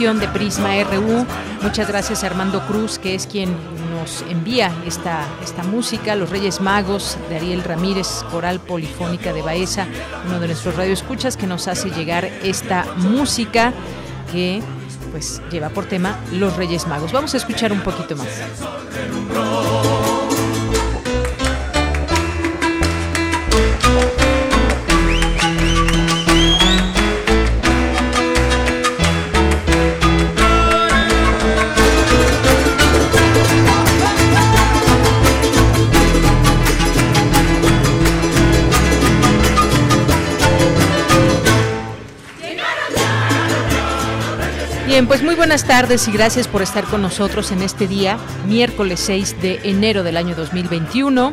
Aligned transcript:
De 0.00 0.28
Prisma 0.28 0.70
RU. 0.84 1.26
Muchas 1.60 1.86
gracias 1.86 2.24
a 2.24 2.28
Armando 2.28 2.66
Cruz, 2.66 2.98
que 2.98 3.14
es 3.14 3.26
quien 3.26 3.54
nos 3.90 4.22
envía 4.30 4.72
esta, 4.86 5.26
esta 5.44 5.62
música, 5.62 6.16
Los 6.16 6.30
Reyes 6.30 6.62
Magos, 6.62 7.18
de 7.28 7.36
Ariel 7.36 7.62
Ramírez, 7.62 8.24
Coral 8.30 8.60
Polifónica 8.60 9.34
de 9.34 9.42
Baeza, 9.42 9.86
uno 10.26 10.40
de 10.40 10.46
nuestros 10.46 10.74
radioescuchas 10.74 11.36
que 11.36 11.46
nos 11.46 11.68
hace 11.68 11.90
llegar 11.90 12.24
esta 12.24 12.86
música 12.96 13.74
que 14.32 14.62
pues 15.10 15.42
lleva 15.52 15.68
por 15.68 15.84
tema 15.84 16.18
Los 16.32 16.56
Reyes 16.56 16.86
Magos. 16.86 17.12
Vamos 17.12 17.34
a 17.34 17.36
escuchar 17.36 17.70
un 17.70 17.80
poquito 17.80 18.16
más. 18.16 18.28
Bien, 45.00 45.08
pues 45.08 45.22
muy 45.22 45.34
buenas 45.34 45.64
tardes 45.64 46.06
y 46.08 46.12
gracias 46.12 46.46
por 46.46 46.60
estar 46.60 46.84
con 46.84 47.00
nosotros 47.00 47.52
en 47.52 47.62
este 47.62 47.88
día, 47.88 48.18
miércoles 48.46 49.00
6 49.00 49.40
de 49.40 49.58
enero 49.64 50.02
del 50.02 50.18
año 50.18 50.34
2021. 50.34 51.32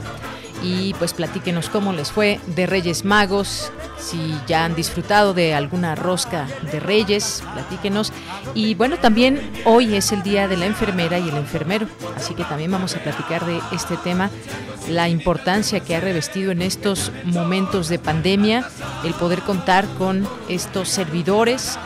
Y 0.63 0.93
pues 0.93 1.11
platíquenos 1.11 1.67
cómo 1.67 1.91
les 1.91 2.13
fue 2.13 2.39
de 2.55 2.65
Reyes 2.65 3.03
Magos, 3.03 3.73
si 3.99 4.33
ya 4.47 4.63
han 4.63 4.73
disfrutado 4.73 5.33
de 5.33 5.53
alguna 5.53 5.95
rosca 5.95 6.47
de 6.71 6.79
Reyes, 6.79 7.43
platíquenos. 7.53 8.13
Y 8.55 8.73
bueno, 8.75 8.99
también 8.99 9.41
hoy 9.65 9.95
es 9.95 10.13
el 10.13 10.23
día 10.23 10.47
de 10.47 10.55
la 10.55 10.65
enfermera 10.65 11.19
y 11.19 11.27
el 11.27 11.35
enfermero, 11.35 11.87
así 12.15 12.35
que 12.35 12.45
también 12.45 12.71
vamos 12.71 12.95
a 12.95 12.99
platicar 12.99 13.45
de 13.45 13.59
este 13.73 13.97
tema, 13.97 14.29
la 14.87 15.09
importancia 15.09 15.81
que 15.81 15.93
ha 15.93 15.99
revestido 15.99 16.53
en 16.53 16.61
estos 16.61 17.11
momentos 17.25 17.89
de 17.89 17.99
pandemia 17.99 18.65
el 19.03 19.13
poder 19.13 19.41
contar 19.41 19.85
con 19.97 20.25
estos 20.47 20.87
servidores 20.87 21.77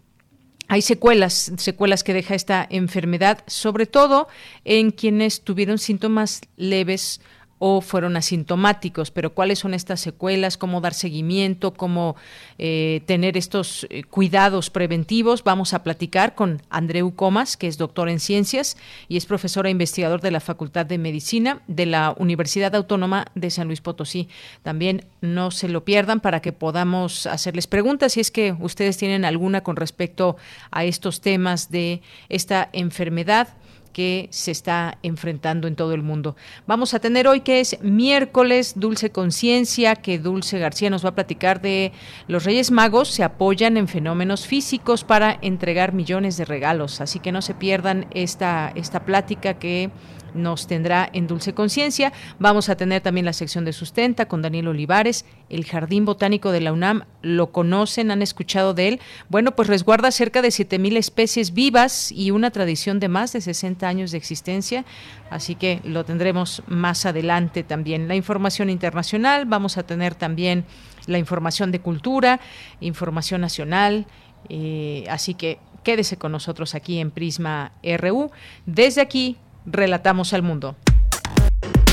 hay 0.67 0.81
secuelas, 0.81 1.53
secuelas 1.55 2.03
que 2.03 2.13
deja 2.13 2.35
esta 2.35 2.67
enfermedad, 2.69 3.45
sobre 3.47 3.85
todo 3.85 4.27
en 4.65 4.91
quienes 4.91 5.39
tuvieron 5.39 5.77
síntomas 5.77 6.41
leves 6.57 7.21
o 7.59 7.81
fueron 7.81 8.17
asintomáticos, 8.17 9.11
pero 9.11 9.33
cuáles 9.33 9.59
son 9.59 9.73
estas 9.73 9.99
secuelas, 9.99 10.57
cómo 10.57 10.81
dar 10.81 10.93
seguimiento, 10.93 11.73
cómo 11.73 12.15
eh, 12.57 13.01
tener 13.05 13.37
estos 13.37 13.87
eh, 13.89 14.03
cuidados 14.03 14.69
preventivos. 14.69 15.43
Vamos 15.43 15.73
a 15.73 15.83
platicar 15.83 16.35
con 16.35 16.61
Andreu 16.69 17.15
Comas, 17.15 17.57
que 17.57 17.67
es 17.67 17.77
doctor 17.77 18.09
en 18.09 18.19
ciencias 18.19 18.77
y 19.07 19.17
es 19.17 19.25
profesor 19.25 19.65
e 19.65 19.71
investigador 19.71 20.21
de 20.21 20.31
la 20.31 20.39
Facultad 20.39 20.85
de 20.85 20.97
Medicina 20.97 21.61
de 21.67 21.87
la 21.87 22.15
Universidad 22.17 22.75
Autónoma 22.75 23.25
de 23.33 23.49
San 23.49 23.67
Luis 23.67 23.81
Potosí. 23.81 24.29
También 24.61 25.05
no 25.21 25.49
se 25.51 25.67
lo 25.67 25.83
pierdan 25.83 26.19
para 26.19 26.41
que 26.41 26.53
podamos 26.53 27.25
hacerles 27.25 27.67
preguntas 27.67 28.13
si 28.13 28.19
es 28.19 28.29
que 28.31 28.55
ustedes 28.59 28.97
tienen 28.97 29.25
alguna 29.25 29.61
con 29.61 29.75
respecto 29.75 30.37
a 30.69 30.85
estos 30.85 31.21
temas 31.21 31.71
de 31.71 32.01
esta 32.29 32.69
enfermedad 32.71 33.49
que 33.97 34.27
se 34.29 34.51
está 34.51 34.99
enfrentando 35.01 35.67
en 35.67 35.75
todo 35.75 35.95
el 35.95 36.03
mundo. 36.03 36.35
Vamos 36.67 36.93
a 36.93 36.99
tener 36.99 37.27
hoy 37.27 37.41
que 37.41 37.59
es 37.59 37.81
miércoles 37.81 38.73
Dulce 38.75 39.09
Conciencia, 39.09 39.95
que 39.95 40.19
Dulce 40.19 40.59
García 40.59 40.91
nos 40.91 41.03
va 41.03 41.09
a 41.09 41.15
platicar 41.15 41.61
de 41.61 41.91
los 42.27 42.43
Reyes 42.43 42.69
Magos 42.69 43.07
se 43.07 43.23
apoyan 43.23 43.75
en 43.75 43.87
fenómenos 43.87 44.45
físicos 44.45 45.03
para 45.03 45.39
entregar 45.41 45.93
millones 45.93 46.37
de 46.37 46.45
regalos, 46.45 47.01
así 47.01 47.17
que 47.17 47.31
no 47.31 47.41
se 47.41 47.55
pierdan 47.55 48.05
esta 48.11 48.71
esta 48.75 49.03
plática 49.03 49.55
que 49.55 49.89
nos 50.33 50.67
tendrá 50.67 51.09
en 51.13 51.27
Dulce 51.27 51.53
Conciencia. 51.53 52.13
Vamos 52.39 52.69
a 52.69 52.75
tener 52.75 53.01
también 53.01 53.25
la 53.25 53.33
sección 53.33 53.65
de 53.65 53.73
sustenta 53.73 54.27
con 54.27 54.41
Daniel 54.41 54.67
Olivares, 54.67 55.25
el 55.49 55.65
Jardín 55.65 56.05
Botánico 56.05 56.51
de 56.51 56.61
la 56.61 56.73
UNAM. 56.73 57.03
¿Lo 57.21 57.51
conocen? 57.51 58.11
¿Han 58.11 58.21
escuchado 58.21 58.73
de 58.73 58.87
él? 58.87 58.99
Bueno, 59.29 59.55
pues 59.55 59.67
resguarda 59.67 60.11
cerca 60.11 60.41
de 60.41 60.49
7.000 60.49 60.97
especies 60.97 61.53
vivas 61.53 62.11
y 62.11 62.31
una 62.31 62.51
tradición 62.51 62.99
de 62.99 63.07
más 63.07 63.33
de 63.33 63.41
60 63.41 63.87
años 63.87 64.11
de 64.11 64.17
existencia. 64.17 64.85
Así 65.29 65.55
que 65.55 65.81
lo 65.83 66.05
tendremos 66.05 66.63
más 66.67 67.05
adelante 67.05 67.63
también. 67.63 68.07
La 68.07 68.15
información 68.15 68.69
internacional, 68.69 69.45
vamos 69.45 69.77
a 69.77 69.83
tener 69.83 70.15
también 70.15 70.65
la 71.07 71.17
información 71.17 71.71
de 71.71 71.79
cultura, 71.79 72.39
información 72.79 73.41
nacional. 73.41 74.05
Eh, 74.49 75.05
así 75.09 75.33
que 75.33 75.59
quédese 75.83 76.17
con 76.17 76.31
nosotros 76.31 76.75
aquí 76.75 76.99
en 76.99 77.11
Prisma 77.11 77.71
RU. 77.81 78.31
Desde 78.65 79.01
aquí 79.01 79.37
Relatamos 79.69 80.31
al 80.31 80.43
mundo. 80.43 80.77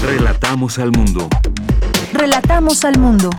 Relatamos 0.01 0.79
al 0.79 0.93
mundo. 0.93 1.29
Relatamos 2.13 2.85
al 2.85 3.01
mundo. 3.01 3.31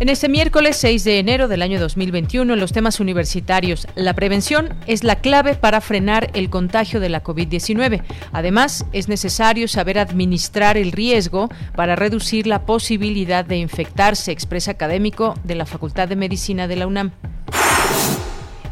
En 0.00 0.08
este 0.08 0.28
miércoles 0.28 0.76
6 0.78 1.04
de 1.04 1.20
enero 1.20 1.46
del 1.46 1.62
año 1.62 1.78
2021, 1.78 2.52
en 2.52 2.58
los 2.58 2.72
temas 2.72 2.98
universitarios, 2.98 3.86
la 3.94 4.12
prevención 4.14 4.74
es 4.88 5.04
la 5.04 5.20
clave 5.20 5.54
para 5.54 5.80
frenar 5.80 6.32
el 6.34 6.50
contagio 6.50 6.98
de 6.98 7.10
la 7.10 7.22
COVID-19. 7.22 8.02
Además, 8.32 8.86
es 8.92 9.06
necesario 9.06 9.68
saber 9.68 10.00
administrar 10.00 10.76
el 10.76 10.90
riesgo 10.90 11.48
para 11.76 11.94
reducir 11.94 12.48
la 12.48 12.66
posibilidad 12.66 13.44
de 13.44 13.56
infectarse, 13.56 14.32
expresa 14.32 14.72
académico 14.72 15.38
de 15.44 15.54
la 15.54 15.64
Facultad 15.64 16.08
de 16.08 16.16
Medicina 16.16 16.66
de 16.66 16.74
la 16.74 16.88
UNAM. 16.88 17.12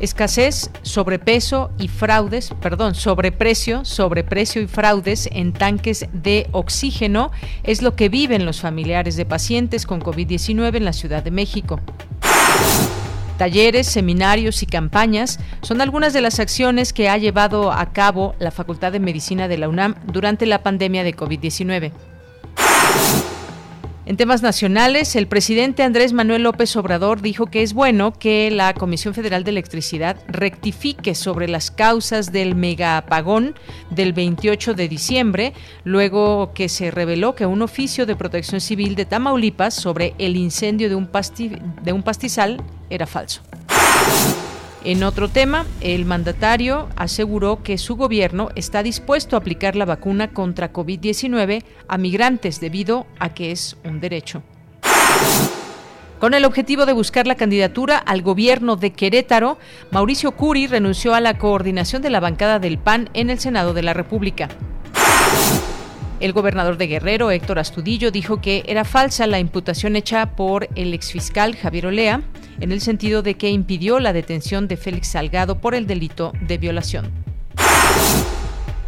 Escasez, 0.02 0.68
sobrepeso 0.82 1.70
y 1.78 1.86
fraudes, 1.86 2.52
perdón, 2.60 2.96
sobreprecio, 2.96 3.84
sobreprecio 3.84 4.60
y 4.60 4.66
fraudes 4.66 5.28
en 5.30 5.52
tanques 5.52 6.06
de 6.12 6.48
oxígeno 6.50 7.30
es 7.62 7.82
lo 7.82 7.94
que 7.94 8.08
viven 8.08 8.44
los 8.44 8.60
familiares 8.60 9.14
de 9.14 9.24
pacientes 9.24 9.86
con 9.86 10.02
COVID-19 10.02 10.74
en 10.74 10.84
la 10.84 10.92
Ciudad 10.92 11.22
de 11.22 11.30
México. 11.30 11.78
Talleres, 13.38 13.86
seminarios 13.86 14.64
y 14.64 14.66
campañas 14.66 15.38
son 15.62 15.80
algunas 15.80 16.12
de 16.12 16.20
las 16.20 16.40
acciones 16.40 16.92
que 16.92 17.08
ha 17.08 17.16
llevado 17.16 17.70
a 17.70 17.92
cabo 17.92 18.34
la 18.40 18.50
Facultad 18.50 18.90
de 18.90 18.98
Medicina 18.98 19.46
de 19.46 19.58
la 19.58 19.68
UNAM 19.68 19.94
durante 20.12 20.46
la 20.46 20.64
pandemia 20.64 21.04
de 21.04 21.14
COVID-19. 21.14 21.92
En 24.04 24.16
temas 24.16 24.42
nacionales, 24.42 25.14
el 25.14 25.28
presidente 25.28 25.84
Andrés 25.84 26.12
Manuel 26.12 26.42
López 26.42 26.74
Obrador 26.74 27.22
dijo 27.22 27.46
que 27.46 27.62
es 27.62 27.72
bueno 27.72 28.12
que 28.12 28.50
la 28.50 28.74
Comisión 28.74 29.14
Federal 29.14 29.44
de 29.44 29.52
Electricidad 29.52 30.16
rectifique 30.26 31.14
sobre 31.14 31.46
las 31.46 31.70
causas 31.70 32.32
del 32.32 32.56
mega 32.56 32.96
apagón 32.96 33.54
del 33.90 34.12
28 34.12 34.74
de 34.74 34.88
diciembre, 34.88 35.52
luego 35.84 36.52
que 36.52 36.68
se 36.68 36.90
reveló 36.90 37.36
que 37.36 37.46
un 37.46 37.62
oficio 37.62 38.04
de 38.04 38.16
protección 38.16 38.60
civil 38.60 38.96
de 38.96 39.04
Tamaulipas 39.04 39.74
sobre 39.74 40.14
el 40.18 40.36
incendio 40.36 40.88
de 40.88 40.96
un, 40.96 41.08
de 41.84 41.92
un 41.92 42.02
pastizal 42.02 42.60
era 42.90 43.06
falso. 43.06 43.42
En 44.84 45.04
otro 45.04 45.28
tema, 45.28 45.64
el 45.80 46.04
mandatario 46.04 46.88
aseguró 46.96 47.62
que 47.62 47.78
su 47.78 47.94
gobierno 47.94 48.48
está 48.56 48.82
dispuesto 48.82 49.36
a 49.36 49.38
aplicar 49.38 49.76
la 49.76 49.84
vacuna 49.84 50.32
contra 50.32 50.72
COVID-19 50.72 51.62
a 51.86 51.98
migrantes 51.98 52.58
debido 52.58 53.06
a 53.20 53.32
que 53.32 53.52
es 53.52 53.76
un 53.84 54.00
derecho. 54.00 54.42
Con 56.18 56.34
el 56.34 56.44
objetivo 56.44 56.84
de 56.84 56.92
buscar 56.92 57.28
la 57.28 57.36
candidatura 57.36 57.96
al 57.96 58.22
gobierno 58.22 58.74
de 58.74 58.92
Querétaro, 58.92 59.56
Mauricio 59.92 60.32
Curi 60.32 60.66
renunció 60.66 61.14
a 61.14 61.20
la 61.20 61.38
coordinación 61.38 62.02
de 62.02 62.10
la 62.10 62.18
bancada 62.18 62.58
del 62.58 62.78
PAN 62.78 63.08
en 63.14 63.30
el 63.30 63.38
Senado 63.38 63.74
de 63.74 63.82
la 63.82 63.94
República. 63.94 64.48
El 66.22 66.32
gobernador 66.32 66.76
de 66.76 66.86
Guerrero, 66.86 67.32
Héctor 67.32 67.58
Astudillo, 67.58 68.12
dijo 68.12 68.40
que 68.40 68.62
era 68.68 68.84
falsa 68.84 69.26
la 69.26 69.40
imputación 69.40 69.96
hecha 69.96 70.36
por 70.36 70.68
el 70.76 70.94
exfiscal 70.94 71.56
Javier 71.56 71.86
Olea 71.86 72.22
en 72.60 72.70
el 72.70 72.80
sentido 72.80 73.22
de 73.22 73.34
que 73.34 73.50
impidió 73.50 73.98
la 73.98 74.12
detención 74.12 74.68
de 74.68 74.76
Félix 74.76 75.08
Salgado 75.08 75.58
por 75.58 75.74
el 75.74 75.88
delito 75.88 76.32
de 76.40 76.58
violación. 76.58 77.10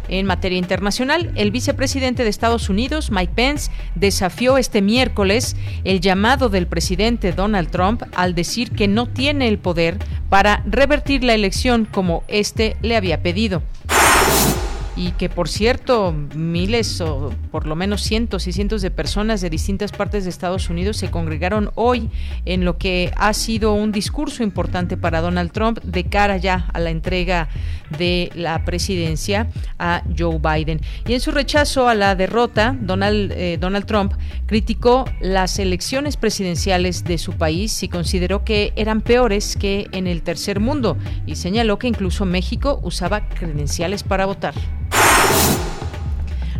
En 0.07 0.25
materia 0.25 0.57
internacional, 0.57 1.33
el 1.35 1.51
vicepresidente 1.51 2.23
de 2.23 2.29
Estados 2.29 2.69
Unidos, 2.69 3.11
Mike 3.11 3.33
Pence, 3.35 3.69
desafió 3.95 4.57
este 4.57 4.81
miércoles 4.81 5.57
el 5.83 5.99
llamado 5.99 6.47
del 6.47 6.67
presidente 6.67 7.33
Donald 7.33 7.69
Trump 7.69 8.03
al 8.15 8.33
decir 8.33 8.71
que 8.71 8.87
no 8.87 9.07
tiene 9.07 9.49
el 9.49 9.57
poder 9.57 9.97
para 10.29 10.63
revertir 10.65 11.25
la 11.25 11.33
elección 11.33 11.83
como 11.83 12.23
éste 12.29 12.77
le 12.81 12.95
había 12.95 13.21
pedido 13.21 13.61
y 14.95 15.11
que 15.11 15.29
por 15.29 15.49
cierto 15.49 16.13
miles 16.35 17.01
o 17.01 17.33
por 17.51 17.67
lo 17.67 17.75
menos 17.75 18.01
cientos 18.01 18.47
y 18.47 18.53
cientos 18.53 18.81
de 18.81 18.91
personas 18.91 19.41
de 19.41 19.49
distintas 19.49 19.91
partes 19.91 20.23
de 20.23 20.29
Estados 20.29 20.69
Unidos 20.69 20.97
se 20.97 21.11
congregaron 21.11 21.71
hoy 21.75 22.09
en 22.45 22.63
lo 22.65 22.77
que 22.77 23.11
ha 23.17 23.33
sido 23.33 23.73
un 23.73 23.91
discurso 23.91 24.43
importante 24.43 24.97
para 24.97 25.21
Donald 25.21 25.51
Trump 25.51 25.79
de 25.83 26.05
cara 26.05 26.37
ya 26.37 26.67
a 26.73 26.79
la 26.79 26.89
entrega 26.89 27.49
de 27.97 28.31
la 28.35 28.63
presidencia 28.65 29.47
a 29.79 30.03
Joe 30.17 30.39
Biden. 30.39 30.81
Y 31.07 31.13
en 31.13 31.19
su 31.19 31.31
rechazo 31.31 31.87
a 31.87 31.95
la 31.95 32.15
derrota, 32.15 32.75
Donald, 32.79 33.31
eh, 33.31 33.57
Donald 33.59 33.85
Trump 33.85 34.13
criticó 34.45 35.05
las 35.19 35.59
elecciones 35.59 36.17
presidenciales 36.17 37.03
de 37.03 37.17
su 37.17 37.33
país 37.33 37.83
y 37.83 37.89
consideró 37.89 38.43
que 38.43 38.73
eran 38.75 39.01
peores 39.01 39.55
que 39.55 39.87
en 39.91 40.07
el 40.07 40.21
tercer 40.21 40.59
mundo 40.59 40.97
y 41.25 41.35
señaló 41.35 41.79
que 41.79 41.87
incluso 41.87 42.25
México 42.25 42.79
usaba 42.83 43.27
credenciales 43.29 44.03
para 44.03 44.25
votar. 44.25 44.53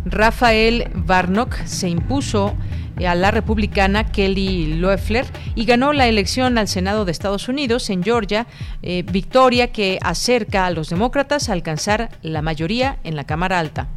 Rafael 0.04 0.90
Warnock 1.06 1.64
se 1.64 1.88
impuso 1.88 2.54
a 3.04 3.14
la 3.14 3.30
republicana 3.30 4.04
Kelly 4.04 4.74
Loeffler 4.74 5.26
y 5.54 5.64
ganó 5.66 5.92
la 5.92 6.06
elección 6.06 6.56
al 6.56 6.68
Senado 6.68 7.04
de 7.04 7.12
Estados 7.12 7.48
Unidos 7.48 7.90
en 7.90 8.02
Georgia, 8.02 8.46
eh, 8.82 9.02
victoria 9.02 9.72
que 9.72 9.98
acerca 10.02 10.66
a 10.66 10.70
los 10.70 10.88
demócratas 10.88 11.48
a 11.48 11.52
alcanzar 11.52 12.10
la 12.22 12.40
mayoría 12.40 12.98
en 13.04 13.16
la 13.16 13.24
Cámara 13.24 13.58
Alta. 13.58 13.88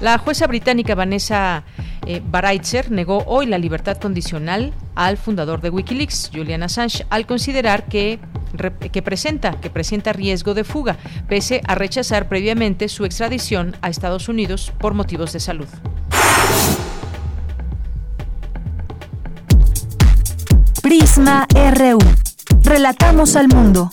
La 0.00 0.18
jueza 0.18 0.46
británica 0.46 0.94
Vanessa 0.94 1.62
eh, 2.06 2.22
Baraitzer 2.24 2.90
negó 2.90 3.24
hoy 3.26 3.46
la 3.46 3.58
libertad 3.58 3.98
condicional 3.98 4.72
al 4.94 5.16
fundador 5.16 5.60
de 5.60 5.70
Wikileaks, 5.70 6.30
Julian 6.32 6.62
Assange, 6.62 7.06
al 7.10 7.26
considerar 7.26 7.84
que, 7.84 8.18
que, 8.92 9.02
presenta, 9.02 9.60
que 9.60 9.70
presenta 9.70 10.12
riesgo 10.12 10.54
de 10.54 10.64
fuga, 10.64 10.96
pese 11.28 11.60
a 11.66 11.74
rechazar 11.74 12.28
previamente 12.28 12.88
su 12.88 13.04
extradición 13.04 13.76
a 13.82 13.90
Estados 13.90 14.28
Unidos 14.28 14.72
por 14.78 14.94
motivos 14.94 15.32
de 15.32 15.40
salud. 15.40 15.68
Prisma 20.82 21.46
RU. 21.54 21.98
Relatamos 22.62 23.36
al 23.36 23.48
mundo. 23.48 23.90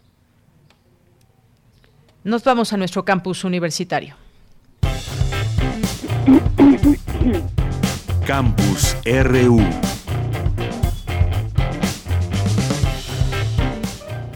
Nos 2.24 2.44
vamos 2.44 2.72
a 2.72 2.76
nuestro 2.76 3.04
campus 3.04 3.44
universitario. 3.44 4.16
Campus 8.26 8.96
RU. 9.04 9.91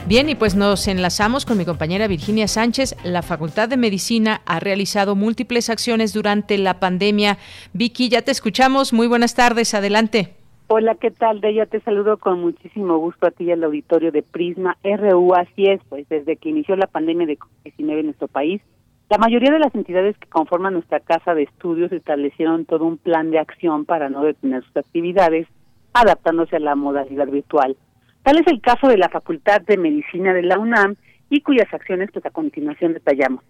Bien, 0.09 0.29
y 0.29 0.37
pues 0.37 0.55
nos 0.55 0.87
enlazamos 0.87 1.45
con 1.45 1.59
mi 1.59 1.65
compañera 1.65 2.07
Virginia 2.07 2.47
Sánchez. 2.47 2.95
La 3.03 3.23
Facultad 3.23 3.69
de 3.69 3.77
Medicina 3.77 4.41
ha 4.47 4.61
realizado 4.61 5.17
múltiples 5.17 5.69
acciones 5.69 6.13
durante 6.13 6.59
la 6.59 6.79
pandemia. 6.79 7.39
Vicky, 7.73 8.09
ya 8.09 8.23
te 8.23 8.31
escuchamos. 8.31 8.93
Muy 8.93 9.09
buenas 9.09 9.35
tardes. 9.35 9.75
Adelante. 9.75 10.37
Hola, 10.69 10.95
¿qué 10.95 11.11
tal? 11.11 11.41
De 11.41 11.49
ella 11.49 11.67
te 11.67 11.81
saludo 11.81 12.19
con 12.19 12.41
muchísimo 12.41 12.99
gusto 12.99 13.27
a 13.27 13.33
ti 13.33 13.47
y 13.47 13.51
al 13.51 13.65
auditorio 13.65 14.13
de 14.13 14.23
Prisma 14.23 14.77
RU. 14.85 15.35
Así 15.35 15.65
es, 15.65 15.81
pues 15.89 16.09
desde 16.09 16.37
que 16.37 16.51
inició 16.51 16.77
la 16.77 16.87
pandemia 16.87 17.27
de 17.27 17.37
COVID-19 17.37 17.99
en 17.99 18.07
nuestro 18.07 18.29
país, 18.29 18.63
la 19.11 19.19
mayoría 19.19 19.51
de 19.51 19.59
las 19.59 19.75
entidades 19.75 20.17
que 20.19 20.29
conforman 20.29 20.75
nuestra 20.75 21.01
casa 21.01 21.35
de 21.35 21.43
estudios 21.43 21.91
establecieron 21.91 22.65
todo 22.65 22.85
un 22.85 22.99
plan 22.99 23.33
de 23.33 23.41
acción 23.41 23.85
para 23.85 24.09
no 24.09 24.23
detener 24.23 24.63
sus 24.63 24.77
actividades, 24.77 25.49
adaptándose 25.95 26.55
a 26.55 26.61
la 26.61 26.77
modalidad 26.77 27.27
virtual. 27.27 27.77
Tal 28.26 28.38
es 28.38 28.47
el 28.49 28.61
caso 28.61 28.88
de 28.88 28.99
la 28.99 29.09
Facultad 29.09 29.61
de 29.61 29.76
Medicina 29.76 30.35
de 30.35 30.42
la 30.42 30.59
UNAM 30.59 30.97
y 31.30 31.42
cuyas 31.42 31.73
acciones 31.73 32.11
pues 32.12 32.26
a 32.26 32.30
continuación 32.30 32.92
detallamos. 32.92 33.45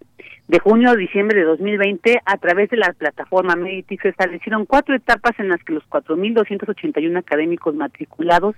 De 0.47 0.59
junio 0.59 0.91
a 0.91 0.95
diciembre 0.95 1.39
de 1.39 1.45
2020, 1.45 2.21
a 2.23 2.37
través 2.37 2.69
de 2.69 2.77
la 2.77 2.93
plataforma 2.93 3.55
Meditix 3.55 4.03
se 4.03 4.09
establecieron 4.09 4.67
cuatro 4.67 4.93
etapas 4.93 5.31
en 5.39 5.49
las 5.49 5.63
que 5.63 5.73
los 5.73 5.83
4.281 5.89 7.17
académicos 7.17 7.73
matriculados 7.73 8.55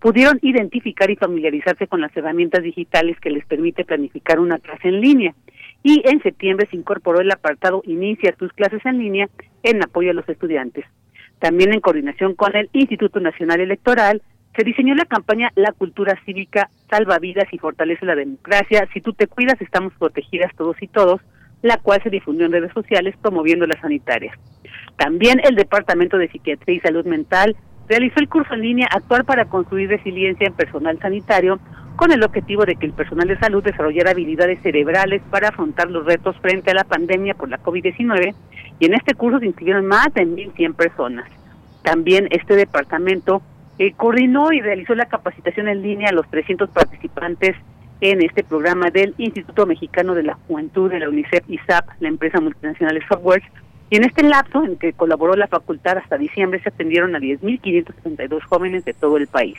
pudieron 0.00 0.40
identificar 0.42 1.08
y 1.08 1.14
familiarizarse 1.14 1.86
con 1.86 2.00
las 2.00 2.16
herramientas 2.16 2.64
digitales 2.64 3.20
que 3.20 3.30
les 3.30 3.46
permite 3.46 3.84
planificar 3.84 4.40
una 4.40 4.58
clase 4.58 4.88
en 4.88 5.00
línea 5.00 5.36
y 5.84 6.02
en 6.04 6.20
septiembre 6.20 6.66
se 6.68 6.78
incorporó 6.78 7.20
el 7.20 7.30
apartado 7.30 7.80
Inicia 7.86 8.32
tus 8.32 8.52
clases 8.54 8.84
en 8.84 8.98
línea 8.98 9.28
en 9.62 9.84
apoyo 9.84 10.10
a 10.10 10.14
los 10.14 10.28
estudiantes. 10.28 10.84
También 11.38 11.72
en 11.72 11.80
coordinación 11.80 12.34
con 12.34 12.56
el 12.56 12.68
Instituto 12.72 13.20
Nacional 13.20 13.60
Electoral, 13.60 14.20
se 14.56 14.64
diseñó 14.64 14.94
la 14.94 15.04
campaña 15.04 15.50
La 15.54 15.72
cultura 15.72 16.18
cívica 16.24 16.68
salva 16.88 17.18
vidas 17.18 17.46
y 17.52 17.58
fortalece 17.58 18.04
la 18.04 18.16
democracia. 18.16 18.88
Si 18.92 19.00
tú 19.00 19.12
te 19.12 19.26
cuidas, 19.26 19.60
estamos 19.60 19.92
protegidas 19.98 20.54
todos 20.56 20.76
y 20.82 20.88
todos, 20.88 21.20
la 21.62 21.76
cual 21.76 22.02
se 22.02 22.10
difundió 22.10 22.46
en 22.46 22.52
redes 22.52 22.72
sociales 22.72 23.14
promoviendo 23.20 23.66
las 23.66 23.80
sanitarias. 23.80 24.36
También 24.96 25.40
el 25.44 25.54
Departamento 25.54 26.18
de 26.18 26.28
Psiquiatría 26.28 26.76
y 26.76 26.80
Salud 26.80 27.06
Mental 27.06 27.56
realizó 27.88 28.20
el 28.20 28.28
curso 28.28 28.54
en 28.54 28.62
línea 28.62 28.88
Actuar 28.90 29.24
para 29.24 29.46
construir 29.46 29.88
resiliencia 29.88 30.46
en 30.46 30.54
personal 30.54 30.98
sanitario, 31.00 31.60
con 31.96 32.12
el 32.12 32.22
objetivo 32.22 32.64
de 32.64 32.76
que 32.76 32.86
el 32.86 32.92
personal 32.92 33.28
de 33.28 33.38
salud 33.38 33.62
desarrollara 33.62 34.12
habilidades 34.12 34.62
cerebrales 34.62 35.22
para 35.30 35.48
afrontar 35.48 35.90
los 35.90 36.06
retos 36.06 36.36
frente 36.40 36.70
a 36.70 36.74
la 36.74 36.84
pandemia 36.84 37.34
por 37.34 37.50
la 37.50 37.62
COVID-19 37.62 38.34
y 38.78 38.86
en 38.86 38.94
este 38.94 39.14
curso 39.14 39.38
se 39.38 39.46
inscribieron 39.46 39.86
más 39.86 40.12
de 40.14 40.26
1.100 40.26 40.74
personas. 40.74 41.30
También 41.82 42.28
este 42.30 42.56
departamento 42.56 43.42
eh, 43.80 43.94
coordinó 43.96 44.52
y 44.52 44.60
realizó 44.60 44.94
la 44.94 45.06
capacitación 45.06 45.66
en 45.66 45.80
línea 45.80 46.10
a 46.10 46.12
los 46.12 46.28
300 46.28 46.68
participantes 46.68 47.56
en 48.02 48.22
este 48.22 48.44
programa 48.44 48.90
del 48.90 49.14
Instituto 49.16 49.64
Mexicano 49.64 50.14
de 50.14 50.22
la 50.22 50.34
Juventud 50.34 50.90
de 50.90 51.00
la 51.00 51.08
UNICEF 51.08 51.48
ISAP, 51.48 51.88
la 51.98 52.08
empresa 52.08 52.42
multinacional 52.42 52.96
de 52.96 53.06
software. 53.06 53.42
Y 53.88 53.96
en 53.96 54.04
este 54.04 54.22
lapso 54.22 54.62
en 54.64 54.76
que 54.76 54.92
colaboró 54.92 55.34
la 55.34 55.48
facultad 55.48 55.96
hasta 55.96 56.18
diciembre 56.18 56.60
se 56.62 56.68
atendieron 56.68 57.16
a 57.16 57.20
10.572 57.20 58.42
jóvenes 58.42 58.84
de 58.84 58.92
todo 58.92 59.16
el 59.16 59.28
país 59.28 59.56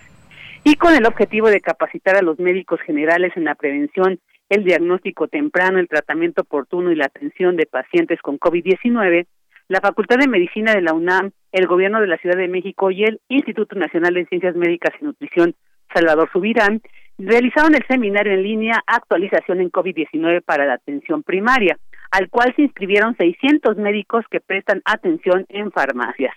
y 0.64 0.76
con 0.76 0.94
el 0.94 1.08
objetivo 1.08 1.50
de 1.50 1.60
capacitar 1.60 2.16
a 2.16 2.22
los 2.22 2.38
médicos 2.38 2.80
generales 2.82 3.34
en 3.36 3.46
la 3.46 3.56
prevención, 3.56 4.20
el 4.50 4.64
diagnóstico 4.64 5.30
temprano, 5.30 5.80
el 5.80 5.88
tratamiento 5.88 6.44
oportuno 6.44 6.92
y 6.92 6.96
la 6.96 7.06
atención 7.06 7.56
de 7.56 7.66
pacientes 7.66 8.22
con 8.22 8.38
COVID-19, 8.38 9.26
la 9.72 9.80
Facultad 9.80 10.18
de 10.18 10.28
Medicina 10.28 10.74
de 10.74 10.82
la 10.82 10.92
UNAM, 10.92 11.32
el 11.54 11.66
Gobierno 11.66 12.02
de 12.02 12.08
la 12.08 12.18
Ciudad 12.18 12.36
de 12.36 12.50
México 12.50 12.92
y 12.92 13.06
el 13.06 13.22
Instituto 13.30 13.78
Nacional 13.78 14.16
de 14.16 14.26
Ciencias 14.26 14.54
Médicas 14.54 14.94
y 15.00 15.06
Nutrición 15.06 15.56
Salvador 15.94 16.30
Subirán 16.34 16.82
realizaron 17.18 17.74
el 17.74 17.88
seminario 17.88 18.34
en 18.34 18.44
línea 18.44 18.84
Actualización 18.86 19.62
en 19.62 19.72
COVID-19 19.72 20.44
para 20.44 20.66
la 20.66 20.74
atención 20.74 21.24
primaria, 21.24 21.78
al 22.12 22.30
cual 22.30 22.54
se 22.58 22.64
inscribieron 22.64 23.16
600 23.16 23.78
médicos 23.78 24.26
que 24.30 24.42
prestan 24.42 24.82
atención 24.84 25.46
en 25.48 25.72
farmacias. 25.72 26.36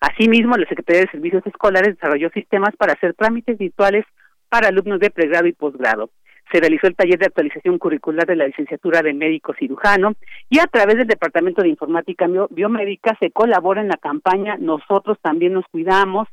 Asimismo, 0.00 0.56
la 0.56 0.68
Secretaría 0.68 1.00
de 1.00 1.10
Servicios 1.10 1.44
Escolares 1.44 1.96
desarrolló 1.96 2.30
sistemas 2.30 2.76
para 2.76 2.92
hacer 2.92 3.14
trámites 3.14 3.58
virtuales 3.58 4.04
para 4.48 4.68
alumnos 4.68 5.00
de 5.00 5.10
pregrado 5.10 5.48
y 5.48 5.52
posgrado. 5.52 6.10
Se 6.52 6.60
realizó 6.60 6.86
el 6.86 6.94
taller 6.94 7.18
de 7.18 7.26
actualización 7.26 7.78
curricular 7.78 8.26
de 8.26 8.36
la 8.36 8.46
licenciatura 8.46 9.02
de 9.02 9.14
médico 9.14 9.54
cirujano 9.58 10.14
y 10.48 10.58
a 10.58 10.66
través 10.66 10.96
del 10.96 11.06
Departamento 11.06 11.62
de 11.62 11.68
Informática 11.68 12.26
Biomédica 12.50 13.16
se 13.20 13.30
colabora 13.30 13.80
en 13.80 13.88
la 13.88 13.96
campaña 13.96 14.56
Nosotros 14.58 15.18
también 15.20 15.52
nos 15.52 15.66
cuidamos, 15.66 16.28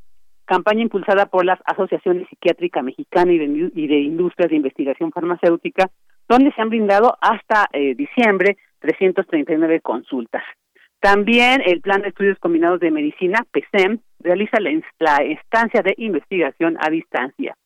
campaña 0.46 0.82
impulsada 0.82 1.26
por 1.26 1.46
las 1.46 1.60
asociaciones 1.66 2.28
psiquiátrica 2.30 2.82
mexicana 2.82 3.32
y 3.32 3.38
de, 3.38 4.00
industrias 4.00 4.50
de 4.50 4.58
investigación 4.58 5.12
farmacéutica, 5.12 5.90
donde 6.30 6.52
se 6.54 6.62
han 6.62 6.70
brindado 6.70 7.18
hasta 7.22 7.68
eh, 7.74 7.96
diciembre 7.96 8.58
339 8.80 9.82
consultas. 9.82 10.44
También 11.00 11.62
el 11.66 11.82
Plan 11.82 12.02
de 12.02 12.10
Estudios 12.10 12.40
Combinados 12.40 12.80
de 12.80 12.90
Medicina, 12.90 13.46
PESEM, 13.52 14.00
realiza 14.20 14.58
la, 14.62 15.18
estancia 15.18 15.82
de 15.82 15.94
investigación 15.98 16.78
a 16.80 16.90
distancia. 16.90 17.58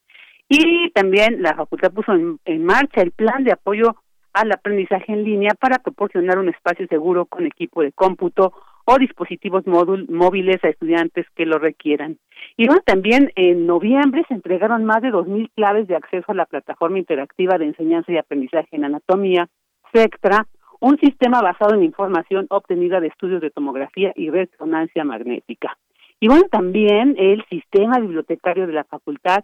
Y 0.49 0.89
también 0.91 1.41
la 1.41 1.55
facultad 1.55 1.91
puso 1.91 2.13
en, 2.13 2.65
marcha 2.65 3.01
el 3.01 3.11
plan 3.11 3.43
de 3.43 3.51
apoyo 3.51 3.95
al 4.33 4.51
aprendizaje 4.51 5.11
en 5.11 5.23
línea 5.23 5.51
para 5.59 5.79
proporcionar 5.79 6.39
un 6.39 6.49
espacio 6.49 6.87
seguro 6.87 7.25
con 7.25 7.45
equipo 7.45 7.81
de 7.81 7.91
cómputo 7.91 8.53
o 8.85 8.97
dispositivos 8.97 9.65
móviles 9.67 10.63
a 10.63 10.69
estudiantes 10.69 11.25
que 11.35 11.45
lo 11.45 11.57
requieran. 11.57 12.17
Y 12.55 12.67
bueno, 12.67 12.81
también 12.85 13.33
en 13.35 13.65
noviembre 13.67 14.23
se 14.27 14.33
entregaron 14.33 14.85
más 14.85 15.01
de 15.01 15.09
2.000 15.09 15.49
claves 15.55 15.87
de 15.87 15.95
acceso 15.97 16.31
a 16.31 16.35
la 16.35 16.45
plataforma 16.45 16.97
interactiva 16.97 17.57
de 17.57 17.65
enseñanza 17.65 18.11
y 18.11 18.17
aprendizaje 18.17 18.69
en 18.71 18.85
anatomía, 18.85 19.49
SECTRA, 19.91 20.47
un 20.79 20.97
sistema 20.99 21.41
basado 21.41 21.73
en 21.73 21.83
información 21.83 22.45
obtenida 22.49 23.01
de 23.01 23.07
estudios 23.07 23.41
de 23.41 23.49
tomografía 23.49 24.13
y 24.15 24.29
resonancia 24.29 25.03
magnética. 25.03 25.77
Y 26.19 26.27
bueno, 26.29 26.45
también 26.49 27.15
el 27.17 27.43
sistema 27.49 27.99
bibliotecario 27.99 28.67
de 28.67 28.73
la 28.73 28.83
facultad 28.85 29.43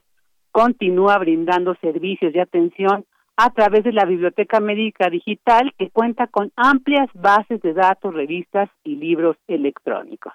continúa 0.53 1.17
brindando 1.17 1.75
servicios 1.81 2.31
de 2.31 2.39
atención 2.39 3.05
a 3.35 3.49
través 3.49 3.83
de 3.83 3.91
la 3.91 4.05
Biblioteca 4.05 4.59
Médica 4.59 5.09
Digital, 5.09 5.73
que 5.79 5.89
cuenta 5.89 6.27
con 6.27 6.51
amplias 6.55 7.09
bases 7.15 7.59
de 7.61 7.73
datos, 7.73 8.13
revistas 8.13 8.69
y 8.83 8.95
libros 8.95 9.35
electrónicos. 9.47 10.31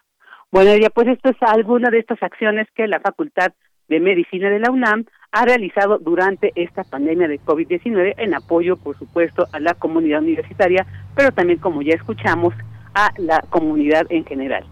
Bueno, 0.51 0.77
ya 0.77 0.91
pues 0.91 1.07
esto 1.07 1.31
es 1.31 1.37
alguna 1.41 1.91
de 1.91 2.01
estas 2.01 2.21
acciones 2.23 2.67
que 2.75 2.89
la 2.89 2.99
Facultad 2.99 3.53
de 3.89 4.01
Medicina 4.01 4.51
de 4.51 4.59
la 4.59 4.73
UNAM 4.73 5.05
ha 5.31 5.45
realizado 5.45 5.99
durante 5.99 6.53
esta 6.57 6.83
pandemia 6.83 7.29
de 7.29 7.39
COVID-19 7.39 8.15
en 8.17 8.35
apoyo, 8.35 8.77
por 8.77 8.99
supuesto, 8.99 9.47
a 9.53 9.61
la 9.61 9.75
comunidad 9.75 10.21
universitaria, 10.21 10.85
pero 11.15 11.31
también, 11.31 11.61
como 11.61 11.81
ya 11.83 11.95
escuchamos, 11.95 12.55
a 12.93 13.13
la 13.19 13.41
comunidad 13.51 14.07
en 14.11 14.25
general. 14.25 14.65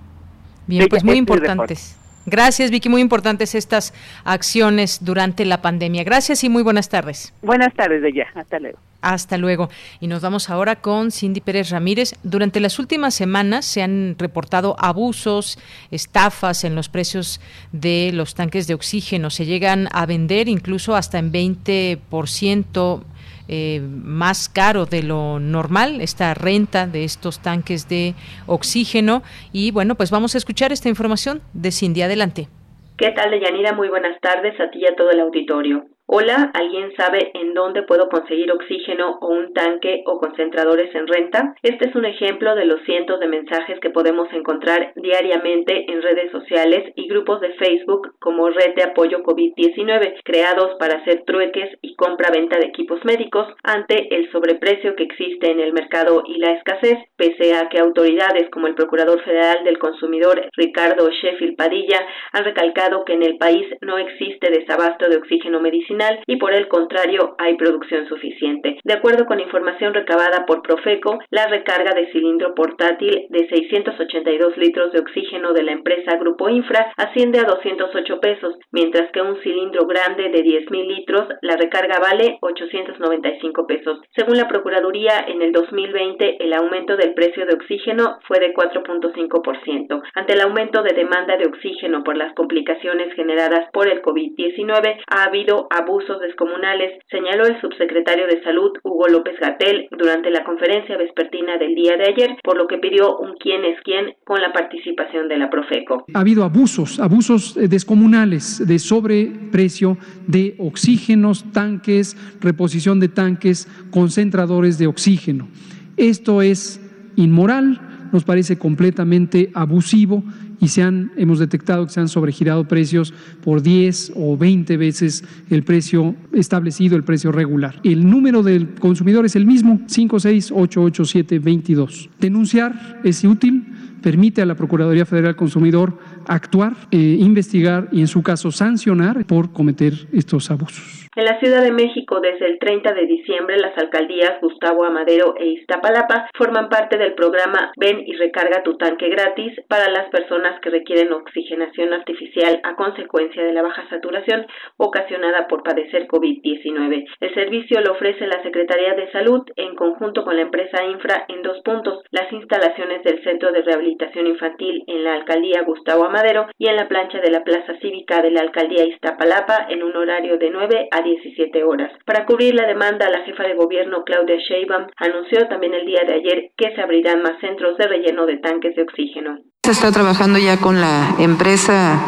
Bien, 0.67 0.87
pues 0.89 1.05
muy 1.05 1.13
este 1.13 1.19
importantes. 1.21 2.06
Gracias, 2.27 2.73
Vicky. 2.73 2.89
Muy 2.89 3.01
importantes 3.01 3.55
estas 3.55 3.95
acciones 4.25 5.05
durante 5.05 5.45
la 5.45 5.63
pandemia. 5.63 6.03
Gracias 6.03 6.43
y 6.43 6.49
muy 6.49 6.65
buenas 6.65 6.89
tardes. 6.89 7.33
Buenas 7.41 7.73
tardes, 7.75 8.03
de 8.03 8.13
ya. 8.13 8.27
Hasta 8.35 8.59
luego. 8.59 8.79
Hasta 9.01 9.39
luego. 9.39 9.71
Y 10.01 10.09
nos 10.09 10.23
vamos 10.23 10.51
ahora 10.51 10.77
con 10.77 11.13
Cindy 11.13 11.41
Pérez 11.41 11.71
Ramírez. 11.71 12.15
Durante 12.25 12.59
las 12.59 12.81
últimas 12.81 13.15
semanas 13.15 13.65
se 13.65 13.81
han 13.81 14.17
reportado 14.19 14.75
abusos, 14.81 15.57
estafas 15.93 16.65
en 16.65 16.75
los 16.75 16.89
precios 16.89 17.41
de 17.71 18.11
los 18.13 18.35
tanques 18.35 18.67
de 18.67 18.75
oxígeno. 18.75 19.31
Se 19.31 19.47
llegan 19.47 19.89
a 19.93 20.05
vender 20.07 20.49
incluso 20.49 20.97
hasta 20.97 21.19
en 21.19 21.33
20% 21.33 23.03
eh, 23.49 23.81
más 23.81 24.49
caro 24.49 24.87
de 24.87 25.03
lo 25.03 25.39
normal, 25.39 26.01
esta 26.01 26.35
renta 26.35 26.87
de 26.87 27.05
estos 27.05 27.41
tanques 27.41 27.89
de 27.89 28.15
oxígeno. 28.47 29.23
Y 29.53 29.71
bueno, 29.71 29.95
pues 29.95 30.11
vamos 30.11 30.35
a 30.35 30.39
escuchar 30.39 30.73
esta 30.73 30.89
información 30.89 31.43
de 31.53 31.71
Cindy. 31.71 32.03
Adelante. 32.03 32.49
¿Qué 32.97 33.11
tal, 33.11 33.31
Deyanira? 33.31 33.73
Muy 33.73 33.89
buenas 33.89 34.19
tardes 34.21 34.59
a 34.61 34.71
ti 34.71 34.81
y 34.81 34.87
a 34.87 34.97
todo 34.97 35.11
el 35.11 35.21
auditorio. 35.21 35.85
Hola, 36.09 36.53
¿alguien 36.55 36.95
sabe 36.97 37.33
en 37.35 37.53
dónde 37.53 37.83
puedo 37.83 38.09
conseguir 38.09 38.53
oxígeno 38.53 39.19
o 39.21 39.27
un 39.27 39.53
tanque 39.53 40.05
o 40.07 40.21
concentradores 40.21 40.95
en 40.95 41.09
renta? 41.09 41.57
Este 41.65 41.89
es 41.89 41.97
un 41.97 42.05
ejemplo 42.05 42.55
de 42.55 42.65
los 42.65 42.81
cientos 42.83 43.19
de 43.19 43.27
mensajes 43.27 43.81
que 43.81 43.91
podemos 43.91 44.33
encontrar 44.33 44.93
diariamente 44.95 45.91
en 45.91 46.01
redes 46.01 46.31
sociales 46.31 46.93
y 46.95 47.09
grupos 47.09 47.41
de 47.41 47.55
Facebook 47.55 48.15
como 48.21 48.49
Red 48.51 48.77
de 48.77 48.85
Apoyo 48.85 49.25
COVID-19, 49.25 50.21
creados 50.23 50.77
para 50.79 50.99
hacer 50.99 51.25
trueques 51.25 51.77
y 51.83 51.97
compra-venta 51.97 52.57
de 52.61 52.67
equipos 52.67 53.05
médicos 53.05 53.49
ante 53.65 54.15
el 54.15 54.31
sobreprecio 54.31 54.95
que 54.95 55.03
existe 55.03 55.51
en 55.51 55.59
el 55.59 55.73
mercado 55.73 56.23
y 56.25 56.39
la 56.39 56.53
escasez, 56.53 56.99
pese 57.17 57.57
a 57.57 57.69
que 57.69 57.81
autoridades 57.81 58.49
como 58.51 58.69
el 58.69 58.77
Procurador 58.77 59.21
Federal 59.25 59.65
del 59.65 59.81
Consumidor 59.81 60.51
Ricardo 60.53 61.11
Sheffield 61.11 61.57
Padilla 61.57 61.99
han 62.31 62.45
recalcado 62.45 63.05
que 63.05 63.15
en 63.15 63.25
el 63.25 63.39
país 63.39 63.67
no 63.81 63.99
existe 63.99 64.53
desabasto 64.53 65.09
de 65.09 65.17
oxígeno 65.17 65.59
medicinal 65.59 65.96
y 66.27 66.37
por 66.37 66.53
el 66.53 66.69
contrario 66.69 67.35
hay 67.39 67.57
producción 67.57 68.07
suficiente. 68.09 68.79
De 68.85 68.95
acuerdo 68.95 69.27
con 69.27 69.41
información 69.41 69.95
recabada 69.95 70.45
por 70.47 70.63
Profeco, 70.63 71.19
la 71.31 71.47
recarga 71.47 71.93
de 71.95 72.11
cilindro 72.13 72.55
portátil 72.55 73.27
de 73.31 73.49
682 73.49 74.57
litros 74.57 74.93
de 74.93 75.01
oxígeno 75.01 75.53
de 75.53 75.63
la 75.63 75.73
empresa 75.73 76.17
Grupo 76.17 76.49
Infra 76.49 76.93
asciende 76.97 77.41
a 77.41 77.45
208 77.45 78.21
pesos, 78.21 78.55
mientras 78.73 79.11
que 79.13 79.21
un 79.21 79.41
cilindro 79.43 79.87
grande 79.87 80.29
de 80.29 80.43
10.000 80.43 80.87
litros 80.87 81.29
la 81.43 81.57
recarga 81.57 81.99
vale 82.01 82.39
895 82.41 83.67
pesos. 83.67 84.01
Según 84.15 84.37
la 84.37 84.49
Procuraduría, 84.49 85.25
en 85.27 85.43
el 85.43 85.53
2020 85.53 86.45
el 86.45 86.53
aumento 86.53 86.97
del 86.97 87.15
precio 87.15 87.47
de 87.47 87.55
oxígeno 87.55 88.19
fue 88.27 88.39
de 88.39 88.53
4.5%. 88.53 90.03
Ante 90.15 90.35
el 90.35 90.41
aumento 90.41 90.83
de 90.83 90.95
demanda 90.95 91.37
de 91.37 91.47
oxígeno 91.47 92.03
por 92.05 92.17
las 92.17 92.35
complicaciones 92.35 93.15
generadas 93.15 93.71
por 93.73 93.89
el 93.89 94.03
COVID-19, 94.03 95.01
ha 95.09 95.25
habido 95.25 95.69
abusos 95.87 96.21
descomunales, 96.21 96.99
señaló 97.11 97.47
el 97.47 97.61
subsecretario 97.61 98.27
de 98.27 98.43
Salud 98.43 98.73
Hugo 98.83 99.07
López 99.07 99.35
Gatel 99.41 99.87
durante 99.97 100.31
la 100.31 100.43
conferencia 100.43 100.97
vespertina 100.97 101.59
del 101.59 101.75
día 101.75 101.97
de 101.97 102.09
ayer, 102.09 102.37
por 102.43 102.57
lo 102.57 102.67
que 102.67 102.79
pidió 102.79 103.17
un 103.19 103.37
quién 103.39 103.65
es 103.65 103.79
quién 103.85 104.15
con 104.25 104.41
la 104.41 104.53
participación 104.53 105.29
de 105.29 105.39
la 105.39 105.49
Profeco. 105.49 106.05
Ha 106.13 106.21
habido 106.21 106.43
abusos, 106.43 106.99
abusos 106.99 107.57
eh, 107.57 107.69
descomunales 107.69 108.67
de 108.67 108.79
sobreprecio 108.81 109.97
de 110.27 110.57
oxígenos, 110.59 111.45
tanques, 111.53 112.17
reposición 112.41 112.99
de 112.99 113.09
tanques, 113.09 113.69
concentradores 113.93 114.79
de 114.79 114.89
oxígeno. 114.89 115.49
Esto 115.97 116.43
es 116.43 116.81
inmoral, 117.15 117.81
nos 118.13 118.25
parece 118.25 118.59
completamente 118.59 119.51
abusivo 119.55 120.25
y 120.61 120.69
se 120.69 120.83
han, 120.83 121.13
hemos 121.17 121.39
detectado 121.39 121.87
que 121.87 121.93
se 121.93 122.01
han 122.01 122.09
sobregirado 122.09 122.67
precios 122.67 123.15
por 123.43 123.63
10 123.63 124.13
o 124.17 124.37
20 124.37 124.77
veces 124.77 125.25
el 125.51 125.63
precio 125.63 126.15
establecido, 126.33 126.97
el 126.97 127.05
precio 127.05 127.31
regular. 127.33 127.81
El 127.85 128.09
número 128.09 128.43
del 128.43 128.71
consumidor 128.75 129.27
es 129.27 129.37
el 129.37 129.45
mismo, 129.47 129.81
5688722. 129.87 132.09
Denunciar 132.21 133.01
es 133.05 133.23
útil, 133.25 133.67
permite 134.03 134.43
a 134.43 134.47
la 134.47 134.55
Procuraduría 134.55 135.07
Federal 135.07 135.37
Consumidor 135.37 135.99
actuar, 136.27 136.77
eh, 136.91 137.17
investigar 137.21 137.89
y 137.93 138.01
en 138.01 138.09
su 138.09 138.23
caso 138.23 138.51
sancionar 138.51 139.25
por 139.27 139.53
cometer 139.53 140.09
estos 140.13 140.51
abusos. 140.51 141.06
En 141.17 141.25
la 141.25 141.41
Ciudad 141.41 141.63
de 141.63 141.73
México, 141.73 142.21
desde 142.21 142.45
el 142.45 142.59
30 142.59 142.93
de 142.93 143.07
diciembre, 143.07 143.57
las 143.57 143.75
alcaldías 143.79 144.39
Gustavo 144.43 144.85
Amadero 144.85 145.35
e 145.39 145.47
Iztapalapa 145.47 146.29
forman 146.35 146.69
parte 146.69 146.99
del 146.99 147.15
programa 147.15 147.73
Ven 147.79 148.03
y 148.07 148.13
recarga 148.17 148.63
tu 148.63 148.77
tanque 148.77 149.09
gratis 149.09 149.59
para 149.67 149.89
las 149.89 150.11
personas 150.11 150.61
que 150.61 150.69
requieren 150.69 151.15
oxigenación 151.15 151.95
artificial 151.95 152.61
a 152.65 152.77
consecuencia 152.77 153.43
de 153.43 153.55
la 153.55 153.63
baja 153.63 153.89
saturación 153.89 154.45
ocasionada 154.77 155.49
por 155.49 155.63
padecer 155.63 156.07
COVID-19. 156.07 157.07
El 157.21 157.35
servicio 157.35 157.81
lo 157.81 157.93
ofrece 157.93 158.27
la 158.27 158.43
Secretaría 158.43 158.93
de 158.93 159.11
Salud 159.11 159.41
en 159.57 159.75
conjunto 159.75 160.23
con 160.23 160.37
la 160.37 160.43
empresa 160.43 160.85
Infra 160.85 161.25
en 161.29 161.41
dos 161.41 161.63
puntos, 161.65 162.03
las 162.11 162.31
instalaciones 162.31 163.03
del 163.05 163.25
Centro 163.25 163.53
de 163.53 163.63
Rehabilitación 163.63 164.27
Infantil 164.27 164.85
en 164.87 165.03
la 165.03 165.15
alcaldía 165.15 165.63
Gustavo 165.63 166.05
Amadero 166.05 166.45
y 166.59 166.69
en 166.69 166.77
la 166.77 166.89
plancha 166.89 167.21
de 167.21 167.31
la 167.31 167.43
Plaza 167.43 167.73
Cívica 167.81 168.21
de 168.21 168.33
la 168.33 168.43
alcaldía 168.43 168.85
Iztapalapa 168.85 169.67
en 169.71 169.83
un 169.83 169.97
horario 169.97 170.37
de 170.37 170.51
9 170.51 170.89
a 170.93 171.06
17 171.07 171.65
horas. 171.65 171.91
Para 172.05 172.27
cubrir 172.27 172.55
la 172.55 172.67
demanda, 172.67 173.09
la 173.09 173.25
jefa 173.25 173.45
de 173.45 173.55
gobierno 173.55 174.05
Claudia 174.05 174.37
Sheinbaum 174.37 174.87
anunció 174.97 175.49
también 175.49 175.75
el 175.75 175.87
día 175.87 176.01
de 176.07 176.15
ayer 176.15 176.51
que 176.57 176.75
se 176.75 176.81
abrirán 176.81 177.23
más 177.23 177.41
centros 177.41 177.79
de 177.79 177.89
relleno 177.89 178.27
de 178.27 178.37
tanques 178.39 178.77
de 178.77 178.83
oxígeno. 178.83 179.39
Se 179.65 179.73
está 179.73 179.91
trabajando 179.93 180.39
ya 180.39 180.59
con 180.59 180.81
la 180.81 181.15
empresa 181.19 181.99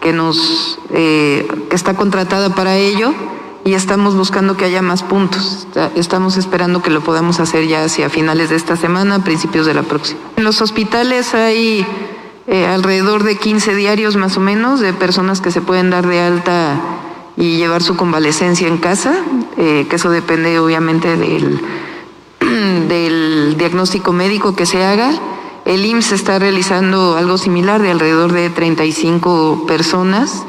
que 0.00 0.12
nos 0.12 0.78
eh, 0.94 1.46
que 1.70 1.76
está 1.76 1.94
contratada 1.94 2.54
para 2.54 2.76
ello 2.76 3.12
y 3.64 3.74
estamos 3.74 4.16
buscando 4.16 4.56
que 4.56 4.64
haya 4.64 4.82
más 4.82 5.02
puntos. 5.02 5.66
Estamos 5.96 6.36
esperando 6.36 6.82
que 6.82 6.90
lo 6.90 7.00
podamos 7.00 7.40
hacer 7.40 7.66
ya 7.66 7.84
hacia 7.84 8.08
finales 8.08 8.50
de 8.50 8.56
esta 8.56 8.76
semana, 8.76 9.24
principios 9.24 9.66
de 9.66 9.74
la 9.74 9.82
próxima. 9.82 10.20
En 10.36 10.44
los 10.44 10.62
hospitales 10.62 11.34
hay 11.34 11.84
eh, 12.46 12.66
alrededor 12.66 13.24
de 13.24 13.36
15 13.36 13.74
diarios 13.74 14.16
más 14.16 14.36
o 14.36 14.40
menos 14.40 14.80
de 14.80 14.94
personas 14.94 15.40
que 15.40 15.50
se 15.50 15.60
pueden 15.60 15.90
dar 15.90 16.06
de 16.06 16.20
alta 16.20 16.80
y 17.38 17.56
llevar 17.56 17.82
su 17.82 17.96
convalecencia 17.96 18.66
en 18.66 18.78
casa, 18.78 19.14
eh, 19.56 19.86
que 19.88 19.96
eso 19.96 20.10
depende 20.10 20.58
obviamente 20.58 21.16
del, 21.16 21.60
del 22.88 23.56
diagnóstico 23.56 24.12
médico 24.12 24.56
que 24.56 24.66
se 24.66 24.84
haga. 24.84 25.12
El 25.64 25.84
IMSS 25.84 26.12
está 26.12 26.38
realizando 26.38 27.16
algo 27.16 27.38
similar 27.38 27.80
de 27.80 27.92
alrededor 27.92 28.32
de 28.32 28.50
35 28.50 29.66
personas 29.68 30.44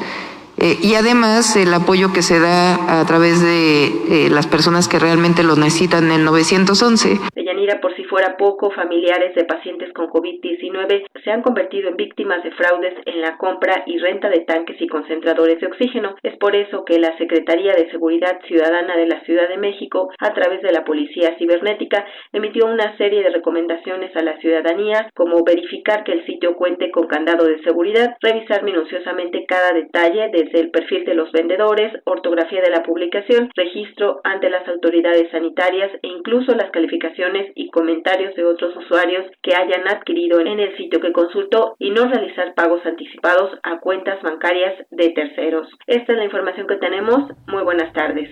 eh, 0.60 0.76
y 0.82 0.94
además 0.94 1.56
el 1.56 1.72
apoyo 1.72 2.12
que 2.12 2.20
se 2.20 2.38
da 2.38 3.00
a 3.00 3.06
través 3.06 3.40
de 3.42 3.86
eh, 3.86 4.30
las 4.30 4.46
personas 4.46 4.88
que 4.88 4.98
realmente 4.98 5.42
lo 5.42 5.56
necesitan 5.56 6.04
en 6.04 6.20
el 6.20 6.24
911. 6.24 7.18
Deyanira, 7.34 7.80
por 7.80 7.96
si 7.96 8.04
fuera 8.04 8.36
poco, 8.36 8.70
familiares 8.70 9.34
de 9.34 9.44
pacientes 9.44 9.90
con 9.94 10.08
COVID-19 10.08 11.06
se 11.24 11.30
han 11.30 11.42
convertido 11.42 11.88
en 11.88 11.96
víctimas 11.96 12.42
de 12.42 12.50
fraudes 12.52 12.94
en 13.06 13.22
la 13.22 13.38
compra 13.38 13.84
y 13.86 13.98
renta 13.98 14.28
de 14.28 14.40
tanques 14.40 14.76
y 14.80 14.86
concentradores 14.86 15.60
de 15.60 15.66
oxígeno. 15.66 16.16
Es 16.22 16.36
por 16.36 16.54
eso 16.54 16.84
que 16.84 16.98
la 16.98 17.16
Secretaría 17.16 17.72
de 17.72 17.90
Seguridad 17.90 18.38
Ciudadana 18.46 18.96
de 18.96 19.06
la 19.06 19.22
Ciudad 19.24 19.48
de 19.48 19.56
México, 19.56 20.10
a 20.18 20.34
través 20.34 20.60
de 20.62 20.72
la 20.72 20.84
Policía 20.84 21.36
Cibernética, 21.38 22.04
emitió 22.32 22.66
una 22.66 22.96
serie 22.98 23.22
de 23.22 23.30
recomendaciones 23.30 24.14
a 24.14 24.22
la 24.22 24.38
ciudadanía, 24.40 25.08
como 25.14 25.42
verificar 25.42 26.04
que 26.04 26.12
el 26.12 26.26
sitio 26.26 26.56
cuente 26.56 26.90
con 26.90 27.06
candado 27.06 27.46
de 27.46 27.62
seguridad, 27.62 28.16
revisar 28.20 28.62
minuciosamente 28.62 29.46
cada 29.46 29.72
detalle 29.72 30.28
el 30.54 30.70
perfil 30.70 31.04
de 31.04 31.14
los 31.14 31.30
vendedores, 31.32 31.92
ortografía 32.04 32.60
de 32.62 32.70
la 32.70 32.82
publicación, 32.82 33.50
registro 33.54 34.20
ante 34.24 34.50
las 34.50 34.66
autoridades 34.68 35.30
sanitarias 35.30 35.90
e 36.02 36.08
incluso 36.08 36.54
las 36.54 36.70
calificaciones 36.70 37.52
y 37.54 37.70
comentarios 37.70 38.34
de 38.34 38.44
otros 38.44 38.76
usuarios 38.76 39.26
que 39.42 39.54
hayan 39.54 39.88
adquirido 39.88 40.40
en 40.40 40.60
el 40.60 40.76
sitio 40.76 41.00
que 41.00 41.12
consultó 41.12 41.74
y 41.78 41.90
no 41.90 42.08
realizar 42.08 42.54
pagos 42.54 42.84
anticipados 42.84 43.58
a 43.62 43.80
cuentas 43.80 44.22
bancarias 44.22 44.74
de 44.90 45.10
terceros. 45.10 45.68
Esta 45.86 46.12
es 46.12 46.18
la 46.18 46.24
información 46.24 46.66
que 46.66 46.76
tenemos. 46.76 47.30
Muy 47.46 47.62
buenas 47.62 47.92
tardes. 47.92 48.30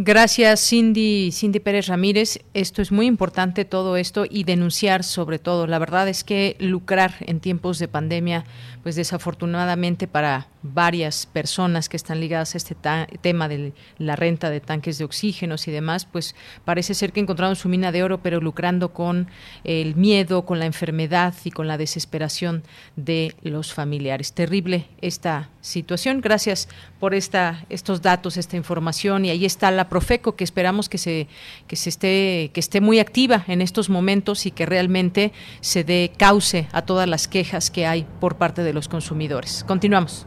Gracias, 0.00 0.60
Cindy, 0.60 1.32
Cindy 1.32 1.58
Pérez 1.58 1.88
Ramírez. 1.88 2.38
Esto 2.54 2.82
es 2.82 2.92
muy 2.92 3.06
importante, 3.06 3.64
todo 3.64 3.96
esto, 3.96 4.26
y 4.30 4.44
denunciar 4.44 5.02
sobre 5.02 5.40
todo. 5.40 5.66
La 5.66 5.80
verdad 5.80 6.08
es 6.08 6.22
que 6.22 6.54
lucrar 6.60 7.14
en 7.22 7.40
tiempos 7.40 7.80
de 7.80 7.88
pandemia, 7.88 8.44
pues 8.84 8.94
desafortunadamente 8.94 10.06
para 10.06 10.46
varias 10.62 11.26
personas 11.26 11.88
que 11.88 11.96
están 11.96 12.20
ligadas 12.20 12.54
a 12.54 12.58
este 12.58 12.76
tema 13.20 13.48
de 13.48 13.72
la 13.98 14.16
renta 14.16 14.50
de 14.50 14.60
tanques 14.60 14.98
de 14.98 15.04
oxígenos 15.04 15.68
y 15.68 15.70
demás, 15.70 16.04
pues 16.04 16.34
parece 16.64 16.94
ser 16.94 17.12
que 17.12 17.20
encontraron 17.20 17.56
su 17.56 17.68
mina 17.68 17.92
de 17.92 18.02
oro, 18.02 18.22
pero 18.22 18.40
lucrando 18.40 18.92
con 18.92 19.28
el 19.64 19.94
miedo, 19.94 20.44
con 20.44 20.58
la 20.58 20.66
enfermedad 20.66 21.34
y 21.44 21.50
con 21.50 21.68
la 21.68 21.78
desesperación 21.78 22.64
de 22.96 23.34
los 23.42 23.72
familiares. 23.72 24.32
Terrible 24.32 24.86
esta 25.00 25.50
situación. 25.60 26.20
Gracias 26.20 26.68
por 26.98 27.14
esta, 27.14 27.64
estos 27.68 28.02
datos, 28.02 28.36
esta 28.36 28.56
información. 28.56 29.24
Y 29.24 29.30
ahí 29.30 29.44
está 29.44 29.70
la 29.70 29.88
Profeco, 29.88 30.34
que 30.34 30.44
esperamos 30.44 30.88
que 30.88 30.98
se, 30.98 31.28
que 31.66 31.76
se 31.76 31.88
esté, 31.88 32.50
que 32.52 32.60
esté 32.60 32.80
muy 32.80 32.98
activa 32.98 33.44
en 33.46 33.62
estos 33.62 33.90
momentos 33.90 34.46
y 34.46 34.50
que 34.50 34.66
realmente 34.66 35.32
se 35.60 35.84
dé 35.84 36.12
cauce 36.16 36.68
a 36.72 36.82
todas 36.82 37.08
las 37.08 37.28
quejas 37.28 37.70
que 37.70 37.86
hay 37.86 38.06
por 38.20 38.36
parte 38.36 38.62
de 38.62 38.72
los 38.72 38.88
consumidores. 38.88 39.64
Continuamos. 39.64 40.26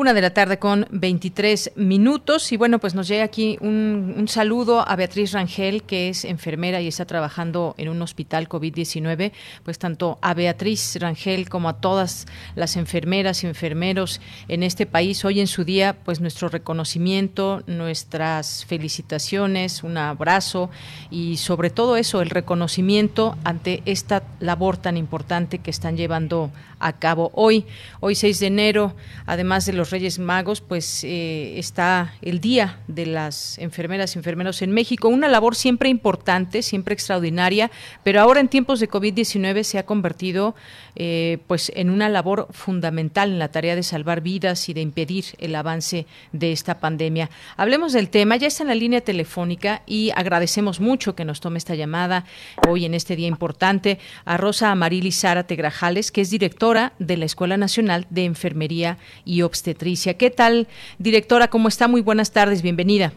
Una 0.00 0.14
de 0.14 0.22
la 0.22 0.32
tarde 0.32 0.58
con 0.58 0.86
23 0.92 1.72
minutos. 1.76 2.52
Y 2.52 2.56
bueno, 2.56 2.78
pues 2.78 2.94
nos 2.94 3.06
llega 3.06 3.22
aquí 3.22 3.58
un, 3.60 4.24
saludo 4.28 4.80
a 4.88 4.96
Beatriz 4.96 5.32
Rangel, 5.32 5.82
que 5.82 6.08
es 6.08 6.24
enfermera 6.24 6.80
y 6.80 6.88
está 6.88 7.04
trabajando 7.04 7.74
en 7.76 7.90
un 7.90 8.00
hospital 8.00 8.48
COVID-19. 8.48 9.32
Pues 9.62 9.78
tanto 9.78 10.18
a 10.22 10.32
Beatriz 10.32 10.96
Rangel 10.98 11.50
como 11.50 11.68
a 11.68 11.82
todas 11.82 12.26
las 12.54 12.76
enfermeras 12.76 13.44
y 13.44 13.48
enfermeros 13.48 14.22
en 14.48 14.62
este 14.62 14.86
país, 14.86 15.22
hoy 15.26 15.38
en 15.38 15.46
su 15.46 15.64
día, 15.64 15.98
pues 16.02 16.22
nuestro 16.22 16.48
reconocimiento, 16.48 17.62
nuestras 17.66 18.64
felicitaciones, 18.64 19.84
un 19.84 19.98
abrazo 19.98 20.70
y 21.10 21.36
sobre 21.36 21.68
todo 21.68 21.98
eso, 21.98 22.22
el 22.22 22.30
reconocimiento 22.30 23.36
ante 23.44 23.82
esta 23.84 24.22
labor 24.38 24.78
tan 24.78 24.96
importante 24.96 25.58
que 25.58 25.70
están 25.70 25.98
llevando 25.98 26.50
a 26.80 26.94
cabo 26.94 27.30
hoy. 27.34 27.66
Hoy 28.00 28.14
6 28.14 28.40
de 28.40 28.46
enero, 28.46 28.94
además 29.26 29.66
de 29.66 29.74
los 29.74 29.90
Reyes 29.90 30.18
Magos, 30.18 30.60
pues 30.60 31.04
eh, 31.04 31.58
está 31.58 32.14
el 32.22 32.40
Día 32.40 32.78
de 32.88 33.06
las 33.06 33.58
Enfermeras 33.58 34.14
y 34.14 34.18
Enfermeros 34.18 34.62
en 34.62 34.72
México, 34.72 35.08
una 35.08 35.28
labor 35.28 35.54
siempre 35.54 35.88
importante, 35.88 36.62
siempre 36.62 36.94
extraordinaria, 36.94 37.70
pero 38.02 38.20
ahora 38.20 38.40
en 38.40 38.48
tiempos 38.48 38.80
de 38.80 38.88
COVID-19 38.88 39.62
se 39.62 39.78
ha 39.78 39.86
convertido 39.86 40.54
eh, 40.96 41.38
pues 41.46 41.70
en 41.76 41.90
una 41.90 42.08
labor 42.08 42.48
fundamental 42.50 43.30
en 43.30 43.38
la 43.38 43.52
tarea 43.52 43.76
de 43.76 43.82
salvar 43.82 44.22
vidas 44.22 44.68
y 44.68 44.74
de 44.74 44.80
impedir 44.80 45.24
el 45.38 45.54
avance 45.54 46.06
de 46.32 46.52
esta 46.52 46.80
pandemia. 46.80 47.30
Hablemos 47.56 47.92
del 47.92 48.08
tema, 48.08 48.36
ya 48.36 48.48
está 48.48 48.62
en 48.62 48.68
la 48.68 48.74
línea 48.74 49.02
telefónica 49.02 49.82
y 49.86 50.10
agradecemos 50.16 50.80
mucho 50.80 51.14
que 51.14 51.24
nos 51.24 51.40
tome 51.40 51.58
esta 51.58 51.74
llamada 51.74 52.24
hoy 52.68 52.86
en 52.86 52.94
este 52.94 53.16
día 53.16 53.28
importante 53.28 53.98
a 54.24 54.36
Rosa 54.36 54.70
Amarili 54.70 55.12
Zárate 55.12 55.56
Grajales, 55.56 56.10
que 56.10 56.22
es 56.22 56.30
directora 56.30 56.69
de 57.00 57.16
la 57.16 57.24
Escuela 57.24 57.56
Nacional 57.56 58.06
de 58.10 58.24
Enfermería 58.24 58.96
y 59.24 59.42
Obstetricia. 59.42 60.14
¿Qué 60.14 60.30
tal, 60.30 60.68
directora? 60.98 61.48
¿Cómo 61.48 61.66
está? 61.66 61.88
Muy 61.88 62.00
buenas 62.00 62.30
tardes, 62.30 62.62
bienvenida. 62.62 63.12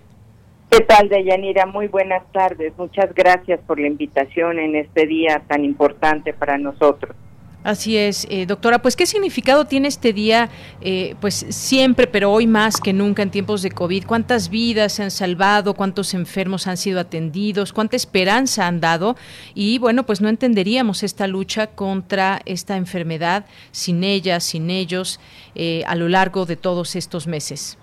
¿Qué 0.72 0.80
tal, 0.80 1.08
Deyanira? 1.08 1.68
Muy 1.68 1.88
buenas 1.88 2.24
tardes. 2.32 2.74
Muchas 2.78 3.14
gracias 3.14 3.60
por 3.68 3.80
la 3.80 3.86
invitación 3.86 4.58
en 4.58 4.76
este 4.76 5.06
día 5.06 5.44
tan 5.48 5.66
importante 5.66 6.34
para 6.34 6.58
nosotros. 6.58 7.16
Así 7.64 7.96
es, 7.98 8.28
eh, 8.30 8.46
doctora. 8.46 8.80
Pues, 8.80 8.98
¿qué 8.98 9.06
significado 9.06 9.66
tiene 9.66 9.88
este 9.88 10.12
día? 10.12 10.50
Eh, 10.82 11.16
pues 11.22 11.34
siempre, 11.34 12.08
pero 12.08 12.30
hoy 12.30 12.46
más 12.46 12.82
que 12.82 12.92
nunca 12.92 13.24
en 13.24 13.32
tiempos 13.32 13.62
de 13.62 13.72
COVID. 13.72 14.06
¿Cuántas 14.06 14.50
vidas 14.50 14.94
se 14.94 15.04
han 15.04 15.12
salvado? 15.12 15.74
¿Cuántos 15.74 16.14
enfermos 16.14 16.68
han 16.68 16.76
sido 16.76 17.00
atendidos? 17.00 17.72
¿Cuánta 17.72 17.96
esperanza 17.96 18.68
han 18.68 18.82
dado? 18.82 19.16
Y 19.56 19.80
bueno, 19.80 20.04
pues 20.04 20.20
no 20.20 20.28
entenderíamos 20.28 21.04
esta 21.04 21.26
lucha 21.26 21.68
contra 21.68 22.42
esta 22.46 22.76
enfermedad 22.76 23.46
sin 23.72 24.04
ellas, 24.04 24.44
sin 24.44 24.70
ellos, 24.70 25.22
eh, 25.56 25.84
a 25.88 25.96
lo 25.96 26.10
largo 26.10 26.46
de 26.46 26.58
todos 26.58 26.98
estos 26.98 27.28
meses. 27.28 27.80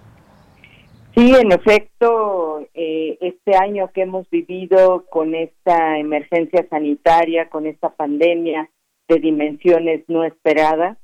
Sí, 1.15 1.35
en 1.35 1.53
efecto, 1.53 2.69
este 2.75 3.57
año 3.57 3.91
que 3.93 4.03
hemos 4.03 4.29
vivido 4.31 5.07
con 5.11 5.35
esta 5.35 5.99
emergencia 5.99 6.67
sanitaria, 6.71 7.49
con 7.49 7.67
esta 7.67 7.91
pandemia, 7.91 8.71
de 9.11 9.21
dimensiones 9.21 10.05
no 10.09 10.25
esperadas, 10.25 10.97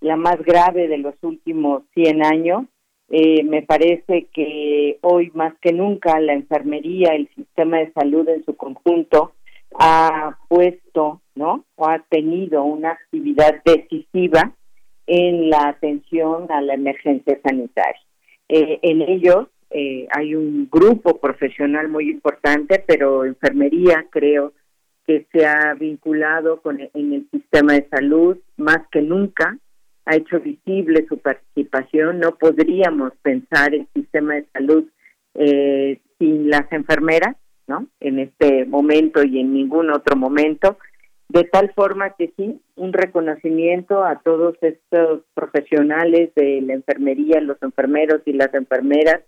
la 0.00 0.16
más 0.16 0.42
grave 0.42 0.88
de 0.88 0.98
los 0.98 1.14
últimos 1.22 1.84
100 1.94 2.24
años. 2.24 2.64
Eh, 3.08 3.44
me 3.44 3.62
parece 3.62 4.26
que 4.32 4.98
hoy 5.02 5.30
más 5.34 5.54
que 5.60 5.72
nunca 5.72 6.18
la 6.18 6.32
enfermería, 6.32 7.14
el 7.14 7.28
sistema 7.36 7.78
de 7.78 7.92
salud 7.92 8.28
en 8.28 8.44
su 8.44 8.56
conjunto, 8.56 9.32
ha 9.78 10.38
puesto, 10.48 11.20
¿no? 11.34 11.64
O 11.76 11.86
ha 11.86 12.00
tenido 12.08 12.64
una 12.64 12.90
actividad 12.90 13.62
decisiva 13.64 14.52
en 15.06 15.50
la 15.50 15.68
atención 15.68 16.50
a 16.50 16.60
la 16.60 16.74
emergencia 16.74 17.38
sanitaria. 17.42 18.02
Eh, 18.48 18.80
en 18.82 19.02
ellos 19.02 19.46
eh, 19.70 20.06
hay 20.10 20.34
un 20.34 20.68
grupo 20.70 21.18
profesional 21.18 21.88
muy 21.88 22.10
importante, 22.10 22.82
pero 22.86 23.24
enfermería 23.24 24.06
creo 24.10 24.52
que 25.06 25.26
se 25.32 25.46
ha 25.46 25.74
vinculado 25.74 26.60
con 26.60 26.80
e, 26.80 26.90
en 26.94 27.12
el 27.12 27.28
sistema 27.30 27.74
de 27.74 27.88
salud 27.88 28.38
más 28.56 28.78
que 28.90 29.02
nunca, 29.02 29.58
ha 30.04 30.16
hecho 30.16 30.40
visible 30.40 31.06
su 31.08 31.18
participación. 31.18 32.20
No 32.20 32.36
podríamos 32.36 33.12
pensar 33.22 33.74
el 33.74 33.86
sistema 33.94 34.34
de 34.34 34.46
salud 34.52 34.84
eh, 35.34 36.00
sin 36.18 36.50
las 36.50 36.70
enfermeras, 36.72 37.36
¿no? 37.66 37.86
En 38.00 38.18
este 38.18 38.64
momento 38.64 39.22
y 39.22 39.40
en 39.40 39.54
ningún 39.54 39.90
otro 39.90 40.16
momento, 40.16 40.78
de 41.28 41.44
tal 41.44 41.72
forma 41.72 42.10
que 42.10 42.32
sí, 42.36 42.60
un 42.76 42.92
reconocimiento 42.92 44.04
a 44.04 44.20
todos 44.20 44.56
estos 44.60 45.22
profesionales 45.34 46.30
de 46.34 46.60
la 46.60 46.74
enfermería, 46.74 47.40
los 47.40 47.62
enfermeros 47.62 48.20
y 48.26 48.32
las 48.32 48.52
enfermeras 48.52 49.22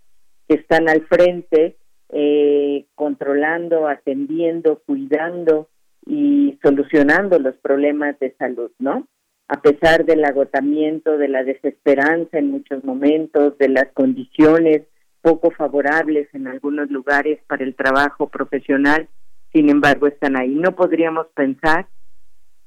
que 0.49 0.57
están 0.57 0.89
al 0.89 1.07
frente 1.07 1.77
eh, 2.16 2.87
controlando, 2.94 3.88
atendiendo, 3.88 4.81
cuidando 4.87 5.68
y 6.07 6.57
solucionando 6.62 7.40
los 7.40 7.57
problemas 7.57 8.16
de 8.20 8.33
salud, 8.38 8.70
¿no? 8.79 9.09
A 9.48 9.61
pesar 9.61 10.05
del 10.05 10.24
agotamiento, 10.24 11.18
de 11.18 11.27
la 11.27 11.42
desesperanza 11.42 12.38
en 12.38 12.53
muchos 12.53 12.85
momentos, 12.85 13.59
de 13.59 13.68
las 13.68 13.88
condiciones 13.94 14.83
poco 15.22 15.50
favorables 15.50 16.33
en 16.35 16.46
algunos 16.46 16.88
lugares 16.88 17.40
para 17.48 17.64
el 17.64 17.74
trabajo 17.74 18.29
profesional, 18.29 19.09
sin 19.53 19.68
embargo 19.68 20.07
están 20.07 20.37
ahí. 20.37 20.55
No 20.55 20.77
podríamos 20.77 21.27
pensar 21.35 21.88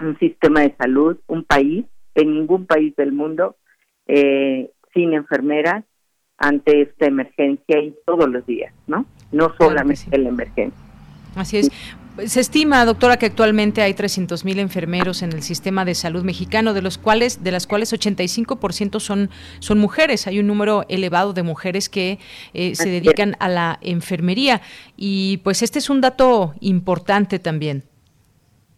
un 0.01 0.19
sistema 0.19 0.60
de 0.62 0.75
salud, 0.77 1.17
un 1.27 1.45
país, 1.45 1.86
en 2.15 2.33
ningún 2.33 2.65
país 2.65 2.93
del 2.97 3.13
mundo, 3.13 3.55
eh, 4.07 4.71
sin 4.93 5.13
enfermeras, 5.13 5.86
ante 6.38 6.81
esta 6.81 7.05
emergencia 7.05 7.79
y 7.79 7.95
todos 8.05 8.29
los 8.29 8.45
días, 8.45 8.73
¿no? 8.88 9.05
No 9.32 9.54
solamente 9.58 10.18
la 10.18 10.30
emergencia. 10.30 10.80
Así 11.36 11.58
es. 11.58 11.72
Se 12.26 12.40
estima, 12.40 12.84
doctora, 12.86 13.18
que 13.18 13.28
actualmente 13.28 13.84
hay 13.84 13.94
300.000 13.94 14.58
enfermeros 14.58 15.22
en 15.22 15.34
el 15.34 15.44
sistema 15.44 15.86
de 15.86 15.94
salud 15.94 16.24
mexicano, 16.24 16.74
de 16.74 16.82
los 16.82 16.98
cuales 16.98 17.44
de 17.44 17.52
las 17.52 17.68
cuales 17.68 17.94
85% 17.94 19.00
son 19.00 19.30
son 19.60 19.78
mujeres. 19.78 20.26
Hay 20.26 20.40
un 20.40 20.48
número 20.48 20.84
elevado 20.90 21.34
de 21.34 21.44
mujeres 21.44 21.90
que 21.90 22.18
eh, 22.56 22.74
se 22.74 22.90
dedican 22.90 23.36
a 23.40 23.50
la 23.50 23.78
enfermería 23.82 24.62
y 24.96 25.38
pues 25.44 25.62
este 25.62 25.78
es 25.78 25.92
un 25.92 26.02
dato 26.02 26.56
importante 26.60 27.38
también. 27.38 27.84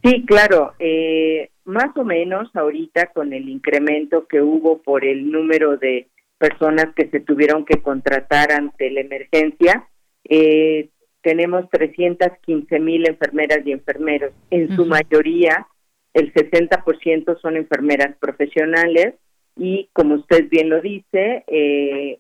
Sí, 0.04 0.26
claro. 0.26 0.74
Eh, 0.80 1.50
más 1.64 1.96
o 1.96 2.04
menos 2.04 2.50
ahorita 2.56 3.08
con 3.14 3.32
el 3.32 3.48
incremento 3.48 4.28
que 4.28 4.42
hubo 4.42 4.82
por 4.82 5.06
el 5.06 5.32
número 5.32 5.78
de 5.78 6.08
personas 6.38 6.88
que 6.96 7.10
se 7.10 7.20
tuvieron 7.20 7.64
que 7.64 7.82
contratar 7.82 8.52
ante 8.52 8.90
la 8.92 9.02
emergencia, 9.02 9.88
eh, 10.30 10.90
tenemos 11.22 11.70
315 11.70 12.80
mil 12.80 13.08
enfermeras 13.08 13.60
y 13.66 13.72
enfermeros. 13.72 14.32
En 14.52 14.74
su 14.76 14.86
mayoría, 14.86 15.68
el 16.14 16.34
60% 16.34 17.40
son 17.42 17.58
enfermeras 17.58 18.16
profesionales 18.20 19.16
y, 19.58 19.90
como 19.92 20.16
usted 20.16 20.48
bien 20.50 20.70
lo 20.70 20.80
dice, 20.80 21.44
eh, 21.48 22.20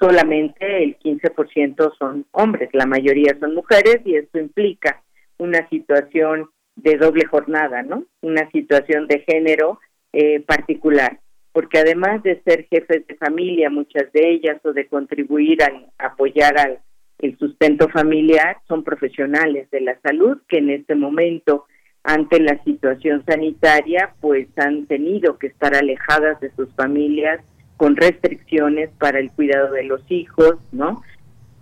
solamente 0.00 0.82
el 0.82 0.98
15% 0.98 1.92
son 1.96 2.26
hombres, 2.32 2.70
la 2.72 2.86
mayoría 2.86 3.38
son 3.38 3.54
mujeres 3.54 4.00
y 4.04 4.16
esto 4.16 4.38
implica 4.38 5.02
una 5.38 5.68
situación 5.68 6.50
de 6.74 6.96
doble 6.96 7.26
jornada, 7.26 7.82
¿no? 7.82 8.04
Una 8.22 8.50
situación 8.50 9.06
de 9.06 9.20
género 9.20 9.78
eh, 10.12 10.40
particular 10.40 11.20
porque 11.58 11.78
además 11.78 12.22
de 12.22 12.40
ser 12.42 12.68
jefes 12.70 13.04
de 13.08 13.16
familia, 13.16 13.68
muchas 13.68 14.12
de 14.12 14.30
ellas, 14.30 14.60
o 14.64 14.72
de 14.72 14.86
contribuir 14.86 15.60
a 15.64 15.72
apoyar 15.98 16.56
al 16.56 16.78
el 17.18 17.36
sustento 17.38 17.88
familiar, 17.88 18.58
son 18.68 18.84
profesionales 18.84 19.70
de 19.70 19.80
la 19.80 19.98
salud 20.00 20.38
que 20.48 20.58
en 20.58 20.70
este 20.70 20.94
momento, 20.94 21.66
ante 22.04 22.40
la 22.40 22.62
situación 22.64 23.24
sanitaria, 23.26 24.14
pues 24.20 24.48
han 24.56 24.86
tenido 24.86 25.38
que 25.38 25.48
estar 25.48 25.74
alejadas 25.74 26.40
de 26.40 26.50
sus 26.52 26.72
familias 26.74 27.40
con 27.76 27.96
restricciones 27.96 28.90
para 28.98 29.18
el 29.18 29.30
cuidado 29.30 29.72
de 29.72 29.84
los 29.84 30.00
hijos, 30.10 30.56
¿no? 30.72 31.02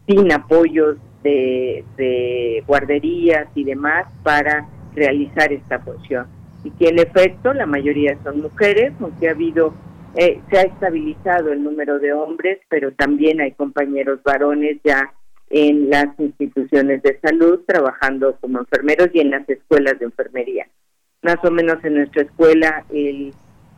Sin 0.06 0.32
apoyos 0.32 0.98
de, 1.22 1.84
de 1.96 2.62
guarderías 2.66 3.48
y 3.54 3.64
demás 3.64 4.06
para 4.22 4.66
realizar 4.94 5.52
esta 5.52 5.78
función 5.80 6.26
y 6.66 6.70
que 6.72 6.88
en 6.88 6.98
efecto 6.98 7.52
la 7.54 7.66
mayoría 7.66 8.18
son 8.24 8.40
mujeres, 8.40 8.92
aunque 9.00 9.28
ha 9.28 9.32
habido, 9.32 9.72
eh, 10.16 10.40
se 10.50 10.58
ha 10.58 10.62
estabilizado 10.62 11.52
el 11.52 11.62
número 11.62 12.00
de 12.00 12.12
hombres, 12.12 12.58
pero 12.68 12.92
también 12.92 13.40
hay 13.40 13.52
compañeros 13.52 14.20
varones 14.24 14.78
ya 14.82 15.12
en 15.50 15.90
las 15.90 16.08
instituciones 16.18 17.02
de 17.02 17.18
salud 17.20 17.60
trabajando 17.66 18.36
como 18.40 18.58
enfermeros 18.58 19.10
y 19.12 19.20
en 19.20 19.30
las 19.30 19.48
escuelas 19.48 19.98
de 19.98 20.06
enfermería. 20.06 20.66
Más 21.22 21.38
o 21.44 21.50
menos 21.50 21.82
en 21.84 21.94
nuestra 21.94 22.22
escuela 22.22 22.84
el 22.90 23.32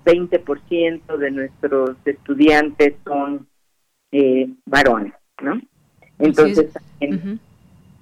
20% 0.04 1.16
de 1.18 1.31
nuestros 1.31 1.96
estudiantes 2.04 2.94
son 3.04 3.46
eh, 4.12 4.48
varones, 4.64 5.12
¿no? 5.42 5.61
Entonces, 6.18 6.72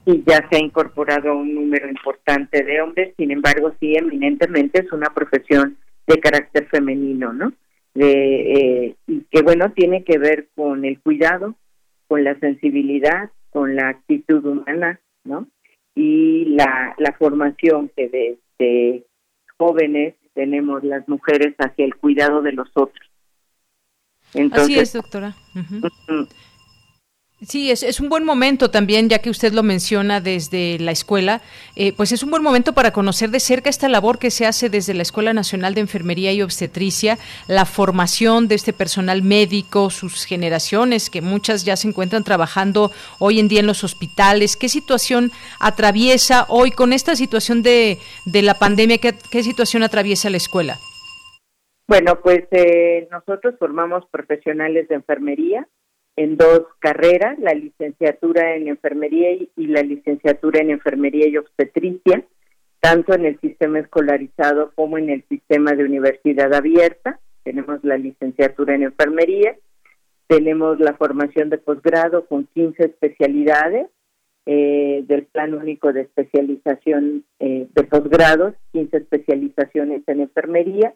y 0.06 0.22
ya 0.24 0.48
se 0.48 0.56
ha 0.56 0.60
incorporado 0.60 1.36
un 1.36 1.52
número 1.52 1.88
importante 1.88 2.62
de 2.62 2.80
hombres, 2.80 3.12
sin 3.16 3.32
embargo, 3.32 3.74
sí, 3.80 3.96
eminentemente 3.96 4.80
es 4.80 4.92
una 4.92 5.12
profesión 5.12 5.76
de 6.06 6.20
carácter 6.20 6.68
femenino, 6.68 7.32
¿no? 7.32 7.52
De, 7.92 8.52
eh, 8.52 8.96
y 9.08 9.22
que, 9.30 9.42
bueno, 9.42 9.72
tiene 9.72 10.04
que 10.04 10.18
ver 10.18 10.48
con 10.54 10.84
el 10.84 11.00
cuidado, 11.00 11.56
con 12.06 12.22
la 12.22 12.38
sensibilidad, 12.38 13.30
con 13.50 13.74
la 13.74 13.88
actitud 13.88 14.44
humana, 14.44 15.00
¿no? 15.24 15.48
Y 15.94 16.46
la, 16.46 16.94
la 16.98 17.12
formación 17.12 17.90
que 17.96 18.08
desde 18.08 19.06
jóvenes 19.58 20.14
tenemos 20.34 20.84
las 20.84 21.08
mujeres 21.08 21.54
hacia 21.58 21.84
el 21.84 21.96
cuidado 21.96 22.42
de 22.42 22.52
los 22.52 22.68
otros. 22.74 23.06
Así 24.52 24.78
es, 24.78 24.92
doctora. 24.92 25.34
Sí, 27.42 27.70
es, 27.70 27.82
es, 27.82 28.00
un 28.00 28.08
buen 28.08 28.24
momento 28.24 28.70
también, 28.70 29.10
ya 29.10 29.18
que 29.18 29.28
usted 29.28 29.52
lo 29.52 29.62
menciona 29.62 30.22
desde 30.22 30.78
la 30.78 30.90
escuela, 30.90 31.42
eh, 31.76 31.92
pues 31.92 32.10
es 32.12 32.22
un 32.22 32.30
buen 32.30 32.42
momento 32.42 32.72
para 32.72 32.92
conocer 32.92 33.28
de 33.28 33.40
cerca 33.40 33.68
esta 33.68 33.90
labor 33.90 34.18
que 34.18 34.30
se 34.30 34.46
hace 34.46 34.70
desde 34.70 34.94
la 34.94 35.02
Escuela 35.02 35.34
Nacional 35.34 35.74
de 35.74 35.82
Enfermería 35.82 36.32
y 36.32 36.40
Obstetricia, 36.40 37.18
la 37.46 37.66
formación 37.66 38.48
de 38.48 38.54
este 38.54 38.72
personal 38.72 39.20
médico, 39.20 39.90
sus 39.90 40.24
generaciones, 40.24 41.10
que 41.10 41.20
muchas 41.20 41.66
ya 41.66 41.76
se 41.76 41.88
encuentran 41.88 42.24
trabajando 42.24 42.90
hoy 43.18 43.38
en 43.38 43.48
día 43.48 43.60
en 43.60 43.66
los 43.66 43.84
hospitales. 43.84 44.56
¿Qué 44.56 44.70
situación 44.70 45.30
atraviesa 45.60 46.46
hoy 46.48 46.70
con 46.70 46.94
esta 46.94 47.16
situación 47.16 47.62
de, 47.62 47.98
la 48.32 48.54
pandemia? 48.54 48.96
¿qué, 48.96 49.14
¿Qué 49.30 49.42
situación 49.42 49.82
atraviesa 49.82 50.30
la 50.30 50.38
escuela? 50.38 50.78
Bueno, 51.86 52.18
pues 52.22 52.44
eh, 52.50 53.06
nosotros 53.10 53.56
formamos 53.58 54.06
profesionales 54.10 54.88
de 54.88 54.94
enfermería 54.94 55.68
en 56.16 56.36
dos 56.36 56.62
carreras, 56.78 57.38
la 57.38 57.52
licenciatura 57.52 58.56
en 58.56 58.68
enfermería 58.68 59.32
y, 59.32 59.66
la 59.66 59.82
licenciatura 59.82 60.60
en 60.60 60.70
enfermería 60.70 61.28
y 61.28 61.36
obstetricia, 61.36 62.24
tanto 62.80 63.14
en 63.14 63.26
el 63.26 63.38
sistema 63.40 63.80
escolarizado 63.80 64.72
como 64.74 64.96
en 64.96 65.10
el 65.10 65.24
sistema 65.28 65.72
de 65.72 65.84
universidad 65.84 66.54
abierta. 66.54 67.20
Tenemos 67.44 67.84
la 67.84 67.98
licenciatura 67.98 68.74
en 68.74 68.84
enfermería, 68.84 69.56
tenemos 70.26 70.80
la 70.80 70.94
formación 70.94 71.50
de 71.50 71.58
posgrado 71.58 72.26
con 72.26 72.46
15 72.46 72.82
especialidades 72.82 73.86
eh, 74.46 75.04
del 75.06 75.26
Plan 75.26 75.54
Único 75.54 75.92
de 75.92 76.02
Especialización 76.02 77.24
eh, 77.40 77.68
de 77.74 77.84
Posgrados, 77.84 78.54
15 78.72 78.96
especializaciones 78.96 80.02
en 80.06 80.20
enfermería 80.20 80.94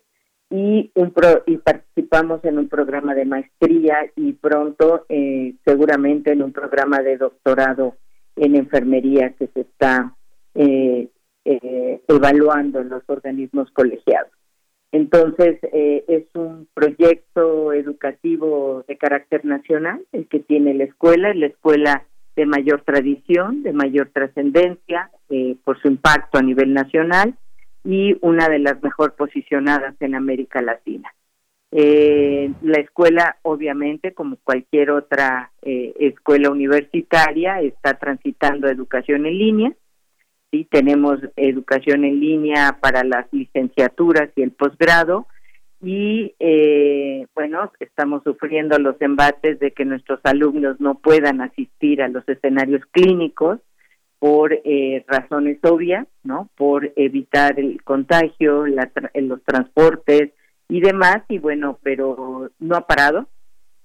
y, 0.51 0.91
un 0.97 1.15
y 1.47 1.57
participamos 1.59 2.45
en 2.45 2.59
un 2.59 2.69
programa 2.69 3.15
de 3.15 3.25
maestría 3.25 4.11
y 4.17 4.33
pronto 4.33 5.07
eh, 5.09 5.55
seguramente 5.65 6.33
en 6.33 6.43
un 6.43 6.53
programa 6.53 6.99
de 6.99 7.17
doctorado 7.17 7.97
en 8.35 8.57
enfermería 8.57 9.35
que 9.39 9.47
se 9.49 9.61
está 9.61 10.15
eh, 10.55 11.09
eh, 11.45 12.03
evaluando 12.09 12.81
en 12.81 12.89
los 12.89 13.03
organismos 13.07 13.71
colegiados. 13.71 14.33
Entonces, 14.93 15.61
es 15.73 16.25
un 16.35 16.67
proyecto 16.75 17.73
educativo 17.73 18.83
de 18.89 18.99
carácter 18.99 19.45
nacional, 19.45 20.05
el 20.11 20.27
que 20.27 20.41
tiene 20.41 20.75
la 20.75 20.83
escuela, 20.83 21.33
la 21.33 21.47
escuela 21.47 22.07
de 22.35 22.45
mayor 22.45 22.83
tradición, 22.83 23.63
de 23.63 23.73
mayor 23.73 24.11
trascendencia, 24.13 25.09
por 25.63 25.81
su 25.81 25.87
impacto 25.87 26.39
a 26.39 26.43
nivel 26.43 26.75
nacional, 26.75 27.37
y 27.85 28.17
una 28.21 28.49
de 28.49 28.59
las 28.59 28.83
mejor 28.83 29.15
posicionadas 29.15 29.95
en 30.01 30.15
América 30.15 30.61
Latina. 30.63 31.13
Eh, 31.73 32.53
la 32.63 32.81
escuela, 32.81 33.37
obviamente, 33.43 34.13
como 34.13 34.37
cualquier 34.43 34.91
otra 34.91 35.53
eh, 35.63 35.95
escuela 36.01 36.51
universitaria, 36.51 37.61
está 37.61 37.95
transitando 37.95 38.69
educación 38.69 39.27
en 39.27 39.39
línea. 39.39 39.73
Sí, 40.51 40.67
tenemos 40.69 41.21
educación 41.37 42.05
en 42.05 42.19
línea 42.19 42.79
para 42.81 43.05
las 43.05 43.33
licenciaturas 43.33 44.31
y 44.35 44.43
el 44.43 44.51
posgrado. 44.51 45.27
Y 45.81 46.35
eh, 46.41 47.27
bueno, 47.35 47.73
estamos 47.79 48.23
sufriendo 48.25 48.77
los 48.79 49.01
embates 49.01 49.61
de 49.61 49.71
que 49.71 49.85
nuestros 49.85 50.21
alumnos 50.25 50.81
no 50.81 50.97
puedan 50.97 51.41
asistir 51.41 52.03
a 52.03 52.09
los 52.09 52.29
escenarios 52.29 52.83
clínicos 52.91 53.61
por 54.21 54.53
eh, 54.53 55.03
razones 55.09 55.59
obvias, 55.63 56.07
¿no? 56.23 56.51
Por 56.57 56.93
evitar 56.95 57.59
el 57.59 57.83
contagio, 57.83 58.67
la 58.67 58.93
los 59.15 59.43
transportes 59.43 60.33
y 60.69 60.81
demás, 60.81 61.23
y 61.29 61.39
bueno, 61.39 61.79
pero 61.83 62.51
no 62.61 62.77
ha 62.77 62.87
parado. 62.87 63.27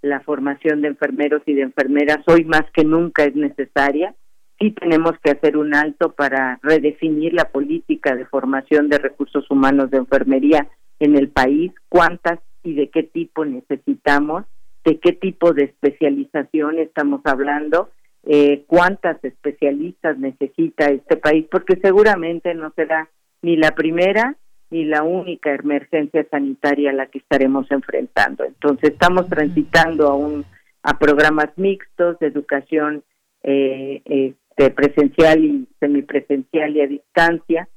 La 0.02 0.20
formación 0.20 0.82
de 0.82 0.90
enfermeros 0.90 1.42
y 1.48 1.54
de 1.54 1.64
enfermeras 1.64 2.20
hoy 2.28 2.44
más 2.44 2.64
que 2.74 2.84
nunca 2.84 3.24
es 3.24 3.34
necesaria. 3.34 4.14
Sí 4.60 4.72
tenemos 4.72 5.14
que 5.24 5.32
hacer 5.32 5.58
un 5.58 5.74
alto 5.74 6.12
para 6.12 6.60
redefinir 6.62 7.34
la 7.34 7.46
política 7.46 8.14
de 8.16 8.26
formación 8.26 8.90
de 8.90 9.00
recursos 9.00 9.50
humanos 9.50 9.90
de 9.90 9.98
enfermería 9.98 10.68
en 11.00 11.16
el 11.16 11.30
país, 11.30 11.72
cuántas 11.88 12.40
y 12.62 12.76
de 12.76 12.90
qué 12.90 13.04
tipo 13.04 13.46
necesitamos, 13.46 14.44
de 14.84 15.00
qué 15.00 15.14
tipo 15.14 15.54
de 15.54 15.64
especialización 15.64 16.78
estamos 16.78 17.22
hablando 17.24 17.90
eh, 18.26 18.64
cuántas 18.68 19.24
especialistas 19.24 20.18
necesita 20.18 20.86
este 20.86 21.18
país, 21.18 21.46
porque 21.50 21.78
seguramente 21.78 22.54
no 22.54 22.72
será 22.76 23.10
ni 23.42 23.56
la 23.58 23.72
primera 23.72 24.36
ni 24.72 24.84
la 24.84 25.04
única 25.04 25.54
emergencia 25.54 26.26
sanitaria 26.30 26.90
a 26.90 26.94
la 26.94 27.06
que 27.06 27.20
estaremos 27.20 27.70
enfrentando. 27.70 28.44
Entonces 28.44 28.92
estamos 28.92 29.30
transitando 29.30 30.08
a 30.08 30.16
un 30.16 30.44
a 30.86 31.00
programas 31.00 31.50
mixtos 31.56 32.20
de 32.20 32.28
educación 32.28 33.04
eh, 33.42 34.02
este, 34.06 34.70
presencial 34.70 35.44
y 35.44 35.68
semipresencial 35.80 36.76
y 36.76 36.82
a 36.82 36.88
distancia 36.88 37.68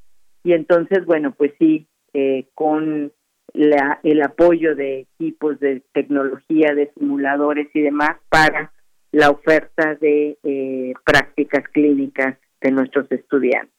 y 0.44 0.52
entonces 0.52 1.06
bueno 1.06 1.32
pues 1.32 1.52
sí 1.58 1.86
eh, 2.12 2.46
con 2.54 3.10
la, 3.54 3.98
el 4.02 4.22
apoyo 4.22 4.76
de 4.76 5.00
equipos 5.00 5.58
de 5.58 5.82
tecnología 5.92 6.74
de 6.74 6.90
simuladores 6.98 7.68
y 7.72 7.80
demás 7.80 8.16
para 8.28 8.72
la 9.12 9.30
oferta 9.30 9.94
de 9.94 10.38
eh, 10.42 10.92
prácticas 11.04 11.64
clínicas 11.68 12.36
de 12.60 12.70
nuestros 12.70 13.10
estudiantes. 13.10 13.74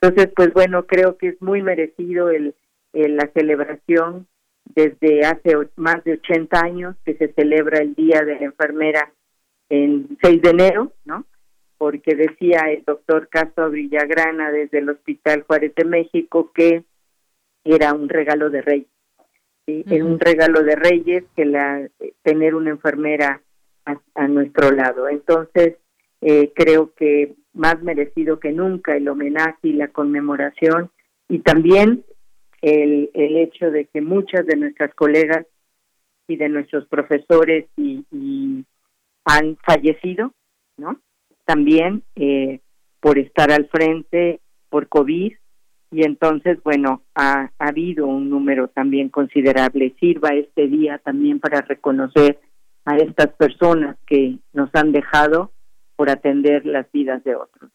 Entonces, 0.00 0.32
pues 0.34 0.52
bueno, 0.52 0.86
creo 0.86 1.16
que 1.16 1.28
es 1.28 1.42
muy 1.42 1.62
merecido 1.62 2.30
el, 2.30 2.54
la 2.92 3.30
celebración 3.32 4.26
desde 4.64 5.24
hace 5.24 5.56
más 5.76 6.02
de 6.04 6.14
80 6.14 6.58
años 6.58 6.96
que 7.04 7.14
se 7.14 7.32
celebra 7.32 7.78
el 7.78 7.94
Día 7.94 8.22
de 8.22 8.34
la 8.34 8.46
Enfermera 8.46 9.12
en 9.68 10.18
6 10.22 10.42
de 10.42 10.50
enero, 10.50 10.92
¿no? 11.04 11.24
Porque 11.78 12.14
decía 12.14 12.70
el 12.70 12.84
doctor 12.84 13.28
Castro 13.28 13.70
Villagrana 13.70 14.50
desde 14.50 14.78
el 14.78 14.90
Hospital 14.90 15.42
Juárez 15.42 15.74
de 15.74 15.84
México 15.84 16.52
que 16.54 16.84
era 17.64 17.92
un 17.94 18.08
regalo 18.08 18.50
de 18.50 18.62
reyes. 18.62 18.88
¿sí? 19.66 19.84
Era 19.88 20.04
un 20.04 20.20
regalo 20.20 20.62
de 20.62 20.76
reyes 20.76 21.24
que 21.34 21.44
la, 21.44 21.88
tener 22.22 22.54
una 22.54 22.70
enfermera 22.70 23.42
a, 23.84 24.28
nuestro 24.28 24.70
lado. 24.70 25.08
Entonces, 25.08 25.76
eh, 26.20 26.52
creo 26.54 26.92
que 26.94 27.34
más 27.52 27.82
merecido 27.82 28.40
que 28.40 28.52
nunca 28.52 28.96
el 28.96 29.08
homenaje 29.08 29.58
y 29.68 29.72
la 29.74 29.88
conmemoración 29.88 30.90
y 31.28 31.40
también 31.40 32.04
el, 32.62 33.10
el 33.14 33.36
hecho 33.36 33.70
de 33.70 33.86
que 33.86 34.00
muchas 34.00 34.46
de 34.46 34.56
nuestras 34.56 34.94
colegas 34.94 35.46
y 36.26 36.36
de 36.36 36.48
nuestros 36.48 36.86
profesores 36.86 37.66
y, 37.76 38.64
han 39.26 39.56
fallecido, 39.64 40.34
¿no? 40.76 41.00
También 41.46 42.02
eh, 42.14 42.60
por 43.00 43.18
estar 43.18 43.50
al 43.50 43.68
frente 43.68 44.40
por 44.68 44.88
COVID 44.88 45.32
y 45.90 46.04
entonces, 46.04 46.62
bueno, 46.62 47.02
ha 47.14 47.50
habido 47.58 48.06
un 48.06 48.28
número 48.28 48.68
también 48.68 49.08
considerable. 49.08 49.94
Sirva 49.98 50.30
este 50.34 50.66
día 50.66 50.98
también 50.98 51.40
para 51.40 51.62
reconocer 51.62 52.38
a 52.84 52.96
estas 52.96 53.28
personas 53.34 53.96
que 54.06 54.38
nos 54.52 54.70
han 54.74 54.92
dejado 54.92 55.52
por 55.96 56.10
atender 56.10 56.66
las 56.66 56.90
vidas 56.92 57.22
de 57.24 57.36
otros. 57.36 57.70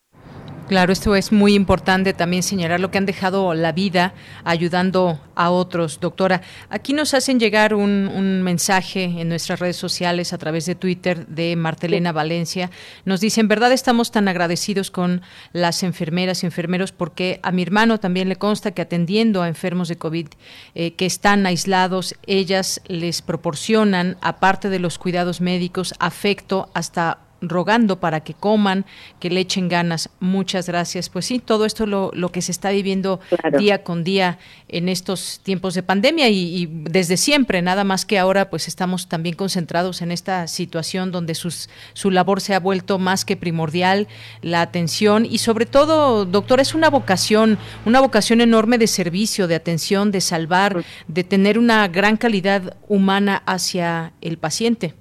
Claro, 0.69 0.93
esto 0.93 1.15
es 1.15 1.31
muy 1.31 1.55
importante 1.55 2.13
también 2.13 2.43
señalar 2.43 2.79
lo 2.79 2.91
que 2.91 2.99
han 2.99 3.07
dejado 3.07 3.55
la 3.55 3.71
vida 3.71 4.13
ayudando 4.43 5.19
a 5.33 5.49
otros, 5.49 5.99
doctora. 5.99 6.43
Aquí 6.69 6.93
nos 6.93 7.15
hacen 7.15 7.39
llegar 7.39 7.73
un, 7.73 8.43
mensaje 8.43 9.05
en 9.05 9.29
nuestras 9.29 9.59
redes 9.59 9.77
sociales 9.77 10.31
a 10.31 10.37
través 10.37 10.67
de 10.67 10.75
Twitter 10.75 11.25
de 11.25 11.55
Martelena 11.55 12.11
Valencia. 12.11 12.69
Nos 13.03 13.19
dice, 13.19 13.41
en 13.41 13.47
verdad 13.47 13.71
estamos 13.71 14.11
tan 14.11 14.27
agradecidos 14.27 14.91
con 14.91 15.23
las 15.53 15.81
enfermeras 15.81 16.43
y 16.43 16.45
enfermeros 16.45 16.91
porque 16.91 17.39
a 17.41 17.51
mi 17.51 17.63
hermano 17.63 17.99
también 17.99 18.29
le 18.29 18.35
consta 18.35 18.69
que 18.69 18.83
atendiendo 18.83 19.41
a 19.41 19.47
enfermos 19.47 19.87
de 19.87 19.97
COVID 19.97 20.27
eh, 20.75 20.93
que 20.93 21.07
están 21.07 21.47
aislados, 21.47 22.13
ellas 22.27 22.79
les 22.85 23.23
proporcionan, 23.23 24.17
aparte 24.21 24.69
de 24.69 24.77
los 24.77 24.99
cuidados 24.99 25.41
médicos, 25.41 25.95
afecto 25.97 26.69
hasta 26.75 27.21
rogando 27.41 27.99
para 27.99 28.21
que 28.21 28.33
coman, 28.33 28.85
que 29.19 29.29
le 29.29 29.39
echen 29.41 29.69
ganas. 29.69 30.09
Muchas 30.19 30.67
gracias. 30.67 31.09
Pues 31.09 31.25
sí, 31.25 31.39
todo 31.39 31.65
esto 31.65 31.85
lo, 31.85 32.11
lo 32.13 32.31
que 32.31 32.41
se 32.41 32.51
está 32.51 32.71
viviendo 32.71 33.19
día 33.57 33.83
con 33.83 34.03
día 34.03 34.39
en 34.67 34.89
estos 34.89 35.39
tiempos 35.43 35.73
de 35.73 35.83
pandemia 35.83 36.29
y, 36.29 36.67
desde 36.69 37.17
siempre, 37.17 37.61
nada 37.61 37.83
más 37.83 38.05
que 38.05 38.19
ahora 38.19 38.49
pues 38.49 38.67
estamos 38.67 39.07
también 39.07 39.35
concentrados 39.35 40.01
en 40.01 40.11
esta 40.11 40.47
situación 40.47 41.11
donde 41.11 41.35
sus, 41.35 41.69
su 41.93 42.11
labor 42.11 42.41
se 42.41 42.53
ha 42.53 42.59
vuelto 42.59 42.99
más 42.99 43.25
que 43.25 43.37
primordial, 43.37 44.07
la 44.41 44.61
atención 44.61 45.25
y 45.25 45.39
sobre 45.39 45.65
todo, 45.65 46.25
doctor, 46.25 46.59
es 46.59 46.75
una 46.75 46.89
vocación, 46.89 47.57
una 47.85 47.99
vocación 47.99 48.41
enorme 48.41 48.77
de 48.77 48.87
servicio, 48.87 49.47
de 49.47 49.55
atención, 49.55 50.11
de 50.11 50.21
salvar, 50.21 50.83
de 51.07 51.23
tener 51.23 51.57
una 51.57 51.87
gran 51.87 52.17
calidad 52.17 52.77
humana 52.87 53.41
hacia 53.45 54.13
el 54.21 54.37
paciente. 54.37 54.98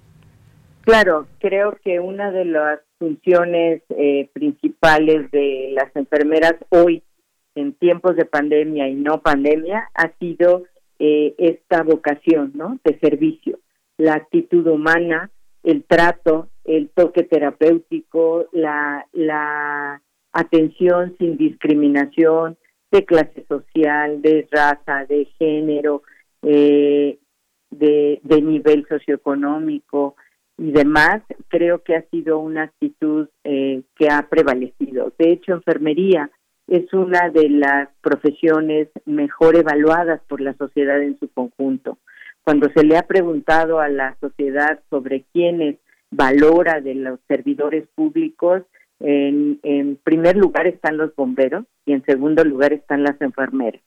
Claro, 0.88 1.27
creo 1.38 1.77
que 1.85 2.01
una 2.01 2.31
de 2.31 2.46
las 2.46 2.81
funciones 2.98 3.83
eh, 3.90 4.31
principales 4.33 5.31
de 5.33 5.68
las 5.74 5.94
enfermeras 5.94 6.55
hoy, 6.70 7.03
en 7.55 7.74
tiempos 7.74 8.16
de 8.16 8.24
pandemia 8.24 8.88
y 8.88 8.94
no 8.94 9.20
pandemia, 9.20 9.90
ha 9.92 10.11
sido 10.18 10.64
eh, 10.98 11.35
esta 11.37 11.83
vocación, 11.83 12.53
¿no? 12.55 12.81
De 12.85 12.98
servicio, 13.01 13.59
la 13.98 14.14
actitud 14.14 14.66
humana, 14.66 15.31
el 15.62 15.85
trato, 15.85 16.48
el 16.64 16.88
toque 16.88 17.22
terapéutico, 17.22 18.46
la, 18.53 19.07
la 19.12 20.01
atención 20.33 21.14
sin 21.18 21.37
discriminación 21.37 22.57
de 22.90 23.05
clase 23.05 23.44
social, 23.46 24.22
de 24.22 24.48
raza, 24.51 25.05
de 25.05 25.27
género, 25.38 26.03
eh, 26.40 27.18
de, 27.68 28.20
de 28.22 28.40
nivel 28.40 28.87
socioeconómico, 28.88 30.16
y 30.58 30.72
demás, 30.72 31.22
creo 31.46 31.84
que 31.84 31.94
ha 31.94 32.02
sido 32.10 32.40
una 32.40 32.64
actitud 32.64 33.28
eh, 33.44 33.82
que 33.96 34.08
ha 34.10 34.28
prevalecido. 34.28 35.12
De 35.16 35.30
hecho, 35.30 35.52
enfermería 35.52 36.30
es 36.66 36.92
una 36.92 37.30
de 37.30 37.48
las 37.48 37.88
profesiones 38.02 38.88
mejor 39.06 39.56
evaluadas 39.56 40.20
por 40.28 40.40
la 40.40 40.54
sociedad 40.54 41.00
en 41.00 41.18
su 41.20 41.28
conjunto. 41.28 41.98
Cuando 42.42 42.68
se 42.74 42.84
le 42.84 42.96
ha 42.96 43.02
preguntado 43.02 43.78
a 43.78 43.88
la 43.88 44.16
sociedad 44.20 44.80
sobre 44.90 45.24
quiénes 45.32 45.76
valora 46.10 46.80
de 46.80 46.96
los 46.96 47.20
servidores 47.28 47.86
públicos, 47.94 48.62
en, 48.98 49.60
en 49.62 49.96
primer 50.02 50.36
lugar 50.36 50.66
están 50.66 50.96
los 50.96 51.14
bomberos 51.14 51.66
y 51.86 51.92
en 51.92 52.04
segundo 52.04 52.42
lugar 52.44 52.72
están 52.72 53.04
las 53.04 53.20
enfermeras, 53.20 53.82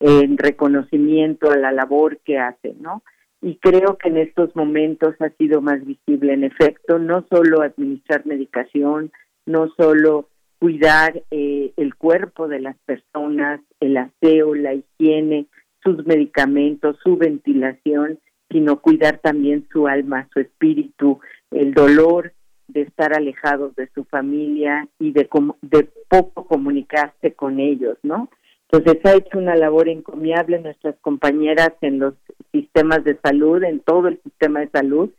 en 0.00 0.38
reconocimiento 0.38 1.50
a 1.50 1.58
la 1.58 1.72
labor 1.72 2.18
que 2.24 2.38
hacen, 2.38 2.80
¿no? 2.80 3.02
Y 3.46 3.58
creo 3.58 3.96
que 3.96 4.08
en 4.08 4.16
estos 4.16 4.56
momentos 4.56 5.14
ha 5.20 5.30
sido 5.38 5.60
más 5.60 5.84
visible 5.86 6.32
en 6.32 6.42
efecto, 6.42 6.98
no 6.98 7.24
solo 7.30 7.62
administrar 7.62 8.26
medicación, 8.26 9.12
no 9.46 9.68
solo 9.76 10.28
cuidar 10.58 11.22
eh, 11.30 11.72
el 11.76 11.94
cuerpo 11.94 12.48
de 12.48 12.58
las 12.58 12.76
personas, 12.78 13.60
el 13.78 13.98
aseo, 13.98 14.56
la 14.56 14.74
higiene, 14.74 15.46
sus 15.80 16.04
medicamentos, 16.06 16.96
su 17.04 17.16
ventilación, 17.16 18.18
sino 18.50 18.80
cuidar 18.80 19.18
también 19.18 19.68
su 19.70 19.86
alma, 19.86 20.28
su 20.32 20.40
espíritu, 20.40 21.20
el 21.52 21.72
dolor 21.72 22.32
de 22.66 22.80
estar 22.80 23.14
alejados 23.14 23.76
de 23.76 23.88
su 23.94 24.02
familia 24.06 24.88
y 24.98 25.12
de, 25.12 25.28
de 25.62 25.88
poco 26.08 26.48
comunicarse 26.48 27.34
con 27.34 27.60
ellos, 27.60 27.96
¿no? 28.02 28.28
Entonces 28.70 29.04
ha 29.04 29.14
hecho 29.14 29.38
una 29.38 29.54
labor 29.54 29.88
encomiable 29.88 30.58
nuestras 30.58 30.96
compañeras 31.00 31.72
en 31.82 32.00
los 32.00 32.14
sistemas 32.52 33.04
de 33.04 33.18
salud, 33.22 33.62
en 33.62 33.80
todo 33.80 34.08
el 34.08 34.20
sistema 34.22 34.60
de 34.60 34.70
salud, 34.70 35.10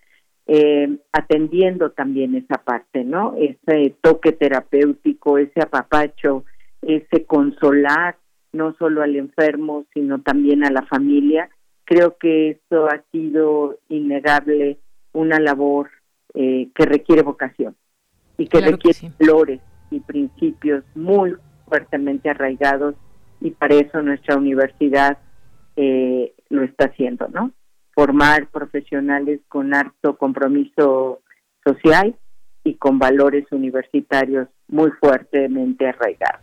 eh, 0.47 0.97
atendiendo 1.13 1.91
también 1.91 2.35
esa 2.35 2.61
parte, 2.63 3.03
¿no? 3.03 3.35
Ese 3.37 3.95
toque 4.01 4.33
terapéutico, 4.33 5.37
ese 5.37 5.61
apapacho, 5.61 6.43
ese 6.81 7.25
consolar, 7.25 8.17
no 8.51 8.75
solo 8.77 9.01
al 9.01 9.15
enfermo, 9.15 9.85
sino 9.93 10.21
también 10.21 10.65
a 10.65 10.71
la 10.71 10.83
familia. 10.83 11.49
Creo 11.85 12.17
que 12.17 12.51
eso 12.51 12.87
ha 12.87 13.01
sido 13.11 13.77
innegable 13.87 14.77
una 15.13 15.39
labor 15.39 15.89
eh, 16.33 16.69
que 16.75 16.85
requiere 16.85 17.23
vocación 17.23 17.75
y 18.37 18.47
que 18.47 18.59
requiere 18.59 19.11
valores 19.19 19.61
y 19.89 20.01
principios 20.01 20.83
muy 20.95 21.35
fuertemente 21.67 22.29
arraigados 22.29 22.95
y 23.41 23.51
para 23.51 23.75
eso 23.75 24.01
nuestra 24.01 24.35
universidad 24.35 25.17
eh, 25.75 26.33
lo 26.49 26.63
está 26.63 26.85
haciendo, 26.85 27.27
¿no? 27.27 27.51
Formar 27.93 28.47
profesionales 28.47 29.41
con 29.47 29.73
harto 29.73 30.17
compromiso 30.17 31.21
social 31.65 32.15
y 32.63 32.75
con 32.75 32.99
valores 32.99 33.45
universitarios 33.51 34.47
muy 34.67 34.91
fuertemente 34.99 35.87
arraigados. 35.87 36.41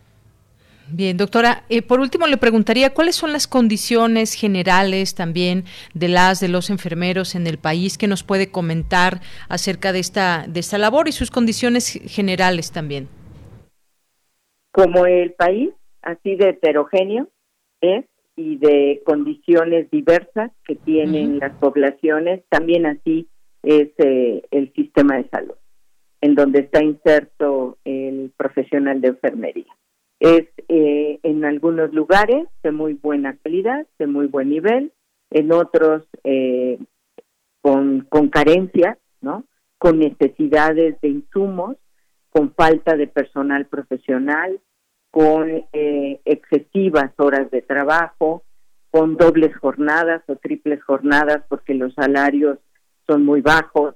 Bien, 0.87 1.17
doctora, 1.17 1.63
eh, 1.69 1.81
por 1.81 1.99
último 1.99 2.27
le 2.27 2.37
preguntaría 2.37 2.93
cuáles 2.93 3.15
son 3.15 3.33
las 3.33 3.47
condiciones 3.47 4.35
generales 4.35 5.15
también 5.15 5.63
de 5.95 6.09
las 6.09 6.39
de 6.39 6.47
los 6.47 6.69
enfermeros 6.69 7.33
en 7.33 7.47
el 7.47 7.57
país 7.57 7.97
que 7.97 8.07
nos 8.07 8.23
puede 8.23 8.51
comentar 8.51 9.21
acerca 9.49 9.91
de 9.91 9.99
esta 9.99 10.45
de 10.47 10.59
esta 10.59 10.77
labor 10.77 11.07
y 11.07 11.11
sus 11.11 11.31
condiciones 11.31 11.99
generales 12.05 12.71
también. 12.71 13.07
Como 14.71 15.07
el 15.07 15.33
país, 15.33 15.71
así 16.05 16.35
de 16.35 16.49
heterogéneo 16.49 17.27
es 17.81 18.05
y 18.37 18.57
de 18.57 19.01
condiciones 19.05 19.89
diversas 19.91 20.51
que 20.65 20.75
tienen 20.75 21.39
las 21.39 21.53
poblaciones, 21.57 22.43
también 22.49 22.85
así 22.85 23.27
es 23.63 23.89
eh, 23.97 24.43
el 24.51 24.73
sistema 24.73 25.17
de 25.17 25.29
salud, 25.29 25.55
en 26.21 26.35
donde 26.35 26.59
está 26.59 26.83
inserto 26.83 27.77
el 27.85 28.31
profesional 28.35 28.99
de 29.01 29.09
enfermería. 29.09 29.73
Es 30.19 30.47
eh, 30.67 31.19
en 31.23 31.45
algunos 31.45 31.93
lugares 31.93 32.47
de 32.61 32.71
muy 32.71 32.93
buena 32.93 33.37
calidad, 33.37 33.87
de 33.99 34.07
muy 34.07 34.27
buen 34.27 34.49
nivel, 34.49 34.91
en 35.31 35.51
otros 35.51 36.05
eh, 36.23 36.77
con, 37.61 38.01
con 38.09 38.29
carencias, 38.29 38.97
¿no? 39.21 39.45
con 39.77 39.99
necesidades 39.99 40.99
de 41.01 41.07
insumos, 41.07 41.77
con 42.29 42.53
falta 42.53 42.97
de 42.97 43.07
personal 43.07 43.65
profesional, 43.67 44.59
con 45.15 45.63
eh, 45.71 46.19
excesivas 46.25 47.09
horas 47.15 47.49
de 47.49 47.61
trabajo, 47.61 48.43
con 48.91 49.15
dobles 49.15 49.55
jornadas 49.55 50.21
o 50.27 50.35
triples 50.35 50.83
jornadas 50.83 51.41
porque 51.47 51.73
los 51.73 51.93
salarios 51.93 52.57
son 53.07 53.23
muy 53.23 53.39
bajos. 53.39 53.95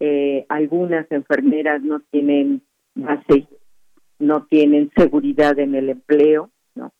Eh, 0.00 0.44
algunas 0.48 1.06
enfermeras 1.12 1.82
no 1.82 2.00
tienen 2.10 2.62
base, 2.96 3.46
no 4.18 4.46
tienen 4.46 4.90
seguridad 4.96 5.56
en 5.60 5.76
el 5.76 5.88
empleo, 5.88 6.50
¿no? 6.74 6.92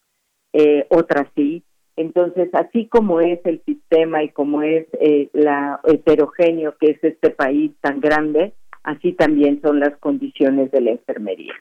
Eh, 0.53 0.87
otras 0.91 1.27
sí. 1.35 1.65
Entonces, 1.97 2.49
así 2.53 2.87
como 2.87 3.21
es 3.21 3.41
el 3.47 3.65
sistema 3.65 4.23
y 4.23 4.29
como 4.29 4.63
es 4.63 4.87
la 5.33 5.81
heterogéneo 5.83 6.77
que 6.79 6.91
es 6.93 7.03
este 7.03 7.31
país 7.31 7.73
tan 7.81 7.99
grande, 7.99 8.53
así 8.85 9.13
también 9.15 9.61
son 9.61 9.81
las 9.81 9.97
condiciones 9.97 10.71
de 10.71 10.83
la 10.83 10.91
enfermería. 10.93 11.55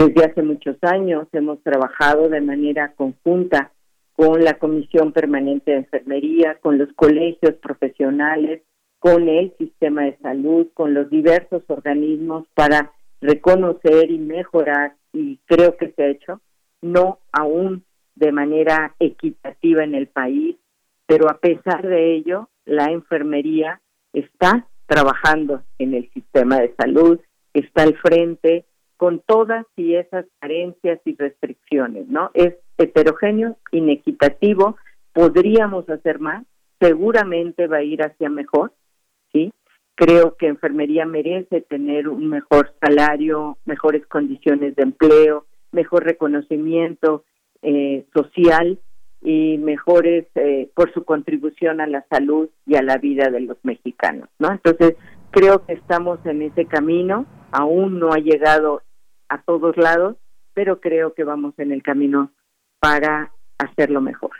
Desde 0.00 0.24
hace 0.24 0.42
muchos 0.42 0.78
años 0.80 1.28
hemos 1.32 1.62
trabajado 1.62 2.30
de 2.30 2.40
manera 2.40 2.94
conjunta 2.94 3.70
con 4.14 4.42
la 4.42 4.54
Comisión 4.54 5.12
Permanente 5.12 5.72
de 5.72 5.76
Enfermería, 5.76 6.56
con 6.62 6.78
los 6.78 6.90
colegios 6.94 7.56
profesionales, 7.56 8.62
con 8.98 9.28
el 9.28 9.54
sistema 9.58 10.04
de 10.04 10.16
salud, 10.22 10.68
con 10.72 10.94
los 10.94 11.10
diversos 11.10 11.64
organismos 11.66 12.46
para 12.54 12.92
reconocer 13.20 14.10
y 14.10 14.16
mejorar, 14.16 14.94
y 15.12 15.36
creo 15.44 15.76
que 15.76 15.90
se 15.90 16.02
ha 16.02 16.08
hecho, 16.08 16.40
no 16.80 17.18
aún 17.30 17.84
de 18.14 18.32
manera 18.32 18.94
equitativa 19.00 19.84
en 19.84 19.94
el 19.94 20.06
país, 20.06 20.56
pero 21.04 21.28
a 21.28 21.36
pesar 21.36 21.86
de 21.86 22.14
ello, 22.14 22.48
la 22.64 22.86
enfermería 22.86 23.82
está 24.14 24.66
trabajando 24.86 25.62
en 25.78 25.92
el 25.92 26.10
sistema 26.14 26.58
de 26.58 26.74
salud, 26.78 27.20
está 27.52 27.82
al 27.82 27.98
frente, 27.98 28.64
con 29.00 29.20
todas 29.20 29.64
y 29.76 29.94
esas 29.94 30.26
carencias 30.40 31.00
y 31.06 31.16
restricciones, 31.16 32.06
¿no? 32.08 32.30
Es 32.34 32.56
heterogéneo, 32.76 33.56
inequitativo, 33.72 34.76
podríamos 35.14 35.88
hacer 35.88 36.18
más, 36.18 36.44
seguramente 36.78 37.66
va 37.66 37.78
a 37.78 37.82
ir 37.82 38.02
hacia 38.02 38.28
mejor, 38.28 38.74
¿sí? 39.32 39.52
Creo 39.94 40.36
que 40.36 40.48
enfermería 40.48 41.06
merece 41.06 41.62
tener 41.62 42.08
un 42.08 42.28
mejor 42.28 42.74
salario, 42.78 43.56
mejores 43.64 44.06
condiciones 44.06 44.76
de 44.76 44.82
empleo, 44.82 45.46
mejor 45.72 46.04
reconocimiento 46.04 47.24
eh, 47.62 48.04
social 48.12 48.78
y 49.22 49.56
mejores 49.56 50.26
eh, 50.34 50.68
por 50.74 50.92
su 50.92 51.06
contribución 51.06 51.80
a 51.80 51.86
la 51.86 52.04
salud 52.10 52.50
y 52.66 52.76
a 52.76 52.82
la 52.82 52.98
vida 52.98 53.30
de 53.30 53.40
los 53.40 53.56
mexicanos, 53.62 54.28
¿no? 54.38 54.52
Entonces, 54.52 54.96
creo 55.30 55.64
que 55.64 55.72
estamos 55.72 56.18
en 56.26 56.42
ese 56.42 56.66
camino, 56.66 57.24
aún 57.50 57.98
no 57.98 58.12
ha 58.12 58.18
llegado 58.18 58.82
a 59.30 59.40
todos 59.42 59.76
lados, 59.76 60.16
pero 60.52 60.80
creo 60.80 61.14
que 61.14 61.24
vamos 61.24 61.54
en 61.58 61.72
el 61.72 61.82
camino 61.82 62.32
para 62.80 63.32
hacerlo 63.58 64.00
mejor. 64.00 64.32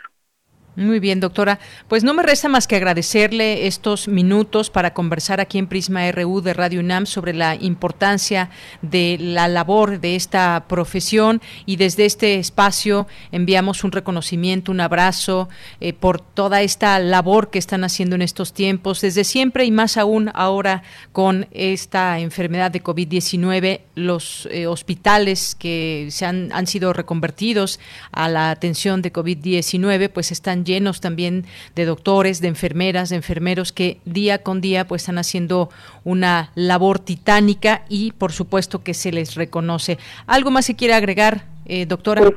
Muy 0.77 1.01
bien, 1.01 1.19
doctora. 1.19 1.59
Pues 1.89 2.05
no 2.05 2.13
me 2.13 2.23
resta 2.23 2.47
más 2.47 2.65
que 2.65 2.77
agradecerle 2.77 3.67
estos 3.67 4.07
minutos 4.07 4.69
para 4.69 4.93
conversar 4.93 5.41
aquí 5.41 5.57
en 5.57 5.67
Prisma 5.67 6.09
RU 6.13 6.39
de 6.39 6.53
Radio 6.53 6.79
UNAM 6.79 7.07
sobre 7.07 7.33
la 7.33 7.55
importancia 7.55 8.49
de 8.81 9.17
la 9.19 9.49
labor 9.49 9.99
de 9.99 10.15
esta 10.15 10.63
profesión 10.69 11.41
y 11.65 11.75
desde 11.75 12.05
este 12.05 12.35
espacio 12.35 13.05
enviamos 13.33 13.83
un 13.83 13.91
reconocimiento, 13.91 14.71
un 14.71 14.79
abrazo 14.79 15.49
eh, 15.81 15.91
por 15.91 16.21
toda 16.21 16.61
esta 16.61 16.97
labor 16.99 17.49
que 17.49 17.59
están 17.59 17.83
haciendo 17.83 18.15
en 18.15 18.21
estos 18.21 18.53
tiempos, 18.53 19.01
desde 19.01 19.25
siempre 19.25 19.65
y 19.65 19.71
más 19.71 19.97
aún 19.97 20.31
ahora 20.33 20.83
con 21.11 21.49
esta 21.51 22.17
enfermedad 22.19 22.71
de 22.71 22.81
COVID-19, 22.81 23.81
los 23.95 24.47
eh, 24.49 24.67
hospitales 24.67 25.53
que 25.53 26.07
se 26.11 26.25
han, 26.25 26.49
han 26.53 26.65
sido 26.65 26.93
reconvertidos 26.93 27.81
a 28.13 28.29
la 28.29 28.51
atención 28.51 29.01
de 29.01 29.11
COVID-19 29.11 30.09
pues 30.09 30.31
están 30.31 30.60
llenos 30.63 31.01
también 31.01 31.45
de 31.75 31.85
doctores, 31.85 32.41
de 32.41 32.47
enfermeras, 32.47 33.09
de 33.09 33.17
enfermeros 33.17 33.71
que 33.71 33.97
día 34.05 34.43
con 34.43 34.61
día 34.61 34.87
pues 34.87 35.03
están 35.03 35.17
haciendo 35.17 35.69
una 36.03 36.51
labor 36.55 36.99
titánica 36.99 37.83
y 37.89 38.11
por 38.13 38.31
supuesto 38.31 38.83
que 38.83 38.93
se 38.93 39.11
les 39.11 39.35
reconoce. 39.35 39.97
¿Algo 40.27 40.51
más 40.51 40.65
se 40.65 40.75
quiere 40.75 40.93
agregar, 40.93 41.43
eh, 41.65 41.85
doctora? 41.85 42.21
Pues, 42.21 42.35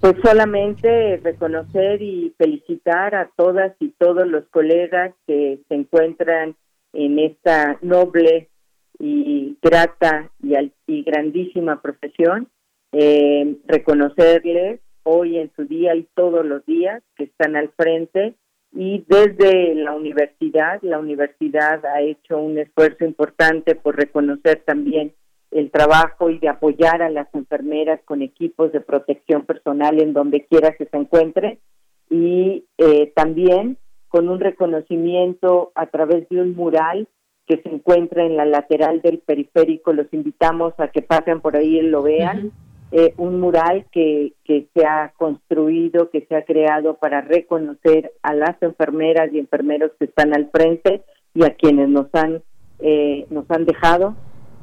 pues 0.00 0.16
solamente 0.22 1.20
reconocer 1.22 2.02
y 2.02 2.34
felicitar 2.36 3.14
a 3.14 3.30
todas 3.36 3.72
y 3.78 3.90
todos 3.98 4.26
los 4.26 4.44
colegas 4.48 5.14
que 5.26 5.60
se 5.68 5.74
encuentran 5.74 6.56
en 6.92 7.18
esta 7.18 7.78
noble 7.82 8.48
y 8.98 9.56
grata 9.62 10.30
y, 10.42 10.54
y 10.86 11.02
grandísima 11.02 11.80
profesión, 11.80 12.48
eh, 12.92 13.56
reconocerles 13.66 14.80
hoy 15.04 15.38
en 15.38 15.50
su 15.56 15.64
día 15.64 15.94
y 15.94 16.06
todos 16.14 16.44
los 16.44 16.64
días 16.66 17.02
que 17.16 17.24
están 17.24 17.56
al 17.56 17.70
frente 17.70 18.34
y 18.74 19.04
desde 19.06 19.74
la 19.74 19.94
universidad, 19.94 20.80
la 20.82 20.98
universidad 20.98 21.84
ha 21.84 22.00
hecho 22.00 22.38
un 22.38 22.58
esfuerzo 22.58 23.04
importante 23.04 23.74
por 23.74 23.96
reconocer 23.96 24.62
también 24.64 25.12
el 25.50 25.70
trabajo 25.70 26.30
y 26.30 26.38
de 26.38 26.48
apoyar 26.48 27.02
a 27.02 27.10
las 27.10 27.28
enfermeras 27.34 28.00
con 28.04 28.22
equipos 28.22 28.72
de 28.72 28.80
protección 28.80 29.44
personal 29.44 30.00
en 30.00 30.14
donde 30.14 30.46
quiera 30.46 30.74
que 30.74 30.86
se 30.86 30.96
encuentre 30.96 31.58
y 32.08 32.64
eh, 32.78 33.12
también 33.14 33.76
con 34.08 34.28
un 34.28 34.40
reconocimiento 34.40 35.72
a 35.74 35.86
través 35.86 36.28
de 36.30 36.40
un 36.40 36.54
mural 36.54 37.08
que 37.46 37.60
se 37.62 37.68
encuentra 37.68 38.24
en 38.24 38.36
la 38.36 38.46
lateral 38.46 39.02
del 39.02 39.18
periférico. 39.18 39.92
Los 39.92 40.12
invitamos 40.12 40.72
a 40.78 40.88
que 40.88 41.02
pasen 41.02 41.40
por 41.40 41.56
ahí 41.56 41.78
y 41.78 41.82
lo 41.82 42.02
vean. 42.02 42.52
Eh, 42.94 43.14
un 43.16 43.40
mural 43.40 43.86
que, 43.90 44.34
que 44.44 44.68
se 44.74 44.84
ha 44.84 45.14
construido, 45.16 46.10
que 46.10 46.26
se 46.26 46.36
ha 46.36 46.44
creado 46.44 46.98
para 46.98 47.22
reconocer 47.22 48.12
a 48.22 48.34
las 48.34 48.62
enfermeras 48.62 49.32
y 49.32 49.38
enfermeros 49.38 49.92
que 49.98 50.04
están 50.04 50.34
al 50.34 50.50
frente 50.50 51.02
y 51.32 51.44
a 51.44 51.54
quienes 51.54 51.88
nos 51.88 52.14
han 52.14 52.42
eh, 52.84 53.26
nos 53.30 53.48
han 53.48 53.64
dejado, 53.64 54.16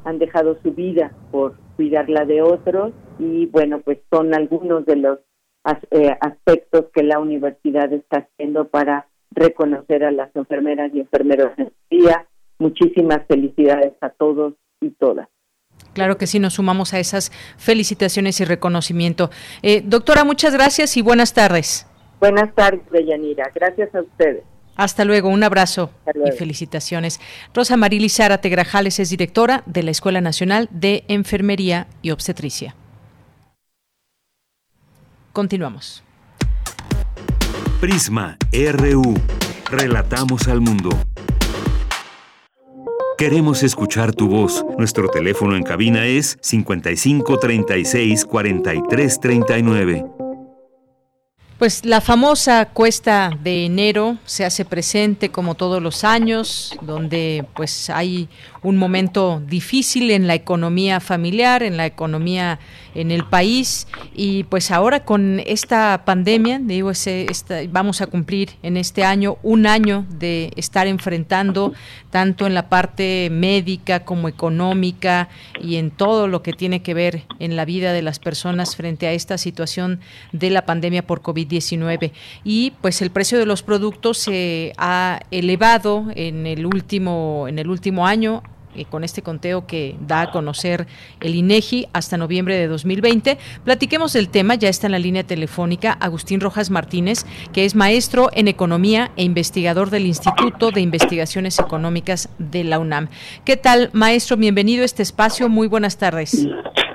han 0.03 0.19
dejado 0.19 0.57
su 0.61 0.73
vida 0.73 1.13
por 1.31 1.55
cuidar 1.77 2.09
la 2.09 2.25
de 2.25 2.41
otros 2.41 2.91
y 3.17 3.45
bueno, 3.45 3.79
pues 3.79 3.99
son 4.11 4.35
algunos 4.35 4.85
de 4.85 4.97
los 4.97 5.19
eh, 5.91 6.15
aspectos 6.19 6.85
que 6.93 7.01
la 7.01 7.19
universidad 7.19 7.91
está 7.93 8.27
haciendo 8.27 8.67
para 8.67 9.07
reconocer 9.31 10.03
a 10.03 10.11
las 10.11 10.35
enfermeras 10.35 10.91
y 10.93 10.99
enfermeros 10.99 11.51
en 11.57 11.71
día. 11.89 12.27
Muchísimas 12.59 13.25
felicidades 13.27 13.93
a 14.01 14.09
todos 14.09 14.53
y 14.81 14.89
todas. 14.91 15.29
Claro 15.93 16.17
que 16.17 16.27
sí, 16.27 16.39
nos 16.39 16.53
sumamos 16.55 16.93
a 16.93 16.99
esas 16.99 17.31
felicitaciones 17.57 18.39
y 18.39 18.45
reconocimiento. 18.45 19.29
Eh, 19.61 19.81
doctora, 19.85 20.23
muchas 20.23 20.53
gracias 20.53 20.97
y 20.97 21.01
buenas 21.01 21.33
tardes. 21.33 21.87
Buenas 22.19 22.53
tardes, 22.53 22.81
Deyanira. 22.91 23.49
Gracias 23.53 23.93
a 23.95 24.01
ustedes. 24.01 24.43
Hasta 24.75 25.03
luego, 25.03 25.27
un 25.27 25.43
abrazo 25.43 25.91
y 26.25 26.31
felicitaciones. 26.31 27.19
Rosa 27.53 27.75
Marili 27.75 28.07
Zárate 28.07 28.47
Grajales 28.47 28.99
es 28.99 29.09
directora 29.09 29.61
de 29.65 29.83
la 29.83 29.91
Escuela 29.91 30.21
Nacional 30.21 30.69
de 30.71 31.03
Enfermería 31.09 31.87
y 32.01 32.11
Obstetricia. 32.11 32.75
Continuamos. 35.33 36.01
Prisma 37.81 38.37
RU. 38.51 39.15
Relatamos 39.69 40.47
al 40.47 40.61
mundo. 40.61 40.89
Queremos 43.19 43.63
escuchar 43.63 44.13
tu 44.13 44.29
voz. 44.29 44.65
Nuestro 44.77 45.09
teléfono 45.09 45.57
en 45.57 45.63
cabina 45.63 46.05
es 46.05 46.37
55 46.39 47.37
36 47.37 48.23
43 48.23 49.19
39. 49.19 50.05
Pues 51.57 51.83
la 51.83 51.99
famosa 51.99 52.67
cuesta 52.67 53.37
de 53.43 53.65
enero 53.65 54.17
se 54.23 54.45
hace 54.45 54.63
presente 54.63 55.27
como 55.31 55.55
todos 55.55 55.83
los 55.83 56.05
años, 56.05 56.77
donde 56.81 57.45
pues 57.57 57.89
hay 57.89 58.29
un 58.63 58.77
momento 58.77 59.41
difícil 59.45 60.11
en 60.11 60.25
la 60.25 60.35
economía 60.35 61.01
familiar, 61.01 61.61
en 61.61 61.75
la 61.75 61.85
economía 61.85 62.59
en 62.99 63.11
el 63.11 63.23
país 63.23 63.87
y 64.13 64.43
pues 64.43 64.71
ahora 64.71 65.05
con 65.05 65.41
esta 65.45 66.03
pandemia, 66.05 66.59
digo, 66.59 66.91
ese, 66.91 67.27
vamos 67.71 68.01
a 68.01 68.07
cumplir 68.07 68.51
en 68.61 68.75
este 68.75 69.05
año 69.05 69.37
un 69.41 69.67
año 69.67 70.05
de 70.09 70.51
estar 70.57 70.85
enfrentando 70.87 71.73
tanto 72.09 72.45
en 72.45 72.53
la 72.53 72.67
parte 72.67 73.29
médica 73.31 74.03
como 74.03 74.27
económica 74.27 75.29
y 75.61 75.77
en 75.77 75.91
todo 75.91 76.27
lo 76.27 76.43
que 76.43 76.51
tiene 76.51 76.81
que 76.81 76.93
ver 76.93 77.23
en 77.39 77.55
la 77.55 77.63
vida 77.63 77.93
de 77.93 78.01
las 78.01 78.19
personas 78.19 78.75
frente 78.75 79.07
a 79.07 79.13
esta 79.13 79.37
situación 79.37 80.01
de 80.33 80.49
la 80.49 80.65
pandemia 80.65 81.05
por 81.07 81.21
COVID-19 81.21 82.11
y 82.43 82.71
pues 82.81 83.01
el 83.01 83.11
precio 83.11 83.39
de 83.39 83.45
los 83.45 83.63
productos 83.63 84.17
se 84.17 84.73
ha 84.77 85.21
elevado 85.31 86.07
en 86.15 86.45
el 86.45 86.65
último 86.65 87.45
en 87.47 87.59
el 87.59 87.69
último 87.69 88.05
año 88.05 88.43
eh, 88.75 88.85
con 88.85 89.03
este 89.03 89.21
conteo 89.21 89.65
que 89.65 89.95
da 89.99 90.21
a 90.21 90.31
conocer 90.31 90.87
el 91.19 91.35
INEGI 91.35 91.87
hasta 91.93 92.17
noviembre 92.17 92.55
de 92.55 92.67
2020. 92.67 93.37
Platiquemos 93.63 94.13
del 94.13 94.29
tema, 94.29 94.55
ya 94.55 94.69
está 94.69 94.87
en 94.87 94.91
la 94.91 94.99
línea 94.99 95.23
telefónica 95.23 95.93
Agustín 95.93 96.39
Rojas 96.39 96.69
Martínez, 96.69 97.25
que 97.53 97.65
es 97.65 97.75
maestro 97.75 98.29
en 98.33 98.47
economía 98.47 99.11
e 99.15 99.23
investigador 99.23 99.89
del 99.89 100.05
Instituto 100.05 100.71
de 100.71 100.81
Investigaciones 100.81 101.59
Económicas 101.59 102.29
de 102.37 102.63
la 102.63 102.79
UNAM. 102.79 103.07
¿Qué 103.45 103.57
tal, 103.57 103.89
maestro? 103.93 104.37
Bienvenido 104.37 104.83
a 104.83 104.85
este 104.85 105.03
espacio. 105.03 105.49
Muy 105.49 105.67
buenas 105.67 105.97
tardes. 105.97 106.47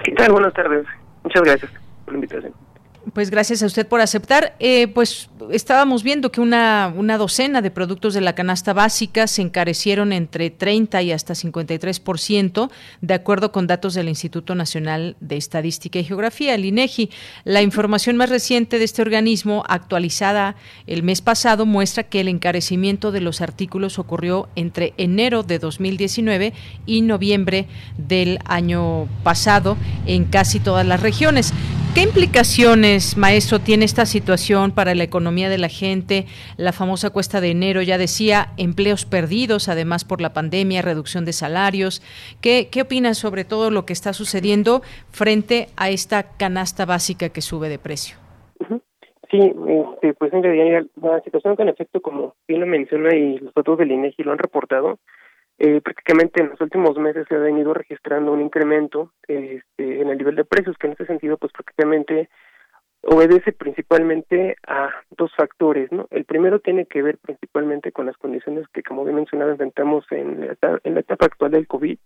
¿Qué 0.05 0.13
tal? 0.13 0.33
Buenas 0.33 0.55
tardes. 0.55 0.87
Muchas 1.23 1.43
gracias 1.43 1.71
por 2.05 2.15
la 2.15 2.19
invitación. 2.19 2.64
Pues 3.13 3.31
gracias 3.31 3.63
a 3.63 3.67
usted 3.67 3.87
por 3.87 4.01
aceptar. 4.01 4.57
Eh, 4.59 4.89
pues 4.89 5.29
estábamos 5.51 6.03
viendo 6.03 6.33
que 6.33 6.41
una, 6.41 6.93
una 6.97 7.19
docena 7.19 7.61
de 7.61 7.71
productos 7.71 8.15
de 8.15 8.21
la 8.21 8.35
canasta 8.35 8.73
básica 8.73 9.27
se 9.27 9.43
encarecieron 9.43 10.13
entre 10.13 10.51
30 10.51 11.03
y 11.03 11.13
hasta 11.13 11.35
53%, 11.35 12.71
de 13.01 13.15
acuerdo 13.15 13.53
con 13.53 13.67
datos 13.67 13.95
del 13.95 14.09
Instituto 14.09 14.55
Nacional 14.55 15.17
de 15.21 15.37
Estadística 15.37 15.99
y 15.99 16.05
Geografía, 16.05 16.55
el 16.55 16.65
INEGI. 16.65 17.11
La 17.45 17.63
información 17.63 18.17
más 18.17 18.31
reciente 18.31 18.79
de 18.79 18.85
este 18.85 19.03
organismo, 19.03 19.65
actualizada 19.69 20.57
el 20.87 21.03
mes 21.03 21.21
pasado, 21.21 21.67
muestra 21.67 22.05
que 22.05 22.21
el 22.21 22.29
encarecimiento 22.29 23.13
de 23.13 23.21
los 23.21 23.41
artículos 23.41 23.99
ocurrió 23.99 24.49
entre 24.57 24.95
enero 24.97 25.43
de 25.43 25.59
2019 25.59 26.53
y 26.87 27.03
noviembre 27.03 27.67
del 27.99 28.39
año 28.45 29.09
pasado 29.23 29.77
en 30.07 30.25
casi 30.25 30.61
todas 30.61 30.87
las 30.87 31.01
regiones. 31.01 31.53
¿Qué 31.95 32.03
implicaciones, 32.03 32.94
maestro, 33.17 33.59
tiene 33.59 33.85
esta 33.85 34.07
situación 34.07 34.73
para 34.73 34.95
la 34.95 35.05
economía 35.05 35.49
de 35.49 35.59
la 35.59 35.69
gente? 35.69 36.27
La 36.57 36.73
famosa 36.73 37.11
cuesta 37.11 37.41
de 37.41 37.51
enero, 37.51 37.83
ya 37.83 37.99
decía, 37.99 38.49
empleos 38.57 39.05
perdidos, 39.05 39.69
además 39.69 40.05
por 40.05 40.21
la 40.21 40.33
pandemia, 40.33 40.83
reducción 40.83 41.25
de 41.25 41.33
salarios. 41.33 42.03
¿Qué, 42.41 42.69
qué 42.71 42.83
opinas 42.83 43.19
sobre 43.19 43.45
todo 43.45 43.71
lo 43.71 43.85
que 43.87 43.93
está 43.93 44.13
sucediendo 44.13 44.83
frente 45.11 45.69
a 45.77 45.91
esta 45.91 46.37
canasta 46.37 46.85
básica 46.85 47.29
que 47.29 47.41
sube 47.41 47.69
de 47.69 47.79
precio? 47.79 48.17
Sí, 49.31 49.41
este, 49.41 50.15
pues 50.15 50.33
en 50.33 50.43
realidad 50.43 50.85
la 51.03 51.21
situación 51.23 51.57
en 51.59 51.69
efecto, 51.69 52.01
como 52.01 52.37
bien 52.47 52.61
lo 52.61 52.67
menciona 52.67 53.17
y 53.17 53.39
los 53.39 53.53
datos 53.53 53.79
del 53.79 53.91
INEGI 53.91 54.23
lo 54.23 54.31
han 54.31 54.39
reportado, 54.39 55.01
eh, 55.59 55.81
prácticamente 55.81 56.41
en 56.41 56.51
los 56.51 56.61
últimos 56.61 56.97
meses 56.99 57.27
se 57.29 57.35
ha 57.35 57.39
venido 57.39 57.75
registrando 57.75 58.33
un 58.33 58.43
incremento 58.43 59.13
este, 59.27 60.01
en 60.01 60.09
el 60.09 60.19
nivel 60.19 60.37
de 60.37 60.45
precios, 60.45 60.77
que 60.79 60.89
en 60.89 60.93
ese 60.93 61.07
sentido, 61.07 61.37
pues 61.37 61.53
prácticamente 61.53 62.29
obedece 63.07 63.53
principalmente 63.53 64.57
a 64.67 64.91
dos 65.17 65.33
factores, 65.37 65.91
¿no? 65.93 66.07
El 66.11 66.25
primero 66.25 66.61
tiene 66.61 66.87
que 66.87 67.03
ver 67.03 67.19
principalmente 67.19 67.93
con 67.93 68.07
las 68.07 68.17
condiciones 68.17 68.67
que, 68.73 68.83
como 68.83 69.05
bien 69.05 69.17
mencionado, 69.17 69.51
enfrentamos 69.51 70.05
en 70.11 70.47
la, 70.47 70.53
etapa, 70.53 70.79
en 70.85 70.95
la 70.95 71.01
etapa 71.01 71.27
actual 71.27 71.53
del 71.53 71.67
COVID, 71.67 71.99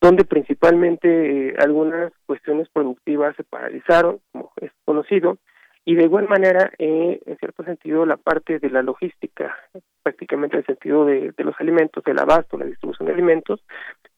donde 0.00 0.24
principalmente 0.24 1.48
eh, 1.48 1.54
algunas 1.58 2.12
cuestiones 2.26 2.68
productivas 2.70 3.36
se 3.36 3.44
paralizaron, 3.44 4.20
como 4.32 4.52
es 4.60 4.70
conocido, 4.84 5.38
y 5.84 5.94
de 5.94 6.04
igual 6.04 6.28
manera, 6.28 6.70
eh, 6.78 7.20
en 7.24 7.38
cierto 7.38 7.64
sentido, 7.64 8.06
la 8.06 8.16
parte 8.16 8.58
de 8.58 8.70
la 8.70 8.82
logística, 8.82 9.56
prácticamente 10.02 10.56
en 10.56 10.60
el 10.60 10.66
sentido 10.66 11.04
de, 11.04 11.32
los 11.38 11.54
alimentos, 11.58 12.04
del 12.04 12.18
abasto, 12.18 12.58
la 12.58 12.66
distribución 12.66 13.06
de 13.06 13.14
alimentos, 13.14 13.64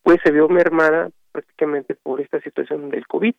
pues 0.03 0.19
se 0.25 0.33
vio 0.33 0.49
mermada 0.49 1.11
prácticamente 1.31 1.95
por 1.95 2.21
esta 2.21 2.41
situación 2.41 2.91
del 2.91 3.07
COVID. 3.07 3.35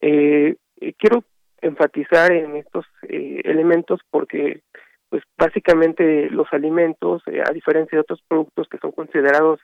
Eh, 0.00 0.56
quiero 0.98 1.24
enfatizar 1.64 2.32
en 2.32 2.56
estos 2.56 2.84
eh, 3.08 3.40
elementos 3.44 4.00
porque 4.10 4.60
pues 5.08 5.22
básicamente 5.38 6.28
los 6.30 6.46
alimentos, 6.52 7.22
eh, 7.26 7.42
a 7.44 7.52
diferencia 7.52 7.96
de 7.96 8.00
otros 8.00 8.20
productos 8.28 8.68
que 8.68 8.78
son 8.78 8.92
considerados 8.92 9.60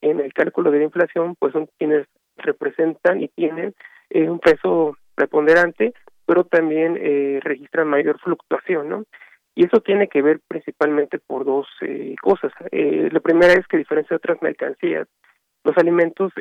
en 0.00 0.20
el 0.20 0.32
cálculo 0.32 0.70
de 0.70 0.78
la 0.78 0.84
inflación, 0.84 1.36
pues 1.38 1.52
son 1.52 1.68
quienes 1.78 2.06
representan 2.36 3.20
y 3.22 3.28
tienen 3.28 3.74
eh, 4.10 4.28
un 4.28 4.38
peso 4.38 4.96
preponderante, 5.14 5.92
pero 6.26 6.44
también 6.44 6.98
eh, 7.00 7.40
registran 7.42 7.88
mayor 7.88 8.18
fluctuación, 8.20 8.88
¿no? 8.88 9.04
Y 9.54 9.66
eso 9.66 9.80
tiene 9.80 10.08
que 10.08 10.22
ver 10.22 10.40
principalmente 10.48 11.18
por 11.18 11.44
dos 11.44 11.66
eh, 11.82 12.14
cosas. 12.20 12.52
Eh, 12.70 13.08
la 13.12 13.20
primera 13.20 13.52
es 13.52 13.66
que, 13.66 13.76
a 13.76 13.78
diferencia 13.78 14.14
de 14.14 14.18
otras 14.18 14.40
mercancías, 14.42 15.08
los 15.64 15.76
alimentos 15.76 16.32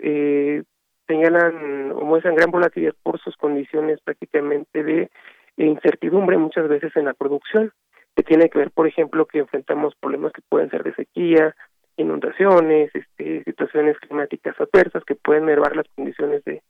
señalan 1.10 1.91
o 1.91 2.01
muestran 2.05 2.36
gran 2.36 2.51
volatilidad 2.51 2.93
por 3.01 3.20
sus 3.20 3.36
condiciones 3.36 3.99
prácticamente 4.01 4.84
de 4.84 5.10
incertidumbre 5.57 6.38
muchas 6.38 6.70
veces 6.70 6.95
en 6.95 7.05
la 7.05 7.14
producción, 7.14 7.74
que 8.16 8.24
tiene 8.24 8.49
que 8.49 8.60
ver, 8.60 8.72
por 8.72 8.88
ejemplo, 8.88 9.26
que 9.26 9.39
enfrentamos 9.39 9.95
problemas 9.95 10.32
que 10.32 10.43
pueden 10.47 10.70
ser 10.70 10.84
de 10.84 10.93
sequía, 10.93 11.55
inundaciones, 11.97 12.91
este, 12.93 13.43
situaciones 13.43 13.97
climáticas 13.97 14.55
adversas 14.60 15.03
que 15.03 15.16
pueden 15.16 15.45
mermar 15.45 15.76
las 15.76 15.88
condiciones 15.95 16.43
de 16.45 16.62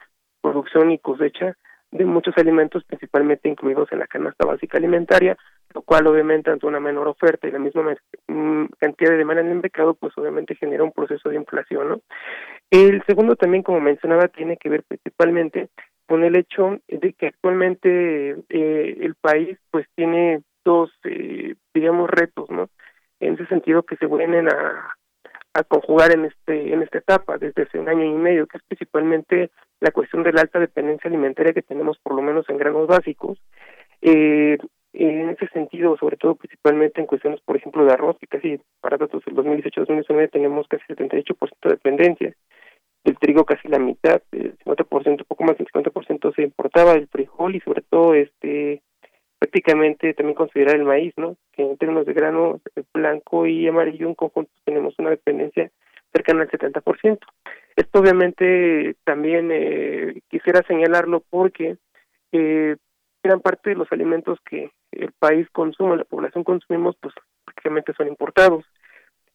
producción 0.41 0.91
y 0.91 0.99
cosecha 0.99 1.55
de 1.91 2.05
muchos 2.05 2.37
alimentos, 2.37 2.83
principalmente 2.83 3.49
incluidos 3.49 3.91
en 3.91 3.99
la 3.99 4.07
canasta 4.07 4.45
básica 4.45 4.77
alimentaria, 4.77 5.37
lo 5.73 5.81
cual 5.81 6.07
obviamente 6.07 6.51
ante 6.51 6.65
una 6.65 6.79
menor 6.79 7.07
oferta 7.07 7.47
y 7.47 7.51
la 7.51 7.59
misma 7.59 7.95
mm, 8.27 8.65
cantidad 8.79 9.11
de 9.11 9.17
demanda 9.17 9.41
en 9.41 9.49
el 9.49 9.61
mercado, 9.61 9.93
pues 9.93 10.17
obviamente 10.17 10.55
genera 10.55 10.83
un 10.83 10.91
proceso 10.91 11.29
de 11.29 11.35
inflación, 11.35 11.89
¿no? 11.89 12.01
El 12.69 13.03
segundo 13.05 13.35
también, 13.35 13.63
como 13.63 13.79
mencionaba, 13.79 14.27
tiene 14.27 14.57
que 14.57 14.69
ver 14.69 14.83
principalmente 14.87 15.69
con 16.07 16.23
el 16.23 16.35
hecho 16.35 16.79
de 16.87 17.13
que 17.13 17.27
actualmente 17.27 18.31
eh, 18.49 18.97
el 18.99 19.15
país 19.15 19.57
pues 19.71 19.85
tiene 19.95 20.41
dos, 20.65 20.91
eh, 21.03 21.55
digamos, 21.73 22.09
retos, 22.09 22.49
¿no? 22.49 22.69
En 23.19 23.33
ese 23.33 23.45
sentido 23.47 23.83
que 23.83 23.95
se 23.97 24.07
vienen 24.07 24.47
a, 24.47 24.95
a 25.60 25.64
conjugar 25.64 26.12
en 26.12 26.26
este 26.26 26.74
en 26.74 26.82
esta 26.82 26.99
etapa 26.99 27.38
desde 27.38 27.64
hace 27.64 27.80
un 27.80 27.89
año 27.89 28.05
y 28.05 28.14
medio, 28.14 28.47
que 28.47 28.57
es 28.57 28.64
principalmente 28.64 29.51
la 29.80 29.91
cuestión 29.91 30.24
de 30.24 30.34
la 30.34 30.41
alta 30.41 30.60
dependencia 30.60 31.07
alimentaria 31.07 31.53
que 31.53 31.62
tenemos 31.62 31.97
por 31.99 32.16
lo 32.16 32.22
menos 32.22 32.49
en 32.49 32.57
granos 32.57 32.88
básicos. 32.88 33.39
Eh, 34.01 34.57
en 34.93 35.30
ese 35.30 35.47
sentido, 35.49 35.97
sobre 35.97 36.18
todo 36.18 36.36
principalmente 36.36 36.99
en 36.99 37.07
cuestiones, 37.07 37.39
por 37.41 37.55
ejemplo, 37.55 37.86
de 37.86 37.93
arroz, 37.93 38.18
que 38.20 38.28
casi 38.28 38.60
para 38.82 38.97
datos 38.97 39.24
del 39.26 39.36
2018-2019 39.36 40.32
tenemos 40.32 40.68
casi 40.68 40.84
78% 40.88 41.36
de 41.64 41.70
dependencia, 41.70 42.34
del 43.03 43.18
trigo 43.20 43.45
casi 43.45 43.68
la 43.68 43.80
mitad, 43.80 44.22
el 44.32 44.57
50%, 44.57 45.26
poco 45.26 45.43
más 45.43 45.57
del 45.57 45.68
50% 45.68 46.36
se 46.36 46.41
importaba, 46.41 46.93
el 46.93 47.07
frijol 47.07 47.55
y 47.55 47.60
sobre 47.62 47.84
todo 47.84 48.16
este 48.16 48.82
prácticamente 49.39 50.13
también 50.13 50.35
considerar 50.35 50.75
el 50.75 50.83
maíz, 50.83 51.13
¿no? 51.17 51.37
Que 51.53 51.63
en 51.63 51.77
términos 51.77 52.05
de 52.05 52.13
grano 52.13 52.59
blanco 52.93 53.47
y 53.47 53.67
amarillo 53.67 54.07
en 54.07 54.15
conjunto 54.15 54.51
tenemos 54.65 54.93
una 54.99 55.09
dependencia 55.09 55.71
cercana 56.13 56.41
al 56.41 56.49
70%. 56.49 57.19
Esto 57.75 57.99
obviamente 57.99 58.95
también 59.05 59.49
eh, 59.51 60.21
quisiera 60.27 60.61
señalarlo 60.63 61.23
porque 61.29 61.77
eh, 62.33 62.75
gran 63.23 63.39
parte 63.39 63.71
de 63.71 63.75
los 63.77 63.91
alimentos 63.91 64.39
que 64.49 64.71
el 64.91 65.11
país 65.13 65.47
consume, 65.51 65.97
la 65.97 66.03
población 66.03 66.43
consumimos, 66.43 66.95
pues 66.99 67.13
prácticamente 67.45 67.93
son 67.93 68.07
importados. 68.07 68.65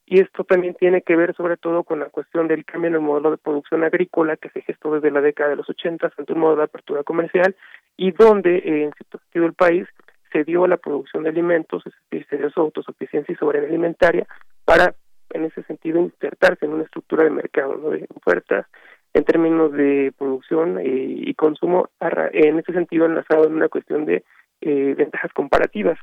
Y 0.06 0.20
esto 0.20 0.44
también 0.44 0.74
tiene 0.74 1.02
que 1.02 1.16
ver 1.16 1.34
sobre 1.34 1.56
todo 1.56 1.82
con 1.82 2.00
la 2.00 2.10
cuestión 2.10 2.46
del 2.46 2.64
cambio 2.64 2.88
en 2.88 2.94
el 2.94 3.00
modelo 3.00 3.30
de 3.30 3.38
producción 3.38 3.84
agrícola 3.84 4.36
que 4.36 4.50
se 4.50 4.60
gestó 4.62 4.94
desde 4.94 5.10
la 5.10 5.20
década 5.20 5.50
de 5.50 5.56
los 5.56 5.68
80 5.70 6.12
ante 6.16 6.32
un 6.32 6.40
modelo 6.40 6.58
de 6.58 6.64
apertura 6.64 7.02
comercial 7.02 7.56
y 7.96 8.10
donde 8.12 8.56
eh, 8.58 8.84
en 8.84 8.92
cierto 8.92 9.18
sentido 9.18 9.46
el 9.46 9.54
país 9.54 9.88
se 10.32 10.44
dio 10.44 10.66
la 10.66 10.76
producción 10.76 11.22
de 11.22 11.30
alimentos, 11.30 11.84
es 11.86 11.94
decir, 12.10 12.50
su 12.52 12.60
autosuficiencia 12.60 13.32
y 13.32 13.36
soberanía 13.36 13.68
alimentaria 13.68 14.26
para 14.64 14.94
en 15.30 15.44
ese 15.44 15.62
sentido 15.62 16.00
insertarse 16.00 16.66
en 16.66 16.72
una 16.72 16.84
estructura 16.84 17.24
de 17.24 17.30
mercado, 17.30 17.76
¿no? 17.76 17.90
de 17.90 18.06
ofertas 18.14 18.66
en 19.14 19.24
términos 19.24 19.72
de 19.72 20.12
producción 20.18 20.78
eh, 20.78 20.84
y 20.86 21.34
consumo, 21.34 21.88
en 22.00 22.58
ese 22.58 22.72
sentido 22.72 23.06
enlazado 23.06 23.46
en 23.46 23.54
una 23.54 23.68
cuestión 23.68 24.04
de 24.04 24.24
eh, 24.60 24.94
ventajas 24.96 25.32
comparativas. 25.32 25.98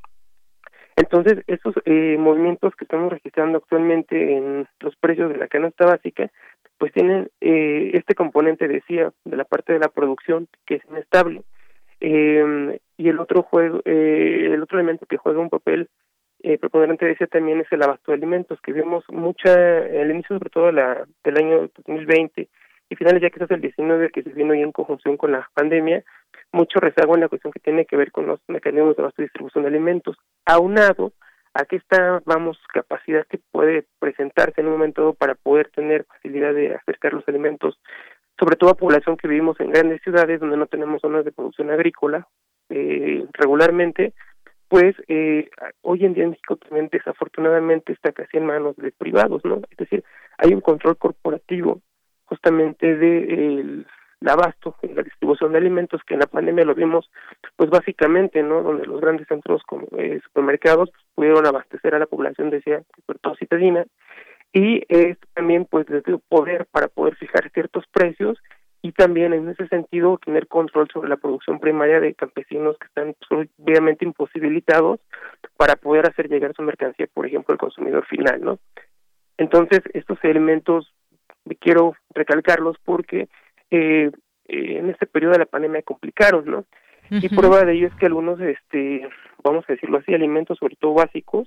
Entonces, 0.95 1.43
esos 1.47 1.73
eh, 1.85 2.17
movimientos 2.19 2.75
que 2.75 2.85
estamos 2.85 3.11
registrando 3.11 3.57
actualmente 3.57 4.37
en 4.37 4.67
los 4.79 4.95
precios 4.97 5.31
de 5.31 5.37
la 5.37 5.47
canasta 5.47 5.85
básica, 5.85 6.29
pues 6.77 6.91
tienen 6.93 7.29
eh, 7.41 7.91
este 7.93 8.15
componente, 8.15 8.67
decía, 8.67 9.11
de 9.23 9.37
la 9.37 9.45
parte 9.45 9.73
de 9.73 9.79
la 9.79 9.89
producción 9.89 10.47
que 10.65 10.75
es 10.75 10.81
inestable. 10.89 11.43
Eh, 11.99 12.79
y 12.97 13.09
el 13.09 13.19
otro 13.19 13.43
juego, 13.43 13.81
eh, 13.85 14.49
el 14.51 14.61
otro 14.61 14.79
elemento 14.79 15.05
que 15.05 15.17
juega 15.17 15.39
un 15.39 15.49
papel 15.49 15.89
eh, 16.43 16.57
preponderante, 16.57 17.05
decía 17.05 17.27
también, 17.27 17.61
es 17.61 17.71
el 17.71 17.83
abasto 17.83 18.11
de 18.11 18.17
alimentos, 18.17 18.59
que 18.61 18.73
vemos 18.73 19.03
mucha, 19.09 19.53
el 19.87 20.09
inicio 20.11 20.37
sobre 20.37 20.49
todo 20.49 20.71
la, 20.71 21.05
del 21.23 21.37
año 21.37 21.69
2020 21.85 22.49
y 22.91 22.95
finales 22.97 23.21
ya 23.21 23.29
que 23.29 23.41
es 23.41 23.49
el 23.49 23.61
19 23.61 24.09
que 24.09 24.21
se 24.21 24.29
vino 24.31 24.53
ya 24.53 24.63
en 24.63 24.73
conjunción 24.73 25.15
con 25.15 25.31
la 25.31 25.49
pandemia, 25.53 26.03
mucho 26.51 26.81
rezago 26.81 27.15
en 27.15 27.21
la 27.21 27.29
cuestión 27.29 27.53
que 27.53 27.61
tiene 27.61 27.85
que 27.85 27.95
ver 27.95 28.11
con 28.11 28.27
los 28.27 28.41
mecanismos 28.49 28.97
de 28.97 29.23
distribución 29.23 29.63
de 29.63 29.69
alimentos, 29.69 30.17
aunado 30.45 31.13
a 31.53 31.63
que 31.63 31.77
esta, 31.77 32.21
vamos, 32.25 32.59
capacidad 32.73 33.25
que 33.27 33.39
puede 33.51 33.85
presentarse 33.99 34.59
en 34.59 34.67
un 34.67 34.73
momento 34.73 35.13
para 35.13 35.35
poder 35.35 35.69
tener 35.69 36.03
facilidad 36.03 36.53
de 36.53 36.75
acercar 36.75 37.13
los 37.13 37.25
alimentos, 37.29 37.79
sobre 38.37 38.57
todo 38.57 38.71
a 38.71 38.75
población 38.75 39.15
que 39.15 39.29
vivimos 39.29 39.57
en 39.61 39.71
grandes 39.71 40.01
ciudades 40.01 40.41
donde 40.41 40.57
no 40.57 40.67
tenemos 40.67 40.99
zonas 40.99 41.23
de 41.23 41.31
producción 41.31 41.69
agrícola 41.69 42.27
eh, 42.67 43.25
regularmente, 43.31 44.13
pues 44.67 44.95
eh, 45.07 45.49
hoy 45.81 46.03
en 46.03 46.13
día 46.13 46.25
en 46.25 46.31
México 46.31 46.57
también 46.57 46.89
desafortunadamente 46.91 47.93
está 47.93 48.11
casi 48.11 48.35
en 48.35 48.47
manos 48.47 48.75
de 48.75 48.91
privados, 48.91 49.45
¿no? 49.45 49.61
Es 49.69 49.77
decir, 49.77 50.03
hay 50.37 50.53
un 50.53 50.61
control 50.61 50.97
corporativo 50.97 51.81
justamente 52.31 52.95
de 52.95 53.17
el 53.59 53.85
abasto 54.25 54.75
en 54.83 54.95
la 54.95 55.03
distribución 55.03 55.51
de 55.51 55.57
alimentos 55.57 56.01
que 56.05 56.13
en 56.13 56.21
la 56.21 56.27
pandemia 56.27 56.63
lo 56.63 56.75
vimos 56.75 57.11
pues 57.57 57.69
básicamente 57.69 58.41
no 58.41 58.61
donde 58.61 58.85
los 58.85 59.01
grandes 59.01 59.27
centros 59.27 59.61
como 59.63 59.87
eh, 59.97 60.21
supermercados 60.23 60.91
pudieron 61.13 61.45
abastecer 61.45 61.93
a 61.93 61.99
la 61.99 62.05
población 62.05 62.49
decía 62.49 62.83
citadina. 63.37 63.85
Y 64.53 64.83
eh, 64.89 65.15
también 65.33 65.65
pues 65.65 65.85
desde 65.87 66.17
poder 66.29 66.67
para 66.71 66.87
poder 66.87 67.15
fijar 67.15 67.49
ciertos 67.51 67.85
precios 67.91 68.37
y 68.81 68.91
también 68.91 69.33
en 69.33 69.49
ese 69.49 69.67
sentido 69.67 70.19
tener 70.23 70.47
control 70.47 70.87
sobre 70.91 71.09
la 71.09 71.17
producción 71.17 71.59
primaria 71.59 71.99
de 71.99 72.13
campesinos 72.13 72.77
que 72.77 72.87
están 72.87 73.15
pues, 73.29 73.49
obviamente 73.57 74.05
imposibilitados 74.05 74.99
para 75.57 75.75
poder 75.75 76.09
hacer 76.09 76.29
llegar 76.29 76.53
su 76.55 76.63
mercancía 76.63 77.07
por 77.13 77.27
ejemplo 77.27 77.53
al 77.53 77.59
consumidor 77.59 78.05
final 78.07 78.41
no 78.41 78.59
entonces 79.37 79.81
estos 79.93 80.17
elementos 80.23 80.91
quiero 81.59 81.95
recalcarlos 82.13 82.77
porque 82.83 83.27
eh, 83.69 84.11
en 84.47 84.89
este 84.89 85.05
periodo 85.05 85.33
de 85.33 85.39
la 85.39 85.45
pandemia 85.45 85.81
complicaron, 85.81 86.45
¿no? 86.45 86.65
Y 87.09 87.27
prueba 87.27 87.65
de 87.65 87.73
ello 87.73 87.87
es 87.87 87.93
que 87.95 88.05
algunos, 88.05 88.39
este, 88.39 89.05
vamos 89.43 89.65
a 89.67 89.73
decirlo 89.73 89.97
así, 89.97 90.13
alimentos, 90.13 90.57
sobre 90.57 90.77
todo 90.77 90.93
básicos, 90.93 91.45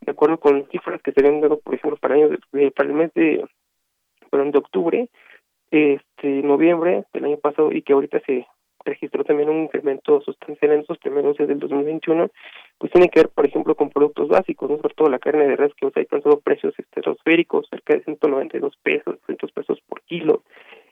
de 0.00 0.10
acuerdo 0.10 0.40
con 0.40 0.66
cifras 0.70 1.00
que 1.00 1.12
se 1.12 1.20
habían 1.20 1.40
dado, 1.40 1.60
por 1.60 1.74
ejemplo, 1.74 1.96
para, 1.96 2.14
año 2.14 2.30
de, 2.52 2.70
para 2.72 2.88
el 2.88 2.94
mes 2.94 3.14
de, 3.14 3.44
perdón, 4.30 4.50
de 4.50 4.58
octubre, 4.58 5.08
este, 5.70 6.42
noviembre 6.42 7.04
del 7.12 7.24
año 7.24 7.36
pasado, 7.36 7.70
y 7.70 7.82
que 7.82 7.92
ahorita 7.92 8.20
se 8.26 8.48
registró 8.86 9.24
también 9.24 9.50
un 9.50 9.64
incremento 9.64 10.20
sustancial 10.22 10.72
en 10.72 10.80
esos 10.80 10.98
primeros 10.98 11.36
días 11.36 11.48
del 11.48 11.58
2021, 11.58 12.30
pues 12.78 12.92
tiene 12.92 13.08
que 13.08 13.20
ver, 13.20 13.28
por 13.28 13.46
ejemplo, 13.46 13.74
con 13.74 13.90
productos 13.90 14.28
básicos, 14.28 14.70
¿no? 14.70 14.76
sobre 14.78 14.94
todo 14.94 15.08
la 15.08 15.18
carne 15.18 15.46
de 15.46 15.56
res, 15.56 15.72
que 15.74 15.86
ha 15.86 15.90
alcanzado 15.94 16.40
precios 16.40 16.74
estratosféricos, 16.78 17.68
cerca 17.68 17.94
de 17.94 18.04
192 18.04 18.76
pesos, 18.82 19.18
200 19.20 19.52
pesos 19.52 19.80
por 19.88 20.02
kilo, 20.02 20.42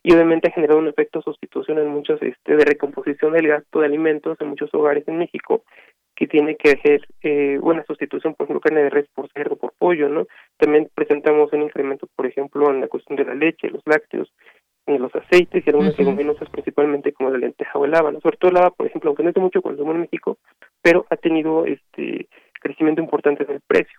y 0.03 0.13
obviamente 0.13 0.49
ha 0.49 0.53
generado 0.53 0.79
un 0.79 0.89
efecto 0.89 1.21
de 1.21 1.25
sustitución 1.25 1.79
en 1.79 1.89
muchos, 1.89 2.21
este, 2.21 2.57
de 2.57 2.65
recomposición 2.65 3.33
del 3.33 3.49
gasto 3.49 3.81
de 3.81 3.87
alimentos 3.87 4.39
en 4.41 4.49
muchos 4.49 4.73
hogares 4.75 5.09
en 5.09 5.17
México, 5.17 5.65
que 6.15 6.27
tiene 6.27 6.57
que 6.57 6.73
hacer 6.73 7.07
eh, 7.23 7.59
una 7.61 7.85
sustitución, 7.85 8.35
por 8.35 8.45
ejemplo, 8.45 8.61
carne 8.61 8.85
de 8.85 8.91
res 8.91 9.09
por 9.15 9.29
cerdo, 9.33 9.57
por 9.57 9.73
pollo, 9.79 10.09
¿no? 10.09 10.27
También 10.59 10.89
presentamos 10.95 11.53
un 11.53 11.63
incremento, 11.63 12.07
por 12.15 12.27
ejemplo, 12.27 12.71
en 12.71 12.81
la 12.81 12.89
cuestión 12.89 13.17
de 13.17 13.25
la 13.25 13.35
leche, 13.35 13.71
los 13.71 13.83
lácteos, 13.87 14.33
en 14.87 15.03
los 15.03 15.15
aceites 15.15 15.67
y 15.67 15.71
algunas 15.71 15.99
leguminosas 15.99 16.49
principalmente 16.51 17.13
como 17.13 17.31
la 17.31 17.39
lenteja 17.39 17.79
o 17.79 17.85
el 17.85 17.95
habano. 17.95 18.21
Sobre 18.21 18.37
todo 18.37 18.51
el 18.51 18.57
habano, 18.59 18.75
por 18.75 18.87
ejemplo, 18.87 19.11
aunque 19.11 19.23
no 19.23 19.31
es 19.31 19.35
de 19.35 19.41
mucho 19.41 19.63
consumo 19.63 19.93
en 19.93 20.03
México, 20.03 20.39
pero 20.83 21.07
ha 21.11 21.17
tenido 21.17 21.65
este 21.67 22.29
crecimiento 22.61 23.01
importante 23.01 23.45
en 23.45 23.51
el 23.51 23.61
precio. 23.67 23.99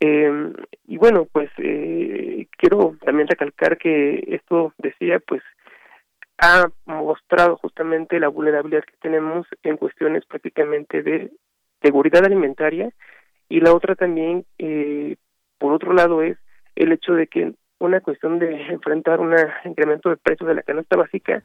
Eh, 0.00 0.52
y 0.86 0.96
bueno, 0.96 1.26
pues 1.30 1.50
eh, 1.58 2.46
quiero 2.56 2.96
también 3.04 3.28
recalcar 3.28 3.78
que 3.78 4.24
esto 4.28 4.74
decía, 4.78 5.20
pues 5.20 5.42
ha 6.38 6.68
mostrado 6.86 7.56
justamente 7.56 8.18
la 8.18 8.28
vulnerabilidad 8.28 8.82
que 8.82 8.96
tenemos 9.00 9.46
en 9.62 9.76
cuestiones 9.76 10.24
prácticamente 10.26 11.02
de 11.02 11.30
seguridad 11.80 12.24
alimentaria 12.24 12.90
y 13.48 13.60
la 13.60 13.72
otra 13.72 13.94
también, 13.94 14.44
eh, 14.58 15.16
por 15.58 15.72
otro 15.72 15.92
lado, 15.92 16.22
es 16.22 16.36
el 16.74 16.90
hecho 16.90 17.12
de 17.12 17.28
que 17.28 17.52
una 17.82 18.00
cuestión 18.00 18.38
de 18.38 18.68
enfrentar 18.68 19.20
un 19.20 19.34
incremento 19.64 20.08
de 20.08 20.16
precios 20.16 20.48
de 20.48 20.54
la 20.54 20.62
canasta 20.62 20.96
básica 20.96 21.42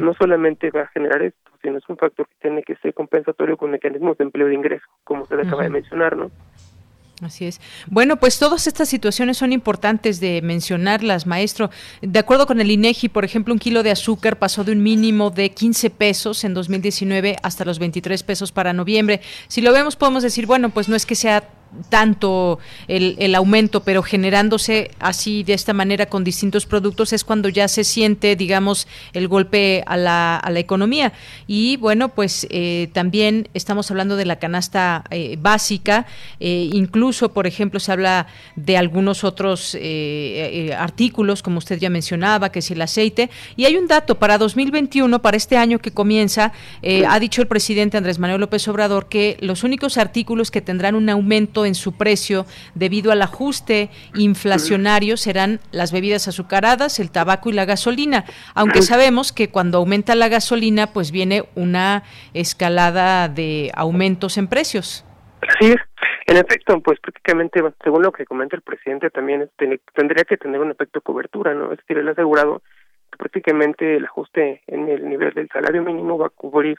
no 0.00 0.14
solamente 0.14 0.70
va 0.70 0.82
a 0.82 0.86
generar 0.88 1.20
esto, 1.22 1.50
sino 1.60 1.78
es 1.78 1.88
un 1.88 1.96
factor 1.96 2.26
que 2.28 2.34
tiene 2.40 2.62
que 2.62 2.76
ser 2.76 2.94
compensatorio 2.94 3.56
con 3.56 3.72
mecanismos 3.72 4.16
de 4.16 4.24
empleo 4.24 4.46
de 4.46 4.54
ingreso, 4.54 4.86
como 5.04 5.22
usted 5.22 5.40
acaba 5.40 5.64
de 5.64 5.70
mencionar, 5.70 6.16
¿no? 6.16 6.30
Así 7.22 7.44
es. 7.44 7.60
Bueno, 7.88 8.16
pues 8.16 8.38
todas 8.38 8.66
estas 8.66 8.88
situaciones 8.88 9.36
son 9.36 9.52
importantes 9.52 10.20
de 10.20 10.40
mencionarlas, 10.42 11.26
maestro. 11.26 11.68
De 12.00 12.18
acuerdo 12.18 12.46
con 12.46 12.60
el 12.62 12.70
INEGI, 12.70 13.10
por 13.10 13.26
ejemplo, 13.26 13.52
un 13.52 13.58
kilo 13.58 13.82
de 13.82 13.90
azúcar 13.90 14.38
pasó 14.38 14.64
de 14.64 14.72
un 14.72 14.82
mínimo 14.82 15.30
de 15.30 15.50
15 15.50 15.90
pesos 15.90 16.44
en 16.44 16.54
2019 16.54 17.36
hasta 17.42 17.66
los 17.66 17.78
23 17.78 18.22
pesos 18.22 18.52
para 18.52 18.72
noviembre. 18.72 19.20
Si 19.48 19.60
lo 19.60 19.72
vemos, 19.72 19.96
podemos 19.96 20.22
decir, 20.22 20.46
bueno, 20.46 20.70
pues 20.70 20.88
no 20.88 20.96
es 20.96 21.04
que 21.04 21.14
sea 21.14 21.42
tanto 21.88 22.58
el, 22.88 23.16
el, 23.18 23.34
aumento, 23.34 23.82
pero 23.82 24.02
generándose 24.02 24.90
así 24.98 25.42
de 25.42 25.54
esta 25.54 25.72
manera 25.72 26.06
con 26.06 26.24
distintos 26.24 26.66
productos 26.66 27.12
es 27.12 27.24
cuando 27.24 27.48
ya 27.48 27.68
se 27.68 27.84
siente, 27.84 28.36
digamos, 28.36 28.86
el 29.12 29.28
golpe 29.28 29.84
a 29.86 29.96
la, 29.96 30.36
a 30.36 30.50
la 30.50 30.58
economía. 30.58 31.12
Y 31.46 31.76
bueno, 31.76 32.10
pues 32.10 32.46
eh, 32.50 32.88
también 32.92 33.48
estamos 33.54 33.90
hablando 33.90 34.16
de 34.16 34.24
la 34.24 34.36
canasta 34.36 35.04
eh, 35.10 35.36
básica, 35.40 36.06
eh, 36.40 36.70
incluso, 36.72 37.32
por 37.32 37.46
ejemplo, 37.46 37.80
se 37.80 37.92
habla 37.92 38.26
de 38.56 38.76
algunos 38.76 39.24
otros 39.24 39.76
artículos, 40.76 41.42
como 41.42 41.58
usted 41.58 41.78
ya 41.78 41.90
mencionaba, 41.90 42.50
que 42.50 42.58
es 42.60 42.70
el 42.70 42.82
aceite. 42.82 43.30
Y 43.56 43.64
hay 43.64 43.76
un 43.76 43.86
dato, 43.86 44.18
para 44.18 44.38
2021, 44.38 45.22
para 45.22 45.36
este 45.36 45.56
año 45.56 45.78
que 45.78 45.90
comienza, 45.90 46.52
ha 47.08 47.20
dicho 47.20 47.42
el 47.42 47.48
presidente 47.48 47.96
Andrés 47.96 48.18
Manuel 48.18 48.40
López 48.40 48.66
Obrador 48.68 49.08
que 49.08 49.36
los 49.40 49.64
únicos 49.64 49.98
artículos 49.98 50.50
que 50.50 50.60
tendrán 50.60 50.94
un 50.94 51.08
aumento 51.08 51.59
en 51.64 51.74
su 51.74 51.96
precio 51.96 52.46
debido 52.74 53.12
al 53.12 53.22
ajuste 53.22 53.90
inflacionario 54.14 55.16
serán 55.16 55.60
las 55.72 55.92
bebidas 55.92 56.28
azucaradas, 56.28 56.98
el 57.00 57.10
tabaco 57.10 57.50
y 57.50 57.52
la 57.52 57.64
gasolina, 57.64 58.24
aunque 58.54 58.82
sabemos 58.82 59.32
que 59.32 59.50
cuando 59.50 59.78
aumenta 59.78 60.14
la 60.14 60.28
gasolina 60.28 60.88
pues 60.88 61.10
viene 61.10 61.44
una 61.54 62.02
escalada 62.34 63.28
de 63.28 63.70
aumentos 63.74 64.38
en 64.38 64.48
precios. 64.48 65.04
Así. 65.48 65.74
En 66.26 66.36
efecto, 66.36 66.78
pues 66.80 67.00
prácticamente, 67.00 67.60
según 67.82 68.02
lo 68.02 68.12
que 68.12 68.24
comenta 68.24 68.54
el 68.54 68.62
presidente, 68.62 69.10
también 69.10 69.50
tendría 69.94 70.24
que 70.24 70.36
tener 70.36 70.60
un 70.60 70.70
efecto 70.70 71.00
cobertura, 71.00 71.54
¿no? 71.54 71.72
Es 71.72 71.78
decir, 71.78 71.98
ha 71.98 72.08
asegurado 72.08 72.62
que 73.10 73.18
prácticamente 73.18 73.96
el 73.96 74.04
ajuste 74.04 74.62
en 74.68 74.88
el 74.88 75.08
nivel 75.08 75.34
del 75.34 75.48
salario 75.48 75.82
mínimo 75.82 76.18
va 76.18 76.26
a 76.26 76.30
cubrir 76.30 76.78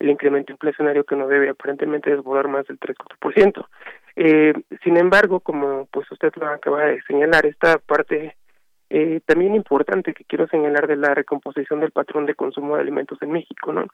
el 0.00 0.10
incremento 0.10 0.52
inflacionario 0.52 1.04
que 1.04 1.16
no 1.16 1.28
debe 1.28 1.48
aparentemente 1.48 2.10
desbordar 2.10 2.48
más 2.48 2.66
del 2.66 2.78
3-4%. 2.78 3.66
Eh, 4.16 4.52
sin 4.82 4.96
embargo, 4.96 5.40
como 5.40 5.86
pues 5.86 6.10
usted 6.10 6.32
lo 6.36 6.48
acaba 6.48 6.84
de 6.84 7.02
señalar, 7.02 7.46
esta 7.46 7.78
parte 7.78 8.36
eh, 8.92 9.20
también 9.24 9.54
importante 9.54 10.12
que 10.12 10.24
quiero 10.24 10.48
señalar 10.48 10.88
de 10.88 10.96
la 10.96 11.14
recomposición 11.14 11.78
del 11.78 11.92
patrón 11.92 12.26
de 12.26 12.34
consumo 12.34 12.74
de 12.74 12.82
alimentos 12.82 13.22
en 13.22 13.30
México, 13.30 13.72
¿no? 13.72 13.86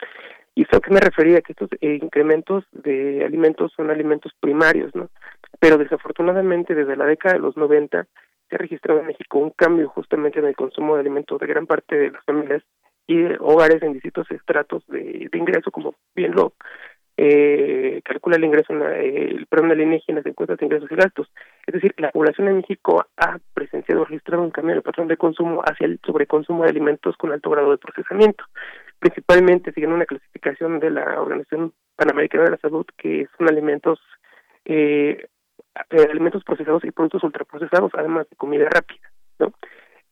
Y 0.54 0.62
eso 0.62 0.80
que 0.80 0.90
me 0.90 1.00
refería, 1.00 1.42
que 1.42 1.52
estos 1.52 1.68
eh, 1.82 1.98
incrementos 2.00 2.64
de 2.72 3.22
alimentos 3.22 3.72
son 3.76 3.90
alimentos 3.90 4.32
primarios, 4.40 4.94
¿no? 4.94 5.10
Pero 5.60 5.76
desafortunadamente 5.76 6.74
desde 6.74 6.96
la 6.96 7.04
década 7.04 7.34
de 7.34 7.40
los 7.40 7.58
90 7.58 8.06
se 8.48 8.54
ha 8.54 8.58
registrado 8.58 9.00
en 9.00 9.08
México 9.08 9.38
un 9.38 9.50
cambio 9.50 9.88
justamente 9.90 10.38
en 10.38 10.46
el 10.46 10.56
consumo 10.56 10.94
de 10.94 11.00
alimentos 11.00 11.38
de 11.40 11.46
gran 11.46 11.66
parte 11.66 11.94
de 11.94 12.10
las 12.12 12.24
familias 12.24 12.62
y 13.06 13.22
hogares 13.38 13.82
en 13.82 13.92
distintos 13.92 14.30
estratos 14.30 14.82
de, 14.86 15.28
de 15.30 15.38
ingreso, 15.38 15.70
como 15.70 15.94
bien 16.14 16.34
lo 16.34 16.54
eh, 17.16 18.02
calcula 18.04 18.36
el 18.36 18.44
ingreso, 18.44 18.72
en 18.72 18.80
la, 18.80 18.96
el 18.98 19.46
perdón, 19.46 19.76
la 19.76 19.82
INEGI 19.82 20.04
en 20.08 20.16
las 20.16 20.26
encuestas 20.26 20.58
de 20.58 20.66
ingresos 20.66 20.90
y 20.90 20.96
gastos. 20.96 21.30
Es 21.66 21.74
decir, 21.74 21.94
la 21.98 22.10
población 22.10 22.48
en 22.48 22.58
México 22.58 23.06
ha 23.16 23.38
presenciado, 23.54 24.04
registrado 24.04 24.42
un 24.42 24.50
cambio 24.50 24.72
en 24.72 24.78
el 24.78 24.82
patrón 24.82 25.08
de 25.08 25.16
consumo 25.16 25.62
hacia 25.62 25.86
el 25.86 25.98
sobreconsumo 26.04 26.64
de 26.64 26.70
alimentos 26.70 27.16
con 27.16 27.32
alto 27.32 27.50
grado 27.50 27.70
de 27.70 27.78
procesamiento, 27.78 28.44
principalmente 28.98 29.72
siguiendo 29.72 29.96
una 29.96 30.06
clasificación 30.06 30.78
de 30.78 30.90
la 30.90 31.20
Organización 31.20 31.72
Panamericana 31.96 32.44
de 32.44 32.50
la 32.50 32.58
Salud, 32.58 32.86
que 32.98 33.26
son 33.38 33.48
alimentos 33.48 33.98
eh, 34.66 35.26
alimentos 35.90 36.44
procesados 36.44 36.84
y 36.84 36.90
productos 36.90 37.22
ultraprocesados, 37.24 37.92
además 37.94 38.28
de 38.28 38.36
comida 38.36 38.68
rápida. 38.68 39.10
¿no? 39.38 39.52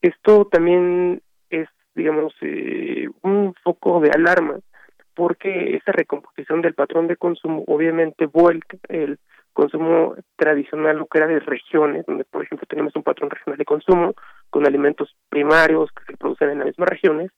Esto 0.00 0.46
también 0.46 1.22
es, 1.50 1.68
digamos, 1.94 2.34
eh, 2.42 3.08
un 3.22 3.54
foco 3.62 4.00
de 4.00 4.10
alarma 4.10 4.58
porque 5.14 5.76
esa 5.76 5.92
recomposición 5.92 6.62
del 6.62 6.74
patrón 6.74 7.06
de 7.06 7.16
consumo 7.16 7.64
obviamente 7.66 8.26
vuelca 8.26 8.76
el 8.88 9.18
consumo 9.52 10.16
tradicional 10.36 10.98
lo 10.98 11.06
que 11.06 11.18
era 11.18 11.26
de 11.26 11.40
regiones, 11.40 12.04
donde 12.06 12.24
por 12.24 12.42
ejemplo 12.42 12.66
tenemos 12.68 12.94
un 12.96 13.02
patrón 13.02 13.30
regional 13.30 13.56
de 13.56 13.64
consumo 13.64 14.14
con 14.50 14.66
alimentos 14.66 15.14
primarios 15.28 15.90
que 15.92 16.12
se 16.12 16.16
producen 16.16 16.50
en 16.50 16.58
las 16.58 16.66
mismas 16.66 16.88
regiones, 16.88 17.30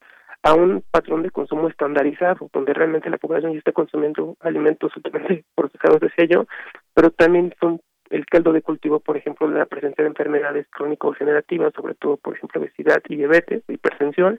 a 0.43 0.55
un 0.55 0.83
patrón 0.91 1.23
de 1.23 1.31
consumo 1.31 1.69
estandarizado, 1.69 2.49
donde 2.53 2.73
realmente 2.73 3.11
la 3.11 3.19
población 3.19 3.53
ya 3.53 3.59
está 3.59 3.73
consumiendo 3.73 4.37
alimentos 4.41 4.93
altamente 4.95 5.45
procesados, 5.55 6.01
decía 6.01 6.27
yo, 6.27 6.47
pero 6.95 7.11
también 7.11 7.55
son 7.61 7.81
el 8.11 8.25
caldo 8.27 8.53
de 8.53 8.63
cultivo, 8.63 9.01
por 9.01 9.17
ejemplo, 9.17 9.49
de 9.49 9.59
la 9.59 9.67
presencia 9.67 10.05
de 10.05 10.11
enfermedades 10.11 10.67
crónico-generativas, 10.71 11.75
sobre 11.75 11.95
todo, 11.95 12.17
por 12.17 12.37
ejemplo, 12.37 12.61
obesidad 12.61 13.03
y 13.09 13.17
diabetes, 13.17 13.65
hipertensión, 13.69 14.39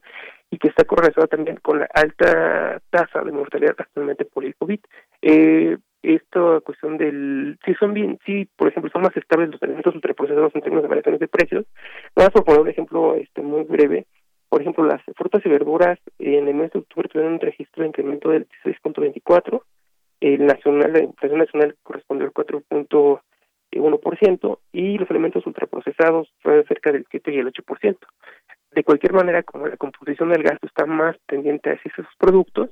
y 0.50 0.58
que 0.58 0.70
está 0.70 0.86
correlacionado 0.86 1.28
también 1.28 1.58
con 1.58 1.80
la 1.80 1.90
alta 1.94 2.82
tasa 2.90 3.22
de 3.22 3.32
mortalidad 3.32 3.76
actualmente 3.78 4.26
por 4.26 4.44
el 4.46 4.56
COVID. 4.56 4.80
Eh, 5.22 5.78
esta 6.04 6.60
cuestión 6.62 6.98
del, 6.98 7.60
si 7.66 7.74
son 7.76 7.94
bien, 7.94 8.18
si 8.26 8.46
por 8.56 8.70
ejemplo 8.70 8.90
son 8.92 9.02
más 9.02 9.18
estables 9.18 9.50
los 9.50 9.62
alimentos 9.62 9.94
ultraprocesados 9.96 10.56
en 10.56 10.62
términos 10.62 10.84
de 10.84 10.90
variaciones 10.90 11.20
de 11.20 11.28
precios, 11.28 11.66
vamos 12.16 12.34
a 12.36 12.44
poner 12.44 12.62
un 12.62 12.70
ejemplo 12.70 13.16
este 13.16 13.42
muy 13.42 13.64
breve, 13.64 14.06
por 14.48 14.62
ejemplo 14.62 14.86
las 14.86 15.02
frutas 15.16 15.46
y 15.46 15.50
verduras 15.50 16.00
en 16.20 16.48
el 16.48 16.56
mes 16.56 16.72
de 16.72 16.80
octubre 16.80 17.10
tuvieron 17.10 17.34
un 17.34 17.42
registro 17.42 17.82
de 17.82 17.90
incremento 17.90 18.30
del 18.30 18.48
16.24, 18.64 19.64
el 20.22 20.46
nacional, 20.46 20.94
la 20.94 21.04
inflación 21.04 21.40
nacional 21.40 21.76
correspondió 21.84 22.28
al 22.28 22.34
4.1% 22.34 24.60
y 24.72 24.98
los 24.98 25.12
alimentos 25.12 25.46
ultraprocesados 25.46 26.34
fueron 26.42 26.66
cerca 26.68 26.92
del 26.92 27.06
7 27.10 27.34
y 27.34 27.40
el 27.40 27.52
8% 27.52 27.98
de 28.72 28.84
cualquier 28.84 29.14
manera, 29.14 29.44
como 29.44 29.68
la 29.68 29.78
composición 29.78 30.30
del 30.30 30.44
gasto 30.44 30.68
está 30.68 30.86
más 30.86 31.16
tendiente 31.26 31.72
hacia 31.72 31.92
esos 31.92 32.06
productos, 32.18 32.70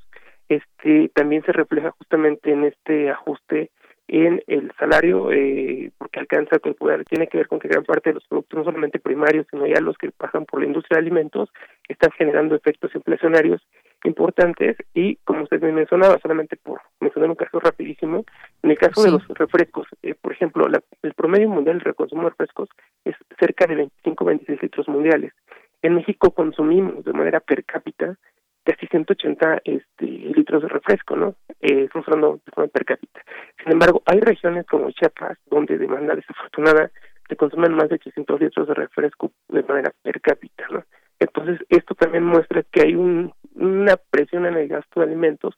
este 0.50 1.10
también 1.14 1.44
se 1.44 1.52
refleja 1.52 1.92
justamente 1.92 2.52
en 2.52 2.66
este 2.66 3.10
ajuste 3.10 3.72
en 4.08 4.44
el 4.46 4.72
salario, 4.78 5.32
eh, 5.32 5.92
porque 5.98 6.20
alcanza 6.20 6.58
el 6.64 6.76
poder, 6.76 7.04
tiene 7.06 7.28
que 7.28 7.38
ver 7.38 7.48
con 7.48 7.60
que 7.60 7.68
gran 7.68 7.84
parte 7.84 8.12
de 8.12 8.16
los 8.16 8.28
productos, 8.28 8.60
no 8.60 8.64
solamente 8.64 9.00
primarios, 9.00 9.48
sino 9.50 9.66
ya 9.66 9.82
los 9.82 9.98
que 9.98 10.12
pasan 10.12 10.46
por 10.46 10.60
la 10.60 10.68
industria 10.68 10.98
de 10.98 11.02
alimentos, 11.02 11.50
están 11.88 12.12
generando 12.12 12.56
efectos 12.56 12.94
inflacionarios 12.94 13.62
importantes 14.04 14.78
y, 14.94 15.16
como 15.24 15.44
usted 15.44 15.60
me 15.62 15.72
mencionaba, 15.72 16.20
solamente 16.20 16.56
por 16.56 16.82
mencionar 17.00 17.32
un 17.32 17.36
caso 17.36 17.60
rapidísimo, 17.60 18.24
en 18.62 18.72
el 18.72 18.78
caso 18.78 19.04
de 19.04 19.12
los 19.12 19.28
refrescos, 19.30 19.88
eh, 20.04 20.14
por 20.14 20.34
ejemplo, 20.34 20.68
la, 20.68 20.82
el 21.02 21.14
promedio 21.14 21.50
mundial 21.50 21.80
de 21.80 21.94
consumo 21.94 22.24
de 22.24 22.30
refrescos 22.30 22.70
es 23.04 23.16
cerca 23.40 23.66
de 23.66 23.90
25-26 24.04 24.62
litros 24.62 24.88
mundiales. 24.88 25.34
En 25.86 25.94
México 25.94 26.32
consumimos 26.32 27.06
de 27.06 27.14
manera 27.14 27.40
per 27.40 27.64
cápita 27.64 28.18
casi 28.64 28.88
180 28.88 29.62
este, 29.66 30.06
litros 30.08 30.64
de 30.64 30.68
refresco, 30.68 31.16
¿no? 31.16 31.36
Eh, 31.62 31.84
estamos 31.94 32.44
de 32.44 32.52
forma 32.52 32.72
per 32.74 32.86
cápita. 32.86 33.22
Sin 33.62 33.74
embargo, 33.74 34.02
hay 34.08 34.20
regiones 34.20 34.66
como 34.66 34.90
Chiapas 34.90 35.38
donde 35.46 35.78
de 35.78 35.88
manera 35.88 36.16
desafortunada 36.16 36.90
se 37.30 37.36
consumen 37.36 37.76
más 37.76 37.90
de 37.90 37.96
800 38.02 38.42
litros 38.42 38.68
de 38.68 38.74
refresco 38.74 39.32
de 39.48 39.62
manera 39.62 39.94
per 40.02 40.20
cápita, 40.22 40.66
¿no? 40.72 40.84
Entonces, 41.20 41.60
esto 41.70 41.94
también 41.94 42.24
muestra 42.24 42.64
que 42.64 42.82
hay 42.82 42.96
un, 42.96 43.32
una 43.54 43.96
presión 44.10 44.48
en 44.48 44.56
el 44.56 44.68
gasto 44.68 45.02
de 45.02 45.06
alimentos, 45.06 45.54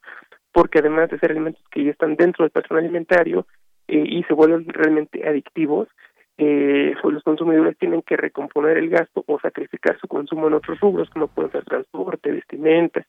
porque 0.52 0.80
además 0.80 1.08
de 1.08 1.18
ser 1.20 1.30
alimentos 1.30 1.64
que 1.70 1.84
ya 1.84 1.92
están 1.92 2.16
dentro 2.16 2.44
del 2.44 2.50
patrón 2.50 2.80
alimentario 2.80 3.46
eh, 3.86 4.04
y 4.06 4.22
se 4.24 4.34
vuelven 4.34 4.68
realmente 4.68 5.26
adictivos, 5.26 5.88
eh, 6.38 6.94
pues 7.02 7.14
los 7.14 7.24
consumidores 7.24 7.76
tienen 7.78 8.02
que 8.02 8.16
recomponer 8.16 8.78
el 8.78 8.88
gasto 8.88 9.24
o 9.26 9.40
sacrificar 9.40 9.98
su 9.98 10.06
consumo 10.06 10.46
en 10.46 10.54
otros 10.54 10.78
rubros, 10.78 11.10
como 11.10 11.26
pueden 11.26 11.50
ser 11.50 11.64
transporte, 11.64 12.30
vestimenta, 12.30 13.04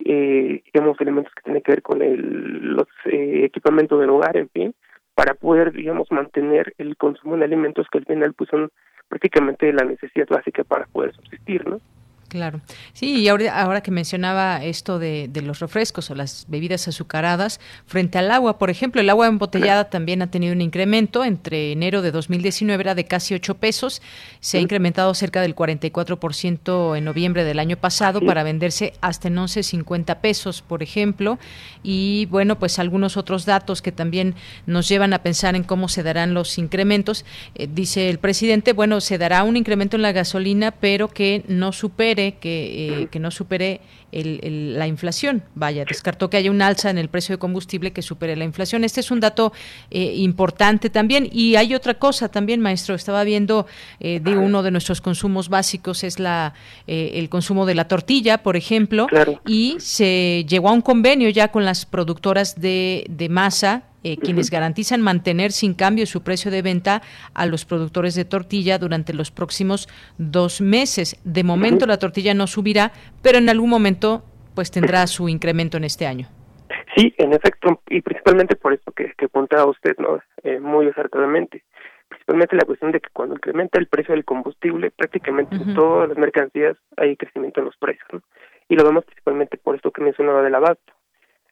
eh, 0.00 0.60
digamos, 0.64 1.00
elementos 1.00 1.32
que 1.34 1.42
tienen 1.42 1.62
que 1.62 1.72
ver 1.72 1.82
con 1.82 2.02
el, 2.02 2.74
los 2.74 2.88
eh, 3.04 3.44
equipamientos 3.44 4.00
del 4.00 4.10
hogar, 4.10 4.36
en 4.36 4.48
fin, 4.48 4.74
para 5.14 5.34
poder, 5.34 5.72
digamos, 5.72 6.10
mantener 6.10 6.74
el 6.78 6.96
consumo 6.96 7.36
de 7.36 7.44
alimentos 7.44 7.86
que 7.92 7.98
al 7.98 8.06
final 8.06 8.34
pues 8.34 8.50
son 8.50 8.70
prácticamente 9.08 9.72
la 9.72 9.84
necesidad 9.84 10.26
básica 10.28 10.64
para 10.64 10.86
poder 10.86 11.14
subsistir, 11.14 11.64
¿no? 11.68 11.80
Claro. 12.34 12.60
Sí, 12.94 13.20
y 13.20 13.28
ahora, 13.28 13.62
ahora 13.62 13.80
que 13.80 13.92
mencionaba 13.92 14.64
esto 14.64 14.98
de, 14.98 15.30
los 15.44 15.60
refrescos 15.60 16.10
o 16.10 16.16
las 16.16 16.46
bebidas 16.48 16.88
azucaradas, 16.88 17.60
frente 17.86 18.18
al 18.18 18.28
agua, 18.32 18.58
por 18.58 18.70
ejemplo, 18.70 19.00
el 19.00 19.08
agua 19.08 19.28
embotellada 19.28 19.84
también 19.90 20.20
ha 20.20 20.32
tenido 20.32 20.52
un 20.52 20.60
incremento. 20.60 21.24
Entre 21.24 21.70
enero 21.70 22.02
de 22.02 22.10
2019 22.10 22.80
era 22.80 22.96
de 22.96 23.04
casi 23.04 23.34
8 23.34 23.54
pesos. 23.54 24.02
Se 24.40 24.58
ha 24.58 24.60
incrementado 24.60 25.14
cerca 25.14 25.42
del 25.42 25.54
44% 25.54 26.98
en 26.98 27.04
noviembre 27.04 27.44
del 27.44 27.60
año 27.60 27.76
pasado 27.76 28.20
para 28.20 28.42
venderse 28.42 28.94
hasta 29.00 29.28
en 29.28 29.36
11.50 29.36 30.16
pesos, 30.16 30.60
por 30.60 30.82
ejemplo. 30.82 31.38
Y 31.84 32.26
bueno, 32.32 32.58
pues 32.58 32.80
algunos 32.80 33.16
otros 33.16 33.46
datos 33.46 33.80
que 33.80 33.92
también 33.92 34.34
nos 34.66 34.88
llevan 34.88 35.12
a 35.12 35.22
pensar 35.22 35.54
en 35.54 35.62
cómo 35.62 35.88
se 35.88 36.02
darán 36.02 36.34
los 36.34 36.58
incrementos. 36.58 37.24
Eh, 37.54 37.68
dice 37.72 38.10
el 38.10 38.18
presidente, 38.18 38.72
bueno, 38.72 39.00
se 39.00 39.18
dará 39.18 39.44
un 39.44 39.56
incremento 39.56 39.94
en 39.94 40.02
la 40.02 40.10
gasolina, 40.10 40.72
pero 40.72 41.06
que 41.06 41.44
no 41.46 41.70
supere 41.70 42.23
que, 42.32 43.08
que 43.10 43.18
no 43.20 43.30
supere 43.30 43.80
la 44.22 44.86
inflación. 44.86 45.42
Vaya, 45.54 45.84
descartó 45.84 46.30
que 46.30 46.36
haya 46.36 46.50
un 46.50 46.62
alza 46.62 46.90
en 46.90 46.98
el 46.98 47.08
precio 47.08 47.34
de 47.34 47.38
combustible 47.38 47.92
que 47.92 48.02
supere 48.02 48.36
la 48.36 48.44
inflación. 48.44 48.84
Este 48.84 49.00
es 49.00 49.10
un 49.10 49.20
dato 49.20 49.52
importante 49.90 50.90
también. 50.90 51.28
Y 51.32 51.56
hay 51.56 51.74
otra 51.74 51.94
cosa 51.94 52.28
también, 52.28 52.60
maestro. 52.60 52.94
Estaba 52.94 53.24
viendo 53.24 53.66
de 53.98 54.36
uno 54.36 54.62
de 54.62 54.70
nuestros 54.70 55.00
consumos 55.00 55.48
básicos 55.48 56.04
es 56.04 56.18
la 56.18 56.54
el 56.86 57.28
consumo 57.28 57.66
de 57.66 57.74
la 57.74 57.88
tortilla, 57.88 58.38
por 58.42 58.56
ejemplo, 58.56 59.06
y 59.46 59.76
se 59.80 60.44
llegó 60.48 60.68
a 60.68 60.72
un 60.72 60.82
convenio 60.82 61.28
ya 61.30 61.48
con 61.48 61.64
las 61.64 61.86
productoras 61.86 62.60
de, 62.60 63.06
de 63.08 63.28
masa 63.28 63.84
eh, 64.06 64.18
quienes 64.18 64.50
garantizan 64.50 65.00
mantener 65.00 65.50
sin 65.50 65.72
cambio 65.72 66.04
su 66.04 66.22
precio 66.22 66.50
de 66.50 66.60
venta 66.60 67.00
a 67.32 67.46
los 67.46 67.64
productores 67.64 68.14
de 68.14 68.26
tortilla 68.26 68.78
durante 68.78 69.14
los 69.14 69.30
próximos 69.30 69.88
dos 70.18 70.60
meses. 70.60 71.16
De 71.24 71.42
momento 71.42 71.86
la 71.86 71.96
tortilla 71.96 72.34
no 72.34 72.46
subirá, 72.46 72.92
pero 73.24 73.38
en 73.38 73.48
algún 73.48 73.70
momento 73.70 74.22
pues 74.54 74.70
tendrá 74.70 75.06
su 75.08 75.28
incremento 75.28 75.76
en 75.78 75.84
este 75.84 76.06
año. 76.06 76.28
Sí, 76.94 77.12
en 77.18 77.32
efecto, 77.32 77.82
y 77.88 78.02
principalmente 78.02 78.54
por 78.54 78.72
eso 78.72 78.92
que, 78.92 79.12
que 79.18 79.24
apuntaba 79.24 79.64
usted 79.64 79.96
no 79.98 80.20
eh, 80.44 80.60
muy 80.60 80.86
acertadamente. 80.86 81.64
Principalmente 82.08 82.54
la 82.54 82.64
cuestión 82.64 82.92
de 82.92 83.00
que 83.00 83.08
cuando 83.12 83.34
incrementa 83.34 83.80
el 83.80 83.88
precio 83.88 84.14
del 84.14 84.24
combustible, 84.24 84.92
prácticamente 84.92 85.56
en 85.56 85.74
todas 85.74 86.08
las 86.08 86.18
mercancías 86.18 86.76
hay 86.96 87.16
crecimiento 87.16 87.60
en 87.60 87.66
los 87.66 87.76
precios. 87.78 88.06
¿no? 88.12 88.20
Y 88.68 88.76
lo 88.76 88.84
vemos 88.84 89.04
principalmente 89.04 89.56
por 89.56 89.74
esto 89.74 89.90
que 89.90 90.02
mencionaba 90.02 90.42
del 90.42 90.54
abasto. 90.54 90.92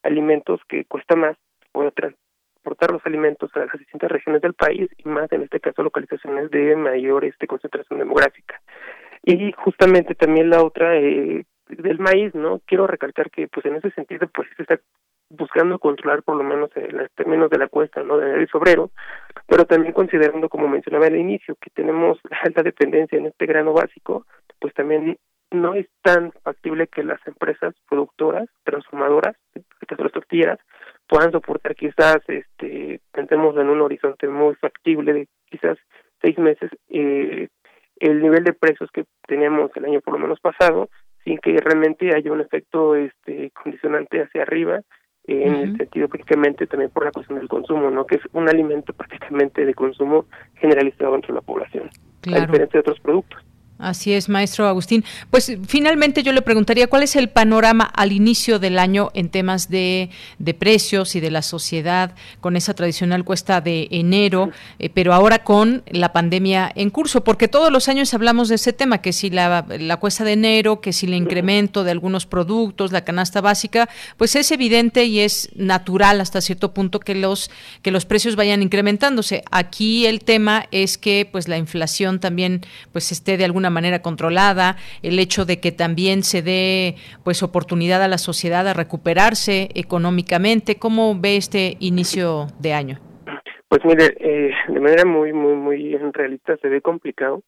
Alimentos 0.05 0.61
que 0.69 0.85
cuesta 0.85 1.17
más 1.17 1.37
poder 1.73 2.15
exportar 2.55 2.93
los 2.93 3.05
alimentos 3.05 3.51
a 3.55 3.61
las 3.61 3.79
distintas 3.79 4.11
regiones 4.11 4.43
del 4.43 4.55
país 4.55 4.89
y 4.97 5.09
más 5.09 5.33
en 5.33 5.43
este 5.43 5.59
caso 5.59 5.83
localizaciones 5.83 6.51
de 6.51 6.77
mayor 6.77 7.25
este, 7.25 7.49
concentración 7.49 7.99
demográfica. 7.99 8.61
Y 9.25 9.53
justamente 9.53 10.15
también 10.15 10.51
la 10.51 10.63
otra 10.63 10.97
eh, 10.97 11.45
del 11.79 11.99
maíz, 11.99 12.35
¿no? 12.35 12.61
Quiero 12.67 12.87
recalcar 12.87 13.31
que 13.31 13.49
pues 13.49 13.67
en 13.67 13.77
ese 13.77 13.91
sentido 13.93 14.29
pues 14.29 14.49
se 14.57 14.63
está 14.63 14.81
buscando 15.29 15.79
controlar 15.79 16.23
por 16.23 16.37
lo 16.37 16.45
menos 16.45 16.71
en 16.77 16.97
los 16.97 17.11
términos 17.13 17.51
de 17.51 17.59
la 17.59 17.69
cuesta, 17.69 18.03
¿no? 18.03 18.19
Del 18.19 18.49
sobrero, 18.49 18.91
pero 19.47 19.65
también 19.65 19.93
considerando, 19.93 20.49
como 20.49 20.69
mencionaba 20.69 21.07
al 21.07 21.17
inicio, 21.17 21.57
que 21.61 21.71
tenemos 21.71 22.19
alta 22.43 22.63
dependencia 22.63 23.19
en 23.19 23.27
este 23.27 23.47
grano 23.47 23.73
básico, 23.73 24.27
pues 24.61 24.75
también 24.75 25.17
no 25.51 25.75
es 25.75 25.87
tan 26.03 26.33
factible 26.45 26.87
que 26.87 27.03
las 27.03 27.21
empresas 27.27 27.75
productoras, 27.89 28.49
transformadoras, 28.65 29.37
las 29.55 30.13
tortilleras, 30.13 30.59
puedan 31.07 31.33
soportar 31.33 31.75
quizás, 31.75 32.19
este, 32.29 33.01
pensemos 33.13 33.57
en 33.57 33.69
un 33.69 33.83
horizonte 33.83 34.29
muy 34.29 34.55
factible 34.55 35.13
de 35.13 35.29
quizás 35.51 35.77
seis 36.23 36.39
meses, 36.39 36.71
eh, 36.89 37.49
el 38.01 38.23
nivel 38.23 38.45
de 38.45 38.55
precios 38.55 38.91
que 38.93 39.05
teníamos 39.27 39.71
el 39.77 39.85
año 39.85 40.01
por 40.01 40.15
lo 40.15 40.21
menos 40.21 40.41
pasado, 40.41 40.89
sin 41.25 41.39
que 41.39 41.57
realmente 41.59 42.15
haya 42.15 42.33
un 42.33 42.41
efecto 42.41 42.95
este 42.95 43.51
condicionante 43.51 44.23
hacia 44.23 44.43
arriba, 44.43 44.81
en 45.25 45.55
el 45.55 45.77
sentido 45.77 46.09
prácticamente 46.09 46.67
también 46.67 46.91
por 46.91 47.05
la 47.05 47.13
cuestión 47.13 47.39
del 47.39 47.49
consumo, 47.49 47.91
¿no? 47.91 48.07
Que 48.07 48.17
es 48.17 48.23
un 48.33 48.49
alimento 48.49 48.93
prácticamente 48.93 49.65
de 49.65 49.75
consumo 49.75 50.27
generalizado 50.57 51.15
entre 51.15 51.33
la 51.33 51.41
población, 51.41 51.91
a 52.27 52.41
diferencia 52.41 52.73
de 52.73 52.81
otros 52.81 53.01
productos. 53.01 53.41
Así 53.83 54.13
es, 54.13 54.29
maestro 54.29 54.69
Agustín. 54.69 55.05
Pues 55.29 55.57
finalmente 55.67 56.23
yo 56.23 56.33
le 56.33 56.41
preguntaría 56.41 56.87
cuál 56.87 57.03
es 57.03 57.17
el 57.17 57.29
panorama 57.29 57.83
al 57.85 58.13
inicio 58.13 58.61
del 58.61 58.79
año 58.79 59.11
en 59.13 59.29
temas 59.29 59.69
de, 59.69 60.09
de 60.39 60.55
precios 60.55 61.17
y 61.17 61.21
de 61.21 61.33
la 61.33 61.43
sociedad 61.43 62.15
con 62.41 62.57
esa 62.57 62.75
tradicional 62.75 63.25
cuesta 63.25 63.61
de 63.61 63.89
enero, 63.91 64.53
eh, 64.79 64.89
pero 64.89 65.13
ahora 65.13 65.43
con 65.43 65.83
la 65.89 66.13
pandemia 66.13 66.71
en 66.77 66.91
curso, 66.91 67.25
porque 67.25 67.49
todos 67.49 67.73
los 67.73 67.89
años 67.89 68.15
hablamos 68.15 68.49
de 68.49 68.55
ese 68.55 68.73
tema, 68.73 68.99
que 68.99 69.13
si 69.13 69.31
la, 69.31 69.67
la 69.69 69.97
cuesta 69.97 70.23
de 70.23 70.35
enero, 70.35 70.81
que 70.81 70.93
si 70.93 71.07
el 71.07 71.15
incremento 71.15 71.83
de 71.83 71.91
algunos 71.91 72.25
productos, 72.25 72.93
la 72.93 73.03
canasta 73.03 73.41
básica, 73.41 73.89
pues 74.17 74.37
es 74.37 74.53
evidente 74.53 75.07
y 75.07 75.19
es 75.19 75.51
natural 75.57 76.21
hasta 76.21 76.41
cierto 76.41 76.73
punto 76.73 77.01
que 77.01 77.17
los, 77.17 77.51
que 77.83 77.91
los 77.91 78.05
precios 78.05 78.37
vayan 78.37 78.63
incrementándose. 78.63 79.43
Aquí 79.51 80.07
el 80.07 80.21
tema 80.21 80.67
es 80.71 80.99
que 80.99 81.29
pues 81.31 81.49
la 81.49 81.59
inflación 81.59 82.21
también 82.21 82.61
pues 82.93 83.11
esté 83.11 83.37
de 83.37 83.45
alguna 83.45 83.72
manera 83.73 84.03
controlada, 84.03 84.77
el 85.03 85.19
hecho 85.19 85.45
de 85.45 85.59
que 85.59 85.73
también 85.73 86.23
se 86.23 86.43
dé 86.43 86.95
pues 87.25 87.43
oportunidad 87.43 88.03
a 88.03 88.09
la 88.09 88.19
sociedad 88.19 88.67
a 88.69 88.75
recuperarse 88.75 89.71
económicamente. 89.75 90.77
¿Cómo 90.77 91.19
ve 91.19 91.37
este 91.37 91.77
inicio 91.81 92.47
de 92.61 92.73
año? 92.73 92.99
Pues 93.69 93.85
mire, 93.85 94.15
eh, 94.21 94.53
de 94.69 94.81
manera 94.81 95.05
muy, 95.05 95.33
muy, 95.33 95.55
muy 95.55 95.97
realista 96.13 96.57
se 96.59 96.69
ve 96.69 96.81
complicado 96.81 97.43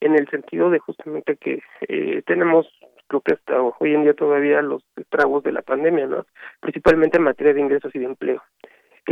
en 0.00 0.14
el 0.14 0.28
sentido 0.28 0.70
de 0.70 0.78
justamente 0.80 1.36
que 1.36 1.62
eh, 1.88 2.22
tenemos 2.26 2.66
creo 3.08 3.22
que 3.22 3.34
hasta 3.34 3.62
hoy 3.80 3.94
en 3.94 4.02
día 4.02 4.12
todavía 4.12 4.60
los 4.60 4.82
estragos 4.96 5.42
de 5.42 5.52
la 5.52 5.62
pandemia, 5.62 6.06
¿no? 6.06 6.26
Principalmente 6.60 7.16
en 7.16 7.24
materia 7.24 7.54
de 7.54 7.60
ingresos 7.60 7.94
y 7.94 7.98
de 7.98 8.04
empleo 8.04 8.42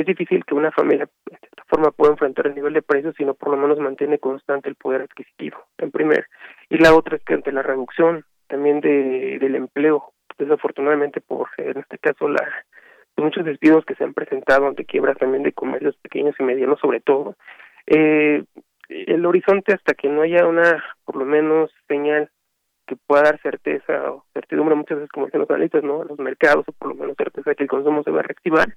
es 0.00 0.06
difícil 0.06 0.44
que 0.44 0.54
una 0.54 0.70
familia 0.72 1.08
de 1.26 1.38
esta 1.40 1.64
forma 1.68 1.90
pueda 1.90 2.12
enfrentar 2.12 2.46
el 2.46 2.54
nivel 2.54 2.74
de 2.74 2.82
precios 2.82 3.14
si 3.16 3.24
no 3.24 3.34
por 3.34 3.50
lo 3.50 3.56
menos 3.56 3.78
mantiene 3.78 4.18
constante 4.18 4.68
el 4.68 4.76
poder 4.76 5.02
adquisitivo, 5.02 5.58
en 5.78 5.90
primer. 5.90 6.26
Y 6.68 6.78
la 6.78 6.94
otra 6.94 7.16
es 7.16 7.22
que 7.24 7.34
ante 7.34 7.52
la 7.52 7.62
reducción 7.62 8.24
también 8.48 8.80
de, 8.80 9.38
del 9.40 9.54
empleo, 9.54 10.12
desafortunadamente 10.38 11.20
por, 11.20 11.48
en 11.58 11.78
este 11.78 11.98
caso, 11.98 12.28
la 12.28 12.46
muchos 13.16 13.44
despidos 13.44 13.84
que 13.84 13.94
se 13.94 14.04
han 14.04 14.14
presentado 14.14 14.66
ante 14.66 14.84
quiebras 14.84 15.16
también 15.16 15.42
de 15.42 15.52
comercios 15.52 15.96
pequeños 16.02 16.34
y 16.38 16.42
medianos 16.42 16.78
sobre 16.80 17.00
todo, 17.00 17.34
eh, 17.86 18.44
el 18.88 19.26
horizonte 19.26 19.72
hasta 19.74 19.94
que 19.94 20.08
no 20.08 20.22
haya 20.22 20.46
una, 20.46 20.84
por 21.04 21.16
lo 21.16 21.24
menos, 21.24 21.70
señal 21.88 22.30
que 22.86 22.94
pueda 22.94 23.22
dar 23.22 23.40
certeza 23.40 24.12
o 24.12 24.24
certidumbre 24.32 24.76
muchas 24.76 24.98
veces 24.98 25.10
como 25.10 25.26
dicen 25.26 25.40
los 25.40 25.50
analistas, 25.50 25.82
¿no? 25.82 26.04
los 26.04 26.18
mercados 26.20 26.64
o 26.68 26.72
por 26.72 26.90
lo 26.90 26.94
menos 26.94 27.16
certeza 27.16 27.50
de 27.50 27.56
que 27.56 27.64
el 27.64 27.68
consumo 27.68 28.04
se 28.04 28.12
va 28.12 28.20
a 28.20 28.22
reactivar, 28.22 28.68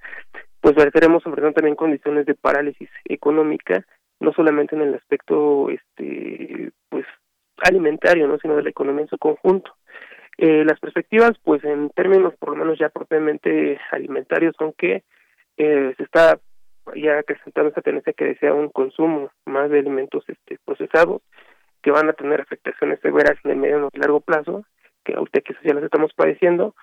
pues 0.60 0.74
veremos 0.74 1.22
sobre 1.22 1.42
todo 1.42 1.52
también 1.52 1.76
condiciones 1.76 2.26
de 2.26 2.34
parálisis 2.34 2.88
económica, 3.04 3.84
no 4.20 4.32
solamente 4.32 4.76
en 4.76 4.82
el 4.82 4.94
aspecto 4.94 5.70
este 5.70 6.70
pues 6.88 7.06
alimentario, 7.58 8.26
¿no? 8.28 8.38
sino 8.38 8.56
de 8.56 8.62
la 8.62 8.70
economía 8.70 9.02
en 9.02 9.08
su 9.08 9.18
conjunto. 9.18 9.72
Eh, 10.38 10.64
las 10.64 10.80
perspectivas, 10.80 11.32
pues 11.44 11.62
en 11.64 11.90
términos 11.90 12.34
por 12.38 12.50
lo 12.50 12.56
menos 12.56 12.78
ya 12.78 12.88
propiamente 12.88 13.78
alimentarios, 13.90 14.54
son 14.58 14.72
que 14.72 15.02
eh, 15.56 15.94
se 15.96 16.02
está 16.02 16.38
ya 16.96 17.18
acrecentando 17.18 17.70
esa 17.70 17.82
tendencia 17.82 18.12
que 18.12 18.24
desea 18.24 18.54
un 18.54 18.70
consumo 18.70 19.30
más 19.44 19.70
de 19.70 19.78
alimentos 19.78 20.24
este 20.28 20.58
procesados, 20.64 21.22
que 21.82 21.90
van 21.90 22.08
a 22.08 22.14
tener 22.14 22.40
afectaciones 22.40 23.00
severas 23.00 23.36
en 23.44 23.50
el 23.52 23.56
medio 23.58 23.88
y 23.92 23.98
largo 23.98 24.20
plazo, 24.20 24.64
que 25.04 25.14
ahorita 25.14 25.40
que 25.40 25.54
ya 25.62 25.74
las 25.74 25.84
estamos 25.84 26.12
padeciendo, 26.14 26.74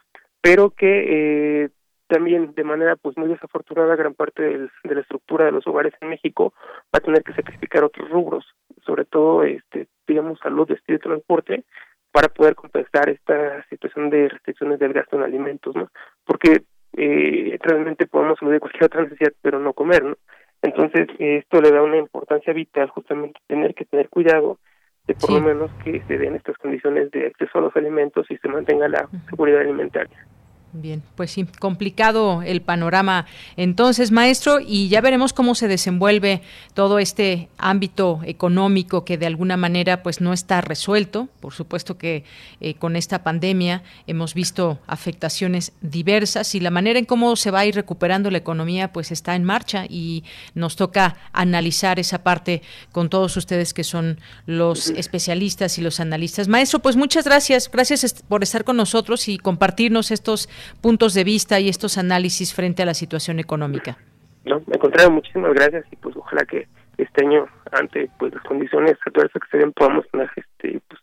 pero 0.41 0.69
que 0.71 1.63
eh, 1.63 1.69
también 2.07 2.53
de 2.55 2.63
manera 2.63 2.95
pues 2.95 3.17
muy 3.17 3.27
desafortunada 3.27 3.95
gran 3.95 4.13
parte 4.13 4.43
de 4.43 4.95
la 4.95 5.01
estructura 5.01 5.45
de 5.45 5.51
los 5.51 5.67
hogares 5.67 5.93
en 6.01 6.09
México 6.09 6.53
va 6.85 6.97
a 6.97 7.01
tener 7.01 7.23
que 7.23 7.33
sacrificar 7.33 7.83
otros 7.83 8.09
rubros, 8.09 8.45
sobre 8.85 9.05
todo 9.05 9.43
este 9.43 9.87
digamos 10.07 10.39
salud, 10.39 10.69
estilo 10.71 10.97
y 10.97 11.01
transporte, 11.01 11.63
para 12.11 12.29
poder 12.29 12.55
compensar 12.55 13.09
esta 13.09 13.63
situación 13.69 14.09
de 14.09 14.29
restricciones 14.29 14.79
del 14.79 14.93
gasto 14.93 15.17
en 15.17 15.23
alimentos, 15.23 15.75
¿no? 15.75 15.91
Porque 16.25 16.63
eh, 16.93 17.57
realmente 17.61 18.07
podemos 18.07 18.39
de 18.39 18.59
cualquier 18.59 18.85
otra 18.85 19.03
necesidad, 19.03 19.33
pero 19.41 19.59
no 19.59 19.73
comer, 19.73 20.03
¿no? 20.03 20.15
Entonces, 20.61 21.07
esto 21.19 21.61
le 21.61 21.71
da 21.71 21.83
una 21.83 21.97
importancia 21.97 22.53
vital 22.53 22.89
justamente 22.89 23.39
tener 23.47 23.75
que 23.75 23.85
tener 23.85 24.09
cuidado 24.09 24.57
de 25.05 25.13
por 25.13 25.31
lo 25.31 25.41
menos 25.41 25.71
que 25.83 26.01
se 26.07 26.17
den 26.17 26.35
estas 26.35 26.57
condiciones 26.57 27.11
de 27.11 27.27
acceso 27.27 27.59
a 27.59 27.61
los 27.61 27.75
alimentos 27.75 28.25
y 28.29 28.37
se 28.37 28.47
mantenga 28.47 28.87
la 28.87 29.07
seguridad 29.29 29.61
alimentaria. 29.61 30.25
Bien, 30.73 31.01
pues 31.15 31.31
sí, 31.31 31.45
complicado 31.59 32.41
el 32.43 32.61
panorama 32.61 33.25
entonces, 33.55 34.11
maestro, 34.11 34.59
y 34.59 34.89
ya 34.89 35.01
veremos 35.01 35.33
cómo 35.33 35.55
se 35.55 35.67
desenvuelve 35.67 36.41
todo 36.73 36.99
este 36.99 37.47
ámbito 37.57 38.19
económico 38.25 39.05
que 39.05 39.17
de 39.17 39.25
alguna 39.25 39.57
manera 39.57 40.03
pues 40.03 40.21
no 40.21 40.33
está 40.33 40.61
resuelto. 40.61 41.29
Por 41.39 41.53
supuesto 41.53 41.97
que 41.97 42.25
eh, 42.59 42.75
con 42.75 42.95
esta 42.95 43.23
pandemia 43.23 43.83
hemos 44.07 44.33
visto 44.33 44.79
afectaciones 44.87 45.71
diversas 45.81 46.53
y 46.53 46.59
la 46.59 46.69
manera 46.69 46.99
en 46.99 47.05
cómo 47.05 47.35
se 47.37 47.49
va 47.49 47.59
a 47.59 47.65
ir 47.65 47.75
recuperando 47.75 48.29
la 48.29 48.37
economía 48.37 48.91
pues 48.91 49.11
está 49.11 49.35
en 49.35 49.45
marcha 49.45 49.85
y 49.87 50.23
nos 50.53 50.75
toca 50.75 51.15
analizar 51.31 51.97
esa 51.97 52.23
parte 52.23 52.61
con 52.91 53.09
todos 53.09 53.37
ustedes 53.37 53.73
que 53.73 53.83
son 53.83 54.19
los 54.45 54.89
especialistas 54.89 55.77
y 55.77 55.81
los 55.81 55.99
analistas. 55.99 56.47
Maestro, 56.47 56.79
pues 56.79 56.95
muchas 56.95 57.25
gracias, 57.25 57.71
gracias 57.71 58.21
por 58.27 58.43
estar 58.43 58.63
con 58.63 58.77
nosotros 58.77 59.27
y 59.29 59.37
compartirnos 59.37 60.11
estos 60.11 60.49
puntos 60.81 61.13
de 61.13 61.23
vista 61.23 61.59
y 61.59 61.69
estos 61.69 61.97
análisis 61.97 62.53
frente 62.53 62.83
a 62.83 62.85
la 62.85 62.93
situación 62.93 63.39
económica. 63.39 63.97
No, 64.45 64.61
me 64.65 64.77
contrario, 64.77 65.11
muchísimas 65.11 65.53
gracias 65.53 65.85
y 65.91 65.95
pues 65.97 66.15
ojalá 66.15 66.45
que 66.45 66.67
este 66.97 67.25
año, 67.25 67.47
ante 67.71 68.09
pues 68.17 68.33
las 68.33 68.43
condiciones 68.43 68.97
adversas 69.05 69.41
que 69.41 69.49
se 69.51 69.57
ven, 69.57 69.73
podamos 69.73 70.05
tener 70.11 70.29
este, 70.35 70.81
pues, 70.87 71.01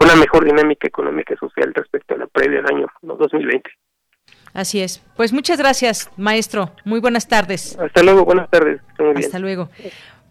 una 0.00 0.16
mejor 0.16 0.44
dinámica 0.44 0.86
económica 0.86 1.34
y 1.34 1.36
social 1.36 1.72
respecto 1.74 2.14
a 2.14 2.18
la 2.18 2.26
previa 2.26 2.62
del 2.62 2.74
año 2.74 2.86
2020. 3.02 3.70
Así 4.54 4.80
es. 4.80 5.04
Pues 5.16 5.32
muchas 5.32 5.58
gracias, 5.58 6.10
maestro. 6.16 6.70
Muy 6.84 7.00
buenas 7.00 7.28
tardes. 7.28 7.78
Hasta 7.78 8.02
luego, 8.02 8.24
buenas 8.24 8.48
tardes. 8.50 8.80
Hasta 9.16 9.38
luego. 9.38 9.68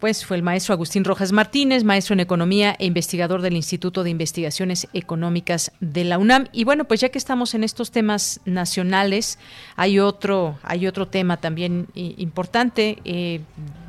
Pues 0.00 0.24
fue 0.24 0.36
el 0.36 0.42
maestro 0.42 0.74
Agustín 0.74 1.04
Rojas 1.04 1.32
Martínez, 1.32 1.84
maestro 1.84 2.14
en 2.14 2.20
economía 2.20 2.76
e 2.78 2.86
investigador 2.86 3.42
del 3.42 3.56
Instituto 3.56 4.04
de 4.04 4.10
Investigaciones 4.10 4.86
Económicas 4.92 5.72
de 5.80 6.04
la 6.04 6.18
UNAM. 6.18 6.46
Y 6.52 6.64
bueno, 6.64 6.84
pues 6.84 7.00
ya 7.00 7.08
que 7.08 7.18
estamos 7.18 7.54
en 7.54 7.64
estos 7.64 7.90
temas 7.90 8.40
nacionales, 8.44 9.38
hay 9.76 9.98
otro, 9.98 10.58
hay 10.62 10.86
otro 10.86 11.08
tema 11.08 11.38
también 11.38 11.88
importante. 11.94 12.98
Eh, 13.04 13.40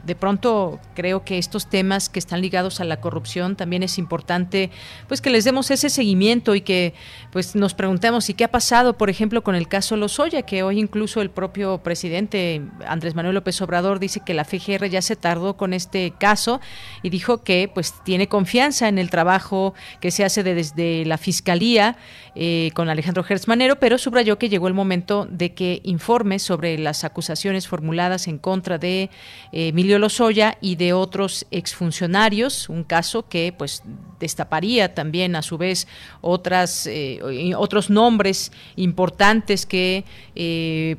de 0.10 0.16
pronto 0.16 0.80
creo 0.95 1.24
que 1.24 1.38
estos 1.38 1.70
temas 1.70 2.10
que 2.10 2.18
están 2.18 2.41
ligados 2.41 2.82
a 2.82 2.84
la 2.84 2.99
corrupción 2.99 3.55
también 3.55 3.84
es 3.84 3.99
importante 3.99 4.72
pues 5.07 5.22
que 5.22 5.30
les 5.30 5.43
demos 5.43 5.70
ese 5.70 5.91
seguimiento 5.91 6.55
y 6.55 6.62
que 6.62 6.95
pues 7.32 7.55
nos 7.55 7.76
preguntemos 7.76 8.28
y 8.28 8.34
qué 8.34 8.43
ha 8.43 8.51
pasado 8.51 8.97
por 8.97 9.12
ejemplo 9.12 9.43
con 9.43 9.53
el 9.53 9.68
caso 9.68 9.95
Lozoya 9.97 10.41
que 10.41 10.64
hoy 10.64 10.80
incluso 10.80 11.22
el 11.22 11.30
propio 11.30 11.78
presidente 11.84 12.64
Andrés 12.88 13.14
Manuel 13.14 13.36
López 13.36 13.62
Obrador 13.62 13.99
dice 13.99 14.22
que 14.26 14.34
la 14.34 14.45
FGR 14.45 14.89
ya 14.89 15.03
se 15.03 15.16
tardó 15.16 15.57
con 15.57 15.74
este 15.74 16.12
caso 16.20 16.60
y 17.03 17.12
dijo 17.12 17.43
que 17.43 17.70
pues 17.72 17.93
tiene 18.03 18.28
confianza 18.28 18.88
en 18.88 18.97
el 18.97 19.12
trabajo 19.12 19.76
que 20.01 20.10
se 20.10 20.26
hace 20.26 20.43
desde 20.43 21.05
la 21.05 21.20
fiscalía 21.20 21.97
eh, 22.34 22.72
con 22.74 22.89
Alejandro 22.89 23.24
Gertz 23.24 23.45
pero 23.80 23.99
subrayó 23.99 24.39
que 24.39 24.49
llegó 24.49 24.68
el 24.68 24.74
momento 24.74 25.28
de 25.30 25.53
que 25.53 25.82
informe 25.84 26.39
sobre 26.39 26.80
las 26.80 27.03
acusaciones 27.03 27.68
formuladas 27.68 28.28
en 28.28 28.39
contra 28.39 28.80
de 28.80 29.12
eh, 29.51 29.72
Lozoya 29.99 30.57
y 30.61 30.75
de 30.75 30.93
otros 30.93 31.45
exfuncionarios, 31.51 32.69
un 32.69 32.83
caso 32.83 33.27
que 33.27 33.53
pues 33.55 33.83
destaparía 34.19 34.93
también 34.93 35.35
a 35.35 35.41
su 35.41 35.57
vez 35.57 35.87
otras 36.21 36.87
eh, 36.87 37.21
otros 37.55 37.89
nombres 37.89 38.51
importantes 38.75 39.65
que 39.65 40.03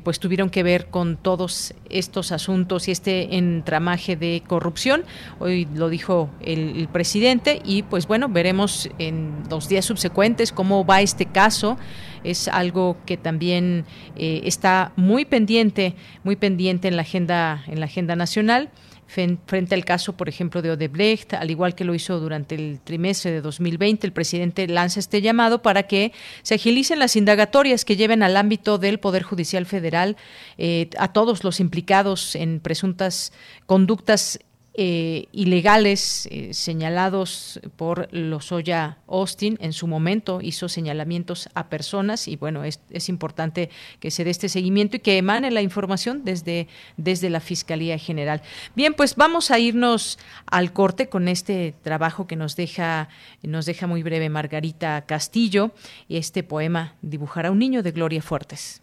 pues 0.03 0.19
tuvieron 0.19 0.49
que 0.49 0.63
ver 0.63 0.87
con 0.87 1.17
todos 1.17 1.73
estos 1.89 2.31
asuntos 2.31 2.87
y 2.87 2.91
este 2.91 3.35
entramaje 3.35 4.15
de 4.15 4.43
corrupción. 4.47 5.03
Hoy 5.39 5.67
lo 5.73 5.89
dijo 5.89 6.29
el, 6.41 6.77
el 6.77 6.87
presidente 6.87 7.61
y 7.65 7.83
pues 7.83 8.07
bueno, 8.07 8.29
veremos 8.29 8.89
en 8.97 9.43
los 9.49 9.67
días 9.67 9.85
subsecuentes 9.85 10.51
cómo 10.51 10.85
va 10.85 11.01
este 11.01 11.25
caso 11.25 11.77
es 12.23 12.47
algo 12.47 12.97
que 13.05 13.17
también 13.17 13.85
eh, 14.15 14.41
está 14.45 14.91
muy 14.95 15.25
pendiente, 15.25 15.95
muy 16.23 16.35
pendiente 16.35 16.87
en 16.87 16.95
la 16.95 17.01
agenda, 17.01 17.63
en 17.67 17.79
la 17.79 17.85
agenda 17.85 18.15
nacional. 18.15 18.69
Frente 19.07 19.75
al 19.75 19.83
caso, 19.83 20.15
por 20.15 20.29
ejemplo, 20.29 20.61
de 20.61 20.71
Odebrecht, 20.71 21.33
al 21.33 21.51
igual 21.51 21.75
que 21.75 21.83
lo 21.83 21.93
hizo 21.93 22.17
durante 22.21 22.55
el 22.55 22.79
trimestre 22.81 23.31
de 23.31 23.41
2020, 23.41 24.07
el 24.07 24.13
presidente 24.13 24.65
lanza 24.69 25.01
este 25.01 25.21
llamado 25.21 25.61
para 25.61 25.83
que 25.83 26.13
se 26.43 26.55
agilicen 26.55 26.97
las 26.97 27.17
indagatorias 27.17 27.83
que 27.83 27.97
lleven 27.97 28.23
al 28.23 28.37
ámbito 28.37 28.77
del 28.77 29.01
Poder 29.01 29.23
Judicial 29.23 29.65
Federal 29.65 30.15
eh, 30.57 30.89
a 30.97 31.11
todos 31.11 31.43
los 31.43 31.59
implicados 31.59 32.35
en 32.35 32.61
presuntas 32.61 33.33
conductas 33.65 34.39
eh, 34.73 35.25
ilegales 35.33 36.29
eh, 36.31 36.53
señalados 36.53 37.59
por 37.75 38.07
Lozoya 38.13 38.99
Austin 39.07 39.57
en 39.59 39.73
su 39.73 39.85
momento 39.85 40.39
hizo 40.41 40.69
señalamientos 40.69 41.49
a 41.55 41.67
personas 41.67 42.29
y 42.29 42.37
bueno 42.37 42.63
es, 42.63 42.79
es, 42.89 43.09
importante 43.09 43.69
que 43.99 44.11
se 44.11 44.23
dé 44.23 44.29
este 44.29 44.47
seguimiento 44.47 44.95
y 44.95 44.99
que 44.99 45.17
emane 45.17 45.51
la 45.51 45.61
información 45.61 46.23
desde, 46.23 46.69
desde 46.95 47.29
la 47.29 47.41
Fiscalía 47.41 47.97
General. 47.97 48.41
Bien, 48.73 48.93
pues 48.93 49.17
vamos 49.17 49.51
a 49.51 49.59
irnos 49.59 50.17
al 50.45 50.71
corte 50.71 51.09
con 51.09 51.27
este 51.27 51.75
trabajo 51.81 52.25
que 52.25 52.37
nos 52.37 52.55
deja, 52.55 53.09
nos 53.43 53.65
deja 53.65 53.87
muy 53.87 54.03
breve 54.03 54.29
Margarita 54.29 55.01
Castillo 55.05 55.71
y 56.07 56.15
este 56.15 56.43
poema 56.43 56.95
Dibujará 57.01 57.51
un 57.51 57.59
niño 57.59 57.83
de 57.83 57.91
Gloria 57.91 58.21
Fuertes. 58.21 58.81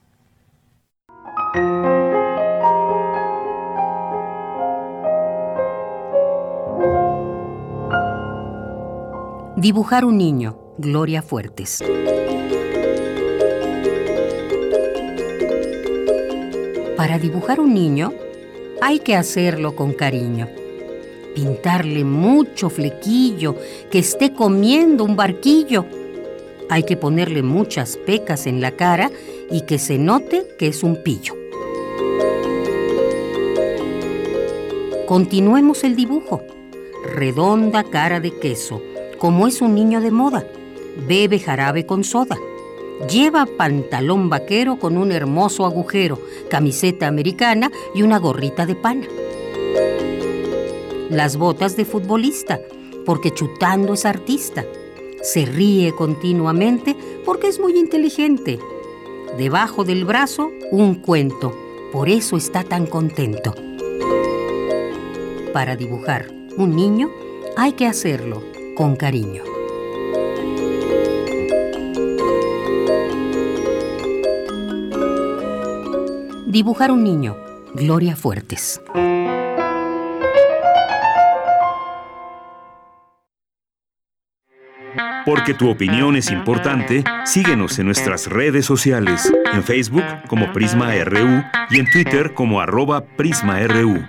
Dibujar 9.59 10.05
un 10.05 10.19
niño, 10.19 10.57
Gloria 10.79 11.21
Fuertes. 11.21 11.83
Para 16.97 17.19
dibujar 17.19 17.59
un 17.59 17.75
niño 17.75 18.13
hay 18.81 19.01
que 19.01 19.17
hacerlo 19.17 19.75
con 19.75 19.95
cariño. 19.95 20.49
Pintarle 21.35 22.05
mucho 22.05 22.71
flequillo, 22.71 23.57
que 23.91 23.99
esté 23.99 24.33
comiendo 24.33 25.03
un 25.03 25.17
barquillo. 25.17 25.87
Hay 26.71 26.85
que 26.85 26.97
ponerle 26.97 27.43
muchas 27.43 27.97
pecas 27.97 28.47
en 28.47 28.61
la 28.61 28.71
cara 28.71 29.11
y 29.51 29.63
que 29.63 29.81
se 29.81 29.99
note 29.99 30.47
que 30.57 30.69
es 30.69 30.85
un 30.85 31.03
pillo. 31.03 31.35
Continuemos 35.09 35.83
el 35.83 35.97
dibujo. 35.97 36.43
Redonda 37.17 37.83
cara 37.83 38.21
de 38.21 38.39
queso 38.39 38.81
como 39.19 39.47
es 39.47 39.61
un 39.61 39.75
niño 39.75 40.01
de 40.01 40.11
moda. 40.11 40.47
Bebe 41.07 41.39
jarabe 41.39 41.85
con 41.87 42.05
soda. 42.05 42.39
Lleva 43.11 43.47
pantalón 43.47 44.29
vaquero 44.29 44.79
con 44.79 44.97
un 44.97 45.13
hermoso 45.13 45.65
agujero, 45.67 46.19
camiseta 46.51 47.07
americana 47.07 47.71
y 47.95 48.03
una 48.03 48.19
gorrita 48.19 48.67
de 48.67 48.75
pana. 48.75 49.07
Las 51.11 51.37
botas 51.37 51.77
de 51.77 51.85
futbolista, 51.85 52.61
porque 53.07 53.33
chutando 53.33 53.95
es 53.95 54.05
artista. 54.05 54.65
Se 55.23 55.47
ríe 55.47 55.93
continuamente 55.93 56.97
porque 57.25 57.49
es 57.49 57.61
muy 57.61 57.79
inteligente. 57.79 58.59
Debajo 59.37 59.85
del 59.85 60.05
brazo, 60.05 60.51
un 60.71 60.97
cuento. 60.97 61.57
Por 61.93 62.09
eso 62.09 62.37
está 62.37 62.65
tan 62.65 62.87
contento. 62.87 63.55
Para 65.53 65.77
dibujar 65.77 66.31
un 66.57 66.77
niño 66.77 67.11
hay 67.57 67.73
que 67.73 67.87
hacerlo 67.87 68.58
con 68.79 68.95
cariño. 68.95 69.43
Dibujar 76.47 76.93
un 76.93 77.03
niño, 77.03 77.37
Gloria 77.75 78.15
Fuertes. 78.15 78.81
Porque 85.27 85.55
tu 85.55 85.69
opinión 85.69 86.15
es 86.15 86.31
importante, 86.31 87.03
síguenos 87.25 87.81
en 87.81 87.87
nuestras 87.87 88.29
redes 88.29 88.65
sociales, 88.65 89.29
en 89.53 89.65
Facebook 89.65 90.05
como 90.29 90.53
Prisma 90.53 90.93
RU 91.03 91.43
y 91.71 91.81
en 91.81 91.91
Twitter 91.91 92.33
como 92.33 92.61
arroba 92.61 93.05
PrismaRU. 93.05 94.05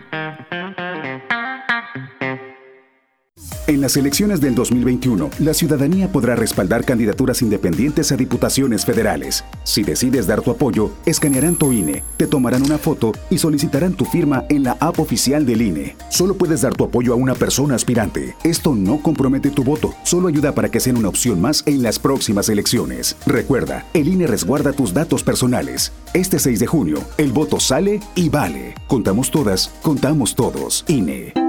En 3.70 3.82
las 3.82 3.96
elecciones 3.98 4.42
del 4.42 4.56
2021, 4.56 5.30
la 5.38 5.54
ciudadanía 5.54 6.12
podrá 6.12 6.36
respaldar 6.36 6.84
candidaturas 6.84 7.44
independientes 7.44 8.12
a 8.12 8.16
diputaciones 8.16 8.84
federales. 8.84 9.46
Si 9.64 9.84
decides 9.84 10.26
dar 10.26 10.42
tu 10.42 10.50
apoyo, 10.50 10.90
escanearán 11.06 11.56
tu 11.56 11.72
INE, 11.72 12.04
te 12.18 12.26
tomarán 12.26 12.64
una 12.64 12.80
foto 12.80 13.12
y 13.30 13.38
solicitarán 13.38 13.94
tu 13.94 14.06
firma 14.06 14.44
en 14.50 14.64
la 14.64 14.72
app 14.80 15.00
oficial 15.00 15.46
del 15.46 15.62
INE. 15.62 15.96
Solo 16.10 16.34
puedes 16.34 16.62
dar 16.62 16.74
tu 16.74 16.84
apoyo 16.84 17.14
a 17.14 17.16
una 17.16 17.36
persona 17.36 17.76
aspirante. 17.76 18.36
Esto 18.44 18.74
no 18.74 19.04
compromete 19.04 19.52
tu 19.52 19.64
voto, 19.64 19.94
solo 20.02 20.30
ayuda 20.30 20.56
para 20.56 20.70
que 20.70 20.80
sea 20.80 20.96
una 20.96 21.10
opción 21.10 21.40
más 21.40 21.62
en 21.68 21.84
las 21.84 22.00
próximas 22.00 22.50
elecciones. 22.50 23.18
Recuerda, 23.28 23.86
el 23.94 24.08
INE 24.08 24.26
resguarda 24.26 24.74
tus 24.74 24.96
datos 24.96 25.22
personales. 25.22 25.92
Este 26.16 26.40
6 26.40 26.60
de 26.60 26.66
junio, 26.66 27.04
el 27.20 27.32
voto 27.32 27.60
sale 27.60 28.00
y 28.16 28.30
vale. 28.30 28.74
Contamos 28.88 29.30
todas, 29.30 29.70
contamos 29.84 30.34
todos. 30.34 30.84
INE. 30.88 31.49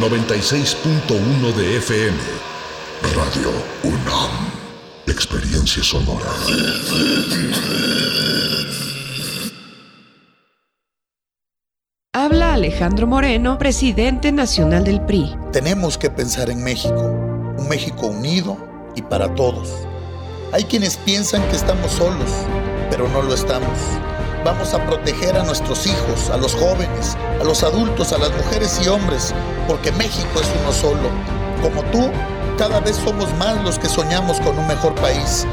96.1 0.00 1.54
de 1.54 1.76
FM. 1.78 2.18
Radio 3.14 3.50
UNAM. 3.82 4.30
Experiencia 5.06 5.82
sonora. 5.82 6.26
Habla 12.12 12.52
Alejandro 12.52 13.06
Moreno, 13.06 13.56
presidente 13.56 14.32
nacional 14.32 14.84
del 14.84 15.00
PRI. 15.00 15.34
Tenemos 15.50 15.96
que 15.96 16.10
pensar 16.10 16.50
en 16.50 16.62
México, 16.62 17.14
un 17.56 17.66
México 17.66 18.08
unido 18.08 18.58
y 18.96 19.00
para 19.00 19.34
todos. 19.34 19.70
Hay 20.52 20.64
quienes 20.64 20.98
piensan 20.98 21.42
que 21.48 21.56
estamos 21.56 21.92
solos, 21.92 22.30
pero 22.90 23.08
no 23.08 23.22
lo 23.22 23.32
estamos. 23.32 23.78
Vamos 24.46 24.74
a 24.74 24.86
proteger 24.86 25.36
a 25.36 25.42
nuestros 25.42 25.88
hijos, 25.88 26.30
a 26.30 26.36
los 26.36 26.54
jóvenes, 26.54 27.16
a 27.40 27.42
los 27.42 27.64
adultos, 27.64 28.12
a 28.12 28.18
las 28.18 28.30
mujeres 28.30 28.80
y 28.80 28.86
hombres, 28.86 29.34
porque 29.66 29.90
México 29.90 30.40
es 30.40 30.48
uno 30.62 30.72
solo. 30.72 31.10
Como 31.60 31.82
tú, 31.90 32.12
cada 32.56 32.78
vez 32.78 32.94
somos 32.94 33.34
más 33.38 33.60
los 33.64 33.76
que 33.76 33.88
soñamos 33.88 34.40
con 34.42 34.56
un 34.56 34.68
mejor 34.68 34.94
país. 34.94 35.44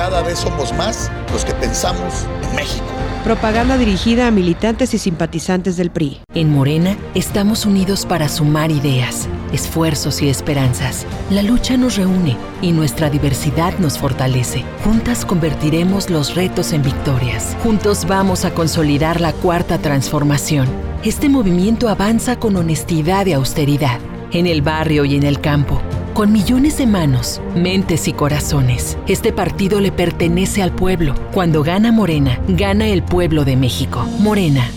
Cada 0.00 0.22
vez 0.22 0.38
somos 0.38 0.72
más 0.72 1.10
los 1.30 1.44
que 1.44 1.52
pensamos 1.52 2.26
en 2.42 2.56
México. 2.56 2.86
Propaganda 3.22 3.76
dirigida 3.76 4.28
a 4.28 4.30
militantes 4.30 4.94
y 4.94 4.98
simpatizantes 4.98 5.76
del 5.76 5.90
PRI. 5.90 6.22
En 6.32 6.50
Morena 6.50 6.96
estamos 7.14 7.66
unidos 7.66 8.06
para 8.06 8.30
sumar 8.30 8.70
ideas, 8.70 9.28
esfuerzos 9.52 10.22
y 10.22 10.30
esperanzas. 10.30 11.04
La 11.28 11.42
lucha 11.42 11.76
nos 11.76 11.98
reúne 11.98 12.38
y 12.62 12.72
nuestra 12.72 13.10
diversidad 13.10 13.78
nos 13.78 13.98
fortalece. 13.98 14.64
Juntas 14.84 15.26
convertiremos 15.26 16.08
los 16.08 16.34
retos 16.34 16.72
en 16.72 16.82
victorias. 16.82 17.54
Juntos 17.62 18.06
vamos 18.06 18.46
a 18.46 18.54
consolidar 18.54 19.20
la 19.20 19.34
cuarta 19.34 19.76
transformación. 19.76 20.66
Este 21.04 21.28
movimiento 21.28 21.90
avanza 21.90 22.36
con 22.36 22.56
honestidad 22.56 23.26
y 23.26 23.34
austeridad, 23.34 24.00
en 24.32 24.46
el 24.46 24.62
barrio 24.62 25.04
y 25.04 25.16
en 25.16 25.24
el 25.24 25.42
campo 25.42 25.82
con 26.14 26.32
millones 26.32 26.78
de 26.78 26.86
manos, 26.86 27.40
mentes 27.54 28.08
y 28.08 28.12
corazones. 28.12 28.98
Este 29.06 29.32
partido 29.32 29.80
le 29.80 29.92
pertenece 29.92 30.62
al 30.62 30.72
pueblo. 30.72 31.14
Cuando 31.32 31.62
gana 31.62 31.92
Morena, 31.92 32.40
gana 32.48 32.88
el 32.88 33.02
pueblo 33.02 33.44
de 33.44 33.56
México. 33.56 34.04
Morena. 34.18 34.70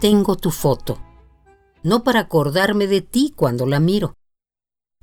Tengo 0.00 0.36
tu 0.36 0.50
foto, 0.50 0.98
no 1.82 2.04
para 2.04 2.20
acordarme 2.20 2.86
de 2.86 3.00
ti 3.00 3.32
cuando 3.34 3.64
la 3.64 3.80
miro, 3.80 4.18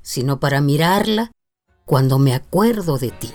sino 0.00 0.38
para 0.38 0.60
mirarla 0.60 1.32
cuando 1.84 2.20
me 2.20 2.34
acuerdo 2.34 2.98
de 2.98 3.10
ti. 3.10 3.30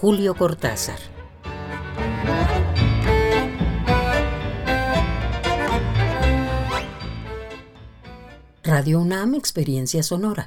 Julio 0.00 0.36
Cortázar. 0.36 1.00
Radio 8.62 9.00
UNAM 9.00 9.34
Experiencia 9.34 10.04
Sonora. 10.04 10.46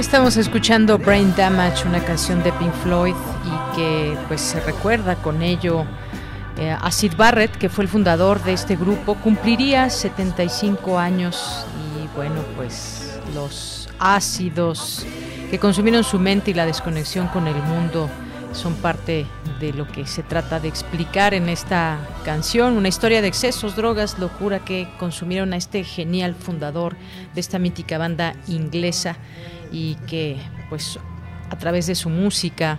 Estamos 0.00 0.38
escuchando 0.38 0.96
Brain 0.96 1.34
Damage, 1.36 1.86
una 1.86 2.02
canción 2.02 2.42
de 2.42 2.52
Pink 2.52 2.72
Floyd 2.82 3.14
y 3.44 3.76
que 3.76 4.16
pues 4.28 4.40
se 4.40 4.58
recuerda 4.58 5.16
con 5.16 5.42
ello 5.42 5.84
eh, 6.56 6.70
a 6.70 6.90
Sid 6.90 7.16
Barrett, 7.18 7.54
que 7.58 7.68
fue 7.68 7.84
el 7.84 7.90
fundador 7.90 8.42
de 8.42 8.54
este 8.54 8.76
grupo, 8.76 9.16
cumpliría 9.16 9.90
75 9.90 10.98
años 10.98 11.66
y 11.94 12.16
bueno, 12.16 12.42
pues 12.56 13.20
los 13.34 13.90
ácidos 13.98 15.04
que 15.50 15.58
consumieron 15.58 16.02
su 16.02 16.18
mente 16.18 16.52
y 16.52 16.54
la 16.54 16.64
desconexión 16.64 17.28
con 17.28 17.46
el 17.46 17.62
mundo 17.62 18.08
son 18.52 18.76
parte 18.76 19.26
de 19.60 19.74
lo 19.74 19.86
que 19.86 20.06
se 20.06 20.22
trata 20.22 20.60
de 20.60 20.68
explicar 20.68 21.34
en 21.34 21.50
esta 21.50 21.98
canción, 22.24 22.78
una 22.78 22.88
historia 22.88 23.20
de 23.20 23.28
excesos, 23.28 23.76
drogas, 23.76 24.18
locura 24.18 24.60
que 24.60 24.88
consumieron 24.98 25.52
a 25.52 25.56
este 25.56 25.84
genial 25.84 26.34
fundador 26.34 26.96
de 27.34 27.40
esta 27.40 27.58
mítica 27.58 27.98
banda 27.98 28.34
inglesa 28.48 29.18
y 29.72 29.94
que 30.06 30.36
pues 30.68 30.98
a 31.50 31.58
través 31.58 31.86
de 31.86 31.94
su 31.94 32.08
música 32.08 32.78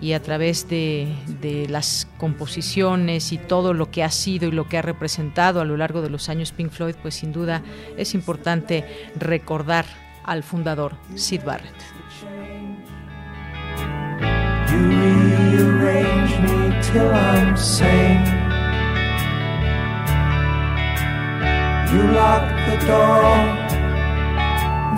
y 0.00 0.12
a 0.12 0.22
través 0.22 0.68
de, 0.68 1.66
las 1.68 2.06
composiciones 2.18 3.32
y 3.32 3.38
todo 3.38 3.72
lo 3.72 3.90
que 3.90 4.04
ha 4.04 4.10
sido 4.10 4.48
y 4.48 4.52
lo 4.52 4.68
que 4.68 4.78
ha 4.78 4.82
representado 4.82 5.60
a 5.60 5.64
lo 5.64 5.76
largo 5.76 6.02
de 6.02 6.10
los 6.10 6.28
años 6.28 6.52
Pink 6.52 6.70
Floyd, 6.70 6.94
pues 7.00 7.14
sin 7.14 7.32
duda 7.32 7.62
es 7.96 8.14
importante 8.14 8.84
recordar 9.16 9.86
al 10.24 10.42
fundador 10.42 10.96
Sid 11.14 11.42
Barrett. 11.44 11.74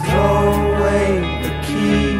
Throw 0.06 0.42
away 0.74 1.08
the 1.44 1.52
key. 1.66 2.18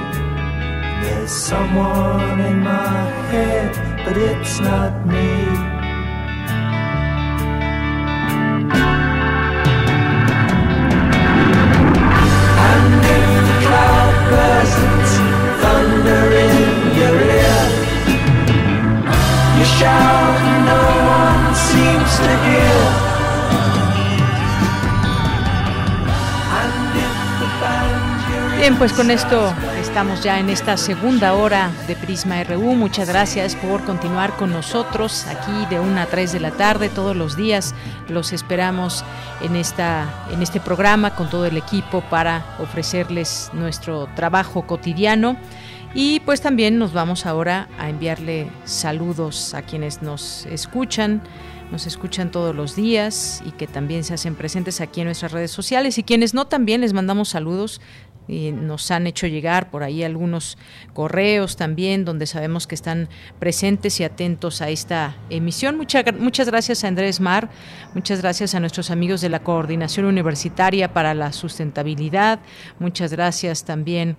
There's 1.03 1.31
someone 1.31 2.41
in 2.41 2.59
my 2.61 3.01
head, 3.31 3.70
but 4.05 4.16
it's 4.16 4.61
not 4.61 5.07
me. 5.07 5.76
The 13.49 13.57
cloud 13.66 14.14
bursts, 14.31 15.14
thunder 15.62 16.24
in 16.47 16.57
your 16.99 17.16
ear, 17.39 17.62
you 19.59 19.64
shout, 19.79 20.39
no 20.72 20.83
one 21.20 21.55
seems 21.55 22.12
to 22.24 22.33
hear. 22.45 23.07
Bien, 28.59 28.76
pues 28.76 28.92
con 28.92 29.11
esto 29.11 29.54
Estamos 29.80 30.22
ya 30.22 30.38
en 30.38 30.50
esta 30.50 30.76
segunda 30.76 31.34
hora 31.34 31.70
de 31.86 31.96
Prisma 31.96 32.42
RU. 32.44 32.74
Muchas 32.74 33.09
gracias 33.09 33.56
por 33.56 33.84
continuar 33.84 34.36
con 34.36 34.52
nosotros 34.52 35.26
aquí 35.26 35.66
de 35.70 35.80
1 35.80 36.00
a 36.00 36.06
3 36.06 36.32
de 36.32 36.40
la 36.40 36.50
tarde 36.50 36.88
todos 36.88 37.16
los 37.16 37.36
días. 37.36 37.74
Los 38.09 38.32
esperamos 38.32 39.04
en, 39.40 39.56
esta, 39.56 40.26
en 40.30 40.42
este 40.42 40.61
programa 40.61 41.14
con 41.14 41.30
todo 41.30 41.46
el 41.46 41.56
equipo 41.56 42.02
para 42.02 42.44
ofrecerles 42.59 43.50
nuestro 43.54 44.09
trabajo 44.14 44.66
cotidiano. 44.66 45.36
Y 45.94 46.20
pues 46.20 46.40
también 46.40 46.78
nos 46.78 46.92
vamos 46.92 47.26
ahora 47.26 47.68
a 47.78 47.88
enviarle 47.88 48.50
saludos 48.64 49.54
a 49.54 49.62
quienes 49.62 50.02
nos 50.02 50.44
escuchan 50.46 51.22
nos 51.70 51.86
escuchan 51.86 52.30
todos 52.30 52.54
los 52.54 52.74
días 52.74 53.42
y 53.44 53.50
que 53.50 53.66
también 53.66 54.04
se 54.04 54.14
hacen 54.14 54.34
presentes 54.34 54.80
aquí 54.80 55.00
en 55.00 55.06
nuestras 55.06 55.32
redes 55.32 55.50
sociales 55.50 55.98
y 55.98 56.02
quienes 56.02 56.32
no 56.34 56.46
también 56.46 56.80
les 56.80 56.92
mandamos 56.92 57.28
saludos 57.28 57.80
y 58.29 58.53
nos 58.53 58.91
han 58.91 59.07
hecho 59.07 59.26
llegar 59.26 59.70
por 59.70 59.83
ahí 59.83 60.05
algunos 60.05 60.59
correos 60.93 61.57
también 61.57 62.05
donde 62.05 62.26
sabemos 62.26 62.66
que 62.66 62.74
están 62.74 63.09
presentes 63.39 63.99
y 64.01 64.05
atentos 64.05 64.61
a 64.61 64.68
esta 64.68 65.16
emisión. 65.31 65.76
Muchas, 65.76 66.05
muchas 66.18 66.47
gracias 66.49 66.85
a 66.85 66.89
Andrés 66.89 67.20
Mar, 67.20 67.49
muchas 67.95 68.20
gracias 68.20 68.55
a 68.55 68.61
nuestros 68.61 68.91
amigos 68.91 69.22
de 69.22 69.31
la 69.31 69.41
Coordinación 69.41 70.07
Universitaria 70.07 70.93
para 70.93 71.14
la 71.14 71.33
Sustentabilidad, 71.33 72.41
muchas 72.79 73.12
gracias 73.12 73.64
también 73.64 74.16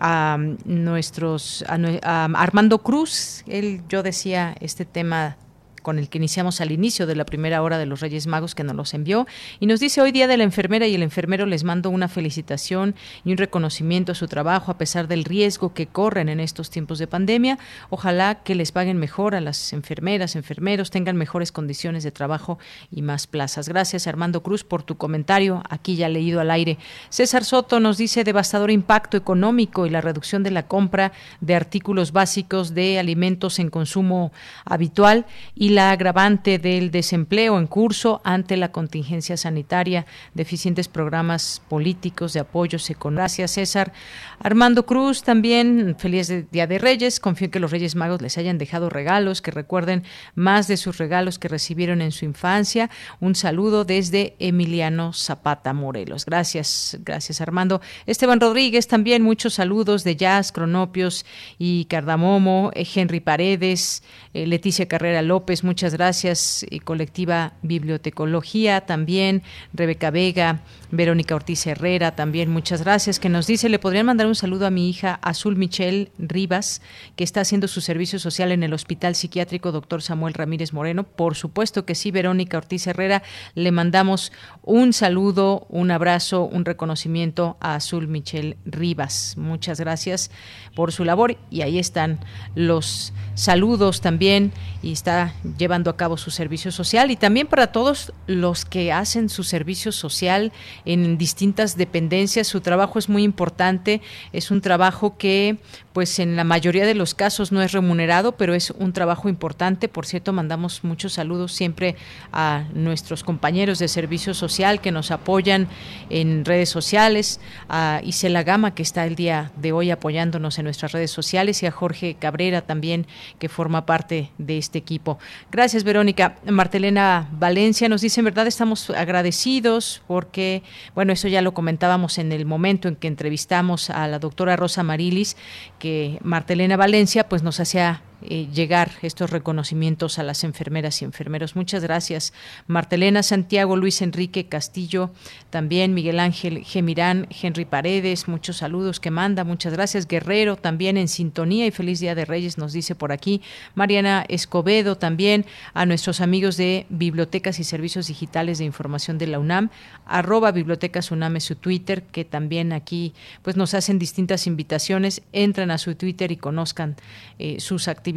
a 0.00 0.38
nuestros 0.64 1.64
a, 1.66 2.24
Armando 2.34 2.78
Cruz, 2.78 3.42
él 3.48 3.82
yo 3.88 4.02
decía 4.02 4.54
este 4.60 4.84
tema 4.84 5.36
con 5.80 5.98
el 5.98 6.08
que 6.08 6.18
iniciamos 6.18 6.60
al 6.60 6.72
inicio 6.72 7.06
de 7.06 7.16
la 7.16 7.24
primera 7.24 7.62
hora 7.62 7.78
de 7.78 7.86
los 7.86 8.00
Reyes 8.00 8.26
Magos 8.26 8.54
que 8.54 8.64
nos 8.64 8.76
los 8.76 8.94
envió 8.94 9.26
y 9.60 9.66
nos 9.66 9.80
dice 9.80 10.00
hoy 10.00 10.12
día 10.12 10.26
de 10.26 10.36
la 10.36 10.44
enfermera 10.44 10.86
y 10.86 10.94
el 10.94 11.02
enfermero 11.02 11.46
les 11.46 11.64
mando 11.64 11.90
una 11.90 12.08
felicitación 12.08 12.94
y 13.24 13.32
un 13.32 13.38
reconocimiento 13.38 14.12
a 14.12 14.14
su 14.14 14.28
trabajo 14.28 14.70
a 14.70 14.78
pesar 14.78 15.08
del 15.08 15.24
riesgo 15.24 15.74
que 15.74 15.86
corren 15.86 16.28
en 16.28 16.40
estos 16.40 16.70
tiempos 16.70 16.98
de 16.98 17.06
pandemia. 17.06 17.58
Ojalá 17.90 18.42
que 18.42 18.54
les 18.54 18.72
paguen 18.72 18.98
mejor 18.98 19.34
a 19.34 19.40
las 19.40 19.72
enfermeras, 19.72 20.36
enfermeros, 20.36 20.90
tengan 20.90 21.16
mejores 21.16 21.52
condiciones 21.52 22.04
de 22.04 22.10
trabajo 22.10 22.58
y 22.90 23.02
más 23.02 23.26
plazas. 23.26 23.68
Gracias 23.68 24.06
Armando 24.06 24.42
Cruz 24.42 24.64
por 24.64 24.82
tu 24.82 24.96
comentario, 24.96 25.62
aquí 25.68 25.96
ya 25.96 26.08
leído 26.08 26.40
al 26.40 26.50
aire. 26.50 26.78
César 27.08 27.44
Soto 27.44 27.80
nos 27.80 27.98
dice 27.98 28.24
devastador 28.24 28.70
impacto 28.70 29.16
económico 29.16 29.86
y 29.86 29.90
la 29.90 30.00
reducción 30.00 30.42
de 30.42 30.50
la 30.50 30.66
compra 30.66 31.12
de 31.40 31.54
artículos 31.54 32.12
básicos 32.12 32.74
de 32.74 32.98
alimentos 32.98 33.58
en 33.58 33.70
consumo 33.70 34.32
habitual 34.64 35.26
y 35.54 35.67
la 35.68 35.90
agravante 35.90 36.58
del 36.58 36.90
desempleo 36.90 37.58
en 37.58 37.66
curso 37.66 38.20
ante 38.24 38.56
la 38.56 38.72
contingencia 38.72 39.36
sanitaria, 39.36 40.06
deficientes 40.34 40.88
programas 40.88 41.62
políticos 41.68 42.32
de 42.32 42.40
apoyos 42.40 42.90
económicos. 42.90 43.18
Gracias, 43.18 43.52
César. 43.52 43.92
Armando 44.40 44.86
Cruz, 44.86 45.22
también 45.22 45.96
feliz 45.98 46.32
Día 46.50 46.66
de 46.66 46.78
Reyes. 46.78 47.18
Confío 47.18 47.46
en 47.46 47.50
que 47.50 47.60
los 47.60 47.70
Reyes 47.70 47.96
Magos 47.96 48.22
les 48.22 48.38
hayan 48.38 48.58
dejado 48.58 48.88
regalos, 48.88 49.42
que 49.42 49.50
recuerden 49.50 50.04
más 50.34 50.68
de 50.68 50.76
sus 50.76 50.98
regalos 50.98 51.38
que 51.38 51.48
recibieron 51.48 52.00
en 52.02 52.12
su 52.12 52.24
infancia. 52.24 52.90
Un 53.20 53.34
saludo 53.34 53.84
desde 53.84 54.36
Emiliano 54.38 55.12
Zapata 55.12 55.72
Morelos. 55.72 56.24
Gracias, 56.24 56.98
gracias, 57.04 57.40
Armando. 57.40 57.80
Esteban 58.06 58.40
Rodríguez, 58.40 58.86
también 58.86 59.22
muchos 59.22 59.54
saludos 59.54 60.04
de 60.04 60.16
Jazz, 60.16 60.52
Cronopios 60.52 61.26
y 61.58 61.86
Cardamomo, 61.86 62.70
eh, 62.74 62.86
Henry 62.94 63.20
Paredes, 63.20 64.02
eh, 64.34 64.46
Leticia 64.46 64.86
Carrera 64.86 65.22
López, 65.22 65.64
muchas 65.64 65.94
gracias. 65.94 66.64
Colectiva 66.84 67.54
Bibliotecología 67.62 68.82
también, 68.82 69.42
Rebeca 69.72 70.10
Vega, 70.10 70.60
Verónica 70.90 71.34
Ortiz 71.34 71.66
Herrera 71.66 72.14
también, 72.14 72.50
muchas 72.50 72.82
gracias. 72.82 73.18
Que 73.18 73.28
nos 73.28 73.46
dice, 73.46 73.68
le 73.68 73.78
podrían 73.78 74.06
mandar 74.06 74.27
un 74.28 74.34
saludo 74.34 74.66
a 74.66 74.70
mi 74.70 74.88
hija 74.88 75.18
Azul 75.22 75.56
Michelle 75.56 76.12
Rivas, 76.18 76.82
que 77.16 77.24
está 77.24 77.40
haciendo 77.40 77.66
su 77.66 77.80
servicio 77.80 78.18
social 78.18 78.52
en 78.52 78.62
el 78.62 78.72
Hospital 78.72 79.14
Psiquiátrico 79.14 79.72
Doctor 79.72 80.02
Samuel 80.02 80.34
Ramírez 80.34 80.72
Moreno. 80.72 81.04
Por 81.04 81.34
supuesto 81.34 81.84
que 81.84 81.94
sí, 81.94 82.10
Verónica 82.10 82.58
Ortiz 82.58 82.86
Herrera, 82.86 83.22
le 83.54 83.72
mandamos 83.72 84.32
un 84.62 84.92
saludo, 84.92 85.66
un 85.70 85.90
abrazo, 85.90 86.44
un 86.44 86.64
reconocimiento 86.64 87.56
a 87.60 87.74
Azul 87.74 88.08
Michelle 88.08 88.56
Rivas. 88.64 89.36
Muchas 89.36 89.80
gracias 89.80 90.30
por 90.74 90.92
su 90.92 91.04
labor 91.04 91.36
y 91.50 91.62
ahí 91.62 91.78
están 91.78 92.20
los 92.54 93.12
saludos 93.34 94.00
también 94.00 94.52
y 94.82 94.92
está 94.92 95.32
llevando 95.56 95.90
a 95.90 95.96
cabo 95.96 96.16
su 96.16 96.30
servicio 96.30 96.70
social 96.70 97.10
y 97.10 97.16
también 97.16 97.46
para 97.46 97.68
todos 97.68 98.12
los 98.26 98.64
que 98.64 98.92
hacen 98.92 99.28
su 99.28 99.42
servicio 99.42 99.92
social 99.92 100.52
en 100.84 101.18
distintas 101.18 101.76
dependencias. 101.76 102.46
Su 102.46 102.60
trabajo 102.60 102.98
es 102.98 103.08
muy 103.08 103.22
importante, 103.22 104.00
es 104.32 104.50
un 104.50 104.60
trabajo 104.60 105.16
que 105.16 105.58
pues 105.92 106.20
en 106.20 106.36
la 106.36 106.44
mayoría 106.44 106.86
de 106.86 106.94
los 106.94 107.14
casos 107.14 107.50
no 107.50 107.60
es 107.60 107.72
remunerado, 107.72 108.32
pero 108.32 108.54
es 108.54 108.70
un 108.70 108.92
trabajo 108.92 109.28
importante. 109.28 109.88
Por 109.88 110.06
cierto, 110.06 110.32
mandamos 110.32 110.84
muchos 110.84 111.14
saludos 111.14 111.52
siempre 111.52 111.96
a 112.32 112.66
nuestros 112.72 113.24
compañeros 113.24 113.80
de 113.80 113.88
servicio 113.88 114.32
social 114.32 114.80
que 114.80 114.92
nos 114.92 115.10
apoyan 115.10 115.66
en 116.08 116.44
redes 116.44 116.68
sociales, 116.68 117.40
a 117.68 118.00
Isela 118.04 118.42
Gama 118.42 118.74
que 118.74 118.82
está 118.82 119.06
el 119.06 119.16
día 119.16 119.50
de 119.56 119.72
hoy 119.72 119.90
apoyándonos 119.90 120.58
en 120.58 120.64
nuestras 120.64 120.92
redes 120.92 121.10
sociales 121.10 121.62
y 121.62 121.66
a 121.66 121.70
Jorge 121.70 122.16
Cabrera 122.18 122.62
también 122.62 123.06
que 123.38 123.48
forma 123.48 123.86
parte 123.86 124.30
de 124.38 124.58
este 124.58 124.78
equipo. 124.78 125.18
Gracias, 125.50 125.84
Verónica. 125.84 126.36
Martelena 126.46 127.28
Valencia 127.32 127.88
nos 127.88 128.00
dice, 128.00 128.20
en 128.20 128.26
verdad 128.26 128.46
estamos 128.46 128.90
agradecidos 128.90 130.02
porque, 130.06 130.62
bueno, 130.94 131.12
eso 131.12 131.28
ya 131.28 131.42
lo 131.42 131.54
comentábamos 131.54 132.18
en 132.18 132.32
el 132.32 132.46
momento 132.46 132.88
en 132.88 132.96
que 132.96 133.08
entrevistamos 133.08 133.90
a 133.90 134.06
la 134.08 134.18
doctora 134.18 134.56
Rosa 134.56 134.82
Marilis, 134.82 135.36
que 135.78 136.18
Martelena 136.22 136.76
Valencia 136.76 137.28
pues 137.28 137.42
nos 137.42 137.60
hacía 137.60 138.02
eh, 138.20 138.48
llegar 138.52 138.90
estos 139.02 139.30
reconocimientos 139.30 140.18
a 140.18 140.24
las 140.24 140.42
enfermeras 140.42 141.02
y 141.02 141.04
enfermeros. 141.04 141.54
Muchas 141.54 141.84
gracias, 141.84 142.32
Martelena 142.66 143.22
Santiago, 143.22 143.76
Luis 143.76 144.02
Enrique 144.02 144.46
Castillo, 144.46 145.10
también 145.50 145.94
Miguel 145.94 146.18
Ángel 146.18 146.64
Gemirán, 146.64 147.28
Henry 147.30 147.64
Paredes, 147.64 148.26
muchos 148.26 148.56
saludos 148.56 148.98
que 148.98 149.12
manda, 149.12 149.44
muchas 149.44 149.72
gracias, 149.72 150.08
Guerrero, 150.08 150.56
también 150.56 150.96
en 150.96 151.06
sintonía 151.06 151.64
y 151.66 151.70
feliz 151.70 152.00
Día 152.00 152.16
de 152.16 152.24
Reyes, 152.24 152.58
nos 152.58 152.72
dice 152.72 152.96
por 152.96 153.12
aquí, 153.12 153.40
Mariana 153.76 154.24
Escobedo, 154.28 154.96
también 154.96 155.46
a 155.72 155.86
nuestros 155.86 156.20
amigos 156.20 156.56
de 156.56 156.86
Bibliotecas 156.88 157.60
y 157.60 157.64
Servicios 157.64 158.08
Digitales 158.08 158.58
de 158.58 158.64
Información 158.64 159.18
de 159.18 159.28
la 159.28 159.38
UNAM, 159.38 159.70
arroba 160.06 160.50
Bibliotecas 160.50 161.12
UNAM 161.12 161.36
es 161.36 161.44
su 161.44 161.54
Twitter, 161.54 162.02
que 162.02 162.24
también 162.24 162.72
aquí 162.72 163.14
pues 163.42 163.56
nos 163.56 163.74
hacen 163.74 164.00
distintas 164.00 164.48
invitaciones, 164.48 165.22
entran 165.32 165.70
a 165.70 165.78
su 165.78 165.94
Twitter 165.94 166.32
y 166.32 166.36
conozcan 166.36 166.96
eh, 167.38 167.60
sus 167.60 167.86
actividades 167.86 168.07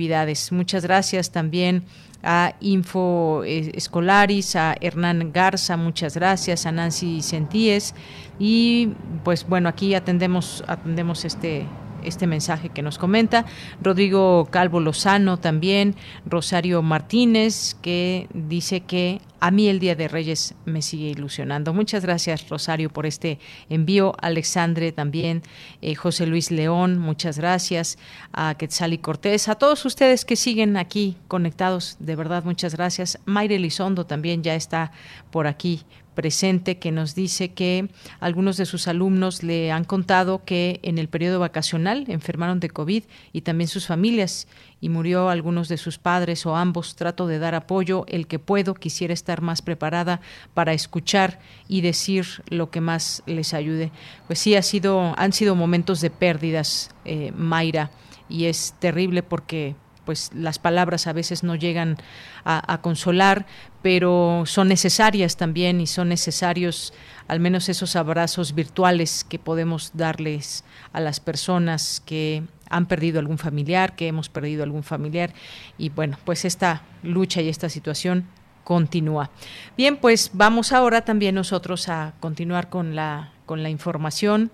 Muchas 0.51 0.83
gracias 0.83 1.31
también 1.31 1.83
a 2.23 2.53
Info 2.59 3.43
eh, 3.43 3.71
Escolaris, 3.73 4.55
a 4.55 4.75
Hernán 4.79 5.31
Garza, 5.31 5.77
muchas 5.77 6.15
gracias, 6.15 6.65
a 6.65 6.71
Nancy 6.71 7.21
Sentíes 7.21 7.95
y 8.39 8.89
pues 9.23 9.47
bueno, 9.47 9.69
aquí 9.69 9.95
atendemos 9.95 10.63
atendemos 10.67 11.25
este 11.25 11.65
este 12.03 12.27
mensaje 12.27 12.69
que 12.69 12.81
nos 12.81 12.97
comenta. 12.97 13.45
Rodrigo 13.81 14.47
Calvo 14.51 14.79
Lozano 14.79 15.37
también, 15.37 15.95
Rosario 16.25 16.81
Martínez, 16.81 17.75
que 17.81 18.27
dice 18.33 18.81
que 18.81 19.21
a 19.43 19.49
mí 19.49 19.67
el 19.67 19.79
Día 19.79 19.95
de 19.95 20.07
Reyes 20.07 20.53
me 20.65 20.83
sigue 20.83 21.09
ilusionando. 21.09 21.73
Muchas 21.73 22.05
gracias, 22.05 22.47
Rosario, 22.47 22.91
por 22.91 23.07
este 23.07 23.39
envío. 23.69 24.13
Alexandre 24.21 24.91
también, 24.91 25.41
eh, 25.81 25.95
José 25.95 26.27
Luis 26.27 26.51
León, 26.51 26.99
muchas 26.99 27.39
gracias. 27.39 27.97
A 28.33 28.53
Quetzali 28.53 28.99
Cortés, 28.99 29.49
a 29.49 29.55
todos 29.55 29.83
ustedes 29.85 30.25
que 30.25 30.35
siguen 30.35 30.77
aquí 30.77 31.17
conectados, 31.27 31.97
de 31.99 32.15
verdad, 32.15 32.43
muchas 32.43 32.75
gracias. 32.75 33.17
Mayre 33.25 33.55
Elizondo 33.55 34.05
también 34.05 34.43
ya 34.43 34.53
está 34.53 34.91
por 35.31 35.47
aquí 35.47 35.85
presente 36.13 36.77
que 36.77 36.91
nos 36.91 37.15
dice 37.15 37.53
que 37.53 37.89
algunos 38.19 38.57
de 38.57 38.65
sus 38.65 38.87
alumnos 38.87 39.43
le 39.43 39.71
han 39.71 39.83
contado 39.83 40.43
que 40.45 40.79
en 40.83 40.97
el 40.97 41.07
periodo 41.07 41.39
vacacional 41.39 42.05
enfermaron 42.07 42.59
de 42.59 42.69
COVID 42.69 43.03
y 43.33 43.41
también 43.41 43.67
sus 43.67 43.87
familias 43.87 44.47
y 44.81 44.89
murió 44.89 45.29
algunos 45.29 45.69
de 45.69 45.77
sus 45.77 45.97
padres 45.97 46.45
o 46.45 46.55
ambos. 46.55 46.95
Trato 46.95 47.27
de 47.27 47.39
dar 47.39 47.55
apoyo 47.55 48.05
el 48.07 48.27
que 48.27 48.39
puedo. 48.39 48.73
Quisiera 48.73 49.13
estar 49.13 49.41
más 49.41 49.61
preparada 49.61 50.21
para 50.53 50.73
escuchar 50.73 51.39
y 51.67 51.81
decir 51.81 52.25
lo 52.49 52.71
que 52.71 52.81
más 52.81 53.23
les 53.25 53.53
ayude. 53.53 53.91
Pues 54.27 54.39
sí, 54.39 54.55
ha 54.55 54.61
sido, 54.61 55.13
han 55.17 55.33
sido 55.33 55.55
momentos 55.55 56.01
de 56.01 56.09
pérdidas, 56.09 56.89
eh, 57.05 57.31
Mayra, 57.35 57.91
y 58.27 58.45
es 58.45 58.75
terrible 58.79 59.23
porque 59.23 59.75
pues 60.05 60.31
las 60.33 60.59
palabras 60.59 61.07
a 61.07 61.13
veces 61.13 61.43
no 61.43 61.55
llegan 61.55 61.97
a, 62.43 62.81
consolar, 62.81 63.45
pero 63.81 64.43
son 64.45 64.67
necesarias 64.67 65.37
también 65.37 65.81
y 65.81 65.87
son 65.87 66.09
necesarios 66.09 66.93
al 67.27 67.39
menos 67.39 67.69
esos 67.69 67.95
abrazos 67.95 68.53
virtuales 68.53 69.23
que 69.23 69.39
podemos 69.39 69.91
darles 69.93 70.63
a 70.93 70.99
las 70.99 71.19
personas 71.19 72.01
que 72.05 72.43
han 72.69 72.85
perdido 72.85 73.19
algún 73.19 73.37
familiar, 73.37 73.95
que 73.95 74.07
hemos 74.07 74.29
perdido 74.29 74.63
algún 74.63 74.83
familiar 74.83 75.33
y 75.77 75.89
bueno, 75.89 76.17
pues 76.25 76.45
esta 76.45 76.83
lucha 77.03 77.41
y 77.41 77.49
esta 77.49 77.69
situación 77.69 78.25
continúa. 78.63 79.29
Bien, 79.75 79.97
pues 79.97 80.31
vamos 80.33 80.71
ahora 80.71 81.01
también 81.01 81.35
nosotros 81.35 81.89
a 81.89 82.13
continuar 82.19 82.69
con 82.69 82.95
la 82.95 83.31
con 83.45 83.63
la 83.63 83.69
información 83.69 84.51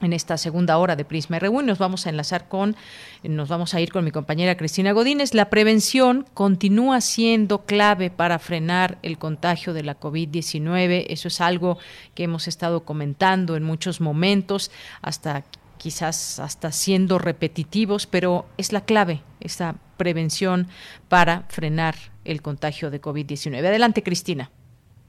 en 0.00 0.12
esta 0.12 0.36
segunda 0.36 0.78
hora 0.78 0.96
de 0.96 1.04
Prisma 1.04 1.38
RU 1.38 1.60
y 1.60 1.64
nos 1.64 1.78
vamos 1.78 2.06
a 2.06 2.10
enlazar 2.10 2.48
con, 2.48 2.76
nos 3.22 3.48
vamos 3.48 3.74
a 3.74 3.80
ir 3.80 3.92
con 3.92 4.04
mi 4.04 4.10
compañera 4.10 4.56
Cristina 4.56 4.92
Godínez. 4.92 5.34
La 5.34 5.50
prevención 5.50 6.26
continúa 6.34 7.00
siendo 7.00 7.64
clave 7.64 8.10
para 8.10 8.38
frenar 8.38 8.98
el 9.02 9.18
contagio 9.18 9.72
de 9.72 9.82
la 9.82 9.98
COVID-19. 9.98 11.06
Eso 11.08 11.28
es 11.28 11.40
algo 11.40 11.78
que 12.14 12.24
hemos 12.24 12.48
estado 12.48 12.84
comentando 12.84 13.56
en 13.56 13.64
muchos 13.64 14.00
momentos, 14.00 14.70
hasta 15.02 15.44
quizás 15.78 16.40
hasta 16.40 16.72
siendo 16.72 17.18
repetitivos, 17.18 18.06
pero 18.06 18.46
es 18.56 18.72
la 18.72 18.82
clave, 18.82 19.20
esta 19.40 19.76
prevención 19.96 20.68
para 21.08 21.44
frenar 21.48 21.94
el 22.24 22.42
contagio 22.42 22.90
de 22.90 23.00
COVID-19. 23.00 23.66
Adelante, 23.66 24.02
Cristina. 24.02 24.50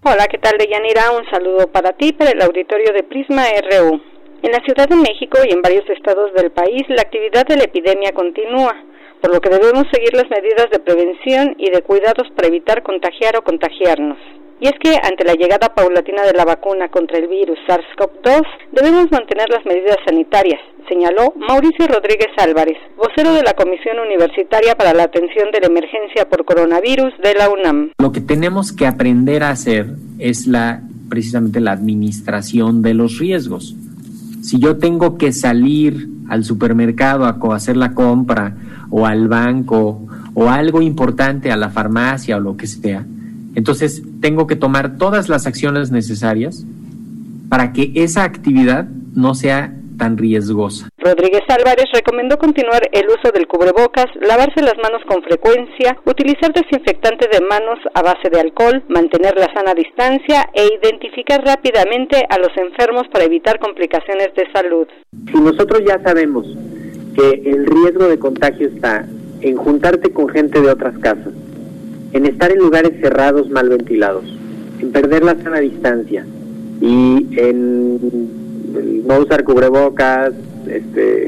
Hola, 0.03 0.27
¿qué 0.27 0.37
tal, 0.37 0.57
Deyanira? 0.57 1.11
Un 1.11 1.29
saludo 1.29 1.67
para 1.71 1.91
ti, 1.93 2.13
para 2.13 2.31
el 2.31 2.41
auditorio 2.41 2.93
de 2.93 3.03
Prisma 3.03 3.43
RU. 3.69 4.18
En 4.41 4.51
la 4.53 4.63
Ciudad 4.63 4.87
de 4.87 4.95
México 4.95 5.37
y 5.45 5.51
en 5.51 5.61
varios 5.61 5.83
estados 5.89 6.33
del 6.33 6.49
país, 6.51 6.83
la 6.87 7.01
actividad 7.01 7.45
de 7.45 7.57
la 7.57 7.65
epidemia 7.65 8.13
continúa, 8.13 8.73
por 9.21 9.33
lo 9.33 9.41
que 9.41 9.49
debemos 9.49 9.83
seguir 9.91 10.13
las 10.13 10.29
medidas 10.29 10.69
de 10.71 10.79
prevención 10.79 11.55
y 11.57 11.69
de 11.69 11.81
cuidados 11.81 12.25
para 12.37 12.47
evitar 12.47 12.81
contagiar 12.81 13.35
o 13.35 13.43
contagiarnos. 13.43 14.17
Y 14.61 14.67
es 14.67 14.73
que 14.79 14.95
ante 15.03 15.25
la 15.25 15.33
llegada 15.33 15.75
paulatina 15.75 16.23
de 16.23 16.31
la 16.33 16.45
vacuna 16.45 16.87
contra 16.87 17.17
el 17.17 17.27
virus 17.27 17.59
SARS-CoV-2, 17.67 18.43
debemos 18.71 19.11
mantener 19.11 19.49
las 19.49 19.65
medidas 19.65 19.97
sanitarias, 20.05 20.61
señaló 20.87 21.33
Mauricio 21.35 21.87
Rodríguez 21.87 22.31
Álvarez, 22.37 22.77
vocero 22.95 23.33
de 23.33 23.43
la 23.43 23.53
Comisión 23.53 23.99
Universitaria 23.99 24.75
para 24.75 24.93
la 24.93 25.03
Atención 25.03 25.51
de 25.51 25.59
la 25.59 25.67
Emergencia 25.67 26.29
por 26.29 26.45
Coronavirus 26.45 27.11
de 27.21 27.33
la 27.35 27.49
UNAM. 27.49 27.91
Lo 27.99 28.13
que 28.13 28.21
tenemos 28.21 28.71
que 28.71 28.87
aprender 28.87 29.43
a 29.43 29.49
hacer 29.49 29.87
es 30.17 30.47
la 30.47 30.81
precisamente 31.09 31.59
la 31.59 31.71
administración 31.71 32.81
de 32.81 32.93
los 32.93 33.17
riesgos 33.17 33.75
si 34.41 34.59
yo 34.59 34.77
tengo 34.77 35.17
que 35.17 35.31
salir 35.31 36.09
al 36.27 36.43
supermercado 36.43 37.25
a 37.25 37.55
hacer 37.55 37.77
la 37.77 37.93
compra 37.93 38.55
o 38.89 39.05
al 39.05 39.27
banco 39.27 40.05
o 40.33 40.49
algo 40.49 40.81
importante 40.81 41.51
a 41.51 41.57
la 41.57 41.69
farmacia 41.69 42.37
o 42.37 42.39
lo 42.39 42.55
que 42.55 42.67
sea, 42.67 43.05
entonces 43.55 44.03
tengo 44.21 44.47
que 44.47 44.55
tomar 44.55 44.97
todas 44.97 45.27
las 45.27 45.47
acciones 45.47 45.91
necesarias 45.91 46.65
para 47.49 47.73
que 47.73 47.91
esa 47.95 48.23
actividad 48.23 48.87
no 49.15 49.33
sea 49.35 49.75
tan 49.97 50.17
riesgosa. 50.17 50.87
Rodríguez 51.09 51.41
Álvarez 51.49 51.85
recomendó 51.91 52.37
continuar 52.37 52.87
el 52.91 53.07
uso 53.07 53.31
del 53.33 53.47
cubrebocas, 53.47 54.05
lavarse 54.21 54.61
las 54.61 54.77
manos 54.77 55.01
con 55.07 55.23
frecuencia, 55.23 55.97
utilizar 56.05 56.53
desinfectante 56.53 57.27
de 57.31 57.41
manos 57.41 57.79
a 57.95 58.03
base 58.03 58.29
de 58.29 58.39
alcohol, 58.39 58.83
mantener 58.89 59.35
la 59.35 59.51
sana 59.51 59.73
distancia 59.73 60.49
e 60.53 60.67
identificar 60.79 61.43
rápidamente 61.43 62.23
a 62.29 62.37
los 62.37 62.55
enfermos 62.57 63.07
para 63.11 63.25
evitar 63.25 63.57
complicaciones 63.57 64.29
de 64.35 64.51
salud. 64.53 64.87
Si 65.31 65.39
nosotros 65.39 65.81
ya 65.87 65.99
sabemos 66.03 66.45
que 67.15 67.41
el 67.49 67.65
riesgo 67.65 68.07
de 68.07 68.19
contagio 68.19 68.67
está 68.67 69.07
en 69.41 69.55
juntarte 69.55 70.13
con 70.13 70.29
gente 70.29 70.61
de 70.61 70.69
otras 70.69 70.95
casas, 70.99 71.33
en 72.13 72.25
estar 72.27 72.51
en 72.51 72.59
lugares 72.59 72.91
cerrados 73.01 73.49
mal 73.49 73.67
ventilados, 73.67 74.25
en 74.79 74.91
perder 74.91 75.23
la 75.23 75.35
sana 75.41 75.59
distancia 75.59 76.23
y 76.81 77.27
en 77.35 79.07
no 79.07 79.17
usar 79.17 79.43
cubrebocas, 79.43 80.33
este, 80.69 81.25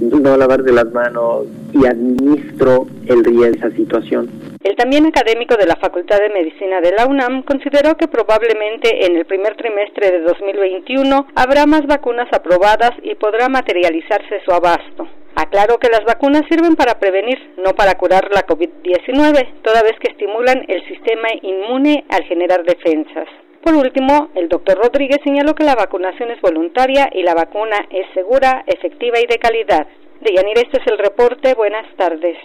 no 0.00 0.36
lavarse 0.36 0.72
las 0.72 0.90
manos 0.92 1.46
y 1.72 1.86
administro 1.86 2.86
el 3.06 3.24
riesgo 3.24 3.44
de 3.44 3.50
esa 3.50 3.70
situación. 3.70 4.30
El 4.62 4.76
también 4.76 5.06
académico 5.06 5.56
de 5.56 5.66
la 5.66 5.76
Facultad 5.76 6.18
de 6.18 6.28
Medicina 6.28 6.80
de 6.80 6.92
la 6.92 7.06
UNAM 7.06 7.42
consideró 7.42 7.96
que 7.96 8.06
probablemente 8.06 9.06
en 9.06 9.16
el 9.16 9.24
primer 9.24 9.56
trimestre 9.56 10.10
de 10.12 10.20
2021 10.20 11.26
habrá 11.34 11.66
más 11.66 11.86
vacunas 11.86 12.28
aprobadas 12.32 12.92
y 13.02 13.14
podrá 13.16 13.48
materializarse 13.48 14.40
su 14.44 14.52
abasto. 14.52 15.08
Aclaró 15.34 15.78
que 15.78 15.88
las 15.88 16.04
vacunas 16.04 16.42
sirven 16.48 16.76
para 16.76 16.98
prevenir, 17.00 17.38
no 17.64 17.74
para 17.74 17.94
curar 17.94 18.28
la 18.32 18.46
COVID-19, 18.46 19.62
toda 19.62 19.82
vez 19.82 19.98
que 19.98 20.12
estimulan 20.12 20.64
el 20.68 20.86
sistema 20.86 21.28
inmune 21.40 22.04
al 22.10 22.22
generar 22.24 22.62
defensas. 22.64 23.28
Por 23.62 23.74
último, 23.74 24.30
el 24.34 24.48
doctor 24.48 24.76
Rodríguez 24.76 25.18
señaló 25.22 25.54
que 25.54 25.62
la 25.62 25.76
vacunación 25.76 26.32
es 26.32 26.40
voluntaria 26.40 27.08
y 27.12 27.22
la 27.22 27.34
vacuna 27.34 27.86
es 27.90 28.06
segura, 28.12 28.64
efectiva 28.66 29.20
y 29.20 29.26
de 29.26 29.38
calidad. 29.38 29.86
Deyanira, 30.20 30.62
este 30.62 30.80
es 30.80 30.86
el 30.88 30.98
reporte. 30.98 31.54
Buenas 31.54 31.86
tardes. 31.96 32.36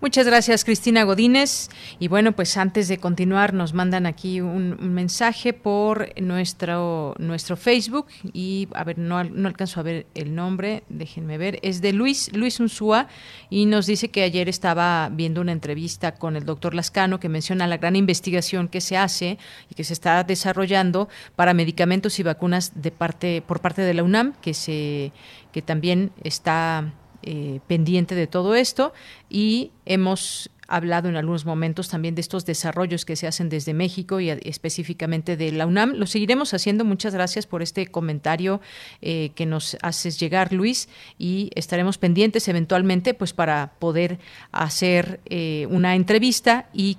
Muchas 0.00 0.26
gracias, 0.26 0.64
Cristina 0.64 1.04
Godínez. 1.04 1.70
Y 1.98 2.08
bueno, 2.08 2.32
pues 2.32 2.56
antes 2.56 2.88
de 2.88 2.98
continuar, 2.98 3.54
nos 3.54 3.72
mandan 3.72 4.04
aquí 4.04 4.40
un, 4.40 4.76
mensaje 4.94 5.52
por 5.52 6.20
nuestro, 6.20 7.14
nuestro 7.18 7.56
Facebook. 7.56 8.08
Y 8.32 8.68
a 8.74 8.84
ver, 8.84 8.98
no, 8.98 9.24
no, 9.24 9.48
alcanzo 9.48 9.80
a 9.80 9.82
ver 9.82 10.06
el 10.14 10.34
nombre, 10.34 10.82
déjenme 10.88 11.38
ver. 11.38 11.58
Es 11.62 11.80
de 11.80 11.92
Luis, 11.92 12.30
Luis 12.34 12.60
Unsúa, 12.60 13.08
y 13.48 13.66
nos 13.66 13.86
dice 13.86 14.10
que 14.10 14.24
ayer 14.24 14.48
estaba 14.48 15.08
viendo 15.10 15.40
una 15.40 15.52
entrevista 15.52 16.16
con 16.16 16.36
el 16.36 16.44
doctor 16.44 16.74
Lascano 16.74 17.18
que 17.18 17.28
menciona 17.28 17.66
la 17.66 17.78
gran 17.78 17.96
investigación 17.96 18.68
que 18.68 18.82
se 18.82 18.98
hace 18.98 19.38
y 19.70 19.74
que 19.74 19.84
se 19.84 19.94
está 19.94 20.22
desarrollando 20.24 21.08
para 21.34 21.54
medicamentos 21.54 22.18
y 22.18 22.22
vacunas 22.24 22.72
de 22.74 22.90
parte, 22.90 23.42
por 23.46 23.60
parte 23.60 23.82
de 23.82 23.94
la 23.94 24.02
UNAM, 24.02 24.34
que 24.42 24.52
se, 24.52 25.12
que 25.52 25.62
también 25.62 26.10
está 26.22 26.92
eh, 27.26 27.60
pendiente 27.66 28.14
de 28.14 28.26
todo 28.26 28.54
esto 28.54 28.92
y 29.28 29.70
hemos 29.86 30.50
hablado 30.68 31.08
en 31.08 31.16
algunos 31.16 31.44
momentos 31.44 31.88
también 31.88 32.14
de 32.14 32.20
estos 32.20 32.46
desarrollos 32.46 33.04
que 33.04 33.16
se 33.16 33.26
hacen 33.26 33.48
desde 33.48 33.74
México 33.74 34.20
y 34.20 34.30
específicamente 34.30 35.36
de 35.36 35.52
la 35.52 35.66
UNAM. 35.66 35.94
Lo 35.94 36.06
seguiremos 36.06 36.54
haciendo. 36.54 36.84
Muchas 36.84 37.14
gracias 37.14 37.46
por 37.46 37.62
este 37.62 37.86
comentario 37.86 38.60
eh, 39.02 39.30
que 39.34 39.46
nos 39.46 39.76
haces 39.82 40.18
llegar, 40.18 40.52
Luis, 40.52 40.88
y 41.18 41.50
estaremos 41.54 41.98
pendientes 41.98 42.48
eventualmente 42.48 43.14
pues 43.14 43.32
para 43.32 43.72
poder 43.78 44.18
hacer 44.52 45.20
eh, 45.26 45.66
una 45.70 45.96
entrevista 45.96 46.68
y 46.72 46.98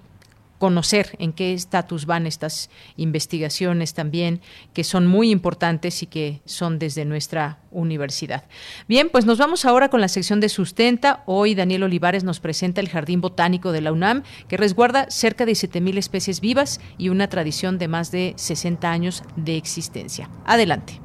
conocer 0.66 1.16
en 1.20 1.32
qué 1.32 1.54
estatus 1.54 2.08
van 2.08 2.26
estas 2.26 2.72
investigaciones 2.98 3.94
también, 3.94 4.42
que 4.74 4.84
son 4.84 5.06
muy 5.06 5.30
importantes 5.30 6.02
y 6.02 6.08
que 6.08 6.42
son 6.46 6.80
desde 6.80 7.06
nuestra 7.06 7.60
universidad. 7.70 8.46
Bien, 8.88 9.10
pues 9.12 9.28
nos 9.28 9.38
vamos 9.38 9.64
ahora 9.64 9.90
con 9.90 10.02
la 10.02 10.08
sección 10.08 10.40
de 10.40 10.50
sustenta. 10.50 11.22
Hoy 11.28 11.54
Daniel 11.54 11.84
Olivares 11.84 12.24
nos 12.24 12.40
presenta 12.40 12.82
el 12.82 12.90
Jardín 12.90 13.22
Botánico 13.22 13.72
de 13.72 13.82
la 13.82 13.92
UNAM, 13.92 14.24
que 14.48 14.58
resguarda 14.58 15.06
cerca 15.12 15.46
de 15.46 15.52
7.000 15.52 16.00
especies 16.00 16.42
vivas 16.42 16.82
y 16.98 17.10
una 17.10 17.28
tradición 17.28 17.78
de 17.78 17.88
más 17.88 18.10
de 18.10 18.34
60 18.36 18.90
años 18.90 19.22
de 19.36 19.58
existencia. 19.58 20.32
Adelante. 20.48 21.05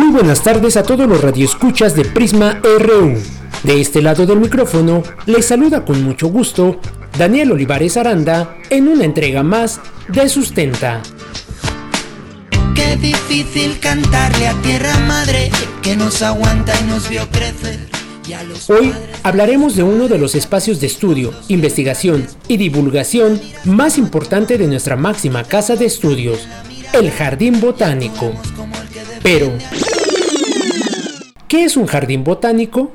Muy 0.00 0.12
buenas 0.12 0.42
tardes 0.42 0.78
a 0.78 0.82
todos 0.82 1.06
los 1.06 1.20
radioescuchas 1.20 1.94
de 1.94 2.06
Prisma 2.06 2.58
RU. 2.62 3.18
De 3.64 3.82
este 3.82 4.00
lado 4.00 4.24
del 4.24 4.40
micrófono, 4.40 5.02
les 5.26 5.44
saluda 5.44 5.84
con 5.84 6.02
mucho 6.02 6.28
gusto 6.28 6.80
Daniel 7.18 7.52
Olivares 7.52 7.98
Aranda 7.98 8.56
en 8.70 8.88
una 8.88 9.04
entrega 9.04 9.42
más 9.42 9.78
de 10.08 10.26
Sustenta. 10.30 11.02
Qué 12.74 12.96
difícil 12.96 13.78
cantarle 13.78 14.48
a 14.48 14.54
tierra 14.62 14.96
madre 15.00 15.50
que 15.82 15.94
nos 15.96 16.22
aguanta 16.22 16.72
y 16.80 16.84
nos 16.84 17.06
vio 17.10 17.28
crecer. 17.28 17.90
Hoy 18.68 18.92
hablaremos 19.22 19.74
de 19.74 19.82
uno 19.82 20.06
de 20.08 20.18
los 20.18 20.34
espacios 20.34 20.80
de 20.80 20.86
estudio, 20.86 21.34
investigación 21.48 22.26
y 22.48 22.56
divulgación 22.56 23.40
más 23.64 23.98
importante 23.98 24.56
de 24.56 24.66
nuestra 24.66 24.96
máxima 24.96 25.44
casa 25.44 25.74
de 25.74 25.86
estudios, 25.86 26.46
el 26.92 27.10
Jardín 27.10 27.60
Botánico. 27.60 28.32
Pero, 29.22 29.52
¿qué 31.46 31.64
es 31.64 31.76
un 31.76 31.86
jardín 31.86 32.24
botánico? 32.24 32.92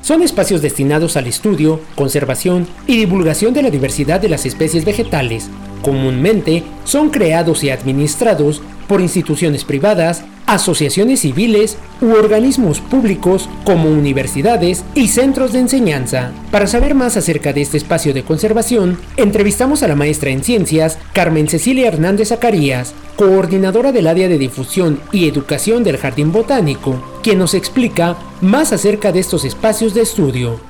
Son 0.00 0.22
espacios 0.22 0.62
destinados 0.62 1.16
al 1.16 1.26
estudio, 1.26 1.80
conservación 1.94 2.66
y 2.86 2.96
divulgación 2.96 3.52
de 3.54 3.62
la 3.62 3.70
diversidad 3.70 4.20
de 4.20 4.28
las 4.28 4.46
especies 4.46 4.84
vegetales. 4.84 5.48
Comúnmente 5.82 6.62
son 6.84 7.10
creados 7.10 7.64
y 7.64 7.70
administrados 7.70 8.62
por 8.88 9.00
instituciones 9.00 9.64
privadas, 9.64 10.24
asociaciones 10.46 11.20
civiles 11.20 11.78
u 12.00 12.12
organismos 12.12 12.80
públicos 12.80 13.48
como 13.64 13.90
universidades 13.90 14.84
y 14.94 15.08
centros 15.08 15.52
de 15.52 15.60
enseñanza. 15.60 16.32
Para 16.50 16.66
saber 16.66 16.94
más 16.94 17.16
acerca 17.16 17.52
de 17.52 17.62
este 17.62 17.76
espacio 17.76 18.14
de 18.14 18.22
conservación, 18.22 18.98
entrevistamos 19.16 19.82
a 19.82 19.88
la 19.88 19.96
maestra 19.96 20.30
en 20.30 20.42
ciencias 20.44 20.98
Carmen 21.12 21.48
Cecilia 21.48 21.88
Hernández 21.88 22.28
Zacarías, 22.28 22.94
coordinadora 23.16 23.92
del 23.92 24.06
área 24.06 24.28
de 24.28 24.38
difusión 24.38 25.00
y 25.12 25.28
educación 25.28 25.84
del 25.84 25.98
Jardín 25.98 26.32
Botánico, 26.32 27.02
quien 27.22 27.38
nos 27.38 27.54
explica 27.54 28.16
más 28.40 28.72
acerca 28.72 29.12
de 29.12 29.20
estos 29.20 29.44
espacios 29.44 29.94
de 29.94 30.02
estudio. 30.02 30.60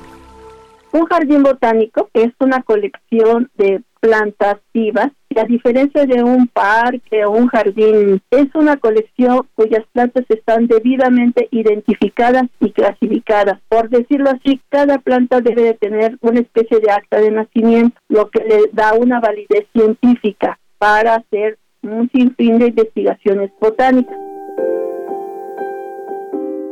Un 0.91 1.05
jardín 1.07 1.43
botánico 1.43 2.09
es 2.13 2.31
una 2.39 2.63
colección 2.63 3.51
de 3.57 3.81
plantas 4.05 4.57
vivas 4.73 5.11
a 5.39 5.43
diferencia 5.43 6.05
de 6.05 6.23
un 6.23 6.47
parque 6.47 7.25
o 7.25 7.31
un 7.31 7.47
jardín, 7.47 8.21
es 8.31 8.47
una 8.55 8.77
colección 8.77 9.47
cuyas 9.55 9.83
plantas 9.91 10.25
están 10.29 10.67
debidamente 10.67 11.47
identificadas 11.51 12.45
y 12.59 12.71
clasificadas. 12.71 13.59
Por 13.67 13.89
decirlo 13.89 14.29
así, 14.29 14.61
cada 14.69 14.97
planta 14.99 15.41
debe 15.41 15.63
de 15.63 15.73
tener 15.73 16.17
una 16.21 16.39
especie 16.39 16.79
de 16.79 16.91
acta 16.91 17.19
de 17.19 17.31
nacimiento, 17.31 17.97
lo 18.09 18.29
que 18.29 18.43
le 18.43 18.69
da 18.71 18.93
una 18.93 19.19
validez 19.19 19.67
científica 19.73 20.59
para 20.77 21.15
hacer 21.15 21.57
un 21.81 22.09
sinfín 22.11 22.59
de 22.59 22.67
investigaciones 22.67 23.51
botánicas. 23.59 24.17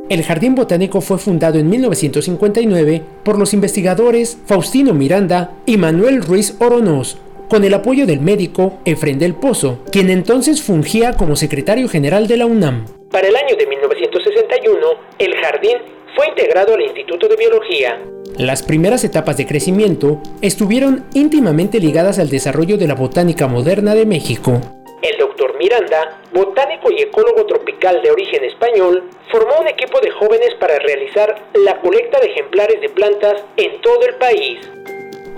El 0.10 0.22
Jardín 0.24 0.54
Botánico 0.54 1.00
fue 1.00 1.18
fundado 1.18 1.58
en 1.60 1.70
1959 1.70 3.02
por 3.24 3.40
los 3.40 3.54
investigadores 3.54 4.38
Faustino 4.46 4.94
Miranda 4.94 5.56
y 5.66 5.78
Manuel 5.78 6.22
Ruiz 6.22 6.58
Oronoz, 6.60 7.18
con 7.50 7.64
el 7.64 7.74
apoyo 7.74 8.06
del 8.06 8.20
médico 8.20 8.80
Efren 8.84 9.18
del 9.18 9.34
Pozo, 9.34 9.80
quien 9.94 10.10
entonces 10.10 10.62
fungía 10.62 11.14
como 11.14 11.38
secretario 11.38 11.88
general 11.88 12.28
de 12.28 12.36
la 12.36 12.46
UNAM. 12.46 12.86
Para 13.12 13.30
el 13.30 13.36
año 13.36 13.56
de 13.56 13.66
1961, 13.66 14.88
el 15.20 15.36
jardín 15.36 15.78
fue 16.18 16.28
integrado 16.28 16.74
al 16.74 16.82
Instituto 16.82 17.30
de 17.30 17.38
Biología. 17.38 17.98
Las 18.38 18.62
primeras 18.62 19.06
etapas 19.06 19.38
de 19.38 19.46
crecimiento 19.46 20.22
estuvieron 20.42 21.06
íntimamente 21.14 21.80
ligadas 21.80 22.20
al 22.20 22.30
desarrollo 22.30 22.78
de 22.78 22.88
la 22.88 22.96
botánica 22.96 23.48
moderna 23.48 23.96
de 23.96 24.06
México. 24.06 24.60
El 25.04 25.18
doctor 25.18 25.58
Miranda, 25.58 26.22
botánico 26.32 26.90
y 26.90 27.02
ecólogo 27.02 27.46
tropical 27.46 28.02
de 28.02 28.10
origen 28.10 28.46
español, 28.46 29.04
formó 29.30 29.60
un 29.60 29.68
equipo 29.68 30.00
de 30.00 30.10
jóvenes 30.12 30.56
para 30.62 30.80
realizar 30.80 31.36
la 31.56 31.82
colecta 31.82 32.22
de 32.22 32.28
ejemplares 32.28 32.80
de 32.80 32.88
plantas 32.88 33.44
en 33.58 33.82
todo 33.82 34.06
el 34.08 34.16
país. 34.16 34.60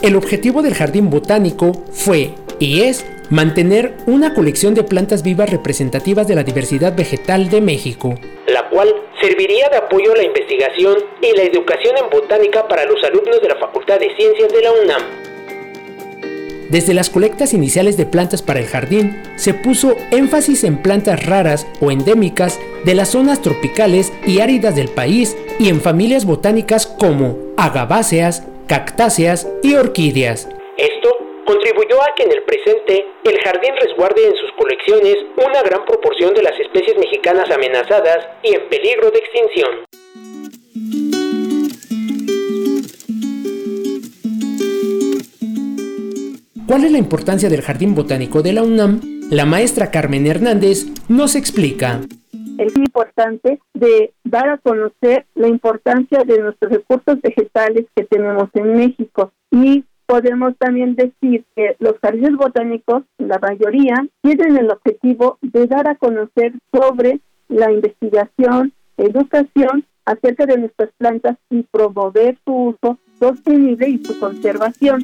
El 0.03 0.15
objetivo 0.17 0.61
del 0.61 0.75
jardín 0.75 1.09
botánico 1.09 1.71
fue 1.91 2.35
y 2.59 2.83
es 2.83 3.07
mantener 3.31 3.95
una 4.05 4.35
colección 4.35 4.75
de 4.75 4.83
plantas 4.83 5.23
vivas 5.23 5.49
representativas 5.49 6.27
de 6.27 6.35
la 6.35 6.43
diversidad 6.43 6.95
vegetal 6.95 7.49
de 7.49 7.61
México, 7.61 8.19
la 8.45 8.69
cual 8.69 8.93
serviría 9.19 9.67
de 9.69 9.77
apoyo 9.77 10.13
a 10.13 10.17
la 10.17 10.25
investigación 10.25 10.97
y 11.23 11.35
la 11.35 11.41
educación 11.41 11.97
en 11.97 12.11
botánica 12.11 12.67
para 12.67 12.85
los 12.85 13.03
alumnos 13.03 13.41
de 13.41 13.47
la 13.47 13.55
Facultad 13.55 13.99
de 13.99 14.15
Ciencias 14.15 14.53
de 14.53 14.61
la 14.61 14.71
UNAM. 14.73 15.24
Desde 16.69 16.95
las 16.95 17.11
colectas 17.11 17.53
iniciales 17.53 17.95
de 17.95 18.07
plantas 18.07 18.41
para 18.41 18.59
el 18.59 18.65
jardín, 18.65 19.21
se 19.35 19.53
puso 19.53 19.95
énfasis 20.11 20.63
en 20.63 20.81
plantas 20.81 21.23
raras 21.25 21.67
o 21.79 21.91
endémicas 21.91 22.59
de 22.85 22.95
las 22.95 23.09
zonas 23.09 23.41
tropicales 23.41 24.11
y 24.25 24.39
áridas 24.39 24.75
del 24.75 24.89
país 24.89 25.37
y 25.59 25.69
en 25.69 25.79
familias 25.79 26.25
botánicas 26.25 26.87
como 26.87 27.37
agaváceas, 27.55 28.47
cactáceas 28.67 29.47
y 29.61 29.75
orquídeas. 29.75 30.49
Esto 30.77 31.15
contribuyó 31.45 32.01
a 32.01 32.15
que 32.15 32.23
en 32.23 32.31
el 32.31 32.41
presente 32.43 33.05
el 33.23 33.37
jardín 33.41 33.75
resguarde 33.79 34.27
en 34.27 34.35
sus 34.35 34.51
colecciones 34.53 35.17
una 35.37 35.61
gran 35.61 35.85
proporción 35.85 36.33
de 36.33 36.41
las 36.41 36.59
especies 36.59 36.97
mexicanas 36.97 37.49
amenazadas 37.51 38.27
y 38.41 38.55
en 38.55 38.67
peligro 38.69 39.11
de 39.11 39.19
extinción. 39.19 41.24
¿Cuál 46.67 46.83
es 46.83 46.91
la 46.91 46.97
importancia 46.97 47.47
del 47.47 47.61
Jardín 47.61 47.93
Botánico 47.93 48.41
de 48.41 48.51
la 48.51 48.63
UNAM? 48.63 48.99
La 49.29 49.45
maestra 49.45 49.91
Carmen 49.91 50.25
Hernández 50.25 50.87
nos 51.07 51.35
explica. 51.35 52.01
Es 52.57 52.75
importante 52.75 53.59
de 53.75 54.13
dar 54.23 54.49
a 54.49 54.57
conocer 54.57 55.27
la 55.35 55.47
importancia 55.47 56.23
de 56.23 56.41
nuestros 56.41 56.71
recursos 56.71 57.21
vegetales 57.21 57.85
que 57.95 58.05
tenemos 58.05 58.49
en 58.55 58.77
México 58.77 59.31
y 59.51 59.83
podemos 60.07 60.57
también 60.57 60.95
decir 60.95 61.45
que 61.55 61.75
los 61.77 61.99
jardines 62.01 62.35
botánicos, 62.35 63.03
la 63.19 63.37
mayoría, 63.37 64.07
tienen 64.23 64.57
el 64.57 64.71
objetivo 64.71 65.37
de 65.43 65.67
dar 65.67 65.87
a 65.87 65.95
conocer 65.95 66.53
sobre 66.73 67.19
la 67.47 67.71
investigación, 67.71 68.73
educación 68.97 69.85
acerca 70.05 70.47
de 70.47 70.57
nuestras 70.57 70.89
plantas 70.97 71.37
y 71.51 71.61
promover 71.61 72.39
su 72.43 72.53
uso 72.53 72.97
sostenible 73.19 73.87
y 73.87 74.03
su 74.03 74.19
conservación. 74.19 75.03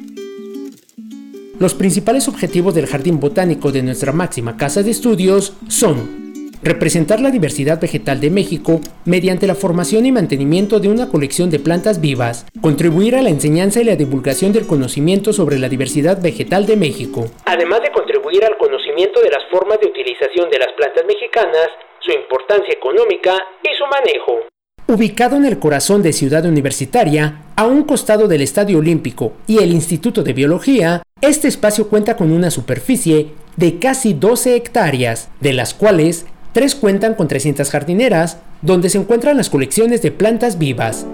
Los 1.58 1.74
principales 1.74 2.28
objetivos 2.28 2.74
del 2.74 2.86
Jardín 2.86 3.20
Botánico 3.20 3.72
de 3.72 3.82
nuestra 3.82 4.12
máxima 4.12 4.56
casa 4.56 4.82
de 4.82 4.90
estudios 4.90 5.54
son 5.68 6.22
representar 6.62 7.20
la 7.20 7.30
diversidad 7.30 7.80
vegetal 7.80 8.20
de 8.20 8.30
México 8.30 8.80
mediante 9.04 9.46
la 9.46 9.54
formación 9.54 10.06
y 10.06 10.12
mantenimiento 10.12 10.80
de 10.80 10.88
una 10.88 11.08
colección 11.08 11.50
de 11.50 11.58
plantas 11.58 12.00
vivas, 12.00 12.46
contribuir 12.60 13.16
a 13.16 13.22
la 13.22 13.30
enseñanza 13.30 13.80
y 13.80 13.84
la 13.84 13.96
divulgación 13.96 14.52
del 14.52 14.66
conocimiento 14.66 15.32
sobre 15.32 15.58
la 15.58 15.68
diversidad 15.68 16.22
vegetal 16.22 16.66
de 16.66 16.76
México, 16.76 17.26
además 17.44 17.80
de 17.82 17.92
contribuir 17.92 18.44
al 18.44 18.56
conocimiento 18.56 19.20
de 19.20 19.30
las 19.30 19.42
formas 19.50 19.78
de 19.80 19.88
utilización 19.88 20.50
de 20.50 20.58
las 20.58 20.72
plantas 20.76 21.04
mexicanas, 21.06 21.68
su 22.00 22.12
importancia 22.12 22.72
económica 22.74 23.36
y 23.62 23.76
su 23.76 23.84
manejo. 23.86 24.46
Ubicado 24.88 25.36
en 25.36 25.44
el 25.44 25.58
corazón 25.58 26.02
de 26.02 26.12
Ciudad 26.12 26.44
Universitaria, 26.44 27.42
a 27.56 27.66
un 27.66 27.84
costado 27.84 28.28
del 28.28 28.42
Estadio 28.42 28.78
Olímpico 28.78 29.34
y 29.46 29.58
el 29.58 29.72
Instituto 29.72 30.22
de 30.22 30.32
Biología, 30.32 31.02
este 31.22 31.46
espacio 31.46 31.88
cuenta 31.88 32.16
con 32.16 32.32
una 32.32 32.50
superficie 32.50 33.28
de 33.56 33.78
casi 33.78 34.12
12 34.12 34.56
hectáreas, 34.56 35.28
de 35.40 35.52
las 35.52 35.72
cuales 35.72 36.26
3 36.52 36.74
cuentan 36.74 37.14
con 37.14 37.28
300 37.28 37.70
jardineras, 37.70 38.38
donde 38.60 38.90
se 38.90 38.98
encuentran 38.98 39.36
las 39.36 39.48
colecciones 39.48 40.02
de 40.02 40.10
plantas 40.10 40.58
vivas. 40.58 41.06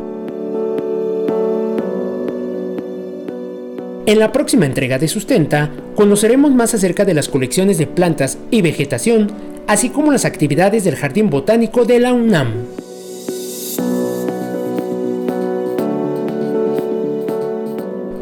En 4.06 4.18
la 4.18 4.32
próxima 4.32 4.64
entrega 4.64 4.98
de 4.98 5.08
Sustenta, 5.08 5.70
conoceremos 5.94 6.52
más 6.52 6.72
acerca 6.72 7.04
de 7.04 7.12
las 7.12 7.28
colecciones 7.28 7.76
de 7.76 7.86
plantas 7.86 8.38
y 8.50 8.62
vegetación, 8.62 9.30
así 9.66 9.90
como 9.90 10.10
las 10.10 10.24
actividades 10.24 10.84
del 10.84 10.96
Jardín 10.96 11.28
Botánico 11.28 11.84
de 11.84 12.00
la 12.00 12.14
UNAM. 12.14 12.77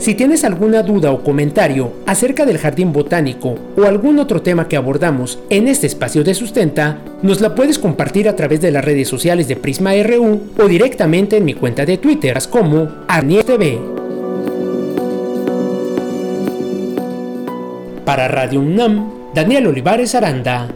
Si 0.06 0.14
tienes 0.14 0.44
alguna 0.44 0.84
duda 0.84 1.10
o 1.10 1.24
comentario 1.24 1.94
acerca 2.06 2.46
del 2.46 2.58
jardín 2.58 2.92
botánico 2.92 3.58
o 3.76 3.86
algún 3.86 4.20
otro 4.20 4.40
tema 4.40 4.68
que 4.68 4.76
abordamos 4.76 5.40
en 5.50 5.66
este 5.66 5.88
espacio 5.88 6.22
de 6.22 6.32
sustenta, 6.32 7.00
nos 7.22 7.40
la 7.40 7.56
puedes 7.56 7.76
compartir 7.76 8.28
a 8.28 8.36
través 8.36 8.60
de 8.60 8.70
las 8.70 8.84
redes 8.84 9.08
sociales 9.08 9.48
de 9.48 9.56
Prisma 9.56 9.94
RU 10.04 10.42
o 10.60 10.68
directamente 10.68 11.38
en 11.38 11.44
mi 11.44 11.54
cuenta 11.54 11.84
de 11.84 11.98
Twitter 11.98 12.38
como 12.48 12.86
TV. 13.44 13.80
Para 18.04 18.28
Radio 18.28 18.60
UNAM, 18.60 19.10
Daniel 19.34 19.66
Olivares 19.66 20.14
Aranda. 20.14 20.68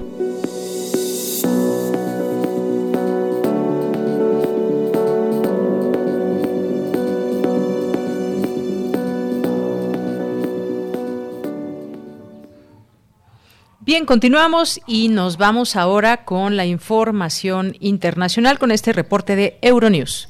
Bien, 13.90 14.06
continuamos 14.06 14.80
y 14.86 15.08
nos 15.08 15.36
vamos 15.36 15.74
ahora 15.74 16.24
con 16.24 16.56
la 16.56 16.64
información 16.64 17.74
internacional 17.80 18.56
con 18.56 18.70
este 18.70 18.92
reporte 18.92 19.34
de 19.34 19.58
Euronews. 19.62 20.28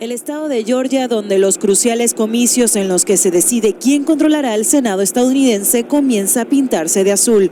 El 0.00 0.12
estado 0.12 0.48
de 0.48 0.64
Georgia, 0.64 1.08
donde 1.08 1.38
los 1.38 1.56
cruciales 1.56 2.12
comicios 2.12 2.76
en 2.76 2.88
los 2.88 3.06
que 3.06 3.16
se 3.16 3.30
decide 3.30 3.72
quién 3.72 4.04
controlará 4.04 4.54
el 4.54 4.66
Senado 4.66 5.00
estadounidense 5.00 5.84
comienza 5.84 6.42
a 6.42 6.44
pintarse 6.44 7.04
de 7.04 7.12
azul. 7.12 7.50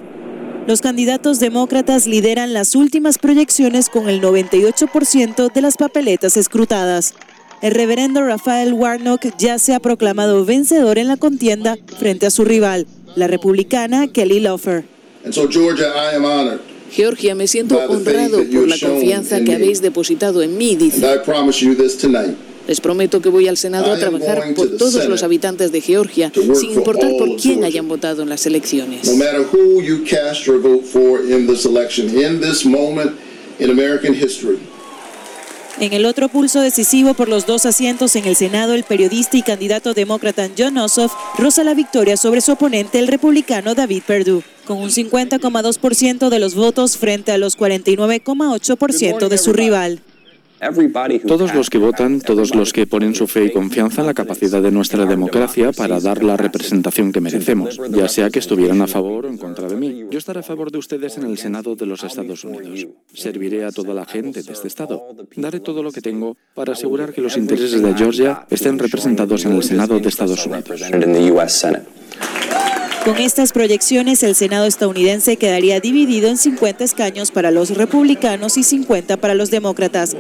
Los 0.67 0.83
candidatos 0.83 1.41
demócratas 1.41 2.07
lideran 2.07 2.53
las 2.53 2.75
últimas 2.75 3.17
proyecciones 3.17 3.89
con 3.89 4.11
el 4.11 4.21
98% 4.21 5.51
de 5.51 5.61
las 5.63 5.79
papeletas 5.79 6.37
escrutadas. 6.37 7.15
El 7.63 7.73
reverendo 7.73 8.23
Rafael 8.23 8.75
Warnock 8.75 9.35
ya 9.39 9.59
se 9.59 9.75
ha 9.75 9.81
proclamado 9.81 10.45
vencedor 10.45 10.99
en 10.99 11.09
la 11.09 11.17
contienda 11.17 11.79
frente 11.99 12.27
a 12.27 12.31
su 12.31 12.45
rival, 12.45 12.87
la 13.15 13.27
republicana 13.27 14.09
Kelly 14.09 14.41
Loeffler. 14.41 14.85
Georgia, 16.91 17.35
me 17.35 17.47
siento 17.47 17.79
honrado 17.89 18.39
por 18.45 18.69
la 18.69 18.79
confianza 18.79 19.43
que 19.43 19.55
habéis 19.55 19.83
depositado 19.83 20.43
en 20.43 20.57
mí, 20.57 20.77
dice. 20.77 21.21
Les 22.67 22.81
prometo 22.81 23.23
que 23.23 23.31
voy 23.31 23.49
al 23.49 23.57
Senado 23.57 23.93
a 23.93 23.99
trabajar 23.99 24.55
por 24.55 24.77
todos 24.77 25.07
los 25.09 25.23
habitantes 25.23 25.73
de 25.73 25.81
Georgia, 25.81 26.31
sin 26.35 26.73
importar 26.73 27.11
por 27.19 27.37
quién 27.37 27.65
hayan 27.65 27.89
votado 27.89 28.23
en 28.23 28.29
las 28.29 28.47
elecciones. 28.47 29.09
this 31.47 31.65
election 31.65 32.09
in 32.11 32.41
this 32.41 32.65
moment 32.65 33.13
in 33.59 33.71
American 33.71 34.15
history. 34.15 34.59
En 35.81 35.93
el 35.93 36.07
otro 36.07 36.29
pulso 36.29 36.61
decisivo 36.61 37.15
por 37.15 37.29
los 37.29 37.47
dos 37.47 37.65
asientos 37.65 38.17
en 38.17 38.25
el 38.25 38.35
Senado, 38.35 38.75
el 38.75 38.83
periodista 38.83 39.37
y 39.37 39.43
candidato 39.43 39.95
demócrata 39.95 40.49
John 40.59 40.77
Ossoff 40.77 41.13
roza 41.39 41.63
la 41.63 41.75
victoria 41.75 42.17
sobre 42.17 42.41
su 42.41 42.51
oponente, 42.53 42.99
el 42.99 43.07
republicano 43.07 43.77
David 43.77 44.03
Perdue, 44.05 44.43
con 44.67 44.79
un 44.79 44.91
50,2% 44.91 46.31
de 46.31 46.39
los 46.41 46.57
votos 46.57 46.97
frente 46.97 47.31
a 47.31 47.39
los 47.39 47.57
49,8% 47.57 49.29
de 49.29 49.39
su 49.39 49.53
rival. 49.53 50.01
Todos 51.27 51.55
los 51.55 51.71
que 51.71 51.79
votan, 51.79 52.21
todos 52.21 52.55
los 52.55 52.73
que 52.73 52.87
ponen 52.87 53.15
su 53.15 53.27
fe 53.27 53.45
y 53.45 53.53
confianza 53.53 54.01
en 54.01 54.09
la 54.09 54.15
capacidad 54.15 54.61
de 54.61 54.71
nuestra 54.71 55.05
democracia 55.07 55.73
para 55.73 56.01
dar 56.01 56.25
la 56.25 56.37
representación 56.37 57.13
que 57.13 57.21
merecemos, 57.21 57.81
ya 57.91 58.09
sea 58.09 58.31
que 58.31 58.41
estuvieran 58.41 58.83
a 58.83 58.87
favor 58.87 59.27
o 59.27 59.29
en 59.29 59.39
contra 59.39 59.69
de 59.69 59.77
mí. 59.77 60.05
Yo 60.11 60.19
estaré 60.19 60.41
a 60.41 60.43
favor 60.43 60.73
de 60.73 60.79
ustedes 60.79 61.17
en 61.17 61.25
el 61.25 61.39
Senado 61.39 61.77
de 61.77 61.87
los 61.87 62.03
Estados 62.03 62.45
Unidos. 62.45 62.87
Serviré 63.15 63.65
a 63.65 63.71
toda 63.71 63.95
la 63.95 64.05
gente 64.05 64.43
de 64.43 64.53
este 64.53 64.69
Estado. 64.69 65.15
Daré 65.37 65.61
todo 65.61 65.83
lo 65.83 65.93
que 65.93 66.01
tengo 66.01 66.37
para 66.55 66.73
asegurar 66.73 67.13
que 67.13 67.21
los 67.21 67.37
intereses 67.37 67.81
de 67.81 67.95
Georgia 67.95 68.47
estén 68.51 68.79
representados 68.79 69.45
en 69.45 69.53
el 69.53 69.63
Senado 69.63 70.01
de 70.01 70.09
Estados 70.09 70.47
Unidos. 70.47 71.65
Con 73.05 73.17
estas 73.17 73.53
proyecciones, 73.53 74.23
el 74.23 74.35
Senado 74.35 74.67
estadounidense 74.67 75.37
quedaría 75.37 75.81
dividido 75.81 76.29
en 76.29 76.37
50 76.37 76.85
escaños 76.85 77.31
para 77.31 77.51
los 77.51 77.71
republicanos 77.71 78.59
y 78.59 78.65
50 78.65 79.17
para 79.17 79.35
los 79.35 79.51
demócratas. 79.51 80.17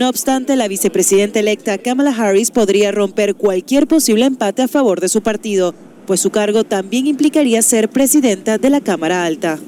No 0.00 0.08
obstante, 0.08 0.56
la 0.56 0.66
vicepresidenta 0.66 1.40
electa 1.40 1.76
Kamala 1.76 2.14
Harris 2.16 2.50
podría 2.50 2.90
romper 2.90 3.34
cualquier 3.34 3.86
posible 3.86 4.24
empate 4.24 4.62
a 4.62 4.68
favor 4.68 4.98
de 4.98 5.10
su 5.10 5.20
partido, 5.20 5.74
pues 6.06 6.20
su 6.20 6.30
cargo 6.30 6.64
también 6.64 7.06
implicaría 7.06 7.60
ser 7.60 7.90
presidenta 7.90 8.56
de 8.56 8.70
la 8.70 8.80
Cámara 8.80 9.26
Alta. 9.26 9.58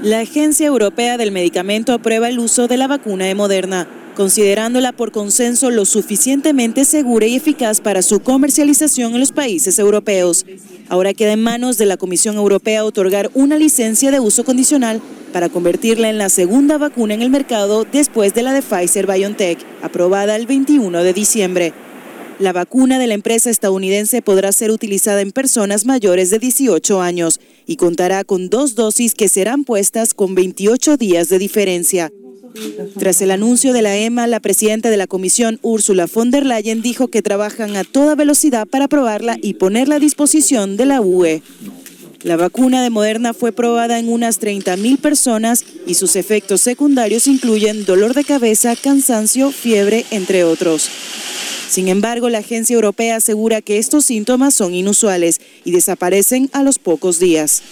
La 0.00 0.20
Agencia 0.20 0.66
Europea 0.66 1.18
del 1.18 1.30
Medicamento 1.30 1.92
aprueba 1.92 2.30
el 2.30 2.38
uso 2.38 2.68
de 2.68 2.78
la 2.78 2.86
vacuna 2.86 3.26
de 3.26 3.34
Moderna, 3.34 3.86
considerándola 4.16 4.92
por 4.92 5.12
consenso 5.12 5.70
lo 5.70 5.84
suficientemente 5.84 6.84
segura 6.84 7.26
y 7.26 7.36
eficaz 7.36 7.80
para 7.80 8.02
su 8.02 8.20
comercialización 8.20 9.12
en 9.12 9.20
los 9.20 9.30
países 9.30 9.78
europeos. 9.78 10.46
Ahora 10.88 11.12
queda 11.12 11.32
en 11.32 11.42
manos 11.42 11.76
de 11.76 11.86
la 11.86 11.98
Comisión 11.98 12.36
Europea 12.36 12.84
otorgar 12.84 13.30
una 13.34 13.58
licencia 13.58 14.10
de 14.10 14.18
uso 14.18 14.44
condicional 14.44 15.02
para 15.32 15.50
convertirla 15.50 16.08
en 16.08 16.16
la 16.16 16.30
segunda 16.30 16.78
vacuna 16.78 17.14
en 17.14 17.22
el 17.22 17.30
mercado 17.30 17.84
después 17.84 18.32
de 18.34 18.42
la 18.42 18.54
de 18.54 18.62
Pfizer 18.62 19.06
BioNTech, 19.06 19.58
aprobada 19.82 20.34
el 20.34 20.46
21 20.46 21.02
de 21.02 21.12
diciembre. 21.12 21.72
La 22.38 22.52
vacuna 22.52 22.98
de 22.98 23.06
la 23.06 23.14
empresa 23.14 23.50
estadounidense 23.50 24.22
podrá 24.22 24.52
ser 24.52 24.70
utilizada 24.70 25.20
en 25.20 25.32
personas 25.32 25.84
mayores 25.84 26.30
de 26.30 26.38
18 26.38 27.00
años 27.00 27.40
y 27.66 27.76
contará 27.76 28.24
con 28.24 28.48
dos 28.48 28.74
dosis 28.74 29.14
que 29.14 29.28
serán 29.28 29.64
puestas 29.64 30.14
con 30.14 30.34
28 30.34 30.96
días 30.96 31.28
de 31.28 31.38
diferencia. 31.38 32.10
Tras 32.98 33.20
el 33.22 33.30
anuncio 33.30 33.72
de 33.72 33.82
la 33.82 33.96
EMA, 33.96 34.26
la 34.26 34.40
presidenta 34.40 34.90
de 34.90 34.96
la 34.96 35.06
comisión, 35.06 35.58
Ursula 35.62 36.06
von 36.12 36.30
der 36.30 36.46
Leyen, 36.46 36.82
dijo 36.82 37.08
que 37.08 37.22
trabajan 37.22 37.76
a 37.76 37.84
toda 37.84 38.14
velocidad 38.14 38.66
para 38.66 38.88
probarla 38.88 39.36
y 39.40 39.54
ponerla 39.54 39.96
a 39.96 40.00
disposición 40.00 40.76
de 40.76 40.86
la 40.86 41.00
UE. 41.00 41.42
La 42.22 42.36
vacuna 42.36 42.82
de 42.82 42.90
Moderna 42.90 43.34
fue 43.34 43.52
probada 43.52 43.98
en 43.98 44.08
unas 44.08 44.40
30.000 44.40 44.98
personas 44.98 45.64
y 45.86 45.94
sus 45.94 46.16
efectos 46.16 46.60
secundarios 46.60 47.26
incluyen 47.26 47.84
dolor 47.84 48.14
de 48.14 48.24
cabeza, 48.24 48.74
cansancio, 48.74 49.52
fiebre, 49.52 50.04
entre 50.10 50.42
otros. 50.42 50.88
Sin 51.68 51.88
embargo, 51.88 52.28
la 52.28 52.38
agencia 52.38 52.74
europea 52.74 53.16
asegura 53.16 53.60
que 53.60 53.78
estos 53.78 54.06
síntomas 54.06 54.54
son 54.54 54.74
inusuales 54.74 55.40
y 55.64 55.72
desaparecen 55.72 56.48
a 56.52 56.62
los 56.62 56.78
pocos 56.78 57.18
días. 57.18 57.62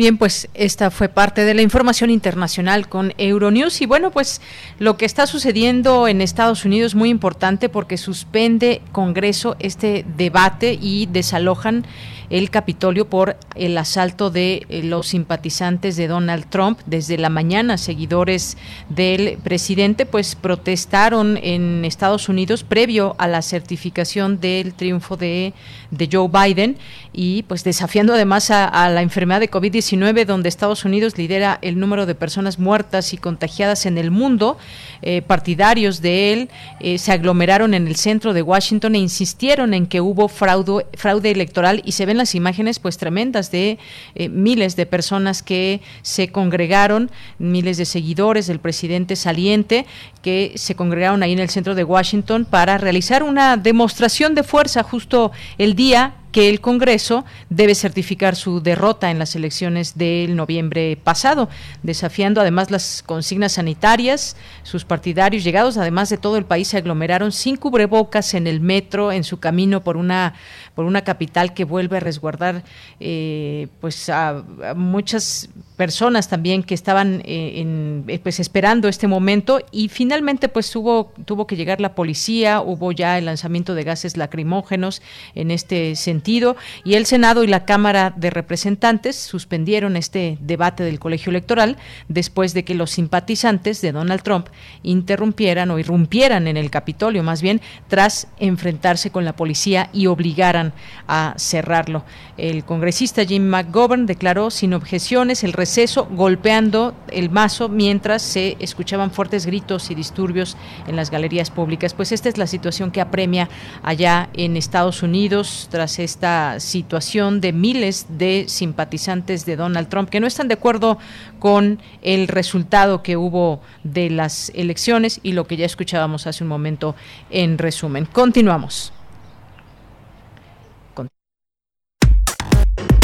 Bien, 0.00 0.16
pues 0.16 0.48
esta 0.54 0.90
fue 0.90 1.10
parte 1.10 1.44
de 1.44 1.52
la 1.52 1.60
información 1.60 2.08
internacional 2.08 2.88
con 2.88 3.12
Euronews. 3.18 3.82
Y 3.82 3.84
bueno, 3.84 4.10
pues 4.10 4.40
lo 4.78 4.96
que 4.96 5.04
está 5.04 5.26
sucediendo 5.26 6.08
en 6.08 6.22
Estados 6.22 6.64
Unidos 6.64 6.92
es 6.92 6.94
muy 6.94 7.10
importante 7.10 7.68
porque 7.68 7.98
suspende 7.98 8.80
Congreso 8.92 9.56
este 9.58 10.06
debate 10.16 10.78
y 10.80 11.04
desalojan 11.04 11.84
el 12.30 12.50
Capitolio 12.50 13.08
por 13.08 13.36
el 13.56 13.76
asalto 13.76 14.30
de 14.30 14.64
eh, 14.68 14.82
los 14.82 15.08
simpatizantes 15.08 15.96
de 15.96 16.06
Donald 16.06 16.46
Trump. 16.48 16.78
Desde 16.86 17.18
la 17.18 17.28
mañana, 17.28 17.76
seguidores 17.76 18.56
del 18.88 19.38
presidente 19.42 20.06
pues 20.06 20.36
protestaron 20.36 21.36
en 21.42 21.84
Estados 21.84 22.28
Unidos 22.28 22.62
previo 22.64 23.16
a 23.18 23.26
la 23.26 23.42
certificación 23.42 24.40
del 24.40 24.74
triunfo 24.74 25.16
de, 25.16 25.52
de 25.90 26.08
Joe 26.10 26.28
Biden 26.28 26.76
y 27.12 27.42
pues 27.42 27.64
desafiando 27.64 28.14
además 28.14 28.50
a, 28.50 28.88
la 28.88 29.02
enfermedad 29.02 29.40
de 29.40 29.50
COVID-19 29.50 30.24
donde 30.24 30.48
Estados 30.48 30.84
Unidos 30.84 31.18
lidera 31.18 31.58
el 31.62 31.78
número 31.78 32.06
de 32.06 32.14
personas 32.14 32.58
muertas 32.58 33.12
y 33.12 33.18
contagiadas 33.18 33.86
en 33.86 33.98
el 33.98 34.10
mundo. 34.10 34.56
Eh, 35.02 35.22
partidarios 35.22 36.00
de 36.00 36.32
él 36.32 36.50
eh, 36.78 36.98
se 36.98 37.12
aglomeraron 37.12 37.74
en 37.74 37.88
el 37.88 37.96
centro 37.96 38.32
de 38.32 38.42
Washington 38.42 38.94
e 38.94 38.98
insistieron 38.98 39.74
en 39.74 39.86
que 39.86 40.00
hubo 40.00 40.28
fraude, 40.28 40.86
fraude 40.94 41.30
electoral 41.30 41.82
y 41.84 41.92
se 41.92 42.06
ven 42.06 42.19
las 42.20 42.34
imágenes 42.34 42.78
pues 42.78 42.96
tremendas 42.96 43.50
de 43.50 43.78
eh, 44.14 44.28
miles 44.28 44.76
de 44.76 44.86
personas 44.86 45.42
que 45.42 45.80
se 46.02 46.28
congregaron, 46.28 47.10
miles 47.38 47.76
de 47.76 47.84
seguidores 47.84 48.46
del 48.46 48.60
presidente 48.60 49.16
saliente 49.16 49.86
que 50.22 50.52
se 50.54 50.74
congregaron 50.74 51.22
ahí 51.22 51.32
en 51.32 51.40
el 51.40 51.50
centro 51.50 51.74
de 51.74 51.84
Washington 51.84 52.44
para 52.44 52.78
realizar 52.78 53.22
una 53.22 53.56
demostración 53.56 54.34
de 54.34 54.42
fuerza 54.42 54.82
justo 54.82 55.32
el 55.58 55.74
día 55.74 56.14
que 56.32 56.48
el 56.48 56.60
Congreso 56.60 57.24
debe 57.48 57.74
certificar 57.74 58.36
su 58.36 58.60
derrota 58.60 59.10
en 59.10 59.18
las 59.18 59.34
elecciones 59.36 59.98
del 59.98 60.36
noviembre 60.36 60.96
pasado, 61.02 61.48
desafiando 61.82 62.40
además 62.40 62.70
las 62.70 63.02
consignas 63.04 63.52
sanitarias. 63.52 64.36
Sus 64.62 64.84
partidarios, 64.84 65.44
llegados 65.44 65.76
además 65.76 66.08
de 66.10 66.18
todo 66.18 66.36
el 66.36 66.44
país, 66.44 66.68
se 66.68 66.76
aglomeraron 66.76 67.32
sin 67.32 67.56
cubrebocas 67.56 68.34
en 68.34 68.46
el 68.46 68.60
metro 68.60 69.12
en 69.12 69.24
su 69.24 69.40
camino 69.40 69.82
por 69.82 69.96
una 69.96 70.34
por 70.74 70.84
una 70.84 71.02
capital 71.02 71.52
que 71.52 71.64
vuelve 71.64 71.98
a 71.98 72.00
resguardar 72.00 72.62
eh, 73.00 73.68
pues 73.80 74.08
a, 74.08 74.44
muchas 74.74 75.50
personas 75.80 76.28
también 76.28 76.62
que 76.62 76.74
estaban 76.74 77.22
eh, 77.24 77.64
eh, 78.06 78.18
pues 78.22 78.38
esperando 78.38 78.86
este 78.86 79.06
momento 79.06 79.60
y 79.72 79.88
finalmente 79.88 80.50
pues 80.50 80.70
tuvo 80.70 81.10
tuvo 81.24 81.46
que 81.46 81.56
llegar 81.56 81.80
la 81.80 81.94
policía, 81.94 82.60
hubo 82.60 82.92
ya 82.92 83.16
el 83.16 83.24
lanzamiento 83.24 83.74
de 83.74 83.82
gases 83.82 84.18
lacrimógenos 84.18 85.00
en 85.34 85.50
este 85.50 85.96
sentido 85.96 86.54
y 86.84 86.96
el 86.96 87.06
Senado 87.06 87.44
y 87.44 87.46
la 87.46 87.64
Cámara 87.64 88.12
de 88.14 88.28
Representantes 88.28 89.16
suspendieron 89.16 89.96
este 89.96 90.36
debate 90.42 90.84
del 90.84 90.98
colegio 90.98 91.30
electoral 91.30 91.78
después 92.08 92.52
de 92.52 92.62
que 92.62 92.74
los 92.74 92.90
simpatizantes 92.90 93.80
de 93.80 93.92
Donald 93.92 94.20
Trump 94.20 94.48
interrumpieran 94.82 95.70
o 95.70 95.78
irrumpieran 95.78 96.46
en 96.46 96.58
el 96.58 96.70
Capitolio 96.70 97.22
más 97.22 97.40
bien 97.40 97.62
tras 97.88 98.28
enfrentarse 98.38 99.10
con 99.10 99.24
la 99.24 99.34
policía 99.34 99.88
y 99.94 100.08
obligaran 100.08 100.74
a 101.08 101.32
cerrarlo. 101.38 102.04
El 102.36 102.64
congresista 102.64 103.24
Jim 103.24 103.48
McGovern 103.48 104.04
declaró 104.04 104.50
sin 104.50 104.74
objeciones 104.74 105.42
el 105.42 105.54
receso 105.70 106.08
golpeando 106.10 106.96
el 107.12 107.30
mazo 107.30 107.68
mientras 107.68 108.22
se 108.22 108.56
escuchaban 108.58 109.12
fuertes 109.12 109.46
gritos 109.46 109.92
y 109.92 109.94
disturbios 109.94 110.56
en 110.88 110.96
las 110.96 111.12
galerías 111.12 111.52
públicas. 111.52 111.94
Pues 111.94 112.10
esta 112.10 112.28
es 112.28 112.38
la 112.38 112.48
situación 112.48 112.90
que 112.90 113.00
apremia 113.00 113.48
allá 113.84 114.30
en 114.32 114.56
Estados 114.56 115.04
Unidos 115.04 115.68
tras 115.70 116.00
esta 116.00 116.58
situación 116.58 117.40
de 117.40 117.52
miles 117.52 118.06
de 118.08 118.46
simpatizantes 118.48 119.46
de 119.46 119.54
Donald 119.54 119.88
Trump 119.88 120.10
que 120.10 120.18
no 120.18 120.26
están 120.26 120.48
de 120.48 120.54
acuerdo 120.54 120.98
con 121.38 121.80
el 122.02 122.26
resultado 122.26 123.04
que 123.04 123.16
hubo 123.16 123.60
de 123.84 124.10
las 124.10 124.50
elecciones 124.56 125.20
y 125.22 125.34
lo 125.34 125.46
que 125.46 125.56
ya 125.56 125.66
escuchábamos 125.66 126.26
hace 126.26 126.42
un 126.42 126.48
momento 126.48 126.96
en 127.30 127.58
resumen. 127.58 128.06
Continuamos. 128.06 128.92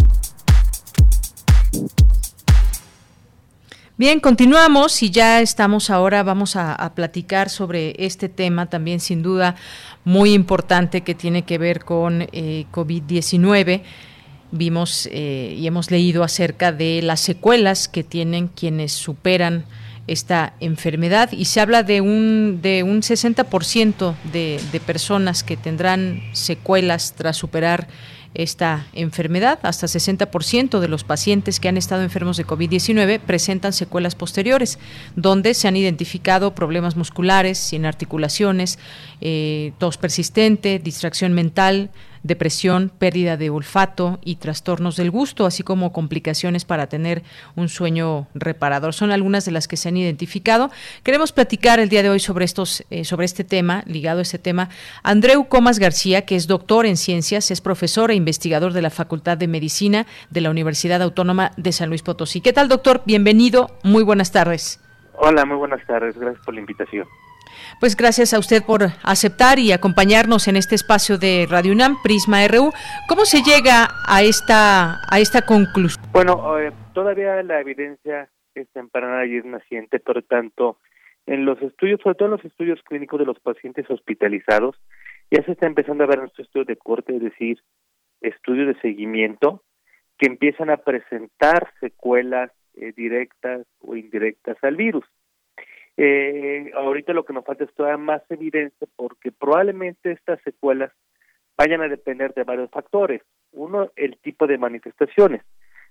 Bien, 3.96 4.20
continuamos 4.20 5.02
y 5.02 5.10
ya 5.10 5.40
estamos 5.40 5.88
ahora, 5.88 6.22
vamos 6.22 6.54
a, 6.56 6.92
platicar 6.94 7.48
sobre 7.48 7.94
este 7.96 8.28
tema 8.28 8.66
también 8.66 9.00
sin 9.00 9.22
duda 9.22 9.56
muy 10.04 10.34
importante 10.34 11.00
que 11.00 11.14
tiene 11.14 11.46
que 11.46 11.56
ver 11.56 11.86
con 11.86 12.28
eh, 12.30 12.66
COVID-19. 12.70 13.80
Vimos 14.52 15.08
eh, 15.10 15.56
y 15.58 15.66
hemos 15.66 15.90
leído 15.90 16.22
acerca 16.22 16.72
de 16.72 17.00
las 17.02 17.20
secuelas 17.20 17.88
que 17.88 18.04
tienen 18.04 18.48
quienes 18.48 18.92
superan 18.92 19.64
esta 20.06 20.54
enfermedad 20.60 21.30
y 21.32 21.46
se 21.46 21.60
habla 21.60 21.82
de 21.82 22.00
un, 22.00 22.60
de 22.60 22.82
un 22.82 23.02
60% 23.02 24.14
de, 24.32 24.60
de 24.70 24.80
personas 24.80 25.42
que 25.42 25.56
tendrán 25.56 26.22
secuelas 26.32 27.14
tras 27.16 27.36
superar 27.36 27.88
esta 28.34 28.86
enfermedad. 28.92 29.58
Hasta 29.62 29.86
60% 29.86 30.80
de 30.80 30.88
los 30.88 31.04
pacientes 31.04 31.60
que 31.60 31.68
han 31.68 31.76
estado 31.76 32.02
enfermos 32.02 32.36
de 32.36 32.46
COVID-19 32.46 33.20
presentan 33.20 33.72
secuelas 33.72 34.14
posteriores, 34.14 34.78
donde 35.16 35.54
se 35.54 35.68
han 35.68 35.76
identificado 35.76 36.54
problemas 36.54 36.96
musculares, 36.96 37.58
sin 37.58 37.84
articulaciones, 37.84 38.78
eh, 39.20 39.72
tos 39.78 39.98
persistente, 39.98 40.78
distracción 40.78 41.32
mental, 41.32 41.90
depresión, 42.22 42.90
pérdida 42.98 43.36
de 43.36 43.50
olfato 43.50 44.18
y 44.24 44.36
trastornos 44.36 44.96
del 44.96 45.10
gusto, 45.10 45.46
así 45.46 45.62
como 45.62 45.92
complicaciones 45.92 46.64
para 46.64 46.86
tener 46.86 47.22
un 47.56 47.68
sueño 47.68 48.28
reparador. 48.34 48.94
Son 48.94 49.10
algunas 49.10 49.44
de 49.44 49.52
las 49.52 49.68
que 49.68 49.76
se 49.76 49.88
han 49.88 49.96
identificado. 49.96 50.70
Queremos 51.02 51.32
platicar 51.32 51.80
el 51.80 51.88
día 51.88 52.02
de 52.02 52.10
hoy 52.10 52.20
sobre 52.20 52.44
estos, 52.44 52.84
eh, 52.90 53.04
sobre 53.04 53.24
este 53.24 53.44
tema, 53.44 53.82
ligado 53.86 54.20
a 54.20 54.22
este 54.22 54.38
tema. 54.38 54.68
Andreu 55.02 55.48
Comas 55.48 55.78
García, 55.78 56.24
que 56.24 56.36
es 56.36 56.46
doctor 56.46 56.86
en 56.86 56.96
ciencias, 56.96 57.50
es 57.50 57.60
profesor 57.60 58.10
e 58.10 58.14
investigador 58.14 58.72
de 58.72 58.82
la 58.82 58.90
Facultad 58.90 59.36
de 59.38 59.48
Medicina 59.48 60.06
de 60.30 60.40
la 60.40 60.50
Universidad 60.50 61.02
Autónoma 61.02 61.52
de 61.56 61.72
San 61.72 61.88
Luis 61.88 62.02
Potosí. 62.02 62.40
¿Qué 62.40 62.52
tal, 62.52 62.68
doctor? 62.68 63.02
Bienvenido. 63.04 63.70
Muy 63.82 64.04
buenas 64.04 64.32
tardes. 64.32 64.80
Hola, 65.14 65.44
muy 65.44 65.56
buenas 65.56 65.84
tardes. 65.86 66.16
Gracias 66.18 66.44
por 66.44 66.54
la 66.54 66.60
invitación. 66.60 67.06
Pues 67.80 67.96
gracias 67.96 68.34
a 68.34 68.38
usted 68.38 68.62
por 68.64 68.82
aceptar 69.02 69.58
y 69.58 69.72
acompañarnos 69.72 70.48
en 70.48 70.56
este 70.56 70.74
espacio 70.74 71.18
de 71.18 71.46
Radio 71.48 71.72
UNAM, 71.72 71.96
Prisma 72.02 72.46
RU. 72.48 72.70
¿Cómo 73.08 73.24
se 73.24 73.42
llega 73.42 73.88
a 74.06 74.22
esta, 74.22 75.00
a 75.10 75.18
esta 75.18 75.42
conclusión? 75.42 76.04
Bueno, 76.12 76.58
eh, 76.58 76.72
todavía 76.94 77.42
la 77.42 77.60
evidencia 77.60 78.30
es 78.54 78.68
temprana 78.70 79.26
y 79.26 79.36
es 79.36 79.44
naciente, 79.44 79.98
por 80.00 80.22
tanto, 80.22 80.78
en 81.26 81.44
los 81.44 81.60
estudios, 81.62 82.00
sobre 82.02 82.16
todo 82.16 82.26
en 82.26 82.36
los 82.36 82.44
estudios 82.44 82.80
clínicos 82.82 83.18
de 83.18 83.26
los 83.26 83.38
pacientes 83.40 83.88
hospitalizados, 83.90 84.76
ya 85.30 85.42
se 85.44 85.52
está 85.52 85.66
empezando 85.66 86.04
a 86.04 86.06
ver 86.06 86.18
nuestros 86.18 86.46
estudios 86.46 86.66
de 86.66 86.76
corte, 86.76 87.16
es 87.16 87.22
decir, 87.22 87.58
estudios 88.20 88.68
de 88.68 88.80
seguimiento, 88.80 89.62
que 90.18 90.26
empiezan 90.26 90.70
a 90.70 90.76
presentar 90.78 91.72
secuelas 91.80 92.50
eh, 92.74 92.92
directas 92.94 93.66
o 93.80 93.96
indirectas 93.96 94.56
al 94.62 94.76
virus. 94.76 95.04
Eh, 95.96 96.70
ahorita 96.74 97.12
lo 97.12 97.24
que 97.24 97.32
nos 97.32 97.44
falta 97.44 97.64
es 97.64 97.74
todavía 97.74 97.98
más 97.98 98.22
evidencia 98.30 98.86
porque 98.96 99.30
probablemente 99.30 100.12
estas 100.12 100.40
secuelas 100.42 100.90
vayan 101.56 101.82
a 101.82 101.88
depender 101.88 102.32
de 102.34 102.44
varios 102.44 102.70
factores. 102.70 103.22
Uno, 103.52 103.90
el 103.96 104.16
tipo 104.18 104.46
de 104.46 104.58
manifestaciones. 104.58 105.42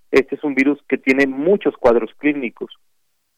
Este 0.09 0.35
es 0.35 0.43
un 0.43 0.55
virus 0.55 0.81
que 0.87 0.97
tiene 0.97 1.27
muchos 1.27 1.77
cuadros 1.77 2.11
clínicos. 2.17 2.75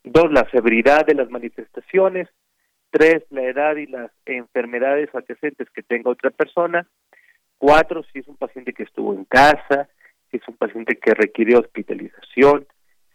Dos, 0.04 0.32
la 0.32 0.50
severidad 0.50 1.06
de 1.06 1.16
las 1.16 1.30
manifestaciones. 1.30 2.30
Tres, 2.90 3.24
la 3.30 3.44
edad 3.44 3.76
y 3.76 3.88
las 3.88 4.12
enfermedades 4.26 5.14
adyacentes 5.14 5.70
que 5.72 5.84
tenga 5.84 6.12
otra 6.12 6.30
persona. 6.30 6.88
Cuatro, 7.58 8.04
si 8.12 8.20
es 8.20 8.28
un 8.28 8.38
paciente 8.38 8.74
que 8.74 8.84
estuvo 8.84 9.14
en 9.14 9.26
casa, 9.26 9.90
si 10.30 10.38
es 10.38 10.48
un 10.48 10.56
paciente 10.56 10.96
que 10.96 11.14
requirió 11.14 11.60
hospitalización, 11.60 12.68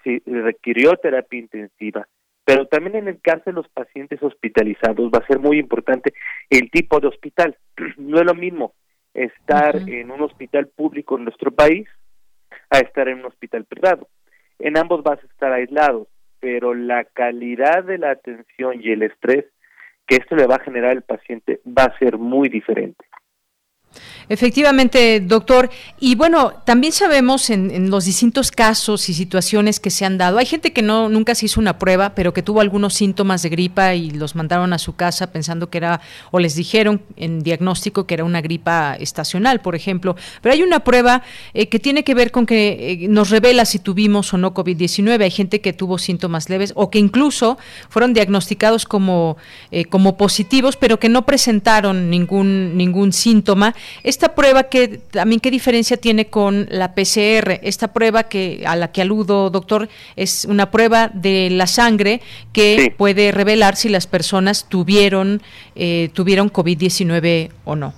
si 0.02 0.18
requirió 0.26 0.96
terapia 0.96 1.38
intensiva 1.38 2.06
pero 2.48 2.64
también 2.64 2.96
en 2.96 3.08
el 3.08 3.20
caso 3.20 3.42
de 3.44 3.52
los 3.52 3.68
pacientes 3.68 4.22
hospitalizados 4.22 5.10
va 5.10 5.18
a 5.18 5.26
ser 5.26 5.38
muy 5.38 5.58
importante 5.58 6.14
el 6.48 6.70
tipo 6.70 6.98
de 6.98 7.08
hospital. 7.08 7.58
No 7.98 8.18
es 8.20 8.24
lo 8.24 8.34
mismo 8.34 8.72
estar 9.12 9.76
en 9.86 10.10
un 10.10 10.22
hospital 10.22 10.66
público 10.68 11.18
en 11.18 11.24
nuestro 11.24 11.50
país 11.50 11.86
a 12.70 12.78
estar 12.78 13.06
en 13.06 13.18
un 13.18 13.26
hospital 13.26 13.66
privado. 13.66 14.08
En 14.58 14.78
ambos 14.78 15.02
vas 15.02 15.22
a 15.22 15.26
estar 15.26 15.52
aislados, 15.52 16.08
pero 16.40 16.72
la 16.72 17.04
calidad 17.04 17.84
de 17.84 17.98
la 17.98 18.12
atención 18.12 18.80
y 18.80 18.92
el 18.92 19.02
estrés 19.02 19.44
que 20.06 20.16
esto 20.16 20.34
le 20.34 20.46
va 20.46 20.54
a 20.54 20.64
generar 20.64 20.92
al 20.92 21.02
paciente 21.02 21.60
va 21.66 21.84
a 21.84 21.98
ser 21.98 22.16
muy 22.16 22.48
diferente. 22.48 23.04
Efectivamente, 24.28 25.20
doctor. 25.20 25.70
Y 25.98 26.14
bueno, 26.14 26.52
también 26.64 26.92
sabemos 26.92 27.48
en, 27.50 27.90
los 27.90 28.04
distintos 28.04 28.50
casos 28.50 29.08
y 29.08 29.14
situaciones 29.14 29.80
que 29.80 29.90
se 29.90 30.04
han 30.04 30.18
dado. 30.18 30.38
Hay 30.38 30.46
gente 30.46 30.72
que 30.72 30.82
no 30.82 31.08
nunca 31.08 31.34
se 31.34 31.46
hizo 31.46 31.60
una 31.60 31.78
prueba, 31.78 32.14
pero 32.14 32.34
que 32.34 32.42
tuvo 32.42 32.60
algunos 32.60 32.94
síntomas 32.94 33.42
de 33.42 33.48
gripa 33.48 33.94
y 33.94 34.10
los 34.10 34.34
mandaron 34.34 34.72
a 34.72 34.78
su 34.78 34.94
casa 34.94 35.32
pensando 35.32 35.70
que 35.70 35.78
era, 35.78 36.00
o 36.30 36.38
les 36.40 36.54
dijeron 36.54 37.00
en 37.16 37.42
diagnóstico 37.42 38.06
que 38.06 38.14
era 38.14 38.24
una 38.24 38.40
gripa 38.40 38.96
estacional, 39.00 39.60
por 39.60 39.74
ejemplo. 39.74 40.16
Pero 40.42 40.52
hay 40.54 40.62
una 40.62 40.80
prueba 40.80 41.22
eh, 41.54 41.68
que 41.68 41.78
tiene 41.78 42.04
que 42.04 42.14
ver 42.14 42.30
con 42.30 42.44
que 42.44 43.02
eh, 43.04 43.08
nos 43.08 43.30
revela 43.30 43.64
si 43.64 43.78
tuvimos 43.78 44.32
o 44.34 44.38
no 44.38 44.52
COVID-19. 44.52 45.22
Hay 45.22 45.30
gente 45.30 45.60
que 45.60 45.72
tuvo 45.72 45.98
síntomas 45.98 46.50
leves 46.50 46.72
o 46.76 46.90
que 46.90 46.98
incluso 46.98 47.58
fueron 47.88 48.12
diagnosticados 48.12 48.84
como, 48.84 49.36
eh, 49.70 49.84
como 49.86 50.16
positivos, 50.16 50.76
pero 50.76 50.98
que 50.98 51.08
no 51.08 51.24
presentaron 51.24 52.10
ningún, 52.10 52.76
ningún 52.76 53.12
síntoma 53.12 53.74
esta 54.02 54.34
prueba 54.34 54.64
que 54.64 54.98
también 55.10 55.40
qué 55.40 55.50
diferencia 55.50 55.96
tiene 55.96 56.26
con 56.26 56.66
la 56.70 56.94
PCR, 56.94 57.60
esta 57.62 57.92
prueba 57.92 58.24
que 58.24 58.64
a 58.66 58.76
la 58.76 58.92
que 58.92 59.02
aludo, 59.02 59.50
doctor, 59.50 59.88
es 60.16 60.44
una 60.44 60.70
prueba 60.70 61.08
de 61.08 61.50
la 61.50 61.66
sangre 61.66 62.20
que 62.52 62.94
puede 62.96 63.32
revelar 63.32 63.76
si 63.76 63.88
las 63.88 64.06
personas 64.06 64.68
tuvieron 64.68 65.40
eh, 65.74 66.10
tuvieron 66.14 66.50
COVID-19 66.50 67.50
o 67.64 67.76
no. 67.76 67.92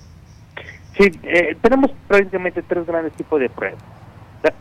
Sí, 0.98 1.10
eh, 1.22 1.56
tenemos 1.62 1.90
prácticamente 2.06 2.62
tres 2.62 2.86
grandes 2.86 3.12
tipos 3.14 3.40
de 3.40 3.48
pruebas. 3.48 3.82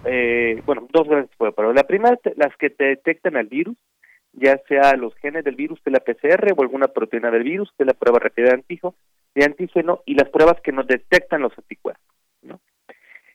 Eh, 0.06 0.62
bueno, 0.66 0.88
dos 0.92 1.08
grandes 1.08 1.30
tipos 1.32 1.48
de 1.48 1.52
pruebas. 1.52 1.76
La 1.76 1.84
primera, 1.84 2.18
las 2.36 2.56
que 2.58 2.70
te 2.70 2.86
detectan 2.86 3.36
al 3.36 3.48
virus, 3.48 3.76
ya 4.34 4.58
sea 4.68 4.96
los 4.96 5.14
genes 5.16 5.44
del 5.44 5.56
virus 5.56 5.84
de 5.84 5.92
la 5.92 6.00
PCR 6.00 6.54
o 6.56 6.62
alguna 6.62 6.88
proteína 6.88 7.32
del 7.32 7.44
virus, 7.44 7.70
que 7.76 7.84
es 7.84 7.88
la 7.88 7.94
prueba 7.94 8.20
rápida 8.20 8.48
de 8.48 8.54
antígeno, 8.54 8.96
de 9.36 9.46
antígeno 9.46 10.02
y 10.06 10.16
las 10.16 10.30
pruebas 10.30 10.60
que 10.62 10.72
nos 10.72 10.88
detectan 10.88 11.42
los 11.42 11.58
anticuerpos. 11.58 12.04
¿no? 12.42 12.60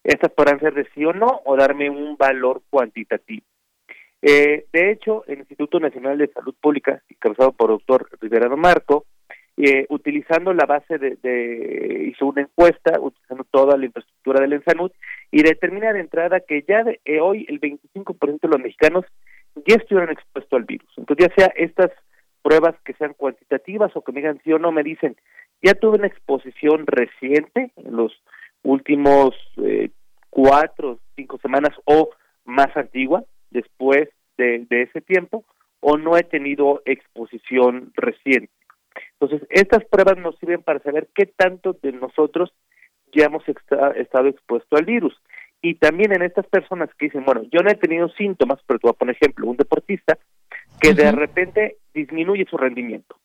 Estas 0.02 0.32
podrán 0.32 0.60
ser 0.60 0.74
de 0.74 0.88
sí 0.94 1.04
o 1.04 1.12
no 1.12 1.42
o 1.44 1.56
darme 1.56 1.90
un 1.90 2.16
valor 2.16 2.62
cuantitativo. 2.70 3.46
Eh, 4.26 4.66
de 4.72 4.90
hecho, 4.90 5.24
el 5.26 5.40
Instituto 5.40 5.78
Nacional 5.78 6.16
de 6.16 6.28
Salud 6.28 6.54
Pública, 6.60 7.02
encabezado 7.10 7.52
por 7.52 7.70
el 7.70 7.76
doctor 7.76 8.08
Riverado 8.20 8.56
Marco, 8.56 9.04
eh, 9.56 9.86
utilizando 9.88 10.52
la 10.52 10.66
base 10.66 10.98
de, 10.98 12.08
hizo 12.10 12.26
una 12.26 12.40
encuesta, 12.40 12.98
utilizando 12.98 13.44
toda 13.50 13.76
la 13.76 13.84
infraestructura 13.84 14.40
del 14.40 14.54
ENSANUD, 14.54 14.90
y 15.30 15.42
determina 15.42 15.92
de 15.92 16.00
entrada 16.00 16.40
que 16.40 16.64
ya 16.66 16.82
de, 16.82 17.00
eh, 17.04 17.20
hoy 17.20 17.46
el 17.48 17.60
25% 17.60 18.40
de 18.40 18.48
los 18.48 18.60
mexicanos 18.60 19.04
ya 19.66 19.76
estuvieron 19.76 20.10
expuestos 20.10 20.52
al 20.54 20.64
virus. 20.64 20.90
Entonces, 20.96 21.28
ya 21.28 21.34
sea 21.36 21.52
estas 21.54 21.92
pruebas 22.42 22.74
que 22.84 22.94
sean 22.94 23.14
cuantitativas 23.14 23.94
o 23.94 24.02
que 24.02 24.12
me 24.12 24.20
digan 24.20 24.40
sí 24.42 24.52
o 24.52 24.58
no, 24.58 24.72
me 24.72 24.82
dicen, 24.82 25.16
ya 25.62 25.74
tuve 25.74 25.98
una 25.98 26.06
exposición 26.06 26.86
reciente 26.86 27.72
en 27.76 27.96
los 27.96 28.12
últimos 28.62 29.34
eh, 29.58 29.90
cuatro 30.30 30.98
cinco 31.16 31.38
semanas 31.38 31.70
o 31.84 32.10
más 32.44 32.76
antigua, 32.76 33.24
después 33.50 34.08
de, 34.36 34.66
ese 34.70 35.00
tiempo, 35.00 35.44
o 35.80 35.96
no 35.96 36.16
he 36.16 36.22
tenido 36.22 36.82
exposición 36.84 37.92
reciente. 37.94 38.50
Entonces, 39.18 39.46
estas 39.50 39.84
pruebas 39.84 40.18
nos 40.18 40.36
sirven 40.38 40.62
para 40.62 40.80
saber 40.80 41.08
qué 41.14 41.26
tanto 41.26 41.76
de 41.82 41.92
nosotros 41.92 42.52
ya 43.12 43.26
hemos 43.26 43.44
estado 43.48 44.28
expuesto 44.28 44.76
al 44.76 44.84
virus. 44.84 45.16
Y 45.62 45.76
también 45.76 46.12
en 46.12 46.22
estas 46.22 46.46
personas 46.46 46.90
que 46.94 47.06
dicen, 47.06 47.24
bueno, 47.24 47.42
yo 47.44 47.60
no 47.62 47.70
he 47.70 47.74
tenido 47.76 48.08
síntomas, 48.10 48.60
pero 48.66 48.78
te 48.78 48.86
voy 48.86 48.94
a 48.94 48.98
poner 48.98 49.16
ejemplo, 49.16 49.46
un 49.46 49.56
deportista 49.56 50.18
que 50.80 50.92
de 50.92 51.10
repente 51.12 51.78
disminuye 51.94 52.44
su 52.50 52.56
rendimiento. 52.56 53.16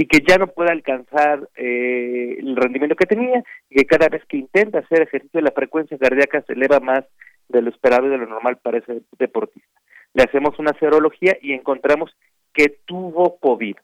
Y 0.00 0.06
que 0.06 0.20
ya 0.26 0.38
no 0.38 0.46
puede 0.46 0.70
alcanzar 0.70 1.46
eh, 1.56 2.38
el 2.38 2.56
rendimiento 2.56 2.96
que 2.96 3.04
tenía, 3.04 3.44
y 3.68 3.74
que 3.74 3.84
cada 3.84 4.08
vez 4.08 4.24
que 4.24 4.38
intenta 4.38 4.78
hacer 4.78 5.02
ejercicio 5.02 5.42
la 5.42 5.50
frecuencia 5.50 5.98
cardíaca 5.98 6.40
se 6.46 6.54
eleva 6.54 6.80
más 6.80 7.04
de 7.50 7.60
lo 7.60 7.68
esperado 7.68 8.06
y 8.06 8.08
de 8.08 8.16
lo 8.16 8.26
normal 8.26 8.56
para 8.62 8.78
ese 8.78 9.02
deportista. 9.18 9.68
Le 10.14 10.22
hacemos 10.22 10.58
una 10.58 10.72
serología 10.78 11.36
y 11.42 11.52
encontramos 11.52 12.16
que 12.54 12.78
tuvo 12.86 13.36
COVID. 13.40 13.76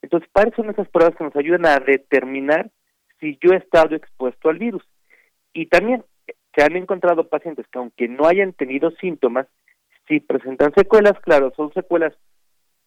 Entonces, 0.00 0.30
para 0.32 0.48
eso 0.48 0.62
son 0.62 0.70
esas 0.70 0.88
pruebas 0.90 1.16
que 1.16 1.24
nos 1.24 1.34
ayudan 1.34 1.66
a 1.66 1.80
determinar 1.80 2.70
si 3.18 3.36
yo 3.42 3.50
he 3.50 3.56
estado 3.56 3.96
expuesto 3.96 4.50
al 4.50 4.58
virus. 4.58 4.84
Y 5.52 5.66
también 5.66 6.04
se 6.54 6.62
han 6.62 6.76
encontrado 6.76 7.28
pacientes 7.28 7.66
que 7.66 7.80
aunque 7.80 8.06
no 8.06 8.28
hayan 8.28 8.52
tenido 8.52 8.92
síntomas, 8.92 9.48
si 10.06 10.20
presentan 10.20 10.72
secuelas, 10.72 11.18
claro, 11.18 11.52
son 11.56 11.72
secuelas 11.72 12.14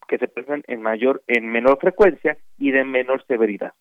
que 0.08 0.18
se 0.18 0.28
presentan 0.28 0.64
en 0.68 0.82
mayor, 0.82 1.24
en 1.28 1.48
menor 1.48 1.80
frecuencia 1.80 2.38
y 2.58 2.72
de 2.72 2.84
menor 2.84 3.26
severidad. 3.28 3.74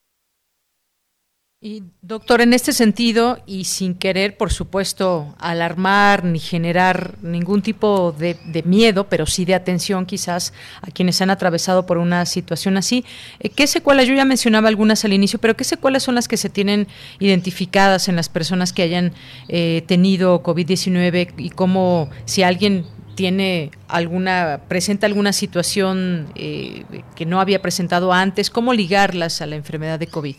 Y 1.58 1.84
doctor, 2.02 2.42
en 2.42 2.52
este 2.52 2.72
sentido, 2.72 3.38
y 3.46 3.64
sin 3.64 3.94
querer, 3.94 4.36
por 4.36 4.52
supuesto, 4.52 5.34
alarmar 5.38 6.22
ni 6.22 6.38
generar 6.38 7.14
ningún 7.22 7.62
tipo 7.62 8.12
de, 8.12 8.36
miedo, 8.66 9.08
pero 9.08 9.24
sí 9.24 9.46
de 9.46 9.54
atención 9.54 10.04
quizás 10.04 10.52
a 10.82 10.90
quienes 10.90 11.22
han 11.22 11.30
atravesado 11.30 11.86
por 11.86 11.96
una 11.96 12.26
situación 12.26 12.76
así, 12.76 13.06
eh, 13.40 13.48
¿qué 13.48 13.66
secuelas? 13.66 14.06
Yo 14.06 14.14
ya 14.14 14.26
mencionaba 14.26 14.68
algunas 14.68 15.06
al 15.06 15.14
inicio, 15.14 15.38
pero 15.38 15.56
¿qué 15.56 15.64
secuelas 15.64 16.02
son 16.02 16.14
las 16.14 16.28
que 16.28 16.36
se 16.36 16.50
tienen 16.50 16.88
identificadas 17.20 18.08
en 18.08 18.16
las 18.16 18.28
personas 18.28 18.74
que 18.74 18.82
hayan 18.82 19.12
eh, 19.48 19.82
tenido 19.86 20.42
COVID-19 20.42 21.32
y 21.38 21.50
cómo, 21.50 22.10
si 22.26 22.42
alguien 22.42 22.84
tiene 23.16 23.70
alguna 23.88 24.60
presenta 24.68 25.06
alguna 25.06 25.32
situación 25.32 26.26
eh, 26.36 26.84
que 27.16 27.26
no 27.26 27.40
había 27.40 27.62
presentado 27.62 28.12
antes, 28.12 28.50
¿cómo 28.50 28.74
ligarlas 28.74 29.42
a 29.42 29.46
la 29.46 29.56
enfermedad 29.56 29.98
de 29.98 30.06
COVID? 30.06 30.36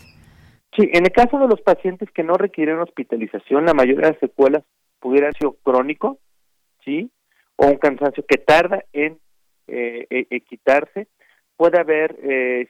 Sí, 0.76 0.90
en 0.94 1.06
el 1.06 1.12
caso 1.12 1.40
de 1.40 1.48
los 1.48 1.60
pacientes 1.62 2.10
que 2.12 2.24
no 2.24 2.36
requieren 2.36 2.80
hospitalización, 2.80 3.66
la 3.66 3.74
mayoría 3.74 4.08
de 4.08 4.12
las 4.12 4.20
secuelas 4.20 4.64
pudieran 5.00 5.34
ser 5.34 5.50
crónico, 5.64 6.20
¿sí? 6.86 7.10
O 7.56 7.66
un 7.66 7.78
cansancio 7.78 8.24
que 8.28 8.38
tarda 8.38 8.86
en 8.94 9.18
eh, 9.68 10.28
quitarse. 10.48 11.08
Puede 11.58 11.80
haber, 11.80 12.16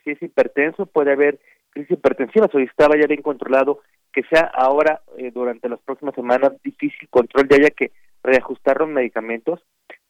si 0.05 0.11
es 0.11 0.21
hipertenso, 0.21 0.85
puede 0.85 1.11
haber 1.11 1.39
crisis 1.71 1.91
hipertensiva, 1.91 2.47
o 2.51 2.59
estaba 2.59 2.95
ya 2.95 3.05
bien 3.05 3.21
controlado, 3.21 3.81
que 4.13 4.23
sea 4.31 4.49
ahora, 4.55 5.01
durante 5.33 5.67
las 5.67 5.81
próximas 5.81 6.15
semanas, 6.15 6.53
difícil 6.63 7.09
control, 7.09 7.49
ya 7.49 7.57
haya 7.57 7.69
que 7.71 7.91
reajustar 8.27 8.79
los 8.79 8.89
medicamentos 8.89 9.63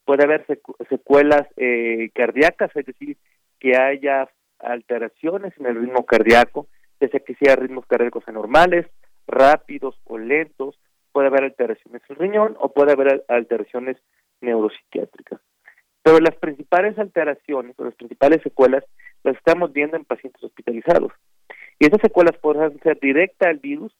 puede 0.05 0.23
haber 0.23 0.45
secuelas 0.89 1.47
eh, 1.57 2.09
cardíacas, 2.13 2.73
es 2.75 2.85
decir, 2.85 3.17
que 3.59 3.75
haya 3.75 4.29
alteraciones 4.59 5.53
en 5.59 5.65
el 5.65 5.75
ritmo 5.75 6.05
cardíaco, 6.05 6.67
sea 6.99 7.19
que 7.19 7.35
sea 7.35 7.55
ritmos 7.55 7.85
cardíacos 7.85 8.27
anormales, 8.27 8.87
rápidos 9.27 9.99
o 10.05 10.17
lentos, 10.17 10.79
puede 11.11 11.27
haber 11.27 11.43
alteraciones 11.43 12.01
en 12.07 12.15
el 12.15 12.21
riñón 12.21 12.55
o 12.59 12.71
puede 12.71 12.93
haber 12.93 13.25
alteraciones 13.27 13.97
neuropsiquiátricas. 14.41 15.41
Pero 16.01 16.19
las 16.19 16.35
principales 16.35 16.97
alteraciones 16.97 17.77
o 17.77 17.83
las 17.83 17.95
principales 17.95 18.41
secuelas 18.41 18.85
las 19.23 19.35
estamos 19.35 19.73
viendo 19.73 19.97
en 19.97 20.05
pacientes 20.05 20.41
hospitalizados. 20.43 21.11
Y 21.79 21.85
esas 21.85 22.01
secuelas 22.01 22.37
pueden 22.39 22.79
ser 22.79 22.97
directas 22.99 23.49
al 23.49 23.59
virus 23.59 23.93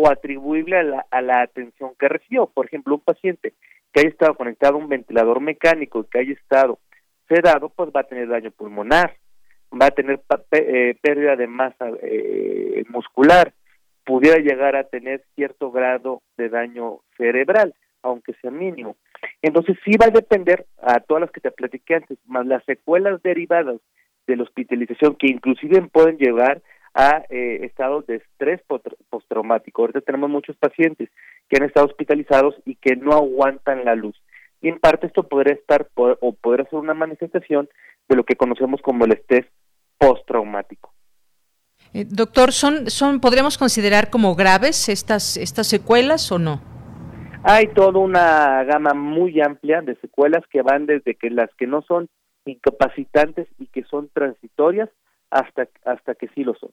o 0.00 0.08
atribuible 0.08 0.78
a 0.78 0.82
la, 0.84 1.06
a 1.10 1.20
la 1.20 1.42
atención 1.42 1.90
que 1.98 2.08
recibió. 2.08 2.46
Por 2.46 2.66
ejemplo, 2.66 2.94
un 2.94 3.00
paciente 3.00 3.54
que 3.92 4.00
haya 4.00 4.10
estado 4.10 4.34
conectado 4.34 4.74
a 4.74 4.78
un 4.78 4.88
ventilador 4.88 5.40
mecánico 5.40 6.00
y 6.00 6.04
que 6.04 6.18
haya 6.20 6.32
estado 6.34 6.78
sedado, 7.28 7.68
pues 7.70 7.90
va 7.90 8.02
a 8.02 8.04
tener 8.04 8.28
daño 8.28 8.52
pulmonar, 8.52 9.16
va 9.70 9.86
a 9.86 9.90
tener 9.90 10.20
eh, 10.52 10.96
pérdida 11.02 11.34
de 11.34 11.48
masa 11.48 11.88
eh, 12.00 12.84
muscular, 12.88 13.52
pudiera 14.04 14.38
llegar 14.38 14.76
a 14.76 14.84
tener 14.84 15.24
cierto 15.34 15.72
grado 15.72 16.22
de 16.36 16.48
daño 16.48 17.00
cerebral, 17.16 17.74
aunque 18.02 18.34
sea 18.34 18.52
mínimo. 18.52 18.94
Entonces 19.42 19.76
sí 19.84 19.96
va 20.00 20.06
a 20.06 20.10
depender 20.10 20.64
a 20.80 21.00
todas 21.00 21.22
las 21.22 21.32
que 21.32 21.40
te 21.40 21.50
platiqué 21.50 21.96
antes, 21.96 22.18
más 22.24 22.46
las 22.46 22.64
secuelas 22.66 23.20
derivadas 23.24 23.80
de 24.28 24.36
la 24.36 24.44
hospitalización 24.44 25.16
que 25.16 25.26
inclusive 25.26 25.82
pueden 25.92 26.18
llevar 26.18 26.62
a 26.94 27.24
eh, 27.30 27.60
estados 27.64 28.06
de 28.06 28.16
estrés 28.16 28.60
postraumático. 29.10 29.82
Ahorita 29.82 30.00
tenemos 30.00 30.30
muchos 30.30 30.56
pacientes 30.56 31.10
que 31.48 31.56
han 31.56 31.66
estado 31.66 31.86
hospitalizados 31.86 32.54
y 32.64 32.76
que 32.76 32.96
no 32.96 33.12
aguantan 33.12 33.84
la 33.84 33.94
luz. 33.94 34.16
Y 34.60 34.68
en 34.68 34.78
parte 34.78 35.06
esto 35.06 35.22
podría 35.22 35.54
estar 35.54 35.88
o 35.94 36.32
podría 36.32 36.68
ser 36.68 36.78
una 36.78 36.94
manifestación 36.94 37.68
de 38.08 38.16
lo 38.16 38.24
que 38.24 38.36
conocemos 38.36 38.80
como 38.82 39.04
el 39.04 39.12
estrés 39.12 39.46
postraumático. 39.98 40.92
Eh, 41.94 42.04
doctor, 42.08 42.52
¿son, 42.52 42.90
son, 42.90 43.20
¿podríamos 43.20 43.56
considerar 43.56 44.10
como 44.10 44.34
graves 44.34 44.88
estas, 44.88 45.36
estas 45.36 45.68
secuelas 45.68 46.30
o 46.32 46.38
no? 46.38 46.60
Hay 47.44 47.68
toda 47.68 47.98
una 48.00 48.64
gama 48.64 48.94
muy 48.94 49.40
amplia 49.40 49.80
de 49.80 49.96
secuelas 49.96 50.44
que 50.50 50.62
van 50.62 50.86
desde 50.86 51.14
que 51.14 51.30
las 51.30 51.50
que 51.54 51.66
no 51.66 51.82
son 51.82 52.08
incapacitantes 52.44 53.46
y 53.58 53.66
que 53.66 53.84
son 53.84 54.08
transitorias 54.12 54.90
hasta, 55.30 55.68
hasta 55.84 56.14
que 56.14 56.28
sí 56.28 56.44
lo 56.44 56.54
son. 56.54 56.70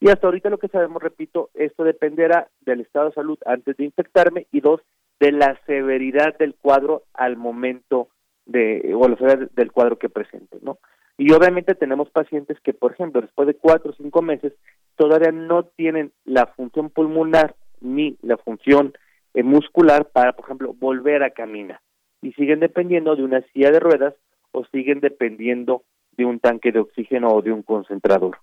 Y 0.00 0.10
hasta 0.10 0.26
ahorita 0.26 0.50
lo 0.50 0.58
que 0.58 0.68
sabemos, 0.68 1.02
repito, 1.02 1.50
esto 1.54 1.84
dependerá 1.84 2.48
del 2.60 2.80
estado 2.80 3.08
de 3.08 3.14
salud 3.14 3.38
antes 3.46 3.76
de 3.76 3.84
infectarme 3.84 4.46
y 4.52 4.60
dos, 4.60 4.80
de 5.18 5.32
la 5.32 5.58
severidad 5.66 6.36
del 6.36 6.54
cuadro 6.54 7.04
al 7.14 7.36
momento 7.36 8.08
de, 8.44 8.92
o 8.94 9.08
la 9.08 9.16
severidad 9.16 9.50
del 9.52 9.72
cuadro 9.72 9.98
que 9.98 10.10
presente, 10.10 10.58
¿no? 10.60 10.78
Y 11.18 11.32
obviamente 11.32 11.74
tenemos 11.74 12.10
pacientes 12.10 12.60
que, 12.60 12.74
por 12.74 12.92
ejemplo, 12.92 13.22
después 13.22 13.46
de 13.46 13.54
cuatro 13.54 13.92
o 13.92 13.94
cinco 13.94 14.20
meses, 14.20 14.52
todavía 14.96 15.32
no 15.32 15.64
tienen 15.64 16.12
la 16.24 16.46
función 16.48 16.90
pulmonar 16.90 17.54
ni 17.80 18.18
la 18.20 18.36
función 18.36 18.92
eh, 19.32 19.42
muscular 19.42 20.10
para, 20.12 20.34
por 20.34 20.44
ejemplo, 20.44 20.74
volver 20.74 21.22
a 21.22 21.30
caminar. 21.30 21.80
Y 22.20 22.32
siguen 22.32 22.60
dependiendo 22.60 23.16
de 23.16 23.22
una 23.22 23.40
silla 23.52 23.70
de 23.70 23.80
ruedas 23.80 24.14
o 24.52 24.66
siguen 24.66 25.00
dependiendo 25.00 25.84
de 26.16 26.24
un 26.24 26.40
tanque 26.40 26.72
de 26.72 26.80
oxígeno 26.80 27.28
o 27.28 27.42
de 27.42 27.52
un 27.52 27.62
concentrador. 27.62 28.38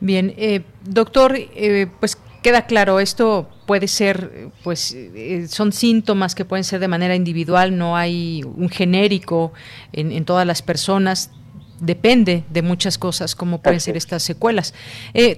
Bien, 0.00 0.32
eh, 0.36 0.62
doctor, 0.84 1.34
eh, 1.36 1.88
pues 2.00 2.16
queda 2.42 2.66
claro, 2.66 3.00
esto 3.00 3.48
puede 3.66 3.88
ser, 3.88 4.48
pues 4.62 4.94
eh, 4.94 5.46
son 5.48 5.72
síntomas 5.72 6.34
que 6.34 6.44
pueden 6.44 6.64
ser 6.64 6.80
de 6.80 6.88
manera 6.88 7.16
individual, 7.16 7.76
no 7.76 7.96
hay 7.96 8.42
un 8.44 8.68
genérico 8.68 9.52
en, 9.92 10.24
todas 10.24 10.46
las 10.46 10.62
personas 10.62 11.32
depende 11.80 12.42
de 12.50 12.62
muchas 12.62 12.98
cosas, 12.98 13.36
como 13.36 13.62
pueden 13.62 13.78
ser 13.78 13.96
estas 13.96 14.24
secuelas. 14.24 14.74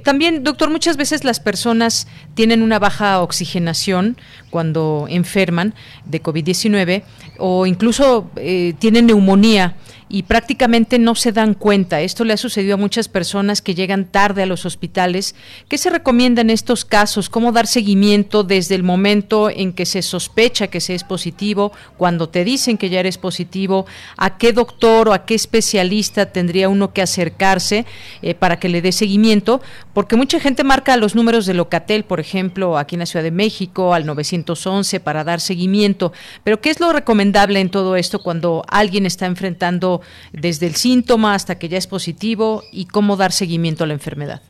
también, 0.05 0.43
doctor, 0.43 0.71
muchas 0.71 0.97
veces 0.97 1.23
las 1.23 1.39
personas 1.39 2.09
tienen 2.33 2.63
una 2.63 2.79
baja 2.79 3.21
oxigenación 3.21 4.17
cuando 4.49 5.05
enferman 5.11 5.75
de 6.07 6.23
COVID-19 6.23 7.03
o 7.37 7.67
incluso 7.67 8.31
tienen 8.79 9.07
neumonía 9.07 9.77
y 10.11 10.25
prácticamente 10.25 10.99
no 10.99 11.15
se 11.15 11.31
dan 11.31 11.55
cuenta. 11.55 12.01
Esto 12.01 12.25
le 12.25 12.33
ha 12.33 12.37
sucedido 12.37 12.75
a 12.75 12.79
muchas 12.79 13.09
personas 13.09 13.63
que 13.63 13.77
llegan 13.77 14.07
tarde 14.07 14.43
a 14.43 14.47
los 14.47 14.67
hospitales. 14.67 15.37
¿Qué 15.69 15.79
se 15.79 15.89
recomienda 15.89 16.43
en 16.43 16.51
estos 16.51 16.85
casos? 16.85 17.31
¿Cómo 17.31 17.53
dar 17.53 17.69
seguimiento 17.69 18.43
desde 18.43 18.75
el 18.75 18.83
momento 18.83 19.49
en 19.49 19.73
que 19.73 19.87
se 19.87 20.03
sospecha 20.03 20.67
que 20.67 20.81
se 20.81 20.97
es 20.97 21.05
positivo, 21.05 21.71
cuando 21.97 22.29
te 22.29 22.45
dicen 22.45 22.77
que 22.77 22.91
ya 22.91 22.99
eres 22.99 23.19
positivo? 23.19 23.87
¿A 24.17 24.37
qué 24.37 24.53
doctor 24.53 25.09
o 25.09 25.13
a 25.13 25.25
qué 25.25 25.37
especialista 25.37 26.27
tendría 26.27 26.69
uno 26.69 26.93
que 26.93 27.03
acercarse 27.03 27.87
eh, 28.21 28.35
para 28.35 28.59
que 28.59 28.69
le 28.69 28.83
dé 28.83 28.91
seguimiento? 28.91 29.63
Porque 29.95 30.17
mucha 30.17 30.41
gente 30.41 30.65
marca 30.65 30.97
los 30.97 31.15
números 31.15 31.47
de 31.47 31.55
Locatel, 31.55 32.03
por 32.03 32.19
ejemplo, 32.19 32.79
aquí 32.79 32.97
en 32.97 33.01
la 33.01 33.07
Ciudad 33.07 33.23
de 33.23 33.31
México, 33.31 33.95
al 33.95 34.07
911 34.07 34.99
para 34.99 35.23
dar 35.23 35.41
seguimiento. 35.41 36.13
Pero 36.43 36.61
¿qué 36.61 36.71
es 36.71 36.81
lo 36.81 36.93
recomendable 36.93 37.61
en 37.61 37.71
todo 37.71 37.95
esto 37.95 38.21
cuando 38.21 38.65
alguien 38.69 39.07
está 39.07 39.27
enfrentando 39.27 40.00
desde 40.33 40.67
el 40.67 40.75
síntoma 40.75 41.35
hasta 41.35 41.59
que 41.59 41.69
ya 41.69 41.79
es 41.79 41.87
positivo 41.87 42.63
y 42.73 42.87
cómo 42.87 43.17
dar 43.17 43.33
seguimiento 43.33 43.85
a 43.85 43.87
la 43.87 43.95
enfermedad. 43.95 44.43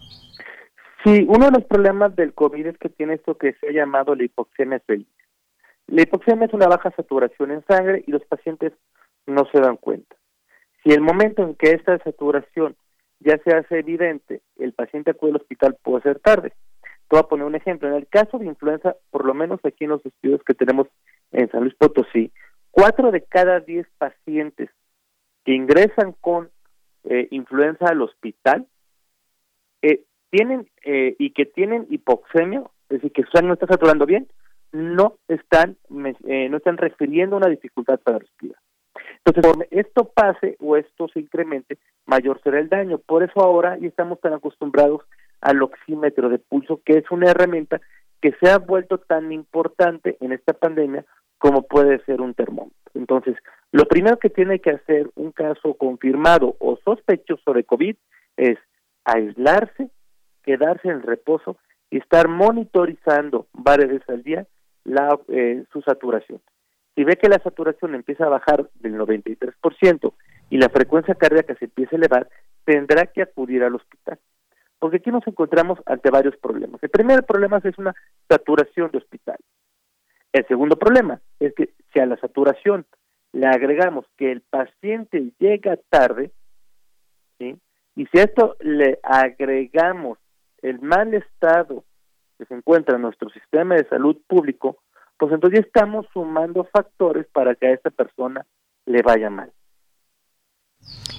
Sí, 1.05 1.25
uno 1.29 1.47
de 1.47 1.53
los 1.53 1.65
problemas 1.65 2.15
del 2.15 2.35
COVID 2.35 2.67
es 2.67 2.79
que 2.79 2.91
tiene 2.91 3.15
esto 3.15 3.39
que 3.39 3.55
se 3.55 3.69
ha 3.69 3.73
llamado 3.73 4.15
la 4.15 4.25
hipoxemia 4.25 4.81
feliz. 4.81 5.07
La 5.87 6.03
hipoxemia 6.03 6.47
es 6.47 6.53
una 6.53 6.69
baja 6.69 6.91
saturación 6.91 7.51
en 7.51 7.65
sangre 7.67 8.05
y 8.07 8.11
los 8.11 8.23
pacientes 8.27 8.73
no 9.27 9.47
se 9.51 9.61
dan 9.61 9.77
cuenta. 9.77 10.15
Si 10.83 10.91
el 10.91 11.01
momento 11.01 11.43
en 11.43 11.55
que 11.55 11.73
esta 11.73 11.99
saturación 11.99 12.77
ya 13.21 13.39
se 13.45 13.55
hace 13.55 13.79
evidente, 13.79 14.43
el 14.59 14.73
paciente 14.73 15.11
acude 15.11 15.31
al 15.31 15.37
hospital 15.37 15.77
puede 15.83 16.03
ser 16.03 16.21
tarde. 16.21 16.53
Te 16.83 17.17
voy 17.17 17.21
a 17.21 17.29
poner 17.29 17.47
un 17.47 17.55
ejemplo. 17.55 17.89
En 17.89 17.95
el 17.95 18.07
caso 18.07 18.39
de 18.39 18.47
influenza, 18.47 18.97
por 19.11 19.25
lo 19.25 19.35
menos 19.35 19.61
aquí 19.65 19.85
en 19.85 19.91
los 19.91 20.05
estudios 20.07 20.43
que 20.45 20.55
tenemos 20.55 20.87
en 21.33 21.51
San 21.51 21.63
Luis 21.63 21.75
Potosí, 21.75 22.31
cuatro 22.71 23.11
de 23.11 23.23
cada 23.25 23.61
diez 23.61 23.87
pacientes 23.99 24.71
ingresan 25.55 26.15
con 26.21 26.51
eh, 27.05 27.29
influenza 27.31 27.87
al 27.87 28.03
hospital 28.03 28.67
eh, 29.83 30.03
tienen 30.31 30.69
eh, 30.85 31.17
y 31.19 31.31
que 31.31 31.47
tienen 31.47 31.87
hipoxemia, 31.89 32.63
es 32.89 33.01
decir, 33.01 33.13
que 33.13 33.25
su 33.25 33.43
no 33.47 33.55
está 33.55 33.67
saturando 33.67 34.07
bien, 34.07 34.29
no 34.73 35.17
están 35.27 35.77
no 35.89 36.57
están 36.57 36.77
refiriendo 36.77 37.37
una 37.37 37.49
dificultad 37.49 37.99
para 37.99 38.21
respirar. 38.21 38.61
Entonces, 39.25 39.67
esto 39.71 40.13
pase 40.15 40.57
o 40.61 40.77
esto 40.77 41.09
se 41.09 41.21
incremente, 41.21 41.79
mayor 42.07 42.41
será 42.43 42.61
el 42.61 42.69
daño. 42.69 42.99
Por 42.99 43.25
eso 43.25 43.41
ahora 43.41 43.77
ya 43.79 43.89
estamos 43.89 44.21
tan 44.21 44.33
acostumbrados 44.33 45.03
al 45.41 45.63
oxímetro 45.63 46.29
de 46.29 46.39
pulso, 46.39 46.81
que 46.85 46.99
es 46.99 47.11
una 47.11 47.31
herramienta 47.31 47.81
que 48.21 48.33
se 48.41 48.51
ha 48.51 48.59
vuelto 48.59 48.99
tan 48.99 49.33
importante 49.33 50.17
en 50.21 50.33
esta 50.33 50.53
pandemia 50.53 51.05
como 51.41 51.63
puede 51.63 52.05
ser 52.05 52.21
un 52.21 52.35
termómetro. 52.35 52.77
Entonces, 52.95 53.35
lo 53.73 53.87
primero 53.87 54.19
que 54.19 54.29
tiene 54.29 54.59
que 54.59 54.73
hacer 54.73 55.11
un 55.17 55.33
caso 55.33 55.75
confirmado 55.75 56.55
o 56.59 56.79
sospechoso 56.85 57.55
de 57.55 57.65
COVID 57.65 57.97
es 58.37 58.59
aislarse, 59.07 59.89
quedarse 60.43 60.89
en 60.89 61.03
reposo 61.03 61.57
y 61.91 61.97
estar 61.97 62.29
monitorizando 62.29 63.47
varias 63.55 63.89
veces 63.89 64.09
al 64.11 64.23
día 64.23 64.47
la, 64.85 65.19
eh, 65.29 65.65
su 65.73 65.81
saturación. 65.81 66.43
Si 66.95 67.05
ve 67.05 67.17
que 67.17 67.31
la 67.31 67.39
saturación 67.39 67.95
empieza 67.95 68.27
a 68.27 68.29
bajar 68.29 68.69
del 68.75 68.99
93% 68.99 70.13
y 70.51 70.59
la 70.59 70.69
frecuencia 70.69 71.15
cardíaca 71.15 71.55
se 71.55 71.65
empieza 71.65 71.97
a 71.97 71.99
elevar, 71.99 72.29
tendrá 72.67 73.07
que 73.07 73.23
acudir 73.23 73.65
al 73.65 73.77
hospital. 73.77 74.19
Porque 74.79 74.99
aquí 74.99 75.11
nos 75.11 75.27
encontramos 75.27 75.79
ante 75.87 76.11
varios 76.11 76.37
problemas. 76.37 76.83
El 76.83 76.91
primer 76.91 77.25
problema 77.25 77.63
es 77.65 77.79
una 77.79 77.95
saturación 78.29 78.91
de 78.91 78.99
hospital. 78.99 79.39
El 80.33 80.47
segundo 80.47 80.77
problema 80.77 81.21
es 81.41 81.55
que 81.55 81.71
si 81.93 82.01
a 82.01 82.07
la 82.07 82.17
saturación 82.19 82.87
le 83.33 83.47
agregamos 83.47 84.07
que 84.17 84.31
el 84.33 84.43
paciente 84.43 85.33
llega 85.39 85.79
tarde, 85.89 86.31
¿sí? 87.39 87.57
y 87.97 88.07
si 88.07 88.19
a 88.19 88.25
esto 88.25 88.57
le 88.61 88.99
agregamos 89.03 90.19
el 90.63 90.81
mal 90.81 91.15
estado 91.15 91.85
que 92.39 92.45
se 92.47 92.55
encuentra 92.55 92.97
en 92.97 93.03
nuestro 93.03 93.29
sistema 93.31 93.75
de 93.75 93.89
salud 93.89 94.17
público, 94.27 94.79
pues 95.19 95.33
entonces 95.33 95.61
estamos 95.61 96.07
sumando 96.13 96.65
factores 96.65 97.27
para 97.33 97.55
que 97.55 97.67
a 97.67 97.73
esta 97.73 97.91
persona 97.91 98.47
le 98.87 99.03
vaya 99.03 99.31
mal. 99.31 99.53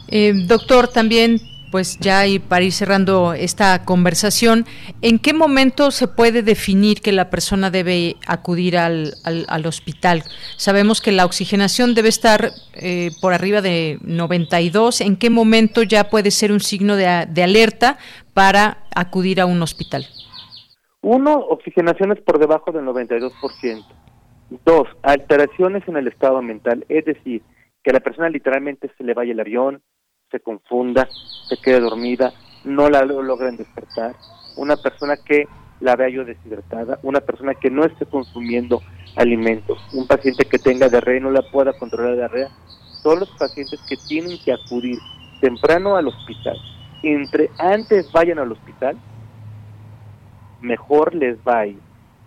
Eh, 0.10 0.34
doctor, 0.48 0.88
también 0.88 1.38
pues 1.72 1.98
ya 2.00 2.28
y 2.28 2.40
para 2.40 2.64
ir 2.64 2.74
cerrando 2.74 3.34
esta 3.34 3.86
conversación, 3.86 4.66
¿en 5.02 5.20
qué 5.20 5.34
momento 5.34 5.90
se 5.92 6.08
puede 6.08 6.44
definir 6.44 7.02
que 7.02 7.12
la 7.12 7.30
persona 7.30 7.72
debe 7.72 8.18
acudir 8.28 8.78
al, 8.78 9.14
al, 9.24 9.66
hospital? 9.66 10.24
Sabemos 10.58 11.02
que 11.02 11.12
la 11.12 11.26
oxigenación 11.26 11.96
debe 11.96 12.10
estar 12.10 12.52
eh, 12.74 13.12
por 13.22 13.34
arriba 13.34 13.62
de 13.62 13.98
92. 14.02 15.02
¿En 15.02 15.16
qué 15.16 15.30
momento 15.30 15.84
ya 15.84 16.10
puede 16.10 16.32
ser 16.32 16.52
un 16.52 16.60
signo 16.60 16.96
de, 16.96 17.26
de 17.30 17.44
alerta 17.44 17.98
para 18.34 18.84
acudir 18.94 19.40
a 19.40 19.46
un 19.46 19.62
hospital? 19.62 20.06
Uno, 21.02 21.38
oxigenaciones 21.38 22.22
por 22.22 22.38
debajo 22.38 22.72
del 22.72 22.86
92%. 22.86 23.32
Dos, 24.66 24.88
alteraciones 25.02 25.88
en 25.88 25.96
el 25.96 26.10
estado 26.10 26.42
mental, 26.42 26.86
es 26.90 27.06
decir, 27.06 27.42
que 27.84 27.92
a 27.92 27.94
la 27.94 28.02
persona 28.02 28.30
literalmente 28.30 28.92
se 28.98 29.04
le 29.04 29.14
vaya 29.14 29.32
el 29.32 29.40
avión, 29.40 29.82
se 30.32 30.40
confunda, 30.40 31.08
se 31.48 31.58
quede 31.58 31.80
dormida, 31.82 32.34
no 32.64 32.90
la 32.90 33.04
logren 33.04 33.58
despertar, 33.58 34.16
una 34.56 34.76
persona 34.78 35.18
que 35.18 35.46
la 35.80 35.96
vea 35.96 36.10
yo 36.10 36.24
deshidratada, 36.24 37.00
una 37.04 37.20
persona 37.20 37.54
que 37.56 37.70
no 37.70 37.84
esté 37.84 38.06
consumiendo 38.06 38.82
alimentos, 39.16 39.78
un 39.94 40.08
paciente 40.08 40.46
que 40.46 40.60
tenga 40.60 40.90
diarrea 40.90 41.18
y 41.18 41.22
no 41.22 41.32
la 41.32 41.42
pueda 41.52 41.74
controlar 41.74 42.12
la 42.12 42.18
diarrea, 42.18 42.50
son 43.04 43.20
los 43.20 43.30
pacientes 43.32 43.80
que 43.88 43.98
tienen 43.98 44.38
que 44.40 44.54
acudir 44.54 45.00
temprano 45.40 45.96
al 45.96 46.08
hospital. 46.08 46.58
Entre 47.04 47.50
antes 47.58 48.12
vayan 48.12 48.40
al 48.40 48.52
hospital, 48.52 48.96
mejor 50.62 51.16
les 51.16 51.38
va 51.40 51.60
a 51.60 51.68
ir. 51.68 51.80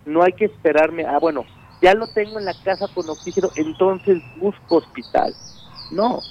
No 0.05 0.21
hay 0.21 0.33
que 0.33 0.45
esperarme, 0.45 1.05
ah, 1.05 1.17
bueno, 1.19 1.45
ya 1.81 1.93
lo 1.93 2.07
tengo 2.07 2.39
en 2.39 2.45
la 2.45 2.53
casa 2.53 2.87
con 2.93 3.09
oxígeno, 3.09 3.49
entonces 3.55 4.21
busco 4.35 4.77
hospital. 4.77 5.33
No, 5.91 6.21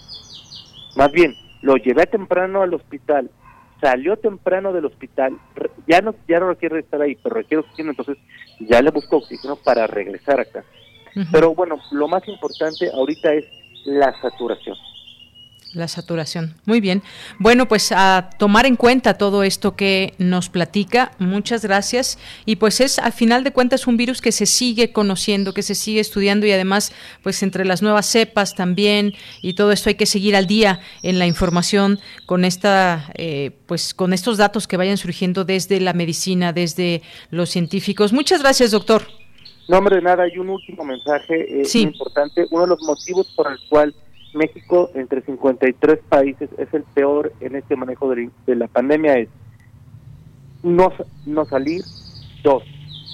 más 0.97 1.11
bien, 1.11 1.37
lo 1.65 1.77
llevé 1.77 2.05
temprano 2.05 2.61
al 2.61 2.75
hospital, 2.75 3.31
salió 3.81 4.19
temprano 4.19 4.75
del 4.75 4.85
hospital, 4.85 5.39
ya 5.89 6.03
no, 6.03 6.15
ya 6.29 6.39
no 6.39 6.49
requiere 6.49 6.81
estar 6.81 7.01
ahí, 7.01 7.17
pero 7.23 7.37
requiere 7.37 7.63
oxígeno, 7.63 7.91
entonces 7.91 8.19
ya 8.61 8.83
le 8.83 8.91
busco 8.91 9.17
oxígeno 9.17 9.57
para 9.57 9.87
regresar 9.87 10.41
acá. 10.41 10.63
Pero 11.33 11.55
bueno, 11.55 11.79
lo 11.93 12.07
más 12.07 12.27
importante 12.29 12.91
ahorita 12.93 13.33
es 13.33 13.47
la 13.87 14.13
saturación. 14.21 14.77
La 15.75 15.89
saturación. 15.89 16.55
Muy 16.67 16.81
bien. 16.81 17.03
Bueno, 17.41 17.67
pues 17.67 17.91
a 17.91 18.31
tomar 18.39 18.65
en 18.65 18.77
cuenta 18.77 19.15
todo 19.15 19.43
esto 19.43 19.75
que 19.75 20.15
nos 20.19 20.49
platica. 20.49 21.11
Muchas 21.19 21.63
gracias. 21.63 22.17
Y 22.47 22.57
pues 22.57 22.81
es, 22.81 23.01
al 23.01 23.13
final 23.13 23.43
de 23.43 23.53
cuentas, 23.53 23.89
un 23.89 23.97
virus 23.97 24.21
que 24.21 24.31
se 24.31 24.47
sigue 24.47 24.93
conociendo, 24.93 25.53
que 25.53 25.63
se 25.63 25.75
sigue 25.75 25.99
estudiando 25.99 26.47
y 26.47 26.53
además, 26.53 26.93
pues 27.25 27.43
entre 27.43 27.65
las 27.65 27.83
nuevas 27.83 28.07
cepas 28.07 28.55
también 28.55 29.15
y 29.43 29.55
todo 29.55 29.73
esto 29.73 29.89
hay 29.89 29.97
que 29.97 30.07
seguir 30.07 30.37
al 30.37 30.47
día 30.47 30.81
en 31.03 31.19
la 31.19 31.27
información 31.27 31.99
con 32.25 32.45
esta, 32.45 33.11
eh, 33.15 33.51
pues 33.67 33.95
con 33.95 34.13
estos 34.13 34.39
datos 34.39 34.69
que 34.69 34.77
vayan 34.77 34.97
surgiendo 34.97 35.45
desde 35.45 35.81
la 35.81 35.93
medicina, 35.93 36.53
desde 36.53 37.03
los 37.31 37.51
científicos. 37.51 38.13
Muchas 38.13 38.43
gracias, 38.43 38.71
doctor. 38.71 39.03
No, 39.69 39.79
hombre, 39.79 40.01
nada, 40.03 40.25
hay 40.25 40.39
un 40.39 40.51
último 40.51 40.85
mensaje 40.85 41.63
eh, 41.63 41.79
importante. 41.79 42.47
Uno 42.51 42.63
de 42.63 42.69
los 42.69 42.83
motivos 42.83 43.33
por 43.35 43.51
el 43.51 43.59
cual 43.69 43.95
México, 44.35 44.91
entre 44.95 45.23
53 45.23 45.99
países, 46.09 46.51
es 46.59 46.73
el 46.75 46.83
peor 46.83 47.33
en 47.41 47.57
este 47.57 47.77
manejo 47.77 48.15
de, 48.15 48.31
la 48.47 48.69
pandemia. 48.69 49.19
Es 49.19 49.29
no, 50.63 50.93
no 51.27 51.45
salir. 51.45 51.83
Dos, 52.43 52.63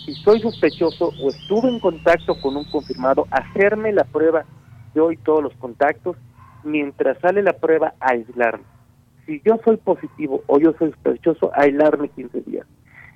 si 0.04 0.14
soy 0.14 0.40
sospechoso 0.40 1.12
o 1.22 1.30
estuve 1.30 1.68
en 1.68 1.78
contacto 1.78 2.40
con 2.40 2.56
un 2.56 2.64
confirmado, 2.64 3.26
hacerme 3.30 3.92
la 3.92 4.04
prueba 4.04 4.44
yo 4.94 5.12
y 5.12 5.16
todos 5.16 5.42
los 5.42 5.54
contactos. 5.54 6.16
Mientras 6.64 7.18
sale 7.20 7.42
la 7.42 7.54
prueba, 7.54 7.94
aislarme. 8.00 8.64
Si 9.24 9.40
yo 9.44 9.58
soy 9.64 9.76
positivo 9.76 10.42
o 10.46 10.58
yo 10.58 10.74
soy 10.78 10.90
sospechoso, 10.90 11.50
aislarme 11.54 12.08
15 12.08 12.40
días. 12.42 12.66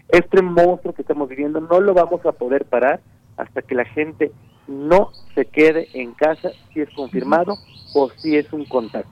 Este 0.08 0.40
monstruo 0.42 0.94
que 0.94 1.02
estamos 1.02 1.28
viviendo 1.28 1.60
no 1.60 1.80
lo 1.80 1.92
vamos 1.92 2.24
a 2.24 2.32
poder 2.32 2.64
parar 2.64 3.00
hasta 3.36 3.62
que 3.62 3.74
la 3.74 3.84
gente 3.84 4.30
no 4.66 5.10
se 5.34 5.46
quede 5.46 5.88
en 5.94 6.12
casa 6.12 6.50
si 6.72 6.80
es 6.80 6.88
confirmado 6.94 7.58
o 7.94 8.10
si 8.16 8.36
es 8.36 8.52
un 8.52 8.64
contacto. 8.64 9.10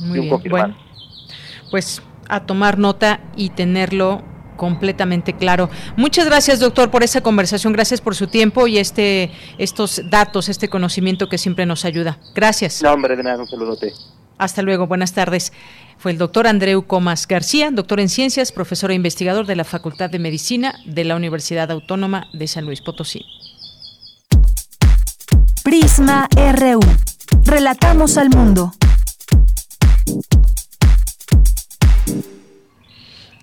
Muy 0.00 0.20
bien. 0.20 0.40
Bueno, 0.48 0.76
pues 1.70 2.02
a 2.28 2.46
tomar 2.46 2.78
nota 2.78 3.20
y 3.36 3.50
tenerlo 3.50 4.22
completamente 4.56 5.32
claro. 5.32 5.70
Muchas 5.96 6.26
gracias, 6.26 6.60
doctor, 6.60 6.90
por 6.90 7.02
esa 7.02 7.22
conversación. 7.22 7.72
Gracias 7.72 8.00
por 8.00 8.14
su 8.14 8.26
tiempo 8.26 8.66
y 8.66 8.78
este 8.78 9.30
estos 9.58 10.02
datos, 10.10 10.48
este 10.48 10.68
conocimiento 10.68 11.28
que 11.28 11.38
siempre 11.38 11.66
nos 11.66 11.84
ayuda. 11.84 12.18
Gracias. 12.34 12.82
No, 12.82 12.92
hombre, 12.92 13.16
de 13.16 13.22
nada, 13.22 13.38
un 13.38 13.46
saludote. 13.48 13.92
Hasta 14.36 14.62
luego, 14.62 14.86
buenas 14.86 15.12
tardes. 15.12 15.52
Fue 15.98 16.12
el 16.12 16.18
doctor 16.18 16.46
Andreu 16.46 16.86
Comas 16.86 17.26
García, 17.26 17.70
doctor 17.70 18.00
en 18.00 18.08
ciencias, 18.08 18.52
profesor 18.52 18.90
e 18.90 18.94
investigador 18.94 19.46
de 19.46 19.56
la 19.56 19.64
Facultad 19.64 20.08
de 20.08 20.18
Medicina 20.18 20.74
de 20.86 21.04
la 21.04 21.16
Universidad 21.16 21.70
Autónoma 21.70 22.28
de 22.32 22.46
San 22.46 22.64
Luis 22.64 22.80
Potosí. 22.80 23.24
Prisma 25.62 26.26
RU. 26.34 26.80
Relatamos 27.44 28.16
al 28.16 28.30
mundo. 28.30 28.72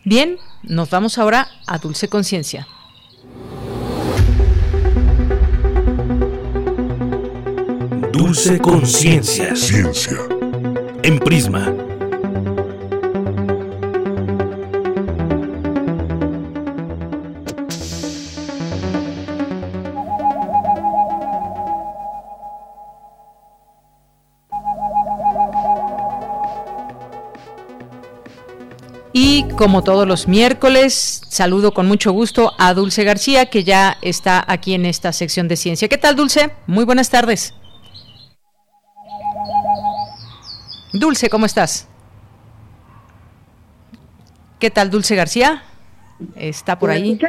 Bien, 0.04 0.38
nos 0.64 0.90
vamos 0.90 1.18
ahora 1.18 1.48
a 1.68 1.78
Dulce 1.78 2.08
Conciencia. 2.08 2.68
Dulce 8.12 8.60
Conciencia. 8.60 9.56
Ciencia. 9.56 10.18
En 11.04 11.20
Prisma 11.20 11.87
como 29.58 29.84
todos 29.84 30.08
los 30.08 30.28
miércoles, 30.28 31.22
saludo 31.28 31.74
con 31.74 31.88
mucho 31.88 32.12
gusto 32.14 32.54
a 32.58 32.74
Dulce 32.74 33.04
García, 33.04 33.48
que 33.48 33.64
ya 33.64 33.98
está 34.02 34.46
aquí 34.48 34.76
en 34.76 34.86
esta 34.86 35.12
sección 35.12 35.48
de 35.48 35.58
ciencia. 35.58 35.90
¿Qué 35.90 35.98
tal, 35.98 36.16
Dulce? 36.16 36.52
Muy 36.68 36.86
buenas 36.86 37.10
tardes. 37.10 37.54
Dulce, 40.94 41.30
¿cómo 41.30 41.46
estás? 41.46 41.90
¿Qué 44.60 44.70
tal, 44.70 44.90
Dulce 44.90 45.16
García? 45.16 45.64
¿Está 46.36 46.80
por 46.80 46.92
ahí? 46.92 47.20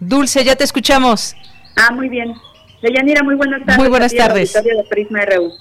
Dulce, 0.00 0.44
ya 0.44 0.56
te 0.56 0.64
escuchamos. 0.64 1.34
Ah, 1.76 1.92
muy 1.92 2.08
bien. 2.08 2.34
Deyanira, 2.82 3.22
muy 3.22 3.36
buenas 3.36 3.60
tardes. 3.60 3.78
Muy 3.78 3.88
buenas 3.88 4.14
tardes. 4.14 4.52
De 4.52 4.84
Prisma 4.90 5.20
RU. 5.24 5.52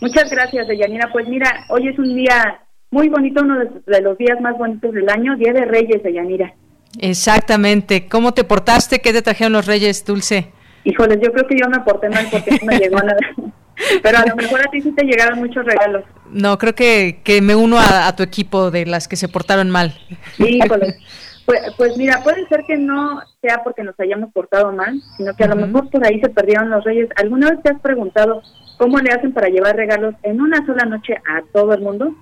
Muchas 0.00 0.30
gracias, 0.30 0.68
Deyanira. 0.68 1.10
Pues 1.12 1.26
mira, 1.28 1.66
hoy 1.68 1.88
es 1.88 1.98
un 1.98 2.14
día 2.14 2.60
muy 2.90 3.08
bonito, 3.08 3.42
uno 3.42 3.58
de 3.86 4.00
los 4.00 4.16
días 4.18 4.40
más 4.40 4.56
bonitos 4.56 4.92
del 4.92 5.08
año, 5.08 5.36
Día 5.36 5.52
de 5.52 5.64
Reyes 5.64 6.02
de 6.02 6.12
Yanira. 6.12 6.54
Exactamente. 6.98 8.08
¿Cómo 8.08 8.32
te 8.32 8.44
portaste? 8.44 9.00
¿Qué 9.00 9.12
te 9.12 9.22
trajeron 9.22 9.52
los 9.52 9.66
Reyes, 9.66 10.04
Dulce? 10.04 10.52
Híjoles, 10.84 11.18
yo 11.22 11.32
creo 11.32 11.46
que 11.46 11.56
yo 11.58 11.68
me 11.68 11.80
porté 11.80 12.08
mal 12.08 12.26
porque 12.30 12.52
no 12.52 12.66
me 12.66 12.78
llegó 12.78 12.98
nada. 12.98 13.18
Pero 14.02 14.18
a 14.18 14.26
lo 14.26 14.34
mejor 14.34 14.60
a 14.60 14.70
ti 14.70 14.80
sí 14.80 14.90
te 14.92 15.04
llegaron 15.04 15.38
muchos 15.38 15.64
regalos. 15.64 16.02
No, 16.30 16.58
creo 16.58 16.74
que, 16.74 17.20
que 17.22 17.40
me 17.40 17.54
uno 17.54 17.78
a, 17.78 18.14
tu 18.16 18.22
equipo 18.22 18.70
de 18.70 18.86
las 18.86 19.06
que 19.06 19.16
se 19.16 19.28
portaron 19.28 19.70
mal. 19.70 19.94
Híjoles. 20.38 20.98
Pues, 21.46 21.60
pues 21.76 21.96
mira, 21.96 22.22
puede 22.22 22.46
ser 22.48 22.64
que 22.66 22.76
no 22.76 23.22
sea 23.40 23.62
porque 23.62 23.84
nos 23.84 23.98
hayamos 24.00 24.32
portado 24.32 24.72
mal, 24.72 25.00
sino 25.16 25.34
que 25.34 25.44
a 25.44 25.48
lo 25.48 25.56
mejor 25.56 25.88
por 25.90 26.04
ahí 26.04 26.20
se 26.20 26.28
perdieron 26.28 26.70
los 26.70 26.84
reyes. 26.84 27.08
¿Alguna 27.16 27.50
vez 27.50 27.62
te 27.62 27.70
has 27.70 27.80
preguntado 27.80 28.42
cómo 28.76 28.98
le 28.98 29.12
hacen 29.12 29.32
para 29.32 29.48
llevar 29.48 29.76
regalos 29.76 30.14
en 30.24 30.40
una 30.40 30.66
sola 30.66 30.84
noche 30.84 31.14
a 31.14 31.42
todo 31.52 31.72
el 31.72 31.80
mundo? 31.80 32.14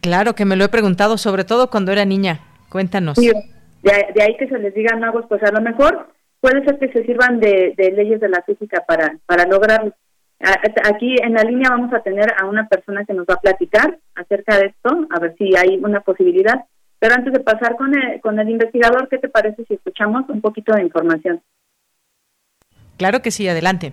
Claro 0.00 0.34
que 0.34 0.44
me 0.44 0.56
lo 0.56 0.64
he 0.64 0.68
preguntado, 0.68 1.18
sobre 1.18 1.44
todo 1.44 1.70
cuando 1.70 1.92
era 1.92 2.04
niña. 2.04 2.40
Cuéntanos. 2.68 3.16
de, 3.16 4.22
ahí 4.22 4.36
que 4.38 4.48
se 4.48 4.58
les 4.58 4.74
diga 4.74 4.96
magos, 4.96 5.26
pues 5.28 5.42
a 5.42 5.50
lo 5.50 5.60
mejor 5.60 6.08
puede 6.40 6.64
ser 6.64 6.78
que 6.78 6.88
se 6.92 7.04
sirvan 7.04 7.40
de, 7.40 7.74
leyes 7.76 8.20
de 8.20 8.28
la 8.28 8.42
física 8.42 8.84
para, 8.86 9.18
para 9.26 9.46
lograrlo. 9.46 9.92
Aquí 10.40 11.16
en 11.22 11.34
la 11.34 11.44
línea 11.44 11.70
vamos 11.70 11.92
a 11.92 12.00
tener 12.00 12.32
a 12.36 12.46
una 12.46 12.66
persona 12.66 13.04
que 13.04 13.14
nos 13.14 13.26
va 13.26 13.34
a 13.34 13.40
platicar 13.40 13.98
acerca 14.16 14.58
de 14.58 14.66
esto, 14.66 15.06
a 15.10 15.20
ver 15.20 15.36
si 15.38 15.56
hay 15.56 15.78
una 15.82 16.00
posibilidad. 16.00 16.64
Pero 16.98 17.14
antes 17.14 17.32
de 17.32 17.40
pasar 17.40 17.76
con 17.76 17.96
el, 17.96 18.20
con 18.20 18.38
el 18.38 18.48
investigador, 18.48 19.08
¿qué 19.08 19.18
te 19.18 19.28
parece 19.28 19.64
si 19.66 19.74
escuchamos 19.74 20.28
un 20.28 20.40
poquito 20.40 20.72
de 20.72 20.82
información? 20.82 21.42
Claro 22.96 23.22
que 23.22 23.30
sí, 23.30 23.48
adelante. 23.48 23.92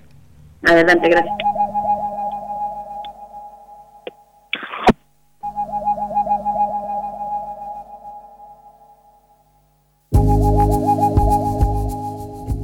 Adelante, 0.64 1.10
gracias. 1.10 1.36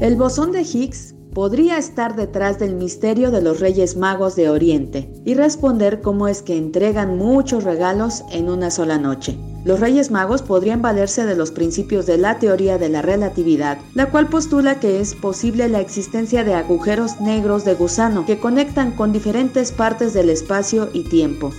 El 0.06 0.18
bosón 0.18 0.52
de 0.52 0.62
Higgs 0.62 1.16
podría 1.34 1.80
estar 1.80 2.16
detrás 2.16 2.60
del 2.60 2.76
misterio 2.76 3.32
de 3.32 3.42
los 3.42 3.60
Reyes 3.60 3.98
Magos 3.98 4.36
de 4.36 4.52
Oriente 4.52 5.12
y 5.26 5.34
responder 5.34 6.02
cómo 6.02 6.28
es 6.28 6.44
que 6.44 6.56
entregan 6.56 7.18
muchos 7.18 7.64
regalos 7.64 8.24
en 8.32 8.48
una 8.48 8.70
sola 8.70 9.00
noche. 9.00 9.36
Los 9.64 9.80
Reyes 9.80 10.12
Magos 10.12 10.44
podrían 10.44 10.84
valerse 10.84 11.26
de 11.26 11.36
los 11.36 11.50
principios 11.50 12.06
de 12.06 12.20
la 12.20 12.38
teoría 12.38 12.78
de 12.78 12.90
la 12.90 13.02
relatividad, 13.02 13.80
la 13.96 14.12
cual 14.12 14.30
postula 14.30 14.80
que 14.80 15.00
es 15.00 15.16
posible 15.16 15.70
la 15.70 15.80
existencia 15.80 16.44
de 16.44 16.54
agujeros 16.54 17.20
negros 17.20 17.66
de 17.66 17.74
gusano 17.74 18.28
que 18.28 18.38
conectan 18.38 18.92
con 18.92 19.12
diferentes 19.12 19.72
partes 19.72 20.14
del 20.14 20.30
espacio 20.30 20.88
y 20.94 21.02
tiempo. 21.06 21.50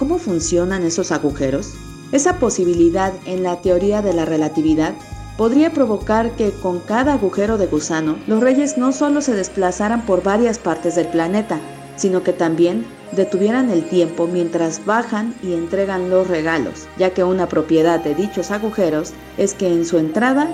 ¿Cómo 0.00 0.18
funcionan 0.18 0.82
esos 0.82 1.12
agujeros? 1.12 1.74
Esa 2.10 2.40
posibilidad 2.40 3.12
en 3.24 3.44
la 3.44 3.62
teoría 3.62 4.02
de 4.02 4.14
la 4.14 4.24
relatividad 4.24 4.94
podría 5.36 5.72
provocar 5.72 6.32
que 6.32 6.52
con 6.52 6.80
cada 6.80 7.14
agujero 7.14 7.58
de 7.58 7.66
gusano 7.66 8.16
los 8.26 8.40
reyes 8.40 8.78
no 8.78 8.92
solo 8.92 9.20
se 9.20 9.34
desplazaran 9.34 10.06
por 10.06 10.22
varias 10.22 10.58
partes 10.58 10.94
del 10.94 11.08
planeta, 11.08 11.58
sino 11.96 12.22
que 12.22 12.32
también 12.32 12.86
detuvieran 13.12 13.70
el 13.70 13.88
tiempo 13.88 14.26
mientras 14.26 14.84
bajan 14.84 15.34
y 15.42 15.54
entregan 15.54 16.10
los 16.10 16.26
regalos, 16.26 16.86
ya 16.98 17.10
que 17.10 17.24
una 17.24 17.48
propiedad 17.48 18.00
de 18.00 18.14
dichos 18.14 18.50
agujeros 18.50 19.12
es 19.38 19.54
que 19.54 19.68
en 19.68 19.84
su 19.84 19.98
entrada 19.98 20.48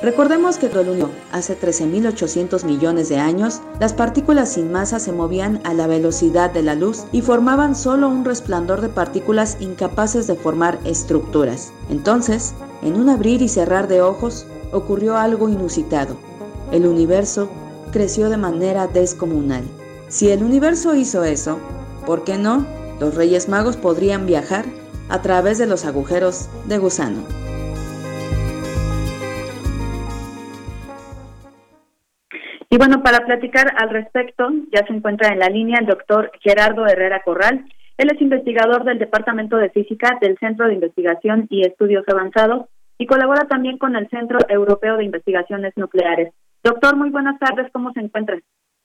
Recordemos 0.00 0.58
que 0.58 0.66
el 0.66 0.88
unió 0.88 1.10
hace 1.32 1.58
13.800 1.58 2.62
millones 2.64 3.08
de 3.08 3.18
años, 3.18 3.62
las 3.80 3.94
partículas 3.94 4.52
sin 4.52 4.70
masa 4.70 5.00
se 5.00 5.10
movían 5.10 5.60
a 5.64 5.74
la 5.74 5.88
velocidad 5.88 6.52
de 6.52 6.62
la 6.62 6.76
luz 6.76 7.02
y 7.10 7.20
formaban 7.20 7.74
solo 7.74 8.08
un 8.08 8.24
resplandor 8.24 8.80
de 8.80 8.90
partículas 8.90 9.56
incapaces 9.58 10.28
de 10.28 10.36
formar 10.36 10.78
estructuras. 10.84 11.72
Entonces, 11.90 12.54
en 12.82 12.94
un 12.94 13.08
abrir 13.08 13.42
y 13.42 13.48
cerrar 13.48 13.88
de 13.88 14.02
ojos, 14.02 14.46
ocurrió 14.70 15.16
algo 15.16 15.48
inusitado. 15.48 16.16
El 16.70 16.86
universo 16.86 17.48
creció 17.90 18.30
de 18.30 18.36
manera 18.36 18.86
descomunal. 18.86 19.64
Si 20.08 20.30
el 20.30 20.44
universo 20.44 20.94
hizo 20.94 21.24
eso, 21.24 21.58
¿por 22.06 22.22
qué 22.22 22.38
no? 22.38 22.64
Los 23.00 23.16
Reyes 23.16 23.48
Magos 23.48 23.76
podrían 23.76 24.26
viajar 24.26 24.64
a 25.08 25.22
través 25.22 25.58
de 25.58 25.66
los 25.66 25.84
agujeros 25.84 26.46
de 26.68 26.78
gusano. 26.78 27.45
Y 32.76 32.78
bueno, 32.78 33.02
para 33.02 33.24
platicar 33.24 33.72
al 33.78 33.88
respecto, 33.88 34.50
ya 34.70 34.86
se 34.86 34.92
encuentra 34.92 35.32
en 35.32 35.38
la 35.38 35.48
línea 35.48 35.78
el 35.80 35.86
doctor 35.86 36.30
Gerardo 36.42 36.86
Herrera 36.86 37.22
Corral. 37.24 37.64
Él 37.96 38.10
es 38.14 38.20
investigador 38.20 38.84
del 38.84 38.98
Departamento 38.98 39.56
de 39.56 39.70
Física 39.70 40.18
del 40.20 40.36
Centro 40.36 40.66
de 40.66 40.74
Investigación 40.74 41.46
y 41.48 41.66
Estudios 41.66 42.04
Avanzados 42.06 42.66
y 42.98 43.06
colabora 43.06 43.48
también 43.48 43.78
con 43.78 43.96
el 43.96 44.10
Centro 44.10 44.40
Europeo 44.50 44.98
de 44.98 45.04
Investigaciones 45.04 45.72
Nucleares. 45.76 46.34
Doctor, 46.62 46.96
muy 46.96 47.08
buenas 47.08 47.38
tardes, 47.38 47.72
¿cómo 47.72 47.94
se 47.94 48.00
encuentra? 48.00 48.38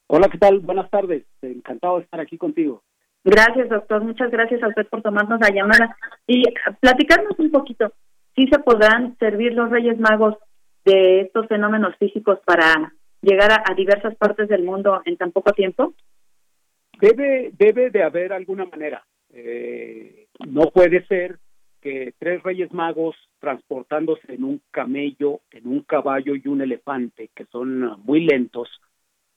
Hola, 0.07 0.30
¿qué 0.30 0.38
tal? 0.38 0.59
Buenas 0.61 0.89
tardes. 0.89 1.26
Encantado 1.41 1.97
de 1.97 2.03
estar 2.05 2.22
aquí 2.22 2.38
contigo. 2.38 2.84
Gracias, 3.26 3.68
doctor. 3.68 4.05
Muchas 4.05 4.31
gracias 4.31 4.63
a 4.63 4.69
usted 4.69 4.88
por 4.88 5.01
tomarnos 5.01 5.41
la 5.41 5.49
llamada 5.49 5.97
y 6.27 6.45
platicarnos 6.80 7.38
un 7.39 7.51
poquito. 7.51 7.91
¿Sí 8.38 8.47
se 8.47 8.59
podrán 8.59 9.18
servir 9.18 9.51
los 9.51 9.69
Reyes 9.69 9.99
Magos 9.99 10.38
de 10.85 11.23
estos 11.23 11.45
fenómenos 11.47 11.93
físicos 11.97 12.39
para 12.45 12.93
llegar 13.22 13.52
a, 13.52 13.73
diversas 13.76 14.15
partes 14.15 14.48
del 14.48 14.64
mundo 14.64 15.02
en 15.06 15.18
tan 15.18 15.31
poco 15.31 15.52
tiempo? 15.53 15.93
Debe, 16.99 17.52
debe 17.57 17.89
de 17.89 18.03
haber 18.03 18.34
alguna 18.34 18.65
manera. 18.65 19.03
Eh, 19.30 20.27
no 20.48 20.69
puede 20.72 21.06
ser 21.07 21.39
que 21.81 22.14
tres 22.19 22.43
Reyes 22.43 22.72
Magos 22.73 23.15
transportándose 23.39 24.34
en 24.34 24.43
un 24.43 24.61
camello, 24.69 25.41
en 25.52 25.68
un 25.68 25.81
caballo 25.81 26.35
y 26.35 26.48
un 26.48 26.61
elefante, 26.61 27.30
que 27.35 27.45
son 27.45 27.99
muy 28.03 28.22
lentos, 28.22 28.69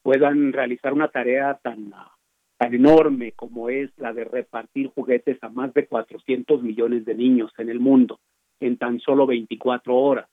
puedan 0.03 0.53
realizar 0.53 0.93
una 0.93 1.09
tarea 1.09 1.59
tan, 1.63 1.91
tan 2.59 2.75
enorme 2.75 3.33
como 3.33 3.71
es 3.71 3.91
la 3.97 4.13
de 4.13 4.25
repartir 4.25 4.89
juguetes 4.89 5.43
a 5.43 5.49
más 5.49 5.73
de 5.73 5.87
400 5.87 6.63
millones 6.63 7.07
de 7.07 7.15
niños 7.15 7.51
en 7.57 7.71
el 7.71 7.81
mundo 7.81 8.21
en 8.61 8.77
tan 8.77 9.01
solo 9.01 9.27
24 9.27 9.97
horas. 9.97 10.29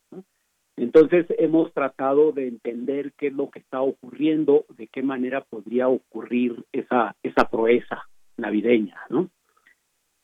Entonces 0.78 1.26
hemos 1.38 1.74
tratado 1.74 2.32
de 2.32 2.48
entender 2.48 3.14
qué 3.18 3.28
es 3.28 3.34
lo 3.34 3.50
que 3.50 3.60
está 3.60 3.82
ocurriendo, 3.82 4.66
de 4.78 4.88
qué 4.88 5.04
manera 5.04 5.42
podría 5.42 5.88
ocurrir 5.88 6.64
esa, 6.72 7.16
esa 7.24 7.50
proeza 7.50 8.08
navideña, 8.38 8.98
¿no? 9.10 9.30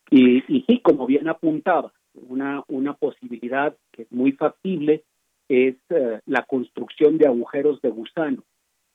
Y, 0.09 0.37
y 0.47 0.63
sí, 0.63 0.79
como 0.79 1.05
bien 1.05 1.27
apuntaba, 1.27 1.91
una, 2.13 2.63
una 2.67 2.93
posibilidad 2.93 3.75
que 3.91 4.03
es 4.03 4.11
muy 4.11 4.31
factible 4.31 5.03
es 5.49 5.75
eh, 5.89 6.21
la 6.25 6.43
construcción 6.43 7.17
de 7.17 7.27
agujeros 7.27 7.81
de 7.81 7.89
gusano 7.89 8.43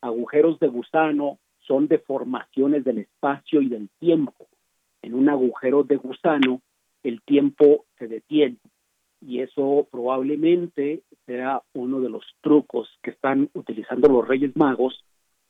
agujeros 0.03 0.59
de 0.59 0.69
gusano 0.69 1.39
son 1.61 1.89
deformaciones 1.89 2.85
del 2.85 2.99
espacio 2.99 3.63
y 3.63 3.69
del 3.69 3.89
tiempo. 4.01 4.49
En 5.01 5.15
un 5.15 5.29
agujero 5.29 5.85
de 5.85 5.97
gusano 5.97 6.61
el 7.03 7.23
tiempo 7.23 7.87
se 7.99 8.09
detiene 8.09 8.59
y 9.27 9.41
eso 9.41 9.87
probablemente 9.91 11.03
sea 11.27 11.63
uno 11.75 12.01
de 12.01 12.11
los 12.11 12.25
trucos 12.41 12.89
que 13.03 13.11
están 13.11 13.49
utilizando 13.55 14.09
los 14.09 14.27
Reyes 14.27 14.57
Magos 14.57 15.05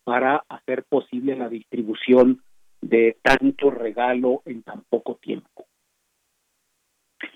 para 0.04 0.44
hacer 0.48 0.84
posible 0.84 1.36
la 1.36 1.48
distribución 1.48 2.42
de 2.80 3.16
tanto 3.22 3.70
regalo 3.70 4.42
en 4.44 4.62
tan 4.62 4.82
poco 4.88 5.16
tiempo. 5.16 5.66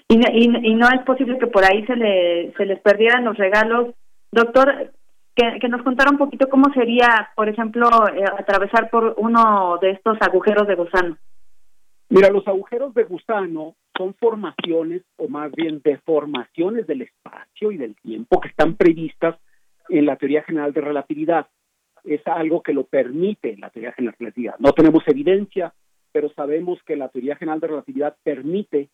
Y, 0.08 0.16
y, 0.16 0.74
no 0.74 0.88
es 0.88 1.02
posible 1.04 1.38
que 1.38 1.46
por 1.46 1.64
ahí 1.64 1.84
se, 1.86 1.96
le, 1.96 2.52
se 2.56 2.66
les 2.66 2.80
perdieran 2.80 3.24
los 3.24 3.36
regalos. 3.36 3.94
Doctor, 4.30 4.92
que, 5.34 5.68
nos 5.68 5.82
contara 5.82 6.10
un 6.10 6.18
poquito 6.18 6.48
cómo 6.48 6.72
sería, 6.72 7.30
por 7.36 7.48
ejemplo, 7.48 7.88
eh, 8.08 8.24
atravesar 8.38 8.90
por 8.90 9.14
uno 9.18 9.78
de 9.80 9.90
estos 9.90 10.16
agujeros 10.20 10.66
de 10.66 10.74
gusano. 10.74 11.16
Mira, 12.09 12.31
los 12.31 12.47
agujeros 12.47 12.95
de 12.95 13.05
gusano 13.05 13.74
son 13.97 14.15
formaciones 14.15 15.03
o 15.16 15.28
más 15.28 15.51
bien 15.53 15.81
deformaciones 15.83 16.87
del 16.87 17.03
espacio 17.03 17.73
y 17.73 17.77
del 17.77 17.97
tiempo 17.97 18.41
que 18.41 18.49
están 18.49 18.77
previstas 18.77 19.37
en 19.89 20.07
la 20.07 20.16
teoría 20.16 20.45
general 20.45 20.73
de 20.73 20.83
relatividad. 20.83 21.49
Es 22.05 22.20
algo 22.27 22.62
que 22.62 22.73
lo 22.73 22.85
permite 22.85 23.57
la 23.57 23.70
teoría 23.70 23.93
general 23.93 24.15
de 24.19 24.24
relatividad. 24.24 24.55
No 24.61 24.73
tenemos 24.73 25.03
evidencia, 25.09 25.74
pero 26.12 26.31
sabemos 26.31 26.78
que 26.85 26.95
la 26.95 27.09
teoría 27.09 27.35
general 27.37 27.59
de 27.59 27.66
relatividad 27.66 28.16
permite 28.23 28.89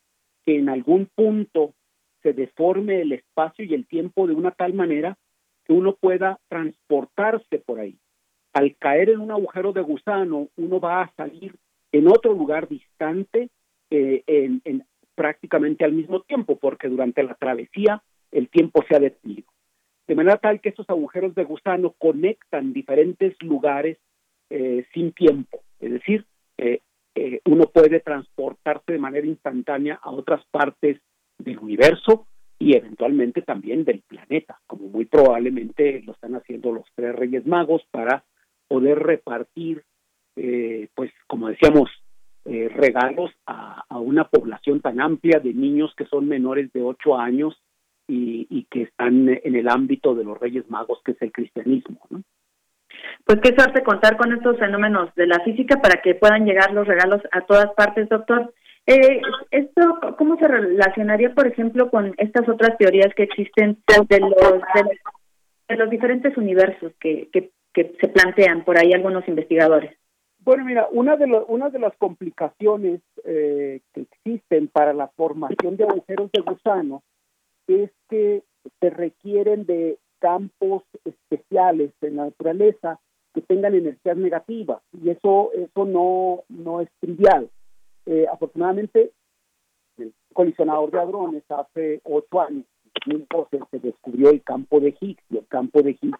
que 0.46 0.58
en 0.58 0.70
algún 0.70 1.06
punto 1.14 1.74
se 2.22 2.32
deforme 2.32 3.02
el 3.02 3.12
espacio 3.12 3.64
y 3.64 3.74
el 3.74 3.86
tiempo 3.86 4.26
de 4.26 4.34
una 4.34 4.52
tal 4.52 4.72
manera 4.72 5.18
que 5.64 5.74
uno 5.74 5.96
pueda 5.96 6.38
transportarse 6.48 7.58
por 7.58 7.78
ahí. 7.78 7.98
Al 8.54 8.74
caer 8.76 9.10
en 9.10 9.20
un 9.20 9.30
agujero 9.30 9.72
de 9.72 9.82
gusano, 9.82 10.48
uno 10.56 10.80
va 10.80 11.02
a 11.02 11.12
salir 11.14 11.54
en 11.92 12.08
otro 12.08 12.32
lugar 12.32 12.68
distante 12.68 13.50
eh, 13.90 14.22
en, 14.26 14.84
prácticamente 15.14 15.84
al 15.84 15.92
mismo 15.92 16.22
tiempo, 16.22 16.56
porque 16.56 16.88
durante 16.88 17.22
la 17.22 17.34
travesía 17.34 18.02
el 18.30 18.48
tiempo 18.48 18.82
se 18.88 18.96
ha 18.96 18.98
detenido. 18.98 19.48
De 20.06 20.14
manera 20.14 20.38
tal 20.38 20.60
que 20.60 20.70
esos 20.70 20.88
agujeros 20.88 21.34
de 21.34 21.44
gusano 21.44 21.94
conectan 21.98 22.72
diferentes 22.72 23.40
lugares 23.42 23.98
eh, 24.50 24.86
sin 24.92 25.12
tiempo. 25.12 25.60
Es 25.78 25.92
decir, 25.92 26.26
eh, 26.58 26.80
uno 27.44 27.64
puede 27.66 28.00
transportarse 28.00 28.92
de 28.92 28.98
manera 28.98 29.26
instantánea 29.26 30.00
a 30.02 30.10
otras 30.10 30.44
partes 30.50 30.98
del 31.38 31.58
universo 31.58 32.26
y 32.58 32.76
eventualmente 32.76 33.42
también 33.42 33.84
del 33.84 34.02
planeta, 34.02 34.60
como 34.66 34.88
muy 34.88 35.04
probablemente 35.04 36.00
lo 36.06 36.12
están 36.12 36.36
haciendo 36.36 36.72
los 36.72 36.86
tres 36.94 37.14
Reyes 37.14 37.44
Magos 37.46 37.82
para 37.90 38.24
poder 38.68 39.00
repartir, 39.00 39.84
eh, 40.36 40.88
pues 40.94 41.10
como 41.26 41.48
decíamos, 41.48 41.90
eh, 42.44 42.68
regalos 42.74 43.30
a, 43.46 43.84
una 43.90 44.24
población 44.24 44.80
tan 44.80 45.00
amplia 45.00 45.38
de 45.38 45.54
niños 45.54 45.94
que 45.96 46.06
son 46.06 46.26
menores 46.26 46.72
de 46.72 46.82
ocho 46.82 47.16
años 47.16 47.56
y, 48.08 48.46
y, 48.50 48.64
que 48.64 48.82
están 48.82 49.28
en 49.28 49.54
el 49.54 49.68
ámbito 49.68 50.14
de 50.14 50.24
los 50.24 50.40
Reyes 50.40 50.68
Magos, 50.68 51.00
que 51.04 51.12
es 51.12 51.22
el 51.22 51.30
cristianismo. 51.30 52.00
Pues 53.24 53.38
qué 53.40 53.54
suerte 53.54 53.82
contar 53.82 54.16
con 54.16 54.32
estos 54.32 54.58
fenómenos 54.58 55.14
de 55.14 55.26
la 55.26 55.40
física 55.40 55.80
para 55.80 56.00
que 56.02 56.14
puedan 56.14 56.44
llegar 56.44 56.72
los 56.72 56.86
regalos 56.86 57.20
a 57.30 57.42
todas 57.42 57.72
partes, 57.74 58.08
doctor. 58.08 58.52
Eh, 58.86 59.20
¿Esto 59.50 60.00
cómo 60.18 60.36
se 60.38 60.48
relacionaría, 60.48 61.32
por 61.32 61.46
ejemplo, 61.46 61.88
con 61.90 62.14
estas 62.16 62.48
otras 62.48 62.76
teorías 62.78 63.14
que 63.14 63.22
existen 63.22 63.78
de 64.08 64.20
los, 64.20 64.32
de, 65.68 65.76
los 65.76 65.90
diferentes 65.90 66.36
universos 66.36 66.92
que, 67.00 67.28
que, 67.32 67.50
se 67.74 68.08
plantean 68.08 68.64
por 68.64 68.76
ahí 68.76 68.92
algunos 68.92 69.26
investigadores? 69.28 69.96
Bueno, 70.44 70.64
mira, 70.64 70.88
una 70.90 71.16
de, 71.16 71.26
de 71.26 71.78
las 71.78 71.96
complicaciones 71.98 73.00
eh, 73.24 73.80
que 73.92 74.00
existen 74.00 74.66
para 74.68 74.92
la 74.92 75.08
formación 75.08 75.76
de 75.76 75.84
agujeros 75.84 76.32
de 76.32 76.40
gusano 76.40 77.02
es 77.68 77.90
que 78.08 78.42
se 78.80 78.90
requieren 78.90 79.66
de 79.66 79.98
campos 80.18 80.82
especiales 81.04 81.92
en 82.00 82.16
la 82.16 82.24
naturaleza 82.24 82.98
que 83.34 83.40
tengan 83.42 83.74
energías 83.74 84.16
negativas 84.16 84.82
y 84.92 85.10
eso 85.10 85.50
eso 85.54 85.84
no 85.84 86.42
no 86.48 86.80
es 86.80 86.88
trivial. 87.00 87.48
Eh, 88.06 88.26
afortunadamente, 88.30 89.12
el 89.96 90.12
colisionador 90.32 90.90
de 90.90 90.98
hadrones 90.98 91.44
hace 91.48 92.00
ocho 92.04 92.40
años, 92.40 92.64
en 93.06 93.26
2012, 93.26 93.60
se 93.70 93.78
descubrió 93.78 94.30
el 94.30 94.42
campo 94.42 94.80
de 94.80 94.94
Higgs 95.00 95.22
y 95.30 95.38
el 95.38 95.46
campo 95.46 95.82
de 95.82 95.96
Higgs 96.00 96.18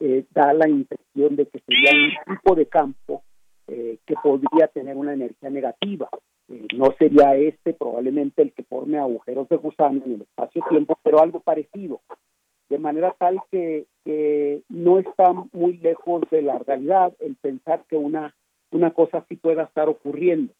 eh, 0.00 0.26
da 0.30 0.52
la 0.52 0.68
impresión 0.68 1.36
de 1.36 1.46
que 1.46 1.60
sería 1.60 1.90
un 1.92 2.34
tipo 2.36 2.54
de 2.54 2.66
campo 2.66 3.22
eh, 3.68 3.98
que 4.06 4.14
podría 4.22 4.68
tener 4.68 4.96
una 4.96 5.14
energía 5.14 5.50
negativa. 5.50 6.08
Eh, 6.48 6.66
no 6.76 6.94
sería 6.98 7.34
este 7.36 7.74
probablemente 7.74 8.42
el 8.42 8.52
que 8.52 8.62
forme 8.64 8.98
agujeros 8.98 9.48
de 9.48 9.56
gusano 9.56 10.02
en 10.04 10.14
el 10.14 10.22
espacio-tiempo, 10.22 10.98
pero 11.02 11.20
algo 11.20 11.40
parecido, 11.40 12.00
de 12.68 12.78
manera 12.78 13.14
tal 13.18 13.40
que, 13.50 13.86
no 14.68 15.00
está 15.00 15.32
muy 15.52 15.78
lejos 15.78 16.22
de 16.30 16.42
la 16.42 16.58
realidad 16.60 17.12
el 17.18 17.34
pensar 17.34 17.84
que 17.88 17.96
una, 17.96 18.36
una 18.70 18.92
cosa 18.92 19.18
así 19.18 19.34
pueda 19.34 19.64
estar 19.64 19.88
ocurriendo. 19.88 20.52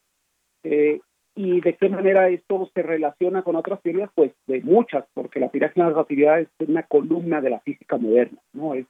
¿Y 1.38 1.60
de 1.60 1.76
qué 1.76 1.90
manera 1.90 2.30
esto 2.30 2.70
se 2.74 2.82
relaciona 2.82 3.42
con 3.42 3.56
otras 3.56 3.82
teorías? 3.82 4.10
Pues 4.14 4.32
de 4.46 4.62
muchas, 4.62 5.04
porque 5.12 5.38
la 5.38 5.50
teoría 5.50 5.68
de 5.68 5.80
la 5.82 5.88
relatividad 5.90 6.40
es 6.40 6.48
una 6.66 6.82
columna 6.84 7.42
de 7.42 7.50
la 7.50 7.60
física 7.60 7.98
moderna, 7.98 8.40
¿no? 8.54 8.74
Es, 8.74 8.86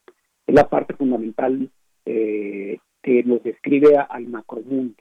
la 0.47 0.69
parte 0.69 0.95
fundamental 0.95 1.69
eh, 2.05 2.79
que 3.07 3.23
nos 3.23 3.41
describe 3.45 3.97
al 3.97 4.27
macromundo. 4.27 4.97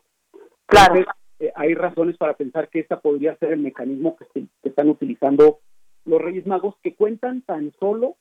Claro. 0.67 1.03
Eh, 1.39 1.51
hay 1.55 1.73
razones 1.73 2.15
para 2.17 2.35
pensar 2.35 2.69
que 2.69 2.79
esta 2.79 3.01
podría 3.01 3.35
ser 3.37 3.53
el 3.53 3.59
mecanismo 3.61 4.15
que, 4.15 4.25
que 4.61 4.69
están 4.69 4.89
utilizando 4.89 5.57
los 6.05 6.21
Reyes 6.21 6.45
Magos, 6.45 6.75
que 6.83 6.93
cuentan 6.93 7.41
tan 7.41 7.73
solo 7.79 8.15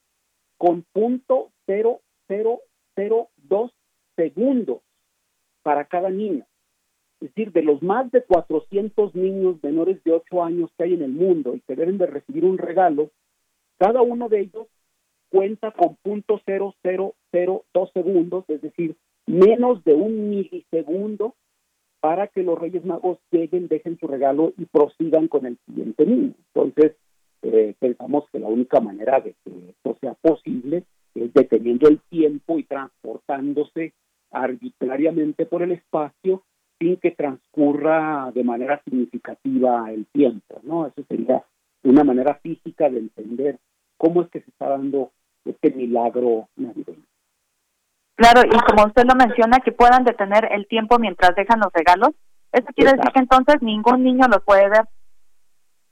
con 0.57 0.83
punto 0.91 1.51
cero 1.67 2.01
cero 2.27 2.61
cero 2.95 3.29
dos 3.37 3.71
segundos 4.15 4.79
para 5.61 5.85
cada 5.85 6.09
niño. 6.09 6.47
Es 7.21 7.29
decir, 7.29 7.51
de 7.51 7.61
los 7.61 7.83
más 7.83 8.11
de 8.11 8.23
400 8.23 9.13
niños 9.13 9.63
menores 9.63 10.03
de 10.03 10.13
8 10.13 10.43
años 10.43 10.71
que 10.77 10.85
hay 10.85 10.93
en 10.95 11.03
el 11.03 11.11
mundo 11.11 11.55
y 11.55 11.61
que 11.61 11.75
deben 11.75 11.99
de 11.99 12.07
recibir 12.07 12.43
un 12.43 12.57
regalo, 12.57 13.11
cada 13.77 14.01
uno 14.01 14.29
de 14.29 14.41
ellos 14.41 14.67
cuenta 15.29 15.71
con 15.71 15.95
punto 15.97 16.41
dos 17.73 17.91
segundos, 17.93 18.45
es 18.47 18.61
decir, 18.61 18.95
menos 19.27 19.83
de 19.83 19.93
un 19.93 20.29
milisegundo 20.29 21.35
para 21.99 22.27
que 22.27 22.43
los 22.43 22.59
Reyes 22.59 22.85
Magos 22.85 23.17
lleguen, 23.31 23.67
dejen 23.67 23.97
su 23.97 24.07
regalo 24.07 24.53
y 24.57 24.65
prosigan 24.65 25.27
con 25.27 25.45
el 25.45 25.57
siguiente 25.65 26.05
niño. 26.05 26.33
Entonces, 26.53 26.95
eh, 27.41 27.75
pensamos 27.79 28.25
que 28.31 28.39
la 28.39 28.47
única 28.47 28.79
manera 28.79 29.19
de 29.21 29.35
que 29.43 29.51
esto 29.69 29.97
sea 30.01 30.13
posible 30.13 30.83
es 31.15 31.33
deteniendo 31.33 31.87
el 31.87 31.99
tiempo 32.09 32.59
y 32.59 32.63
transportándose 32.63 33.93
arbitrariamente 34.31 35.45
por 35.45 35.63
el 35.63 35.71
espacio 35.71 36.43
sin 36.79 36.97
que 36.97 37.11
transcurra 37.11 38.31
de 38.33 38.43
manera 38.43 38.81
significativa 38.83 39.91
el 39.91 40.05
tiempo, 40.07 40.59
¿no? 40.63 40.87
Eso 40.87 41.03
sería 41.07 41.43
una 41.83 42.03
manera 42.03 42.35
física 42.35 42.89
de 42.89 42.99
entender 42.99 43.59
cómo 43.97 44.23
es 44.23 44.29
que 44.29 44.41
se 44.41 44.49
está 44.49 44.69
dando 44.69 45.11
este 45.45 45.71
milagro 45.71 46.49
navideño. 46.55 47.05
Claro, 48.15 48.41
y 48.45 48.57
como 48.69 48.85
usted 48.85 49.03
lo 49.05 49.15
menciona, 49.15 49.59
que 49.59 49.71
puedan 49.71 50.05
detener 50.05 50.47
el 50.51 50.67
tiempo 50.67 50.97
mientras 50.99 51.35
dejan 51.35 51.59
los 51.59 51.71
regalos, 51.73 52.11
¿eso 52.51 52.67
quiere 52.75 52.93
decir 52.93 53.11
que 53.11 53.19
entonces 53.19 53.61
ningún 53.61 54.03
niño 54.03 54.27
lo 54.29 54.41
puede 54.41 54.69
ver? 54.69 54.85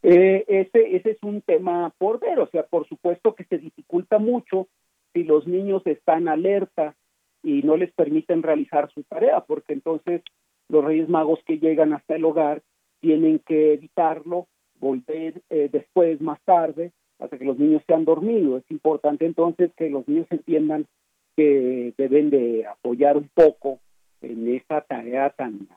Eh, 0.04 0.44
ese, 0.48 0.96
ese 0.96 1.12
es 1.12 1.24
un 1.24 1.42
tema 1.42 1.94
por 1.98 2.20
ver, 2.20 2.40
o 2.40 2.48
sea, 2.48 2.64
por 2.64 2.88
supuesto 2.88 3.36
que 3.36 3.46
se 3.46 3.58
dificulta 3.58 4.20
mucho 4.20 4.68
si 5.14 5.24
los 5.24 5.48
niños 5.48 5.82
están 5.86 6.28
alerta 6.28 6.96
y 7.42 7.62
no 7.64 7.78
les 7.78 7.92
permiten 7.94 8.42
realizar 8.42 8.90
su 8.94 9.04
tarea, 9.04 9.42
porque 9.42 9.74
entonces 9.74 10.22
los 10.70 10.84
Reyes 10.84 11.10
Magos 11.10 11.40
que 11.46 11.60
llegan 11.60 11.94
hasta 11.94 12.16
el 12.16 12.26
hogar 12.26 12.62
tienen 13.02 13.40
que 13.40 13.74
evitarlo, 13.74 14.48
volver 14.80 15.42
eh, 15.50 15.70
después, 15.72 16.22
más 16.22 16.42
tarde, 16.44 16.92
hasta 17.20 17.38
que 17.38 17.46
los 17.46 17.60
niños 17.60 17.84
se 17.86 17.94
han 17.94 18.06
dormido. 18.06 18.58
Es 18.58 18.70
importante 18.72 19.26
entonces 19.26 19.72
que 19.78 19.90
los 19.90 20.08
niños 20.08 20.28
entiendan 20.30 20.88
que 21.36 21.94
deben 21.98 22.30
de 22.30 22.66
apoyar 22.66 23.18
un 23.18 23.30
poco 23.34 23.80
en 24.22 24.56
esa 24.56 24.82
tarea 24.82 25.30
tan, 25.32 25.68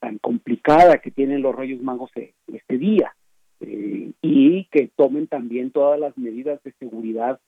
tan 0.00 0.18
complicada 0.18 0.98
que 0.98 1.10
tienen 1.10 1.42
los 1.42 1.54
Reyes 1.54 1.82
Magos 1.82 2.10
e, 2.16 2.34
este 2.52 2.78
día 2.78 3.14
eh, 3.60 4.12
y 4.22 4.64
que 4.66 4.90
tomen 4.96 5.26
también 5.26 5.70
todas 5.70 5.98
las 5.98 6.16
medidas 6.18 6.62
de 6.62 6.72
seguridad 6.72 7.40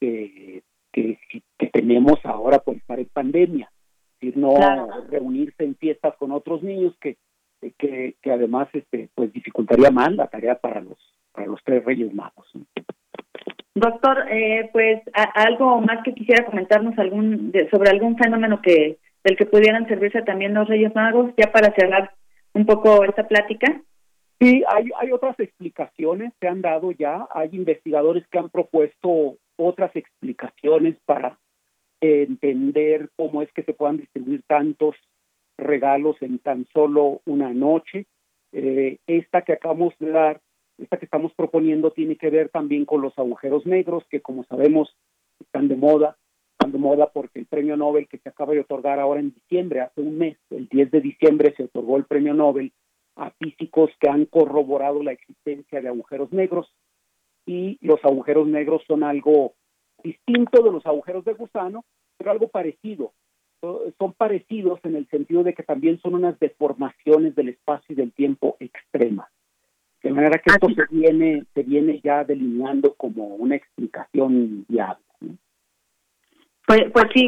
que, 0.00 0.62
que, 0.92 1.18
que 1.58 1.66
tenemos 1.68 2.18
ahora 2.24 2.58
por 2.58 2.76
estar 2.76 2.98
en 2.98 3.06
pandemia 3.06 3.70
no 4.30 4.54
reunirse 5.08 5.64
en 5.64 5.74
fiestas 5.76 6.14
con 6.16 6.32
otros 6.32 6.62
niños 6.62 6.94
que, 7.00 7.16
que, 7.78 8.16
que 8.20 8.32
además 8.32 8.68
este 8.72 9.08
pues 9.14 9.32
dificultaría 9.32 9.90
más 9.90 10.12
la 10.14 10.28
tarea 10.28 10.58
para 10.58 10.80
los 10.80 10.98
para 11.32 11.46
los 11.46 11.60
tres 11.64 11.84
Reyes 11.84 12.12
Magos. 12.12 12.46
Doctor, 13.74 14.26
eh, 14.30 14.68
pues 14.72 15.00
algo 15.34 15.80
más 15.80 16.02
que 16.04 16.14
quisiera 16.14 16.44
comentarnos 16.44 16.98
algún 16.98 17.52
sobre 17.70 17.90
algún 17.90 18.16
fenómeno 18.18 18.60
que 18.60 18.98
del 19.24 19.36
que 19.36 19.46
pudieran 19.46 19.86
servirse 19.88 20.22
también 20.22 20.54
los 20.54 20.68
Reyes 20.68 20.94
Magos 20.94 21.32
ya 21.36 21.50
para 21.50 21.72
cerrar 21.74 22.12
un 22.54 22.66
poco 22.66 23.04
esta 23.04 23.26
plática. 23.26 23.80
Sí, 24.40 24.64
hay, 24.68 24.90
hay 24.98 25.12
otras 25.12 25.38
explicaciones, 25.38 26.32
se 26.40 26.48
han 26.48 26.60
dado 26.60 26.90
ya, 26.90 27.28
hay 27.32 27.50
investigadores 27.52 28.26
que 28.28 28.38
han 28.38 28.50
propuesto 28.50 29.36
otras 29.56 29.94
explicaciones 29.94 30.96
para 31.06 31.38
entender 32.00 33.10
cómo 33.16 33.42
es 33.42 33.52
que 33.52 33.62
se 33.62 33.72
puedan 33.72 33.98
distribuir 33.98 34.42
tantos 34.48 34.96
regalos 35.56 36.16
en 36.20 36.38
tan 36.40 36.66
solo 36.72 37.20
una 37.24 37.54
noche. 37.54 38.06
Eh, 38.52 38.98
esta 39.06 39.42
que 39.42 39.52
acabamos 39.52 39.94
de 39.98 40.10
dar, 40.10 40.40
esta 40.78 40.96
que 40.96 41.04
estamos 41.04 41.32
proponiendo, 41.34 41.90
tiene 41.90 42.16
que 42.16 42.30
ver 42.30 42.48
también 42.48 42.84
con 42.84 43.02
los 43.02 43.16
agujeros 43.18 43.66
negros, 43.66 44.04
que 44.10 44.20
como 44.20 44.44
sabemos 44.44 44.94
están 45.40 45.68
de 45.68 45.76
moda, 45.76 46.16
están 46.52 46.72
de 46.72 46.78
moda 46.78 47.10
porque 47.12 47.40
el 47.40 47.46
premio 47.46 47.76
Nobel 47.76 48.08
que 48.08 48.18
se 48.18 48.28
acaba 48.28 48.52
de 48.52 48.60
otorgar 48.60 49.00
ahora 49.00 49.20
en 49.20 49.32
diciembre, 49.32 49.80
hace 49.80 50.00
un 50.00 50.18
mes, 50.18 50.38
el 50.50 50.68
10 50.68 50.90
de 50.90 51.00
diciembre, 51.00 51.54
se 51.56 51.64
otorgó 51.64 51.96
el 51.96 52.04
premio 52.04 52.34
Nobel 52.34 52.72
a 53.16 53.30
físicos 53.32 53.90
que 54.00 54.08
han 54.08 54.24
corroborado 54.26 55.02
la 55.02 55.12
existencia 55.12 55.80
de 55.80 55.88
agujeros 55.88 56.32
negros 56.32 56.72
y 57.46 57.78
los 57.80 58.02
agujeros 58.04 58.46
negros 58.46 58.82
son 58.86 59.02
algo 59.02 59.54
distinto 60.02 60.62
de 60.62 60.72
los 60.72 60.86
agujeros 60.86 61.24
de 61.24 61.34
gusano, 61.34 61.84
pero 62.16 62.30
algo 62.30 62.48
parecido. 62.48 63.12
Son 63.98 64.12
parecidos 64.14 64.80
en 64.82 64.96
el 64.96 65.08
sentido 65.08 65.44
de 65.44 65.54
que 65.54 65.62
también 65.62 66.00
son 66.00 66.14
unas 66.14 66.38
deformaciones 66.40 67.34
del 67.36 67.50
espacio 67.50 67.92
y 67.92 67.94
del 67.94 68.12
tiempo 68.12 68.56
extremas. 68.58 69.30
De 70.02 70.10
manera 70.10 70.38
que 70.38 70.50
esto 70.50 70.68
se 70.70 70.82
viene, 70.90 71.44
se 71.54 71.62
viene 71.62 72.00
ya 72.02 72.24
delineando 72.24 72.94
como 72.94 73.36
una 73.36 73.54
explicación 73.54 74.64
viable. 74.68 75.02
Pues, 76.66 76.84
pues 76.92 77.06
sí, 77.14 77.26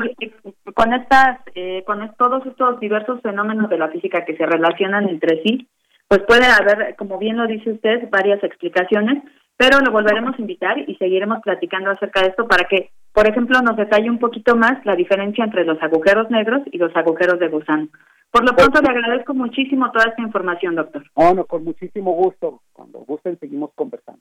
con 0.75 0.93
estas, 0.93 1.41
eh, 1.55 1.83
con 1.87 2.15
todos 2.17 2.47
estos 2.47 2.81
diversos 2.81 3.21
fenómenos 3.21 3.69
de 3.69 3.79
la 3.79 3.89
física 3.89 4.25
que 4.25 4.37
se 4.37 4.47
relacionan 4.47 5.09
entre 5.09 5.43
sí, 5.43 5.69
pues 6.09 6.23
puede 6.27 6.47
haber, 6.47 6.97
como 6.97 7.19
bien 7.19 7.37
lo 7.37 7.47
dice 7.47 7.71
usted, 7.71 8.09
varias 8.11 8.43
explicaciones, 8.45 9.23
pero 9.57 9.81
lo 9.81 9.93
volveremos 9.93 10.35
a 10.37 10.41
invitar 10.41 10.79
y 10.79 10.95
seguiremos 10.97 11.41
platicando 11.43 11.91
acerca 11.91 12.23
de 12.23 12.29
esto 12.29 12.49
para 12.49 12.65
que, 12.65 12.91
por 13.13 13.29
ejemplo, 13.29 13.61
nos 13.63 13.77
detalle 13.77 14.11
un 14.11 14.19
poquito 14.19 14.57
más 14.57 14.85
la 14.85 14.97
diferencia 14.97 15.45
entre 15.45 15.65
los 15.65 15.81
agujeros 15.83 16.31
negros 16.31 16.63
y 16.73 16.79
los 16.79 16.95
agujeros 16.97 17.39
de 17.39 17.49
gusano. 17.49 17.89
Por 18.31 18.45
lo 18.45 18.57
pronto, 18.57 18.83
le 18.83 18.91
agradezco 18.91 19.33
muchísimo 19.33 19.93
toda 19.93 20.07
esta 20.07 20.23
información, 20.23 20.75
doctor. 20.75 21.05
Bueno, 21.15 21.45
con 21.45 21.63
muchísimo 21.63 22.13
gusto. 22.15 22.63
Cuando 22.73 22.99
gusten, 23.01 23.39
seguimos 23.39 23.71
conversando. 23.77 24.21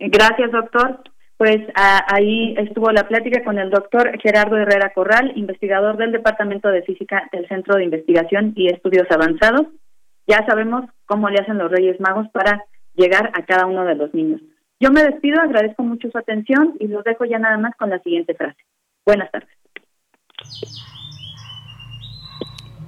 Gracias, 0.00 0.50
doctor. 0.50 1.00
Pues 1.36 1.58
ahí 1.74 2.54
estuvo 2.58 2.90
la 2.90 3.06
plática 3.06 3.44
con 3.44 3.58
el 3.58 3.70
doctor 3.70 4.18
Gerardo 4.20 4.56
Herrera 4.56 4.92
Corral, 4.92 5.32
investigador 5.36 5.96
del 5.96 6.10
Departamento 6.10 6.70
de 6.70 6.82
Física 6.82 7.28
del 7.30 7.46
Centro 7.46 7.76
de 7.76 7.84
Investigación 7.84 8.52
y 8.56 8.66
Estudios 8.66 9.06
Avanzados. 9.10 9.66
Ya 10.26 10.44
sabemos 10.46 10.86
cómo 11.04 11.28
le 11.30 11.38
hacen 11.38 11.58
los 11.58 11.70
Reyes 11.70 12.00
Magos 12.00 12.26
para 12.30 12.64
llegar 12.94 13.30
a 13.34 13.44
cada 13.44 13.66
uno 13.66 13.84
de 13.84 13.94
los 13.94 14.12
niños. 14.12 14.40
Yo 14.78 14.90
me 14.90 15.02
despido, 15.02 15.40
agradezco 15.40 15.82
mucho 15.82 16.10
su 16.10 16.18
atención 16.18 16.74
y 16.78 16.88
los 16.88 17.02
dejo 17.04 17.24
ya 17.24 17.38
nada 17.38 17.56
más 17.58 17.74
con 17.76 17.90
la 17.90 17.98
siguiente 18.00 18.34
frase. 18.34 18.58
Buenas 19.06 19.30
tardes. 19.30 19.48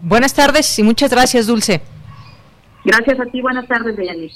Buenas 0.02 0.34
tardes 0.34 0.78
y 0.78 0.82
muchas 0.82 1.10
gracias, 1.10 1.46
Dulce. 1.46 1.80
Gracias 2.84 3.18
a 3.20 3.24
ti, 3.26 3.40
buenas 3.40 3.66
tardes, 3.66 3.96
Deyanir. 3.96 4.30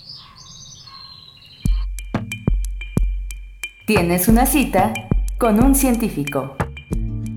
Tienes 3.86 4.28
una 4.28 4.46
cita 4.46 4.92
con 5.38 5.62
un 5.62 5.74
científico. 5.74 6.56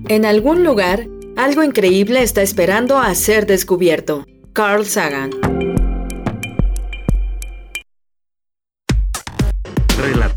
En 0.08 0.24
algún 0.24 0.64
lugar, 0.64 1.06
algo 1.36 1.62
increíble 1.62 2.22
está 2.22 2.42
esperando 2.42 2.98
a 2.98 3.14
ser 3.14 3.46
descubierto. 3.46 4.24
Carl 4.52 4.84
Sagan. 4.84 5.30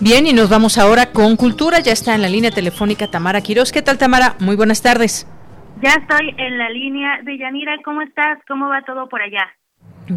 Bien, 0.00 0.26
y 0.26 0.32
nos 0.32 0.48
vamos 0.48 0.78
ahora 0.78 1.12
con 1.12 1.36
Cultura. 1.36 1.80
Ya 1.80 1.92
está 1.92 2.14
en 2.14 2.22
la 2.22 2.28
línea 2.30 2.50
telefónica 2.50 3.10
Tamara 3.10 3.42
Quiroz. 3.42 3.70
¿Qué 3.70 3.82
tal, 3.82 3.98
Tamara? 3.98 4.34
Muy 4.38 4.56
buenas 4.56 4.80
tardes. 4.80 5.26
Ya 5.82 5.90
estoy 5.90 6.34
en 6.38 6.56
la 6.56 6.70
línea 6.70 7.20
de 7.22 7.36
Yanira. 7.36 7.76
¿Cómo 7.84 8.00
estás? 8.00 8.38
¿Cómo 8.48 8.70
va 8.70 8.80
todo 8.86 9.10
por 9.10 9.20
allá? 9.20 9.46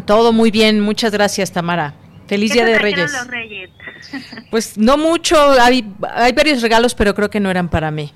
Todo 0.06 0.32
muy 0.32 0.50
bien. 0.50 0.80
Muchas 0.80 1.12
gracias, 1.12 1.52
Tamara. 1.52 1.92
Feliz 2.26 2.54
Día 2.54 2.64
de 2.64 2.78
Reyes. 2.78 3.12
Los 3.12 3.26
Reyes? 3.26 3.70
Pues 4.50 4.78
no 4.78 4.96
mucho. 4.96 5.36
Hay, 5.60 5.84
hay 6.14 6.32
varios 6.32 6.62
regalos, 6.62 6.94
pero 6.94 7.14
creo 7.14 7.28
que 7.28 7.40
no 7.40 7.50
eran 7.50 7.68
para 7.68 7.90
mí. 7.90 8.10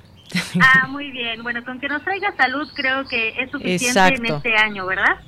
Ah, 0.61 0.87
muy 0.89 1.11
bien. 1.11 1.43
Bueno, 1.43 1.63
con 1.67 1.79
que 1.81 1.89
nos 1.89 2.03
traiga 2.03 2.35
salud 2.37 2.67
creo 2.75 3.07
que 3.07 3.35
es 3.41 3.51
suficiente 3.51 4.15
en 4.15 4.27
este 4.27 4.57
año, 4.57 4.87
¿verdad? 4.87 5.19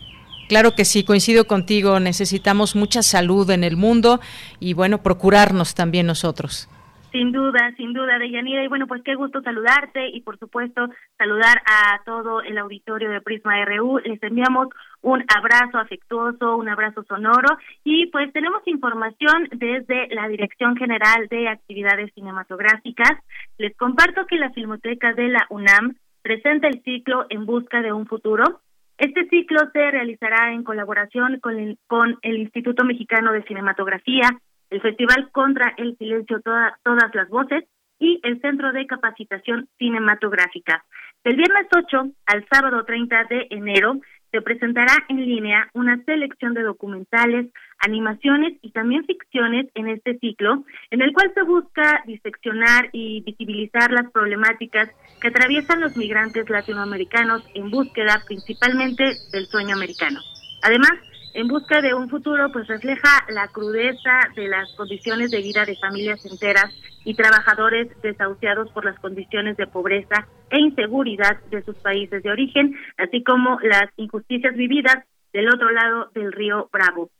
Claro 0.50 0.72
que 0.74 0.84
sí, 0.84 1.04
coincido 1.04 1.44
contigo. 1.44 2.00
Necesitamos 2.00 2.74
mucha 2.74 3.04
salud 3.04 3.48
en 3.50 3.62
el 3.62 3.76
mundo 3.76 4.18
y 4.58 4.74
bueno, 4.74 5.00
procurarnos 5.00 5.76
también 5.76 6.08
nosotros. 6.08 6.68
Sin 7.12 7.30
duda, 7.30 7.72
sin 7.76 7.92
duda, 7.92 8.18
Deyanira. 8.18 8.64
Y 8.64 8.66
bueno, 8.66 8.88
pues 8.88 9.00
qué 9.04 9.14
gusto 9.14 9.42
saludarte 9.42 10.08
y 10.08 10.22
por 10.22 10.40
supuesto 10.40 10.88
saludar 11.18 11.62
a 11.66 12.02
todo 12.04 12.42
el 12.42 12.58
auditorio 12.58 13.10
de 13.10 13.20
Prisma 13.20 13.64
RU. 13.64 14.00
Les 14.00 14.20
enviamos 14.24 14.66
un 15.02 15.24
abrazo 15.32 15.78
afectuoso, 15.78 16.56
un 16.56 16.68
abrazo 16.68 17.04
sonoro 17.04 17.56
y 17.84 18.06
pues 18.06 18.32
tenemos 18.32 18.60
información 18.66 19.50
desde 19.52 20.08
la 20.12 20.26
Dirección 20.26 20.74
General 20.76 21.28
de 21.30 21.48
Actividades 21.48 22.12
Cinematográficas. 22.12 23.12
Les 23.56 23.76
comparto 23.76 24.26
que 24.26 24.34
la 24.34 24.50
Filmoteca 24.50 25.12
de 25.12 25.28
la 25.28 25.46
UNAM 25.48 25.94
presenta 26.22 26.66
el 26.66 26.82
ciclo 26.82 27.26
En 27.30 27.46
Busca 27.46 27.82
de 27.82 27.92
un 27.92 28.06
Futuro. 28.06 28.60
Este 29.00 29.26
ciclo 29.30 29.60
se 29.72 29.90
realizará 29.90 30.52
en 30.52 30.62
colaboración 30.62 31.40
con 31.40 31.58
el, 31.58 31.78
con 31.86 32.18
el 32.20 32.36
Instituto 32.36 32.84
Mexicano 32.84 33.32
de 33.32 33.42
Cinematografía, 33.44 34.28
el 34.68 34.82
Festival 34.82 35.30
Contra 35.32 35.72
el 35.78 35.96
Silencio 35.96 36.42
Todas 36.42 37.14
las 37.14 37.28
Voces 37.30 37.64
y 37.98 38.20
el 38.22 38.42
Centro 38.42 38.72
de 38.72 38.86
Capacitación 38.86 39.68
Cinematográfica. 39.78 40.84
Del 41.24 41.36
viernes 41.36 41.66
8 41.74 42.10
al 42.26 42.46
sábado 42.52 42.84
30 42.84 43.24
de 43.24 43.46
enero 43.48 43.94
se 44.30 44.42
presentará 44.42 44.92
en 45.08 45.24
línea 45.24 45.70
una 45.72 45.96
selección 46.04 46.52
de 46.52 46.60
documentales, 46.62 47.46
animaciones 47.80 48.54
y 48.62 48.70
también 48.70 49.04
ficciones 49.04 49.66
en 49.74 49.88
este 49.88 50.18
ciclo, 50.18 50.64
en 50.90 51.02
el 51.02 51.12
cual 51.12 51.32
se 51.34 51.42
busca 51.42 52.02
diseccionar 52.06 52.90
y 52.92 53.22
visibilizar 53.22 53.90
las 53.90 54.10
problemáticas 54.10 54.90
que 55.20 55.28
atraviesan 55.28 55.80
los 55.80 55.96
migrantes 55.96 56.48
latinoamericanos 56.48 57.42
en 57.54 57.70
búsqueda 57.70 58.22
principalmente 58.26 59.04
del 59.32 59.46
sueño 59.46 59.74
americano. 59.74 60.20
Además, 60.62 60.92
en 61.32 61.46
busca 61.46 61.80
de 61.80 61.94
un 61.94 62.08
futuro, 62.08 62.50
pues 62.52 62.66
refleja 62.66 63.24
la 63.28 63.48
crudeza 63.48 64.20
de 64.34 64.48
las 64.48 64.72
condiciones 64.74 65.30
de 65.30 65.40
vida 65.40 65.64
de 65.64 65.76
familias 65.76 66.24
enteras 66.26 66.74
y 67.04 67.14
trabajadores 67.14 67.88
desahuciados 68.02 68.70
por 68.72 68.84
las 68.84 68.98
condiciones 68.98 69.56
de 69.56 69.66
pobreza 69.66 70.26
e 70.50 70.58
inseguridad 70.58 71.40
de 71.50 71.62
sus 71.62 71.76
países 71.76 72.22
de 72.22 72.30
origen, 72.30 72.76
así 72.98 73.22
como 73.22 73.58
las 73.62 73.90
injusticias 73.96 74.54
vividas 74.56 75.04
del 75.32 75.48
otro 75.48 75.70
lado 75.70 76.10
del 76.14 76.32
río 76.32 76.68
Bravo. 76.72 77.10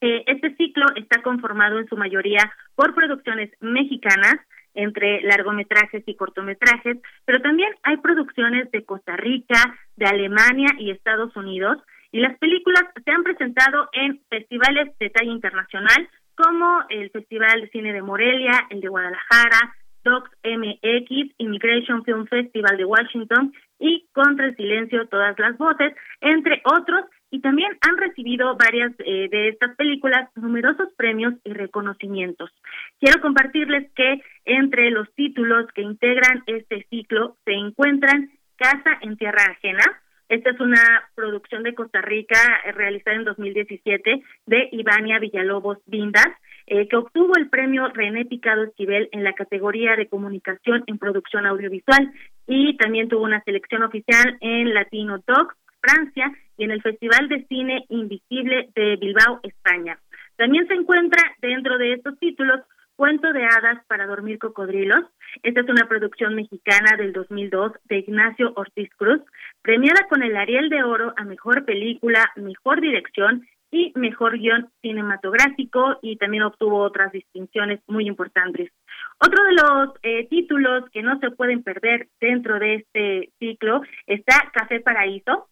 Eh, 0.00 0.24
este 0.26 0.54
ciclo 0.56 0.86
está 0.96 1.22
conformado 1.22 1.78
en 1.78 1.88
su 1.88 1.96
mayoría 1.96 2.52
por 2.74 2.94
producciones 2.94 3.50
mexicanas, 3.60 4.36
entre 4.74 5.20
largometrajes 5.22 6.04
y 6.06 6.14
cortometrajes, 6.14 6.98
pero 7.24 7.42
también 7.42 7.70
hay 7.82 7.96
producciones 7.96 8.70
de 8.70 8.84
Costa 8.84 9.16
Rica, 9.16 9.78
de 9.96 10.06
Alemania 10.06 10.68
y 10.78 10.90
Estados 10.90 11.34
Unidos, 11.36 11.78
y 12.12 12.20
las 12.20 12.38
películas 12.38 12.84
se 13.04 13.10
han 13.10 13.22
presentado 13.22 13.88
en 13.92 14.20
festivales 14.28 14.96
de 14.98 15.10
talla 15.10 15.30
internacional 15.30 16.08
como 16.36 16.84
el 16.88 17.10
Festival 17.10 17.60
de 17.60 17.68
Cine 17.70 17.92
de 17.92 18.02
Morelia, 18.02 18.66
el 18.70 18.80
de 18.80 18.88
Guadalajara, 18.88 19.74
Docs 20.02 20.30
MX, 20.42 21.34
Immigration 21.38 22.04
Film 22.04 22.26
Festival 22.26 22.76
de 22.76 22.84
Washington 22.84 23.52
y 23.78 24.06
Contra 24.12 24.46
el 24.46 24.56
Silencio 24.56 25.06
Todas 25.08 25.38
las 25.38 25.58
Voces, 25.58 25.94
entre 26.20 26.62
otros, 26.64 27.04
y 27.30 27.40
también 27.40 27.76
han 27.80 27.96
recibido 27.96 28.56
varias 28.56 28.92
eh, 28.98 29.28
de 29.30 29.48
estas 29.48 29.76
películas 29.76 30.28
numerosos 30.36 30.88
premios 30.96 31.34
y 31.44 31.52
reconocimientos. 31.52 32.50
Quiero 32.98 33.20
compartirles 33.20 33.90
que 33.94 34.22
entre 34.44 34.90
los 34.90 35.12
títulos 35.14 35.66
que 35.74 35.82
integran 35.82 36.42
este 36.46 36.86
ciclo 36.90 37.36
se 37.44 37.52
encuentran 37.52 38.30
Casa 38.56 38.98
en 39.00 39.16
Tierra 39.16 39.44
Ajena, 39.50 39.84
esta 40.30 40.50
es 40.50 40.60
una 40.60 41.10
producción 41.16 41.64
de 41.64 41.74
Costa 41.74 42.00
Rica 42.02 42.38
eh, 42.64 42.70
realizada 42.70 43.16
en 43.16 43.24
2017 43.24 44.22
de 44.46 44.68
Ivania 44.70 45.18
Villalobos 45.18 45.78
Vindas, 45.86 46.28
eh, 46.68 46.86
que 46.86 46.96
obtuvo 46.96 47.34
el 47.36 47.50
premio 47.50 47.88
René 47.88 48.24
Picado 48.26 48.62
Esquivel 48.62 49.08
en 49.10 49.24
la 49.24 49.32
categoría 49.32 49.96
de 49.96 50.06
comunicación 50.06 50.84
en 50.86 50.98
producción 50.98 51.46
audiovisual 51.46 52.12
y 52.46 52.76
también 52.76 53.08
tuvo 53.08 53.24
una 53.24 53.42
selección 53.42 53.82
oficial 53.82 54.38
en 54.40 54.72
Latino 54.72 55.18
Talks, 55.20 55.56
Francia, 55.80 56.32
y 56.56 56.64
en 56.64 56.70
el 56.70 56.82
Festival 56.82 57.28
de 57.28 57.44
Cine 57.46 57.84
Invisible 57.88 58.68
de 58.74 58.96
Bilbao, 58.96 59.40
España. 59.42 59.98
También 60.36 60.66
se 60.68 60.74
encuentra 60.74 61.22
dentro 61.40 61.78
de 61.78 61.94
estos 61.94 62.18
títulos 62.18 62.60
Cuento 63.00 63.32
de 63.32 63.44
hadas 63.44 63.82
para 63.86 64.06
dormir 64.06 64.38
cocodrilos. 64.38 65.06
Esta 65.42 65.60
es 65.62 65.68
una 65.70 65.88
producción 65.88 66.34
mexicana 66.34 66.98
del 66.98 67.14
2002 67.14 67.72
de 67.84 67.98
Ignacio 68.00 68.52
Ortiz 68.56 68.90
Cruz, 68.94 69.22
premiada 69.62 70.06
con 70.10 70.22
el 70.22 70.36
Ariel 70.36 70.68
de 70.68 70.82
Oro 70.82 71.14
a 71.16 71.24
Mejor 71.24 71.64
Película, 71.64 72.30
Mejor 72.36 72.82
Dirección 72.82 73.46
y 73.70 73.92
Mejor 73.94 74.38
Guión 74.38 74.68
Cinematográfico 74.82 75.98
y 76.02 76.16
también 76.16 76.42
obtuvo 76.42 76.82
otras 76.82 77.10
distinciones 77.12 77.80
muy 77.86 78.06
importantes. 78.06 78.70
Otro 79.18 79.44
de 79.44 79.52
los 79.52 79.94
eh, 80.02 80.26
títulos 80.28 80.84
que 80.90 81.02
no 81.02 81.18
se 81.20 81.30
pueden 81.30 81.62
perder 81.62 82.08
dentro 82.20 82.58
de 82.58 82.74
este 82.74 83.30
ciclo 83.38 83.80
está 84.06 84.50
Café 84.52 84.80
Paraíso. 84.80 85.48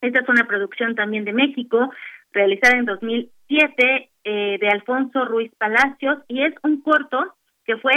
Esta 0.00 0.20
es 0.20 0.28
una 0.28 0.46
producción 0.46 0.94
también 0.94 1.24
de 1.24 1.32
México, 1.32 1.90
realizada 2.32 2.78
en 2.78 2.84
2007 2.84 4.10
eh, 4.24 4.58
de 4.60 4.68
Alfonso 4.68 5.24
Ruiz 5.24 5.52
Palacios 5.58 6.18
y 6.28 6.42
es 6.42 6.54
un 6.62 6.82
corto 6.82 7.34
que 7.64 7.76
fue 7.76 7.92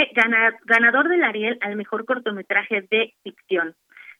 ganador 0.66 1.08
del 1.08 1.24
Ariel 1.24 1.58
al 1.62 1.76
mejor 1.76 2.04
cortometraje 2.04 2.86
de 2.90 3.14
ficción. 3.22 3.74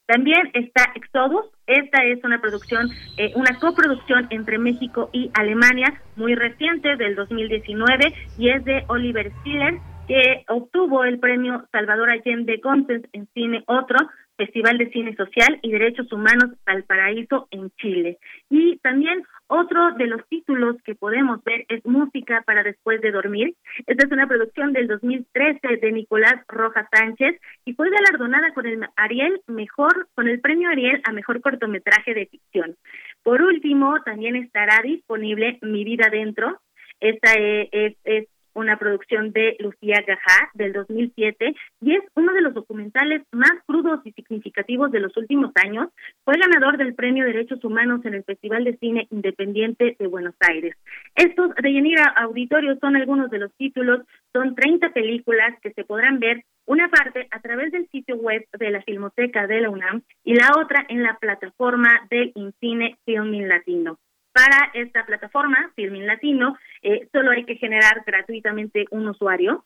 También 0.06 0.50
está 0.54 0.92
Exodus, 0.94 1.46
esta 1.66 2.04
es 2.04 2.24
una 2.24 2.40
producción, 2.40 2.88
eh, 3.18 3.32
una 3.36 3.58
coproducción 3.60 4.26
entre 4.30 4.58
México 4.58 5.10
y 5.12 5.30
Alemania, 5.34 6.00
muy 6.16 6.34
reciente, 6.34 6.96
del 6.96 7.14
2019, 7.14 8.12
y 8.38 8.48
es 8.48 8.64
de 8.64 8.84
Oliver 8.88 9.30
Stiller, 9.40 9.74
que 10.08 10.44
obtuvo 10.48 11.04
el 11.04 11.18
premio 11.20 11.66
Salvador 11.70 12.10
Allende 12.10 12.60
Content 12.60 13.06
en 13.12 13.28
Cine 13.34 13.62
Otro, 13.66 13.98
Festival 14.36 14.78
de 14.78 14.90
Cine 14.90 15.14
Social 15.16 15.58
y 15.62 15.70
Derechos 15.70 16.10
Humanos 16.12 16.50
al 16.66 16.84
Paraíso 16.84 17.48
en 17.50 17.70
Chile. 17.78 18.18
Y 18.50 18.78
también 18.78 19.22
otro 19.46 19.92
de 19.98 20.06
los 20.06 20.26
títulos 20.28 20.76
que 20.84 20.94
podemos 20.94 21.44
ver 21.44 21.66
es 21.68 21.84
Música 21.84 22.42
para 22.46 22.62
después 22.62 23.00
de 23.02 23.10
dormir. 23.10 23.54
Esta 23.86 24.06
es 24.06 24.12
una 24.12 24.26
producción 24.26 24.72
del 24.72 24.88
2013 24.88 25.76
de 25.76 25.92
Nicolás 25.92 26.36
Rojas 26.48 26.86
Sánchez 26.90 27.38
y 27.64 27.74
fue 27.74 27.90
galardonada 27.90 28.54
con 28.54 28.66
el 28.66 28.80
Ariel 28.96 29.40
mejor 29.46 30.08
con 30.14 30.28
el 30.28 30.40
premio 30.40 30.70
Ariel 30.70 31.02
a 31.04 31.12
mejor 31.12 31.40
cortometraje 31.40 32.14
de 32.14 32.26
ficción. 32.26 32.76
Por 33.22 33.42
último, 33.42 34.00
también 34.04 34.36
estará 34.36 34.80
disponible 34.82 35.58
Mi 35.60 35.84
vida 35.84 36.08
dentro. 36.10 36.60
Esta 37.00 37.34
es, 37.34 37.96
es 38.04 38.28
una 38.54 38.78
producción 38.78 39.32
de 39.32 39.56
Lucía 39.58 40.02
Gajá 40.06 40.50
del 40.54 40.72
2007 40.72 41.54
y 41.80 41.94
es 41.94 42.02
uno 42.14 42.32
de 42.32 42.40
los 42.42 42.54
documentales 42.54 43.22
más 43.32 43.52
crudos 43.66 44.00
y 44.04 44.12
significativos 44.12 44.90
de 44.90 45.00
los 45.00 45.16
últimos 45.16 45.52
años. 45.56 45.88
Fue 46.24 46.34
ganador 46.38 46.76
del 46.76 46.94
Premio 46.94 47.24
Derechos 47.24 47.62
Humanos 47.64 48.04
en 48.04 48.14
el 48.14 48.24
Festival 48.24 48.64
de 48.64 48.76
Cine 48.78 49.06
Independiente 49.10 49.96
de 49.98 50.06
Buenos 50.06 50.34
Aires. 50.40 50.76
Estos 51.14 51.54
de 51.54 51.72
Yanira 51.72 52.04
Auditorio 52.16 52.76
son 52.80 52.96
algunos 52.96 53.30
de 53.30 53.38
los 53.38 53.52
títulos, 53.54 54.02
son 54.32 54.54
30 54.54 54.90
películas 54.90 55.58
que 55.62 55.72
se 55.72 55.84
podrán 55.84 56.18
ver 56.18 56.44
una 56.66 56.88
parte 56.88 57.28
a 57.30 57.40
través 57.40 57.72
del 57.72 57.88
sitio 57.88 58.16
web 58.16 58.46
de 58.58 58.70
la 58.70 58.82
Filmoteca 58.82 59.46
de 59.46 59.60
la 59.60 59.70
UNAM 59.70 60.02
y 60.24 60.34
la 60.34 60.52
otra 60.58 60.84
en 60.88 61.02
la 61.02 61.18
plataforma 61.18 62.06
del 62.10 62.32
Incine 62.34 62.96
Filming 63.04 63.48
Latino. 63.48 63.98
Para 64.32 64.70
esta 64.74 65.04
plataforma, 65.04 65.72
Filmin 65.76 66.06
Latino, 66.06 66.56
eh, 66.82 67.08
solo 67.12 67.32
hay 67.32 67.44
que 67.44 67.56
generar 67.56 68.02
gratuitamente 68.06 68.86
un 68.90 69.08
usuario 69.08 69.64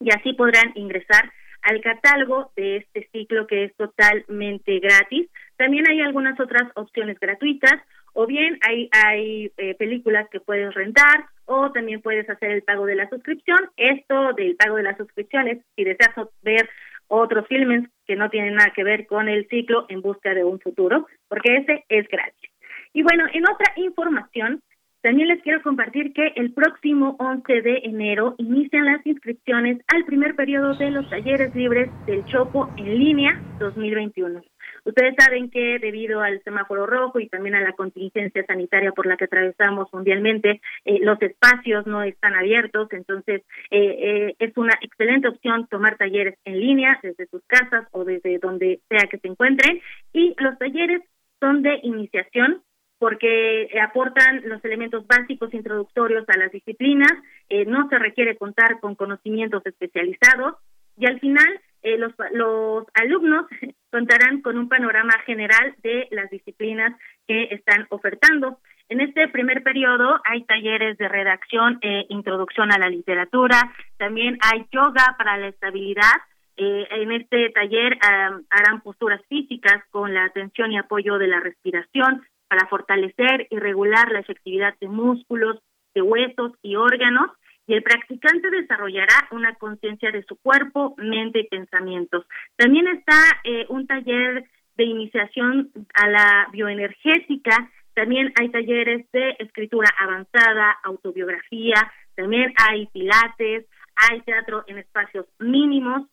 y 0.00 0.10
así 0.10 0.34
podrán 0.34 0.72
ingresar 0.74 1.32
al 1.62 1.80
catálogo 1.80 2.52
de 2.56 2.76
este 2.76 3.08
ciclo 3.10 3.46
que 3.46 3.64
es 3.64 3.76
totalmente 3.76 4.78
gratis. 4.78 5.28
También 5.56 5.88
hay 5.88 6.00
algunas 6.00 6.38
otras 6.38 6.70
opciones 6.74 7.18
gratuitas 7.18 7.74
o 8.12 8.26
bien 8.26 8.58
hay, 8.68 8.88
hay 8.92 9.52
eh, 9.56 9.74
películas 9.74 10.28
que 10.30 10.40
puedes 10.40 10.72
rentar 10.74 11.26
o 11.46 11.72
también 11.72 12.02
puedes 12.02 12.28
hacer 12.28 12.50
el 12.50 12.62
pago 12.62 12.86
de 12.86 12.96
la 12.96 13.08
suscripción. 13.08 13.58
Esto 13.76 14.32
del 14.34 14.56
pago 14.56 14.76
de 14.76 14.82
las 14.82 14.96
suscripciones, 14.96 15.64
si 15.74 15.84
deseas 15.84 16.14
ver 16.42 16.68
otros 17.08 17.46
filmes 17.46 17.88
que 18.06 18.16
no 18.16 18.30
tienen 18.30 18.54
nada 18.54 18.72
que 18.74 18.84
ver 18.84 19.06
con 19.06 19.28
el 19.28 19.48
ciclo 19.48 19.86
En 19.88 20.02
Busca 20.02 20.34
de 20.34 20.44
un 20.44 20.60
Futuro, 20.60 21.06
porque 21.28 21.56
ese 21.56 21.84
es 21.88 22.06
gratis. 22.08 22.50
Y 22.96 23.02
bueno, 23.02 23.24
en 23.30 23.44
otra 23.46 23.74
información, 23.76 24.62
también 25.02 25.28
les 25.28 25.42
quiero 25.42 25.60
compartir 25.60 26.14
que 26.14 26.28
el 26.34 26.54
próximo 26.54 27.14
11 27.18 27.60
de 27.60 27.80
enero 27.84 28.34
inician 28.38 28.86
las 28.86 29.04
inscripciones 29.04 29.82
al 29.88 30.06
primer 30.06 30.34
periodo 30.34 30.74
de 30.74 30.90
los 30.90 31.06
talleres 31.10 31.54
libres 31.54 31.90
del 32.06 32.24
Chopo 32.24 32.72
en 32.78 32.98
línea 32.98 33.38
2021. 33.58 34.42
Ustedes 34.86 35.14
saben 35.18 35.50
que 35.50 35.78
debido 35.78 36.22
al 36.22 36.42
semáforo 36.42 36.86
rojo 36.86 37.20
y 37.20 37.28
también 37.28 37.54
a 37.56 37.60
la 37.60 37.74
contingencia 37.74 38.42
sanitaria 38.46 38.92
por 38.92 39.04
la 39.04 39.18
que 39.18 39.24
atravesamos 39.24 39.92
mundialmente, 39.92 40.62
eh, 40.86 40.98
los 41.02 41.20
espacios 41.20 41.86
no 41.86 42.02
están 42.02 42.34
abiertos, 42.34 42.88
entonces 42.92 43.42
eh, 43.70 43.96
eh, 44.30 44.36
es 44.38 44.56
una 44.56 44.72
excelente 44.80 45.28
opción 45.28 45.66
tomar 45.66 45.98
talleres 45.98 46.38
en 46.46 46.60
línea 46.60 46.98
desde 47.02 47.26
sus 47.26 47.42
casas 47.46 47.86
o 47.92 48.04
desde 48.04 48.38
donde 48.38 48.80
sea 48.88 49.06
que 49.10 49.18
se 49.18 49.28
encuentren 49.28 49.82
y 50.14 50.34
los 50.38 50.56
talleres 50.56 51.02
son 51.40 51.60
de 51.60 51.78
iniciación 51.82 52.62
porque 52.98 53.68
aportan 53.82 54.42
los 54.46 54.64
elementos 54.64 55.06
básicos 55.06 55.52
introductorios 55.52 56.28
a 56.28 56.38
las 56.38 56.50
disciplinas, 56.50 57.12
eh, 57.48 57.64
no 57.66 57.88
se 57.88 57.98
requiere 57.98 58.36
contar 58.36 58.80
con 58.80 58.94
conocimientos 58.94 59.64
especializados 59.66 60.54
y 60.96 61.06
al 61.06 61.20
final 61.20 61.60
eh, 61.82 61.98
los, 61.98 62.12
los 62.32 62.84
alumnos 62.94 63.46
contarán 63.90 64.40
con 64.40 64.58
un 64.58 64.68
panorama 64.68 65.12
general 65.24 65.74
de 65.82 66.08
las 66.10 66.30
disciplinas 66.30 66.98
que 67.26 67.44
están 67.50 67.86
ofertando. 67.90 68.58
En 68.88 69.00
este 69.00 69.28
primer 69.28 69.62
periodo 69.62 70.20
hay 70.24 70.44
talleres 70.44 70.96
de 70.96 71.08
redacción 71.08 71.78
e 71.82 72.06
introducción 72.08 72.72
a 72.72 72.78
la 72.78 72.88
literatura, 72.88 73.72
también 73.98 74.38
hay 74.40 74.64
yoga 74.70 75.16
para 75.18 75.36
la 75.36 75.48
estabilidad, 75.48 76.14
eh, 76.56 76.86
en 76.90 77.12
este 77.12 77.50
taller 77.50 77.98
harán 78.00 78.80
posturas 78.80 79.20
físicas 79.28 79.84
con 79.90 80.14
la 80.14 80.24
atención 80.24 80.72
y 80.72 80.78
apoyo 80.78 81.18
de 81.18 81.26
la 81.26 81.40
respiración, 81.40 82.24
para 82.48 82.66
fortalecer 82.68 83.46
y 83.50 83.58
regular 83.58 84.10
la 84.12 84.20
efectividad 84.20 84.74
de 84.80 84.88
músculos, 84.88 85.58
de 85.94 86.02
huesos 86.02 86.52
y 86.62 86.76
órganos, 86.76 87.30
y 87.66 87.74
el 87.74 87.82
practicante 87.82 88.50
desarrollará 88.50 89.28
una 89.32 89.54
conciencia 89.54 90.12
de 90.12 90.22
su 90.24 90.36
cuerpo, 90.36 90.94
mente 90.98 91.40
y 91.40 91.48
pensamientos. 91.48 92.24
También 92.56 92.86
está 92.88 93.18
eh, 93.44 93.66
un 93.68 93.86
taller 93.86 94.44
de 94.76 94.84
iniciación 94.84 95.72
a 95.94 96.08
la 96.08 96.48
bioenergética, 96.52 97.70
también 97.94 98.32
hay 98.38 98.50
talleres 98.50 99.10
de 99.10 99.36
escritura 99.38 99.88
avanzada, 99.98 100.76
autobiografía, 100.84 101.92
también 102.14 102.52
hay 102.68 102.86
pilates, 102.88 103.66
hay 103.96 104.20
teatro 104.20 104.64
en 104.66 104.78
espacios 104.78 105.26
mínimos, 105.38 106.06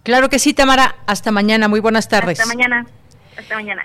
Claro 0.03 0.29
que 0.29 0.39
sí, 0.39 0.53
Tamara. 0.53 0.95
Hasta 1.05 1.31
mañana. 1.31 1.67
Muy 1.67 1.79
buenas 1.79 2.07
tardes. 2.07 2.39
Hasta 2.39 2.53
mañana. 2.53 2.85
Hasta 3.37 3.55
mañana. 3.55 3.83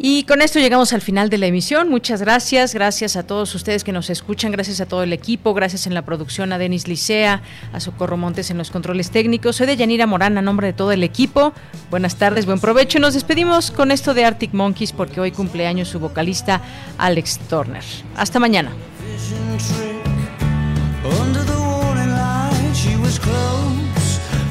Y 0.00 0.24
con 0.24 0.42
esto 0.42 0.58
llegamos 0.58 0.92
al 0.92 1.00
final 1.00 1.30
de 1.30 1.38
la 1.38 1.46
emisión. 1.46 1.88
Muchas 1.88 2.20
gracias. 2.20 2.74
Gracias 2.74 3.16
a 3.16 3.26
todos 3.26 3.54
ustedes 3.54 3.84
que 3.84 3.92
nos 3.92 4.10
escuchan. 4.10 4.50
Gracias 4.50 4.80
a 4.80 4.86
todo 4.86 5.02
el 5.02 5.12
equipo. 5.12 5.54
Gracias 5.54 5.86
en 5.86 5.94
la 5.94 6.02
producción 6.02 6.52
a 6.52 6.58
Denis 6.58 6.88
Licea, 6.88 7.42
a 7.72 7.80
Socorro 7.80 8.16
Montes 8.16 8.50
en 8.50 8.58
los 8.58 8.70
controles 8.70 9.10
técnicos. 9.10 9.56
Soy 9.56 9.66
de 9.66 9.76
Yanira 9.76 10.06
Morán 10.06 10.36
a 10.36 10.42
nombre 10.42 10.68
de 10.68 10.72
todo 10.72 10.92
el 10.92 11.04
equipo. 11.04 11.52
Buenas 11.90 12.16
tardes, 12.16 12.44
buen 12.44 12.60
provecho. 12.60 12.98
Nos 12.98 13.14
despedimos 13.14 13.70
con 13.70 13.90
esto 13.90 14.14
de 14.14 14.24
Arctic 14.24 14.52
Monkeys 14.52 14.92
porque 14.92 15.20
hoy 15.20 15.30
cumpleaños 15.30 15.88
su 15.88 16.00
vocalista 16.00 16.60
Alex 16.98 17.38
Turner. 17.48 17.84
Hasta 18.16 18.38
mañana. 18.38 18.72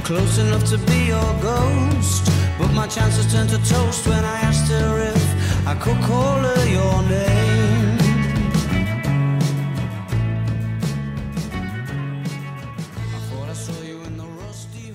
Close 0.03 0.37
enough 0.37 0.65
to 0.69 0.77
be 0.79 1.05
your 1.07 1.33
ghost. 1.41 2.29
But 2.59 2.73
my 2.73 2.87
chances 2.87 3.31
turned 3.31 3.49
to 3.51 3.57
toast 3.59 4.05
when 4.05 4.25
I 4.25 4.35
asked 4.41 4.69
her 4.69 4.99
if 4.99 5.65
I 5.65 5.75
could 5.75 5.97
call 6.01 6.39
her 6.39 6.65
your 6.67 7.01
name. 7.03 7.97
I 13.15 13.19
thought 13.29 13.49
I 13.49 13.53
saw 13.53 13.81
you 13.81 14.01
in 14.03 14.17
the 14.17 14.25
rusty 14.43 14.91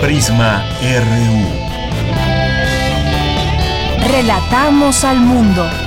Prisma 0.00 0.62
RU. 0.80 1.34
Relatamos 4.06 5.02
al 5.02 5.16
mundo. 5.16 5.81